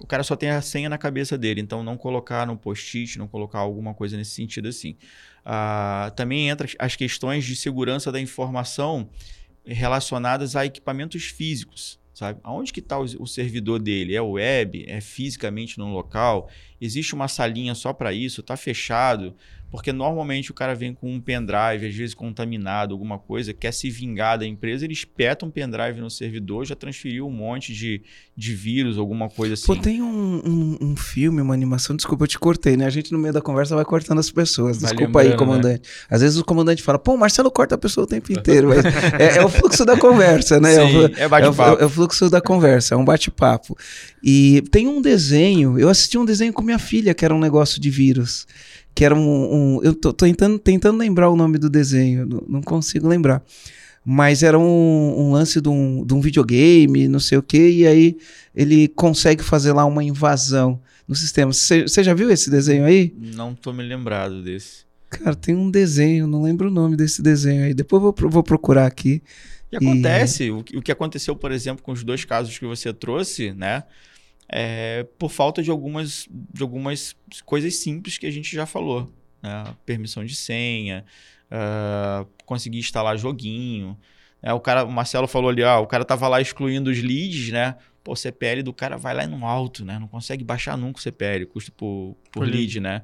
O 0.00 0.06
cara 0.06 0.22
só 0.22 0.34
tem 0.34 0.50
a 0.50 0.60
senha 0.60 0.88
na 0.88 0.98
cabeça 0.98 1.38
dele, 1.38 1.60
então 1.60 1.82
não 1.82 1.96
colocar 1.96 2.46
no 2.46 2.56
post-it, 2.56 3.18
não 3.18 3.28
colocar 3.28 3.60
alguma 3.60 3.94
coisa 3.94 4.16
nesse 4.16 4.32
sentido 4.32 4.68
assim. 4.68 4.96
Ah, 5.44 6.12
também 6.16 6.48
entra 6.48 6.68
as 6.78 6.96
questões 6.96 7.44
de 7.44 7.54
segurança 7.54 8.10
da 8.10 8.20
informação 8.20 9.08
relacionadas 9.64 10.56
a 10.56 10.66
equipamentos 10.66 11.24
físicos, 11.24 12.00
sabe? 12.12 12.40
Aonde 12.42 12.72
que 12.72 12.80
está 12.80 12.98
o, 12.98 13.04
o 13.20 13.26
servidor 13.26 13.80
dele? 13.80 14.16
É 14.16 14.20
web? 14.20 14.84
É 14.88 15.00
fisicamente 15.00 15.78
no 15.78 15.92
local? 15.92 16.48
Existe 16.84 17.14
uma 17.14 17.28
salinha 17.28 17.74
só 17.74 17.92
para 17.92 18.12
isso? 18.12 18.40
Está 18.40 18.56
fechado? 18.56 19.34
Porque 19.70 19.90
normalmente 19.90 20.50
o 20.50 20.54
cara 20.54 20.74
vem 20.74 20.92
com 20.92 21.10
um 21.10 21.18
pendrive, 21.18 21.86
às 21.86 21.94
vezes 21.94 22.14
contaminado, 22.14 22.92
alguma 22.92 23.18
coisa, 23.18 23.54
quer 23.54 23.72
se 23.72 23.88
vingar 23.88 24.38
da 24.38 24.46
empresa, 24.46 24.84
ele 24.84 24.92
espeta 24.92 25.46
um 25.46 25.50
pendrive 25.50 25.98
no 25.98 26.10
servidor, 26.10 26.66
já 26.66 26.74
transferiu 26.76 27.26
um 27.26 27.30
monte 27.30 27.72
de, 27.72 28.02
de 28.36 28.54
vírus, 28.54 28.98
alguma 28.98 29.30
coisa 29.30 29.54
assim. 29.54 29.64
Pô, 29.66 29.74
tem 29.74 30.02
um, 30.02 30.42
um, 30.44 30.78
um 30.90 30.94
filme, 30.94 31.40
uma 31.40 31.54
animação, 31.54 31.96
desculpa, 31.96 32.24
eu 32.24 32.28
te 32.28 32.38
cortei, 32.38 32.76
né? 32.76 32.84
A 32.84 32.90
gente 32.90 33.12
no 33.12 33.18
meio 33.18 33.32
da 33.32 33.40
conversa 33.40 33.74
vai 33.74 33.84
cortando 33.86 34.18
as 34.18 34.30
pessoas. 34.30 34.76
Desculpa 34.76 35.22
aí, 35.22 35.30
né? 35.30 35.36
comandante. 35.36 35.88
Às 36.10 36.20
vezes 36.20 36.36
o 36.38 36.44
comandante 36.44 36.82
fala, 36.82 36.98
pô, 36.98 37.16
Marcelo 37.16 37.50
corta 37.50 37.74
a 37.76 37.78
pessoa 37.78 38.04
o 38.04 38.06
tempo 38.06 38.30
inteiro. 38.38 38.68
mas 38.68 38.84
é, 39.18 39.38
é 39.38 39.42
o 39.44 39.48
fluxo 39.48 39.86
da 39.86 39.96
conversa, 39.96 40.60
né? 40.60 40.74
É 40.74 40.82
o- 40.84 40.88
Sim, 41.08 41.14
é 41.16 41.22
É 41.22 41.26
o, 41.26 41.30
bate-papo. 41.30 41.82
é 41.82 41.86
o 41.86 41.88
fluxo 41.88 42.28
da 42.28 42.42
conversa, 42.42 42.94
é 42.94 42.98
um 42.98 43.04
bate-papo. 43.06 43.74
E 44.22 44.62
tem 44.70 44.86
um 44.86 45.00
desenho, 45.00 45.78
eu 45.78 45.88
assisti 45.88 46.18
um 46.18 46.26
desenho 46.26 46.52
com 46.52 46.60
minha 46.62 46.71
filha, 46.78 47.14
que 47.14 47.24
era 47.24 47.34
um 47.34 47.40
negócio 47.40 47.80
de 47.80 47.90
vírus. 47.90 48.46
Que 48.94 49.04
era 49.04 49.14
um. 49.14 49.76
um- 49.78 49.80
eu 49.82 49.94
tô, 49.94 50.12
tô 50.12 50.24
tentando, 50.26 50.58
tentando 50.58 50.98
lembrar 50.98 51.30
o 51.30 51.36
nome 51.36 51.58
do 51.58 51.70
desenho, 51.70 52.26
não, 52.26 52.44
não 52.48 52.62
consigo 52.62 53.08
lembrar. 53.08 53.42
Mas 54.04 54.42
era 54.42 54.58
um, 54.58 55.14
um 55.28 55.32
lance 55.32 55.60
de 55.60 55.68
um, 55.68 56.04
de 56.04 56.12
um 56.12 56.20
videogame, 56.20 57.06
não 57.06 57.20
sei 57.20 57.38
o 57.38 57.42
quê, 57.42 57.70
e 57.70 57.86
aí 57.86 58.16
ele 58.54 58.88
consegue 58.88 59.42
fazer 59.44 59.72
lá 59.72 59.84
uma 59.84 60.02
invasão 60.02 60.80
no 61.06 61.14
sistema. 61.14 61.52
Você 61.52 61.86
já 62.02 62.12
viu 62.12 62.28
esse 62.30 62.50
desenho 62.50 62.84
aí? 62.84 63.14
Não 63.16 63.54
tô 63.54 63.72
me 63.72 63.82
lembrado 63.82 64.42
desse. 64.42 64.82
Cara, 65.08 65.36
tem 65.36 65.54
um 65.54 65.70
desenho, 65.70 66.26
não 66.26 66.42
lembro 66.42 66.68
o 66.68 66.70
nome 66.70 66.96
desse 66.96 67.22
desenho 67.22 67.64
aí. 67.64 67.74
Depois 67.74 68.02
eu 68.02 68.12
vou, 68.18 68.30
vou 68.30 68.42
procurar 68.42 68.86
aqui. 68.86 69.22
E 69.70 69.76
acontece, 69.76 70.50
o, 70.50 70.62
que- 70.64 70.76
o 70.76 70.82
que 70.82 70.90
aconteceu, 70.92 71.36
por 71.36 71.52
exemplo, 71.52 71.82
com 71.82 71.92
os 71.92 72.02
dois 72.02 72.24
casos 72.24 72.58
que 72.58 72.66
você 72.66 72.92
trouxe, 72.92 73.52
né? 73.52 73.84
É 74.54 75.06
por 75.18 75.30
falta 75.30 75.62
de 75.62 75.70
algumas, 75.70 76.28
de 76.30 76.62
algumas 76.62 77.16
coisas 77.44 77.76
simples 77.76 78.18
que 78.18 78.26
a 78.26 78.30
gente 78.30 78.54
já 78.54 78.66
falou. 78.66 79.10
Né? 79.42 79.74
Permissão 79.86 80.24
de 80.24 80.36
senha, 80.36 81.04
ah, 81.50 82.26
conseguir 82.46 82.78
instalar 82.78 83.18
joguinho. 83.18 83.98
É, 84.42 84.52
o 84.52 84.60
cara, 84.60 84.84
o 84.84 84.90
Marcelo 84.90 85.28
falou 85.28 85.50
ali, 85.50 85.62
ó, 85.62 85.80
o 85.80 85.86
cara 85.86 86.04
tava 86.04 86.26
lá 86.26 86.40
excluindo 86.40 86.90
os 86.90 86.98
leads, 86.98 87.50
né? 87.50 87.76
Pô, 88.02 88.12
o 88.12 88.16
CPL 88.16 88.62
do 88.62 88.72
cara 88.72 88.96
vai 88.96 89.14
lá 89.14 89.26
no 89.26 89.46
alto, 89.46 89.84
né? 89.84 89.98
Não 89.98 90.08
consegue 90.08 90.42
baixar 90.42 90.76
nunca 90.76 90.98
o 90.98 91.02
CPL, 91.02 91.46
custo 91.46 91.70
por, 91.72 92.16
por, 92.32 92.40
Por 92.40 92.48
lead, 92.48 92.80
né? 92.80 93.02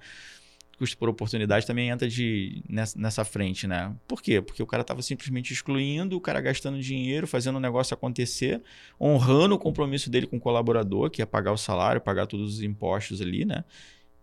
Custo 0.79 0.97
por 0.97 1.09
oportunidade 1.09 1.67
também 1.67 1.89
entra 1.89 2.09
de, 2.09 2.63
nessa, 2.69 2.99
nessa 2.99 3.25
frente, 3.25 3.67
né? 3.67 3.93
Por 4.07 4.23
quê? 4.23 4.41
Porque 4.41 4.63
o 4.63 4.67
cara 4.67 4.85
tava 4.85 5.03
simplesmente 5.03 5.53
excluindo, 5.53 6.17
o 6.17 6.21
cara 6.21 6.41
gastando 6.41 6.81
dinheiro, 6.81 7.27
fazendo 7.27 7.57
o 7.57 7.61
negócio 7.61 7.93
acontecer, 7.95 8.63
honrando 9.01 9.57
o 9.57 9.59
compromisso 9.59 10.09
dele 10.09 10.27
com 10.27 10.37
o 10.37 10.41
colaborador, 10.41 11.11
que 11.11 11.21
é 11.21 11.27
pagar 11.27 11.53
o 11.53 11.57
salário, 11.57 12.01
pagar 12.01 12.27
todos 12.27 12.55
os 12.55 12.63
impostos 12.63 13.21
ali, 13.21 13.45
né? 13.45 13.65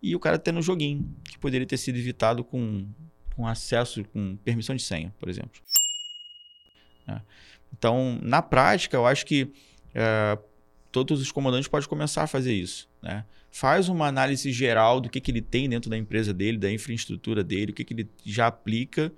E 0.01 0.15
o 0.15 0.19
cara 0.19 0.39
tendo 0.39 0.59
um 0.59 0.61
joguinho, 0.61 1.05
que 1.25 1.37
poderia 1.37 1.67
ter 1.67 1.77
sido 1.77 1.97
evitado 1.97 2.43
com, 2.43 2.87
com 3.35 3.45
acesso, 3.45 4.03
com 4.05 4.37
permissão 4.37 4.75
de 4.75 4.81
senha, 4.81 5.13
por 5.19 5.27
exemplo. 5.27 5.59
né? 7.05 7.21
Então, 7.77 8.17
na 8.21 8.41
prática, 8.41 8.95
eu 8.95 9.05
acho 9.05 9.25
que 9.25 9.51
eh, 9.93 10.37
todos 11.03 11.21
os 11.21 11.31
comandantes 11.31 11.67
podem 11.67 11.89
começar 11.89 12.23
a 12.23 12.27
fazer 12.27 12.53
isso. 12.53 12.87
Né? 13.01 13.25
Faz 13.51 13.89
uma 13.89 14.07
análise 14.07 14.51
geral 14.51 15.01
do 15.01 15.09
que, 15.09 15.19
que 15.19 15.31
ele 15.31 15.41
tem 15.41 15.67
dentro 15.67 15.89
da 15.89 15.97
empresa 15.97 16.33
dele, 16.33 16.57
da 16.57 16.71
infraestrutura 16.71 17.43
dele, 17.43 17.71
o 17.71 17.75
que, 17.75 17.83
que 17.83 17.93
ele 17.93 18.09
já 18.25 18.47
aplica, 18.47 19.11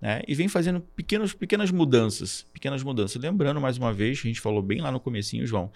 né? 0.00 0.20
e 0.28 0.34
vem 0.34 0.48
fazendo 0.48 0.80
pequenos, 0.80 1.32
pequenas 1.32 1.70
mudanças. 1.70 2.46
Pequenas 2.52 2.82
mudanças. 2.82 3.22
Lembrando, 3.22 3.60
mais 3.60 3.78
uma 3.78 3.92
vez, 3.92 4.18
a 4.18 4.22
gente 4.22 4.40
falou 4.40 4.60
bem 4.62 4.80
lá 4.80 4.90
no 4.92 5.00
comecinho, 5.00 5.46
João, 5.46 5.70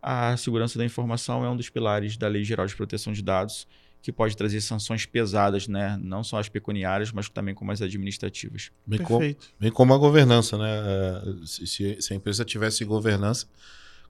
a 0.00 0.36
segurança 0.36 0.78
da 0.78 0.84
informação 0.84 1.44
é 1.44 1.50
um 1.50 1.56
dos 1.56 1.68
pilares 1.68 2.16
da 2.16 2.28
Lei 2.28 2.44
Geral 2.44 2.66
de 2.66 2.74
Proteção 2.76 3.12
de 3.12 3.22
Dados, 3.22 3.66
que 4.02 4.12
pode 4.12 4.36
trazer 4.36 4.60
sanções 4.60 5.04
pesadas, 5.04 5.66
né? 5.66 5.98
não 6.00 6.22
só 6.22 6.38
as 6.38 6.48
pecuniárias, 6.48 7.10
mas 7.10 7.28
também 7.28 7.54
como 7.54 7.72
as 7.72 7.82
administrativas. 7.82 8.70
Bem, 8.86 9.00
como, 9.00 9.18
Perfeito. 9.18 9.48
bem 9.58 9.70
como 9.72 9.92
a 9.92 9.98
governança, 9.98 10.56
né? 10.56 10.66
Se, 11.44 11.66
se- 11.66 12.00
se 12.00 12.12
a 12.12 12.16
empresa 12.16 12.44
tivesse 12.44 12.84
governança, 12.84 13.48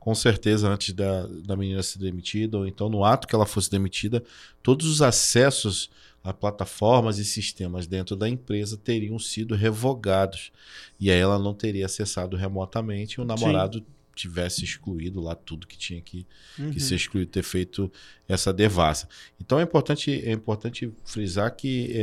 com 0.06 0.14
certeza, 0.14 0.68
antes 0.68 0.94
da, 0.94 1.26
da 1.26 1.56
menina 1.56 1.82
ser 1.82 1.98
demitida, 1.98 2.56
ou 2.56 2.64
então 2.64 2.88
no 2.88 3.02
ato 3.02 3.26
que 3.26 3.34
ela 3.34 3.44
fosse 3.44 3.68
demitida, 3.68 4.22
todos 4.62 4.86
os 4.86 5.02
acessos 5.02 5.90
a 6.22 6.32
plataformas 6.32 7.18
e 7.18 7.24
sistemas 7.24 7.88
dentro 7.88 8.14
da 8.14 8.28
empresa 8.28 8.76
teriam 8.76 9.18
sido 9.18 9.56
revogados. 9.56 10.52
E 11.00 11.10
aí 11.10 11.18
ela 11.18 11.40
não 11.40 11.52
teria 11.52 11.86
acessado 11.86 12.36
remotamente 12.36 13.14
e 13.14 13.20
o 13.20 13.24
namorado 13.24 13.84
tivesse 14.16 14.64
excluído 14.64 15.20
lá 15.20 15.34
tudo 15.34 15.66
que 15.66 15.76
tinha 15.76 16.00
que, 16.00 16.26
Uhum. 16.58 16.70
que 16.70 16.80
ser 16.80 16.96
excluído, 16.96 17.30
ter 17.30 17.42
feito 17.42 17.92
essa 18.26 18.52
devassa. 18.52 19.08
Então 19.40 19.60
é 19.60 19.62
importante, 19.62 20.10
é 20.10 20.32
importante 20.32 20.90
frisar 21.04 21.54
que 21.54 21.92
é, 21.92 21.98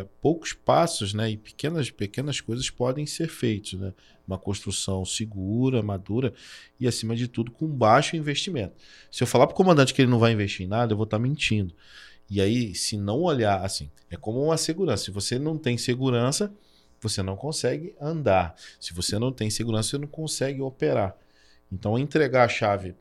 é, 0.00 0.06
poucos 0.22 0.52
passos 0.52 1.12
né, 1.12 1.30
e 1.30 1.36
pequenas, 1.36 1.90
pequenas 1.90 2.40
coisas 2.40 2.70
podem 2.70 3.04
ser 3.04 3.28
feitos. 3.28 3.74
Né? 3.74 3.92
Uma 4.26 4.38
construção 4.38 5.04
segura, 5.04 5.82
madura 5.82 6.32
e, 6.80 6.86
acima 6.86 7.14
de 7.14 7.28
tudo, 7.28 7.50
com 7.50 7.66
baixo 7.66 8.16
investimento. 8.16 8.74
Se 9.10 9.22
eu 9.22 9.26
falar 9.26 9.46
para 9.46 9.54
o 9.54 9.56
comandante 9.56 9.92
que 9.92 10.00
ele 10.00 10.10
não 10.10 10.18
vai 10.18 10.32
investir 10.32 10.64
em 10.64 10.68
nada, 10.68 10.92
eu 10.92 10.96
vou 10.96 11.04
estar 11.04 11.18
mentindo. 11.18 11.74
E 12.28 12.40
aí, 12.40 12.74
se 12.74 12.96
não 12.96 13.20
olhar 13.20 13.64
assim, 13.64 13.90
é 14.10 14.16
como 14.16 14.42
uma 14.42 14.56
segurança. 14.56 15.04
Se 15.04 15.10
você 15.10 15.38
não 15.38 15.56
tem 15.56 15.78
segurança, 15.78 16.52
você 17.00 17.22
não 17.22 17.36
consegue 17.36 17.94
andar. 18.00 18.56
Se 18.80 18.92
você 18.92 19.18
não 19.18 19.30
tem 19.30 19.48
segurança, 19.50 19.90
você 19.90 19.98
não 19.98 20.08
consegue 20.08 20.60
operar. 20.60 21.16
Então, 21.70 21.98
entregar 21.98 22.44
a 22.44 22.48
chave 22.48 22.94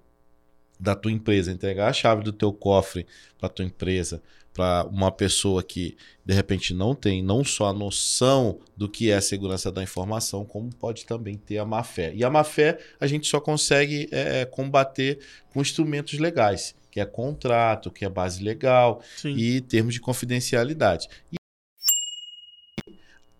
da 0.79 0.95
tua 0.95 1.11
empresa, 1.11 1.51
entregar 1.51 1.87
a 1.87 1.93
chave 1.93 2.23
do 2.23 2.33
teu 2.33 2.51
cofre 2.51 3.05
para 3.39 3.49
tua 3.49 3.65
empresa, 3.65 4.21
para 4.55 4.85
uma 4.85 5.11
pessoa 5.11 5.61
que 5.61 5.97
de 6.25 6.33
repente 6.33 6.73
não 6.73 6.95
tem 6.95 7.21
não 7.21 7.43
só 7.43 7.67
a 7.67 7.73
noção 7.73 8.59
do 8.75 8.87
que 8.87 9.11
é 9.11 9.15
a 9.15 9.21
segurança 9.21 9.69
da 9.69 9.83
informação, 9.83 10.45
como 10.45 10.73
pode 10.73 11.05
também 11.05 11.37
ter 11.37 11.57
a 11.57 11.65
má 11.65 11.83
fé. 11.83 12.13
E 12.15 12.23
a 12.23 12.29
má 12.29 12.43
fé 12.43 12.79
a 12.99 13.05
gente 13.05 13.27
só 13.27 13.39
consegue 13.41 14.07
é, 14.11 14.45
combater 14.45 15.19
com 15.51 15.61
instrumentos 15.61 16.17
legais, 16.17 16.73
que 16.89 17.01
é 17.01 17.05
contrato, 17.05 17.91
que 17.91 18.05
é 18.05 18.09
base 18.09 18.41
legal 18.41 19.01
Sim. 19.17 19.35
e 19.35 19.59
termos 19.59 19.93
de 19.93 19.99
confidencialidade. 19.99 21.09
E 21.31 21.35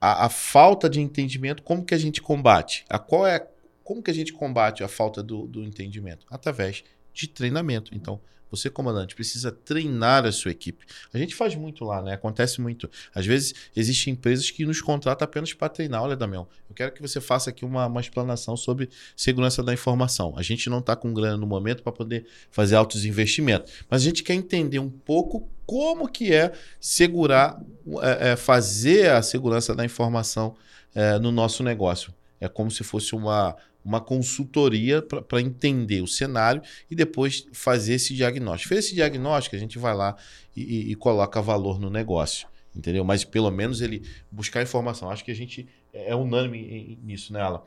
a, 0.02 0.26
a 0.26 0.30
falta 0.30 0.90
de 0.90 1.00
entendimento, 1.00 1.64
como 1.64 1.86
que 1.86 1.96
a 1.96 1.98
gente 1.98 2.22
combate? 2.22 2.84
A 2.90 3.00
qual 3.00 3.26
é, 3.26 3.48
como 3.86 4.02
que 4.02 4.10
a 4.10 4.14
gente 4.14 4.34
combate 4.34 4.84
a 4.84 4.88
falta 4.88 5.22
do, 5.22 5.46
do 5.46 5.64
entendimento? 5.64 6.26
Através 6.30 6.84
de 7.14 7.28
treinamento. 7.28 7.96
Então, 7.96 8.20
você, 8.50 8.70
comandante, 8.70 9.14
precisa 9.14 9.52
treinar 9.52 10.26
a 10.26 10.32
sua 10.32 10.50
equipe. 10.50 10.86
A 11.14 11.18
gente 11.20 11.36
faz 11.36 11.56
muito 11.56 11.86
lá, 11.86 12.02
né? 12.02 12.14
Acontece 12.14 12.60
muito. 12.62 12.90
Às 13.14 13.26
vezes, 13.26 13.54
existem 13.76 14.14
empresas 14.14 14.50
que 14.50 14.66
nos 14.66 14.82
contratam 14.82 15.24
apenas 15.24 15.54
para 15.54 15.70
treinar. 15.70 16.02
Olha, 16.02 16.16
Damião, 16.16 16.48
eu 16.68 16.76
quero 16.76 16.92
que 16.92 17.02
você 17.02 17.22
faça 17.22 17.52
aqui 17.52 17.64
uma, 17.64 17.86
uma 17.86 18.02
explanação 18.02 18.58
sobre 18.58 18.90
segurança 19.16 19.62
da 19.62 19.72
informação. 19.72 20.34
A 20.36 20.42
gente 20.42 20.68
não 20.68 20.80
está 20.80 20.96
com 20.96 21.14
grana 21.14 21.38
no 21.38 21.46
momento 21.46 21.84
para 21.84 21.92
poder 21.92 22.26
fazer 22.50 22.76
altos 22.76 23.06
investimentos. 23.06 23.72
Mas 23.88 24.02
a 24.02 24.06
gente 24.06 24.24
quer 24.24 24.34
entender 24.34 24.80
um 24.80 24.90
pouco 24.90 25.48
como 25.66 26.08
que 26.08 26.34
é 26.34 26.54
segurar, 26.80 27.62
é, 28.02 28.32
é, 28.32 28.36
fazer 28.36 29.12
a 29.12 29.22
segurança 29.22 29.76
da 29.76 29.86
informação 29.86 30.56
é, 30.96 31.20
no 31.20 31.32
nosso 31.32 31.62
negócio. 31.62 32.14
É 32.40 32.48
como 32.48 32.70
se 32.70 32.84
fosse 32.84 33.16
uma, 33.16 33.56
uma 33.86 34.02
consultoria 34.02 35.00
para 35.02 35.40
entender 35.40 36.02
o 36.02 36.08
cenário 36.08 36.62
e 36.90 36.96
depois 36.96 37.48
fazer 37.54 37.94
esse 37.94 38.16
diagnóstico. 38.16 38.70
Fez 38.70 38.86
esse 38.86 38.96
diagnóstico, 38.96 39.56
a 39.56 39.60
gente 39.60 39.78
vai 39.78 39.94
lá 39.94 40.18
e, 40.56 40.92
e- 40.92 40.96
coloca 40.96 41.40
valor 41.40 41.80
no 41.80 41.90
negócio. 41.92 42.48
Entendeu? 42.76 43.06
Mas 43.06 43.24
pelo 43.24 43.50
menos 43.52 43.80
ele 43.80 44.04
buscar 44.30 44.62
informação. 44.62 45.10
Acho 45.10 45.24
que 45.24 45.32
a 45.32 45.36
gente 45.36 45.68
é 45.94 46.10
é 46.12 46.16
unânime 46.16 47.00
nisso, 47.04 47.32
né, 47.32 47.42
Alan? 47.42 47.62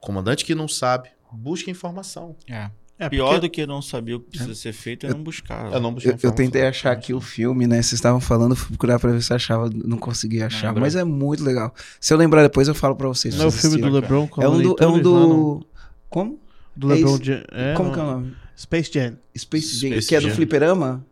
Comandante 0.00 0.44
que 0.44 0.54
não 0.54 0.66
sabe, 0.66 1.10
busca 1.30 1.70
informação. 1.70 2.34
É. 2.48 2.70
É, 3.04 3.08
Pior 3.08 3.26
porque- 3.32 3.40
do 3.40 3.50
que 3.50 3.66
não 3.66 3.82
saber 3.82 4.14
o 4.14 4.20
que 4.20 4.30
precisa 4.30 4.54
ser 4.54 4.72
feito 4.72 5.06
é 5.06 5.10
não 5.10 5.22
buscar. 5.22 5.72
É 5.72 5.80
não 5.80 5.92
buscar 5.92 6.10
Eu, 6.10 6.18
eu 6.22 6.32
tentei 6.32 6.66
achar 6.66 6.92
aqui 6.92 7.12
o 7.12 7.20
filme, 7.20 7.66
né? 7.66 7.76
Vocês 7.76 7.94
estavam 7.94 8.20
falando, 8.20 8.54
fui 8.54 8.68
procurar 8.68 8.98
pra 8.98 9.10
ver 9.12 9.22
se 9.22 9.32
achava, 9.34 9.68
não 9.72 9.98
consegui 9.98 10.42
achar, 10.42 10.68
lembra? 10.68 10.82
mas 10.82 10.94
é 10.96 11.02
muito 11.04 11.42
legal. 11.42 11.74
Se 12.00 12.12
eu 12.14 12.18
lembrar 12.18 12.42
depois, 12.42 12.68
eu 12.68 12.74
falo 12.74 12.94
pra 12.94 13.08
vocês. 13.08 13.34
Não 13.36 13.44
é 13.44 13.48
o 13.48 13.50
filme 13.50 13.78
do. 13.80 13.90
LeBron 13.90 14.26
com 14.28 14.42
É 14.42 14.48
um 14.48 14.62
do. 14.62 14.76
É 14.80 14.86
um 14.86 14.98
do... 15.00 15.66
Como? 16.08 16.38
Do 16.76 16.90
É 16.92 16.94
LeBron. 16.94 17.18
James. 17.22 17.44
É, 17.52 17.74
Como 17.74 17.88
não. 17.88 17.94
que 17.94 18.00
é 18.00 18.02
o 18.02 18.06
nome? 18.06 18.36
Space 18.56 18.90
Jam. 18.92 19.16
Space 19.36 19.66
Jam, 19.76 19.90
Space 19.90 20.08
que 20.08 20.14
é 20.16 20.20
do 20.20 20.26
Jam. 20.28 20.36
fliperama? 20.36 21.04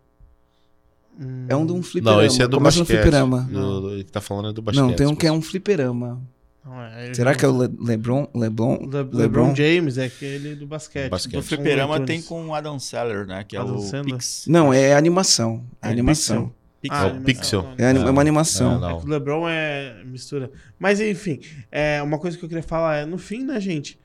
Hum, 1.21 1.47
É 1.49 1.57
um 1.57 1.67
de 1.67 1.73
um 1.73 1.83
fliperama. 1.83 2.21
Não, 2.21 2.27
esse 2.27 2.41
é 2.43 2.47
do 2.49 2.57
Começa 2.57 2.79
basquete. 2.79 2.97
no 2.97 3.03
fliperama. 3.03 3.41
Do, 3.51 3.81
do- 3.81 3.91
ele 3.95 4.05
que 4.05 4.13
tá 4.13 4.21
falando 4.21 4.49
é 4.49 4.53
do 4.53 4.63
basquete. 4.63 4.83
Não, 4.83 4.93
tem 4.95 5.07
um 5.07 5.15
que 5.15 5.27
é 5.27 5.33
um 5.33 5.43
fliperama. 5.43 6.21
Não, 6.65 6.83
é- 6.83 7.15
Será 7.15 7.35
que 7.35 7.45
é 7.45 7.49
o 7.49 7.57
Le- 7.57 7.75
LeBron? 7.81 8.29
LeBron? 8.35 8.79
Le- 8.81 8.87
LeBron, 8.99 9.19
LeBron? 9.19 9.55
James 9.57 9.99
é 9.99 10.05
aquele 10.05 10.55
do 10.55 10.67
basquete. 10.67 11.11
Basquete. 11.11 11.33
Do 11.37 11.43
fliperama 11.43 12.01
tem 12.01 12.21
com 12.23 12.47
o 12.49 12.55
Adam 12.55 12.79
Sandler, 12.79 13.27
né? 13.27 13.45
Que 13.45 13.57
é 13.57 13.61
Adam 13.61 13.77
o 13.77 13.81
Sandler? 13.81 14.17
Pix. 14.17 14.45
Não, 14.47 14.73
é 14.73 14.95
animação. 14.95 15.65
É 15.83 15.89
Ah, 15.89 15.91
animação. 15.91 16.53
Pixel. 16.81 16.99
Ah, 16.99 17.09
É 17.09 17.13
o 17.13 17.21
Pixel. 17.23 17.63
não, 17.63 17.87
É, 17.87 17.91
é 18.09 18.11
uma 18.11 18.21
animação. 18.23 18.81
não. 18.81 18.97
É 18.97 19.01
que 19.01 19.07
o 19.07 19.09
LeBron 19.11 19.49
é 19.49 20.03
mistura. 20.05 20.51
Mas 20.79 21.01
enfim, 21.01 21.41
é, 21.71 22.03
uma 22.03 22.19
coisa 22.19 22.39
que 22.39 22.45
eu 22.45 22.49
queria 22.49 22.63
falar 22.63 22.97
é, 22.99 23.05
no 23.07 23.19
fim, 23.19 23.45
né, 23.45 23.61
gente? 23.61 23.99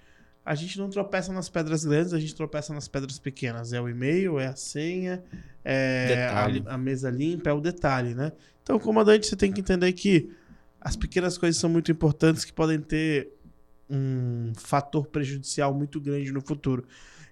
A 0.46 0.54
gente 0.54 0.78
não 0.78 0.90
tropeça 0.90 1.34
nas 1.34 1.50
pedras 1.50 1.84
grandes, 1.86 2.14
a 2.14 2.20
gente 2.20 2.36
tropeça 2.36 2.74
nas 2.74 2.88
pedras 2.88 3.18
pequenas. 3.18 3.74
É 3.74 3.82
o 3.82 3.90
e-mail, 3.90 4.38
é 4.40 4.48
a 4.48 4.56
senha, 4.56 5.24
é 5.64 6.30
a, 6.68 6.74
a 6.76 6.78
mesa 6.78 7.10
limpa, 7.10 7.50
é 7.50 7.54
o 7.54 7.60
detalhe, 7.60 8.14
né? 8.14 8.32
Então, 8.62 8.78
comandante, 8.80 9.26
você 9.28 9.36
tem 9.36 9.52
que 9.52 9.62
entender 9.62 9.92
que 9.94 10.30
as 10.86 10.96
pequenas 10.96 11.36
coisas 11.36 11.60
são 11.60 11.68
muito 11.68 11.92
importantes 11.92 12.46
que 12.46 12.54
podem 12.54 12.80
ter 12.80 13.32
um 13.90 14.54
fator 14.56 15.08
prejudicial 15.08 15.74
muito 15.74 16.00
grande 16.00 16.32
no 16.32 16.42
futuro. 16.42 16.86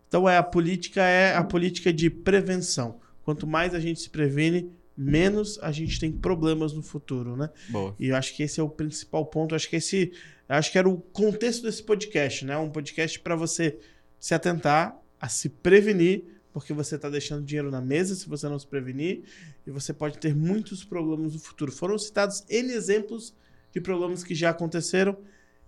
Então, 0.07 0.27
é 0.27 0.37
a 0.37 0.43
política 0.43 1.03
é 1.03 1.35
a 1.35 1.43
política 1.43 1.93
de 1.93 2.09
prevenção. 2.09 2.99
Quanto 3.23 3.45
mais 3.45 3.75
a 3.75 3.79
gente 3.79 3.99
se 3.99 4.09
previne, 4.09 4.71
menos 4.97 5.59
a 5.61 5.71
gente 5.71 5.99
tem 5.99 6.11
problemas 6.11 6.73
no 6.73 6.81
futuro, 6.81 7.37
né? 7.37 7.47
Boa. 7.69 7.95
E 7.99 8.07
eu 8.07 8.15
acho 8.15 8.35
que 8.35 8.41
esse 8.41 8.59
é 8.59 8.63
o 8.63 8.69
principal 8.69 9.23
ponto. 9.27 9.53
Eu 9.53 9.57
acho 9.57 9.69
que 9.69 9.75
esse, 9.75 10.11
acho 10.49 10.71
que 10.71 10.79
era 10.79 10.89
o 10.89 10.97
contexto 10.97 11.61
desse 11.61 11.83
podcast, 11.83 12.43
né? 12.45 12.57
Um 12.57 12.71
podcast 12.71 13.19
para 13.19 13.35
você 13.35 13.77
se 14.19 14.33
atentar 14.33 14.99
a 15.21 15.29
se 15.29 15.47
prevenir, 15.47 16.23
porque 16.51 16.73
você 16.73 16.95
está 16.95 17.07
deixando 17.07 17.45
dinheiro 17.45 17.69
na 17.69 17.81
mesa 17.81 18.15
se 18.15 18.27
você 18.27 18.49
não 18.49 18.57
se 18.57 18.65
prevenir, 18.65 19.21
e 19.67 19.69
você 19.69 19.93
pode 19.93 20.17
ter 20.17 20.35
muitos 20.35 20.83
problemas 20.83 21.33
no 21.33 21.39
futuro. 21.39 21.71
Foram 21.71 21.99
citados 21.99 22.43
N 22.49 22.73
exemplos 22.73 23.35
de 23.73 23.81
problemas 23.81 24.23
que 24.23 24.35
já 24.35 24.51
aconteceram 24.51 25.17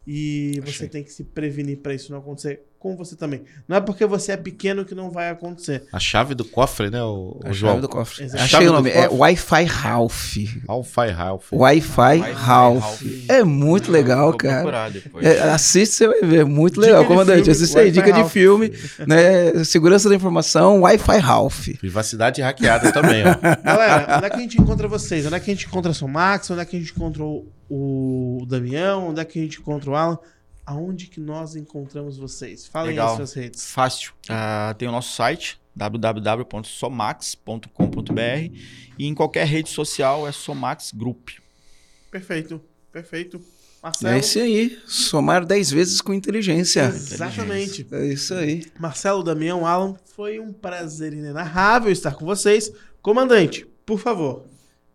e 0.08 0.60
você 0.62 0.70
Achei. 0.70 0.90
tem 0.90 1.04
que 1.04 1.12
se 1.12 1.24
prevenir 1.24 1.80
para 1.80 1.94
isso 1.94 2.12
não 2.12 2.20
acontecer 2.20 2.64
com 2.86 2.96
você 2.96 3.16
também. 3.16 3.42
Não 3.68 3.78
é 3.78 3.82
porque 3.82 4.06
você 4.06 4.34
é 4.34 4.38
pequeno 4.38 4.86
que 4.86 4.94
não 4.94 5.10
vai 5.10 5.32
acontecer. 5.32 5.86
A 5.92 5.98
chave 6.00 6.36
do 6.36 6.46
cofre, 6.46 6.92
né, 6.92 7.02
o, 7.02 7.40
A 7.44 7.50
o 7.50 7.54
chave 7.54 7.56
João? 7.56 7.80
do 7.80 7.90
cofre. 7.90 8.26
Exato. 8.26 8.42
A 8.42 8.46
Achei 8.46 8.52
chave 8.52 8.66
o 8.66 8.70
do 8.70 8.74
nome. 8.76 8.90
É 8.92 9.04
cofre? 9.04 9.18
Wi-Fi 9.18 9.64
Ralph. 9.64 10.36
Alpha 10.68 11.12
Ralph. 11.12 11.52
Wi-Fi 11.52 12.02
Wi-Fi 12.02 12.32
Ralph. 12.34 13.02
É 13.28 13.44
muito 13.44 13.92
legal, 13.92 14.30
Vou 14.30 14.38
cara. 14.38 14.92
É, 15.22 15.40
assiste, 15.50 15.94
você 15.96 16.08
vai 16.08 16.22
ver. 16.22 16.46
Muito 16.46 16.76
Dica 16.76 16.86
legal. 16.86 17.02
de 17.02 17.08
Comandante, 17.08 17.50
assiste 17.50 17.76
aí. 17.76 17.86
Wi-Fi 17.86 17.92
Dica 18.00 18.12
de 18.14 18.20
Ralph. 18.20 18.32
filme, 18.32 18.72
né? 19.08 19.64
Segurança 19.64 20.08
da 20.08 20.14
informação, 20.16 20.82
Wi-Fi 20.82 21.18
Ralph. 21.18 21.70
Privacidade 21.80 22.42
hackeada 22.42 22.92
também, 22.92 23.24
ó. 23.26 23.34
Galera, 23.66 24.18
onde 24.18 24.26
é 24.26 24.30
que 24.30 24.36
a 24.36 24.40
gente 24.40 24.62
encontra 24.62 24.88
vocês? 24.88 25.26
Onde 25.26 25.36
é 25.36 25.40
que 25.40 25.50
a 25.50 25.54
gente 25.54 25.66
encontra 25.66 25.92
o 25.92 26.08
Max? 26.08 26.52
Onde 26.52 26.62
é 26.62 26.66
que 26.66 26.76
a 26.76 26.80
gente 26.80 26.92
encontra 26.92 27.24
o, 27.24 27.48
o 27.70 28.46
Damião? 28.48 29.10
Onde 29.10 29.22
é 29.22 29.26
que 29.26 29.40
a 29.40 29.42
gente 29.42 29.60
encontra 29.60 29.90
o 29.90 29.96
Alan? 29.96 30.20
Aonde 30.66 31.08
que 31.08 31.20
nós 31.20 31.56
encontramos 31.56 32.18
vocês? 32.18 32.66
Falem 32.68 32.92
Legal. 32.92 33.10
as 33.10 33.16
suas 33.18 33.34
redes. 33.34 33.72
Fácil. 33.72 34.14
Ah, 34.28 34.74
tem 34.78 34.88
o 34.88 34.92
nosso 34.92 35.14
site, 35.14 35.60
www.somax.com.br 35.76 38.56
e 38.98 39.06
em 39.06 39.14
qualquer 39.14 39.46
rede 39.46 39.70
social 39.70 40.28
é 40.28 40.32
Somax 40.32 40.92
Group. 40.92 41.30
Perfeito, 42.10 42.60
perfeito. 42.92 43.40
Marcelo. 43.86 44.16
É 44.16 44.20
isso 44.20 44.40
aí. 44.40 44.80
Somar 44.88 45.46
10 45.46 45.70
vezes 45.70 46.02
com 46.02 46.12
inteligência. 46.12 46.88
Exatamente. 46.88 47.86
É 47.92 48.08
isso 48.08 48.34
aí. 48.34 48.66
Marcelo, 48.80 49.22
Damião, 49.22 49.64
Alan, 49.64 49.96
foi 50.16 50.40
um 50.40 50.52
prazer 50.52 51.14
inenarrável 51.14 51.92
estar 51.92 52.16
com 52.16 52.26
vocês. 52.26 52.72
Comandante, 53.00 53.64
por 53.86 54.00
favor, 54.00 54.48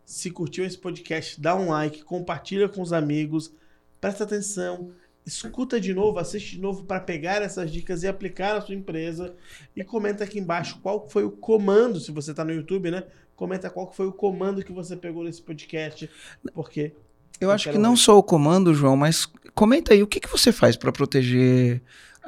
se 0.04 0.28
curtiu 0.28 0.64
esse 0.64 0.76
podcast, 0.76 1.40
dá 1.40 1.54
um 1.54 1.68
like, 1.68 2.02
compartilha 2.02 2.68
com 2.68 2.82
os 2.82 2.92
amigos, 2.92 3.52
presta 4.00 4.24
atenção, 4.24 4.90
escuta 5.30 5.80
de 5.80 5.94
novo, 5.94 6.18
assiste 6.18 6.56
de 6.56 6.60
novo 6.60 6.84
para 6.84 7.00
pegar 7.00 7.40
essas 7.42 7.70
dicas 7.70 8.02
e 8.02 8.08
aplicar 8.08 8.54
na 8.54 8.60
sua 8.60 8.74
empresa 8.74 9.34
e 9.74 9.84
comenta 9.84 10.24
aqui 10.24 10.38
embaixo 10.38 10.78
qual 10.82 11.08
foi 11.08 11.24
o 11.24 11.30
comando, 11.30 12.00
se 12.00 12.10
você 12.10 12.32
está 12.32 12.44
no 12.44 12.52
YouTube, 12.52 12.90
né? 12.90 13.04
Comenta 13.36 13.70
qual 13.70 13.90
foi 13.90 14.06
o 14.06 14.12
comando 14.12 14.62
que 14.62 14.72
você 14.72 14.96
pegou 14.96 15.24
nesse 15.24 15.40
podcast, 15.40 16.10
porque 16.52 16.92
Eu 17.40 17.50
acho 17.50 17.70
que 17.70 17.78
não 17.78 17.92
ver. 17.92 18.00
só 18.00 18.18
o 18.18 18.22
comando, 18.22 18.74
João, 18.74 18.96
mas 18.96 19.26
comenta 19.54 19.94
aí 19.94 20.02
o 20.02 20.06
que, 20.06 20.20
que 20.20 20.28
você 20.28 20.52
faz 20.52 20.76
para 20.76 20.92
proteger 20.92 21.80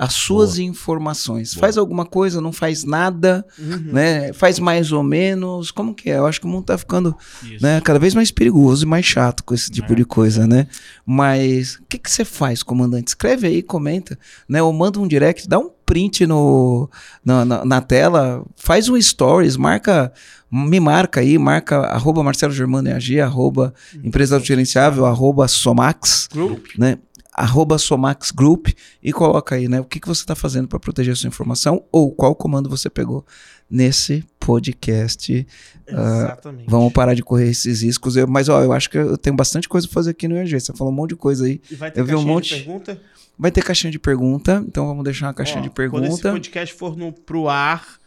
as 0.04 0.14
suas 0.14 0.58
informações. 0.58 1.54
Boa. 1.54 1.60
Faz 1.60 1.78
alguma 1.78 2.04
coisa, 2.04 2.40
não 2.40 2.50
faz 2.52 2.82
nada, 2.82 3.44
Uhum. 3.58 3.92
né? 3.92 4.32
Faz 4.32 4.58
mais 4.58 4.90
ou 4.90 5.02
menos. 5.02 5.70
Como 5.70 5.94
que 5.94 6.10
é? 6.10 6.18
Eu 6.18 6.26
acho 6.26 6.40
que 6.40 6.46
o 6.46 6.48
mundo 6.48 6.64
tá 6.64 6.76
ficando 6.76 7.16
Isso. 7.42 7.62
né, 7.62 7.80
cada 7.80 7.98
vez 8.00 8.12
mais 8.14 8.30
perigoso 8.32 8.84
e 8.84 8.88
mais 8.88 9.04
chato 9.06 9.44
com 9.44 9.54
esse 9.54 9.70
tipo 9.70 9.92
É. 9.92 9.96
de 9.96 10.04
coisa, 10.04 10.46
né? 10.46 10.66
Mas 11.06 11.76
o 11.76 11.82
que, 11.88 11.98
que 11.98 12.10
você 12.10 12.24
faz, 12.24 12.62
comandante? 12.64 13.08
Escreve 13.08 13.46
aí, 13.46 13.62
comenta, 13.62 14.18
né? 14.48 14.60
Ou 14.62 14.72
manda 14.72 14.98
um 14.98 15.06
direct, 15.06 15.48
dá 15.48 15.58
um 15.58 15.70
print 15.86 16.26
no, 16.26 16.88
na, 17.24 17.44
na, 17.44 17.64
na 17.64 17.80
tela, 17.80 18.44
faz 18.56 18.88
um 18.88 19.00
stories, 19.00 19.56
marca, 19.56 20.12
me 20.50 20.80
marca 20.80 21.20
aí, 21.20 21.38
marca 21.38 21.78
arroba 21.80 22.22
Marcelo 22.22 22.52
Germano 22.52 22.88
EAG, 22.88 23.20
arroba 23.20 23.74
Empresa 24.02 24.36
Autogerenciável, 24.36 25.04
arroba 25.06 25.46
Somax, 25.48 26.28
Group. 26.32 26.66
né? 26.78 26.98
Arroba 27.32 27.78
Somax 27.78 28.30
Group 28.30 28.68
e 29.02 29.12
coloca 29.12 29.54
aí, 29.54 29.66
né? 29.68 29.80
O 29.80 29.84
que, 29.84 29.98
que 29.98 30.06
você 30.06 30.20
está 30.22 30.34
fazendo 30.34 30.68
para 30.68 30.78
proteger 30.78 31.12
a 31.12 31.16
sua 31.16 31.28
informação 31.28 31.82
ou 31.90 32.12
qual 32.12 32.34
comando 32.34 32.68
você 32.68 32.90
pegou 32.90 33.24
nesse 33.70 34.22
podcast 34.38 35.46
Exatamente. 35.86 36.68
Vamos 36.68 36.92
parar 36.92 37.14
de 37.14 37.22
correr 37.22 37.48
esses 37.48 37.82
riscos. 37.82 38.16
Eu- 38.16 38.26
mas, 38.26 38.48
ó, 38.48 38.62
eu 38.62 38.72
acho 38.72 38.88
que 38.90 38.98
eu 38.98 39.16
tenho 39.18 39.34
bastante 39.36 39.68
coisa 39.68 39.86
pra 39.86 39.94
fazer 39.94 40.10
aqui 40.10 40.28
no 40.28 40.36
EG. 40.36 40.58
Você 40.60 40.72
falou 40.74 40.92
um 40.92 40.96
monte 40.96 41.10
de 41.10 41.16
coisa 41.16 41.46
aí. 41.46 41.60
E 41.70 41.74
vai 41.74 41.90
ter 41.90 42.00
eu 42.00 42.04
vi 42.04 42.12
um 42.14 42.16
caixinha 42.18 42.34
monte- 42.34 42.48
de 42.48 42.54
pergunta? 42.64 43.00
Vai 43.38 43.50
ter 43.50 43.62
caixinha 43.64 43.90
de 43.90 43.98
pergunta, 43.98 44.62
então 44.68 44.86
vamos 44.86 45.02
deixar 45.04 45.26
uma 45.26 45.34
caixinha 45.34 45.60
Ó, 45.60 45.62
de 45.62 45.70
Quando 45.70 46.04
esse 46.04 46.20
pergunta. 46.20 46.30
podcast 46.32 46.74
for 46.74 46.96
no, 46.96 47.12
pro 47.12 47.48
ar, 47.48 47.98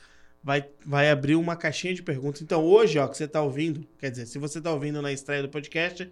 vai, 0.44 0.64
vai 0.86 1.10
abrir 1.10 1.36
uma 1.36 1.56
caixinha 1.56 1.94
de 1.94 2.04
perguntas. 2.04 2.42
Então, 2.42 2.64
hoje, 2.64 3.00
ó, 3.00 3.08
que 3.08 3.18
você 3.18 3.28
tá 3.28 3.42
ouvindo, 3.42 3.84
quer 4.00 4.12
dizer, 4.12 4.28
se 4.28 4.38
você 4.38 4.62
tá 4.62 4.72
ouvindo 4.72 5.02
na 5.02 5.12
estreia 5.12 5.42
do 5.42 5.50
podcast, 5.50 6.08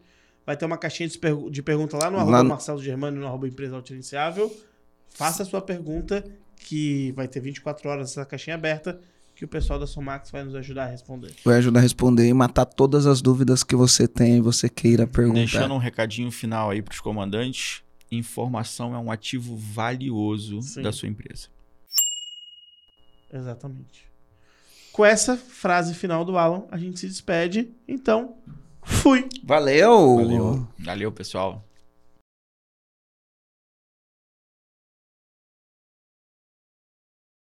vai 0.46 0.56
ter 0.58 0.66
uma 0.66 0.78
caixinha 0.78 1.08
de, 1.10 1.18
pergu- 1.18 1.50
de 1.50 1.62
pergunta 1.64 1.98
lá 1.98 2.10
no 2.10 2.18
Lá 2.18 2.22
arroba 2.24 2.44
no- 2.44 2.50
Marcelo 2.50 2.82
Germano, 2.82 3.20
no 3.20 3.28
arroba 3.28 3.48
Empresa 3.48 3.76
Autogerenciável. 3.76 4.56
Faça 5.10 5.44
a 5.44 5.46
sua 5.46 5.62
pergunta, 5.62 6.24
que 6.58 7.12
vai 7.14 7.28
ter 7.28 7.40
24 7.40 7.88
horas 7.90 8.12
essa 8.12 8.26
caixinha 8.26 8.56
aberta, 8.56 9.00
que 9.36 9.46
o 9.46 9.48
pessoal 9.48 9.80
da 9.80 9.88
Somax 9.88 10.30
vai 10.32 10.44
nos 10.44 10.56
ajudar 10.56 10.84
a 10.86 10.88
responder. 10.88 11.34
Vai 11.44 11.58
ajudar 11.58 11.80
a 11.80 11.84
responder 11.84 12.28
e 12.28 12.34
matar 12.34 12.66
todas 12.66 13.06
as 13.06 13.22
dúvidas 13.22 13.64
que 13.64 13.76
você 13.76 14.08
tem 14.08 14.38
e 14.38 14.42
você 14.42 14.70
queira 14.70 15.06
perguntar. 15.08 15.40
Deixando 15.40 15.74
um 15.74 15.78
recadinho 15.80 16.32
final 16.32 16.70
aí 16.70 16.82
para 16.82 16.94
os 16.94 17.00
comandantes. 17.00 17.82
Informação 18.12 18.94
é 18.94 19.00
um 19.00 19.12
ativo 19.12 19.58
valioso 19.58 20.62
Sim. 20.62 20.84
da 20.84 20.92
sua 20.92 21.10
empresa. 21.10 21.48
Exatamente. 23.32 24.12
Com 24.92 25.04
essa 25.04 25.36
frase 25.36 25.94
final 25.96 26.24
do 26.24 26.38
Alan, 26.38 26.66
a 26.70 26.78
gente 26.78 27.00
se 27.00 27.08
despede. 27.08 27.72
Então, 27.88 28.36
fui! 28.86 29.28
Valeu! 29.44 30.18
Valeu. 30.18 30.68
Valeu, 30.80 31.12
pessoal. 31.12 31.64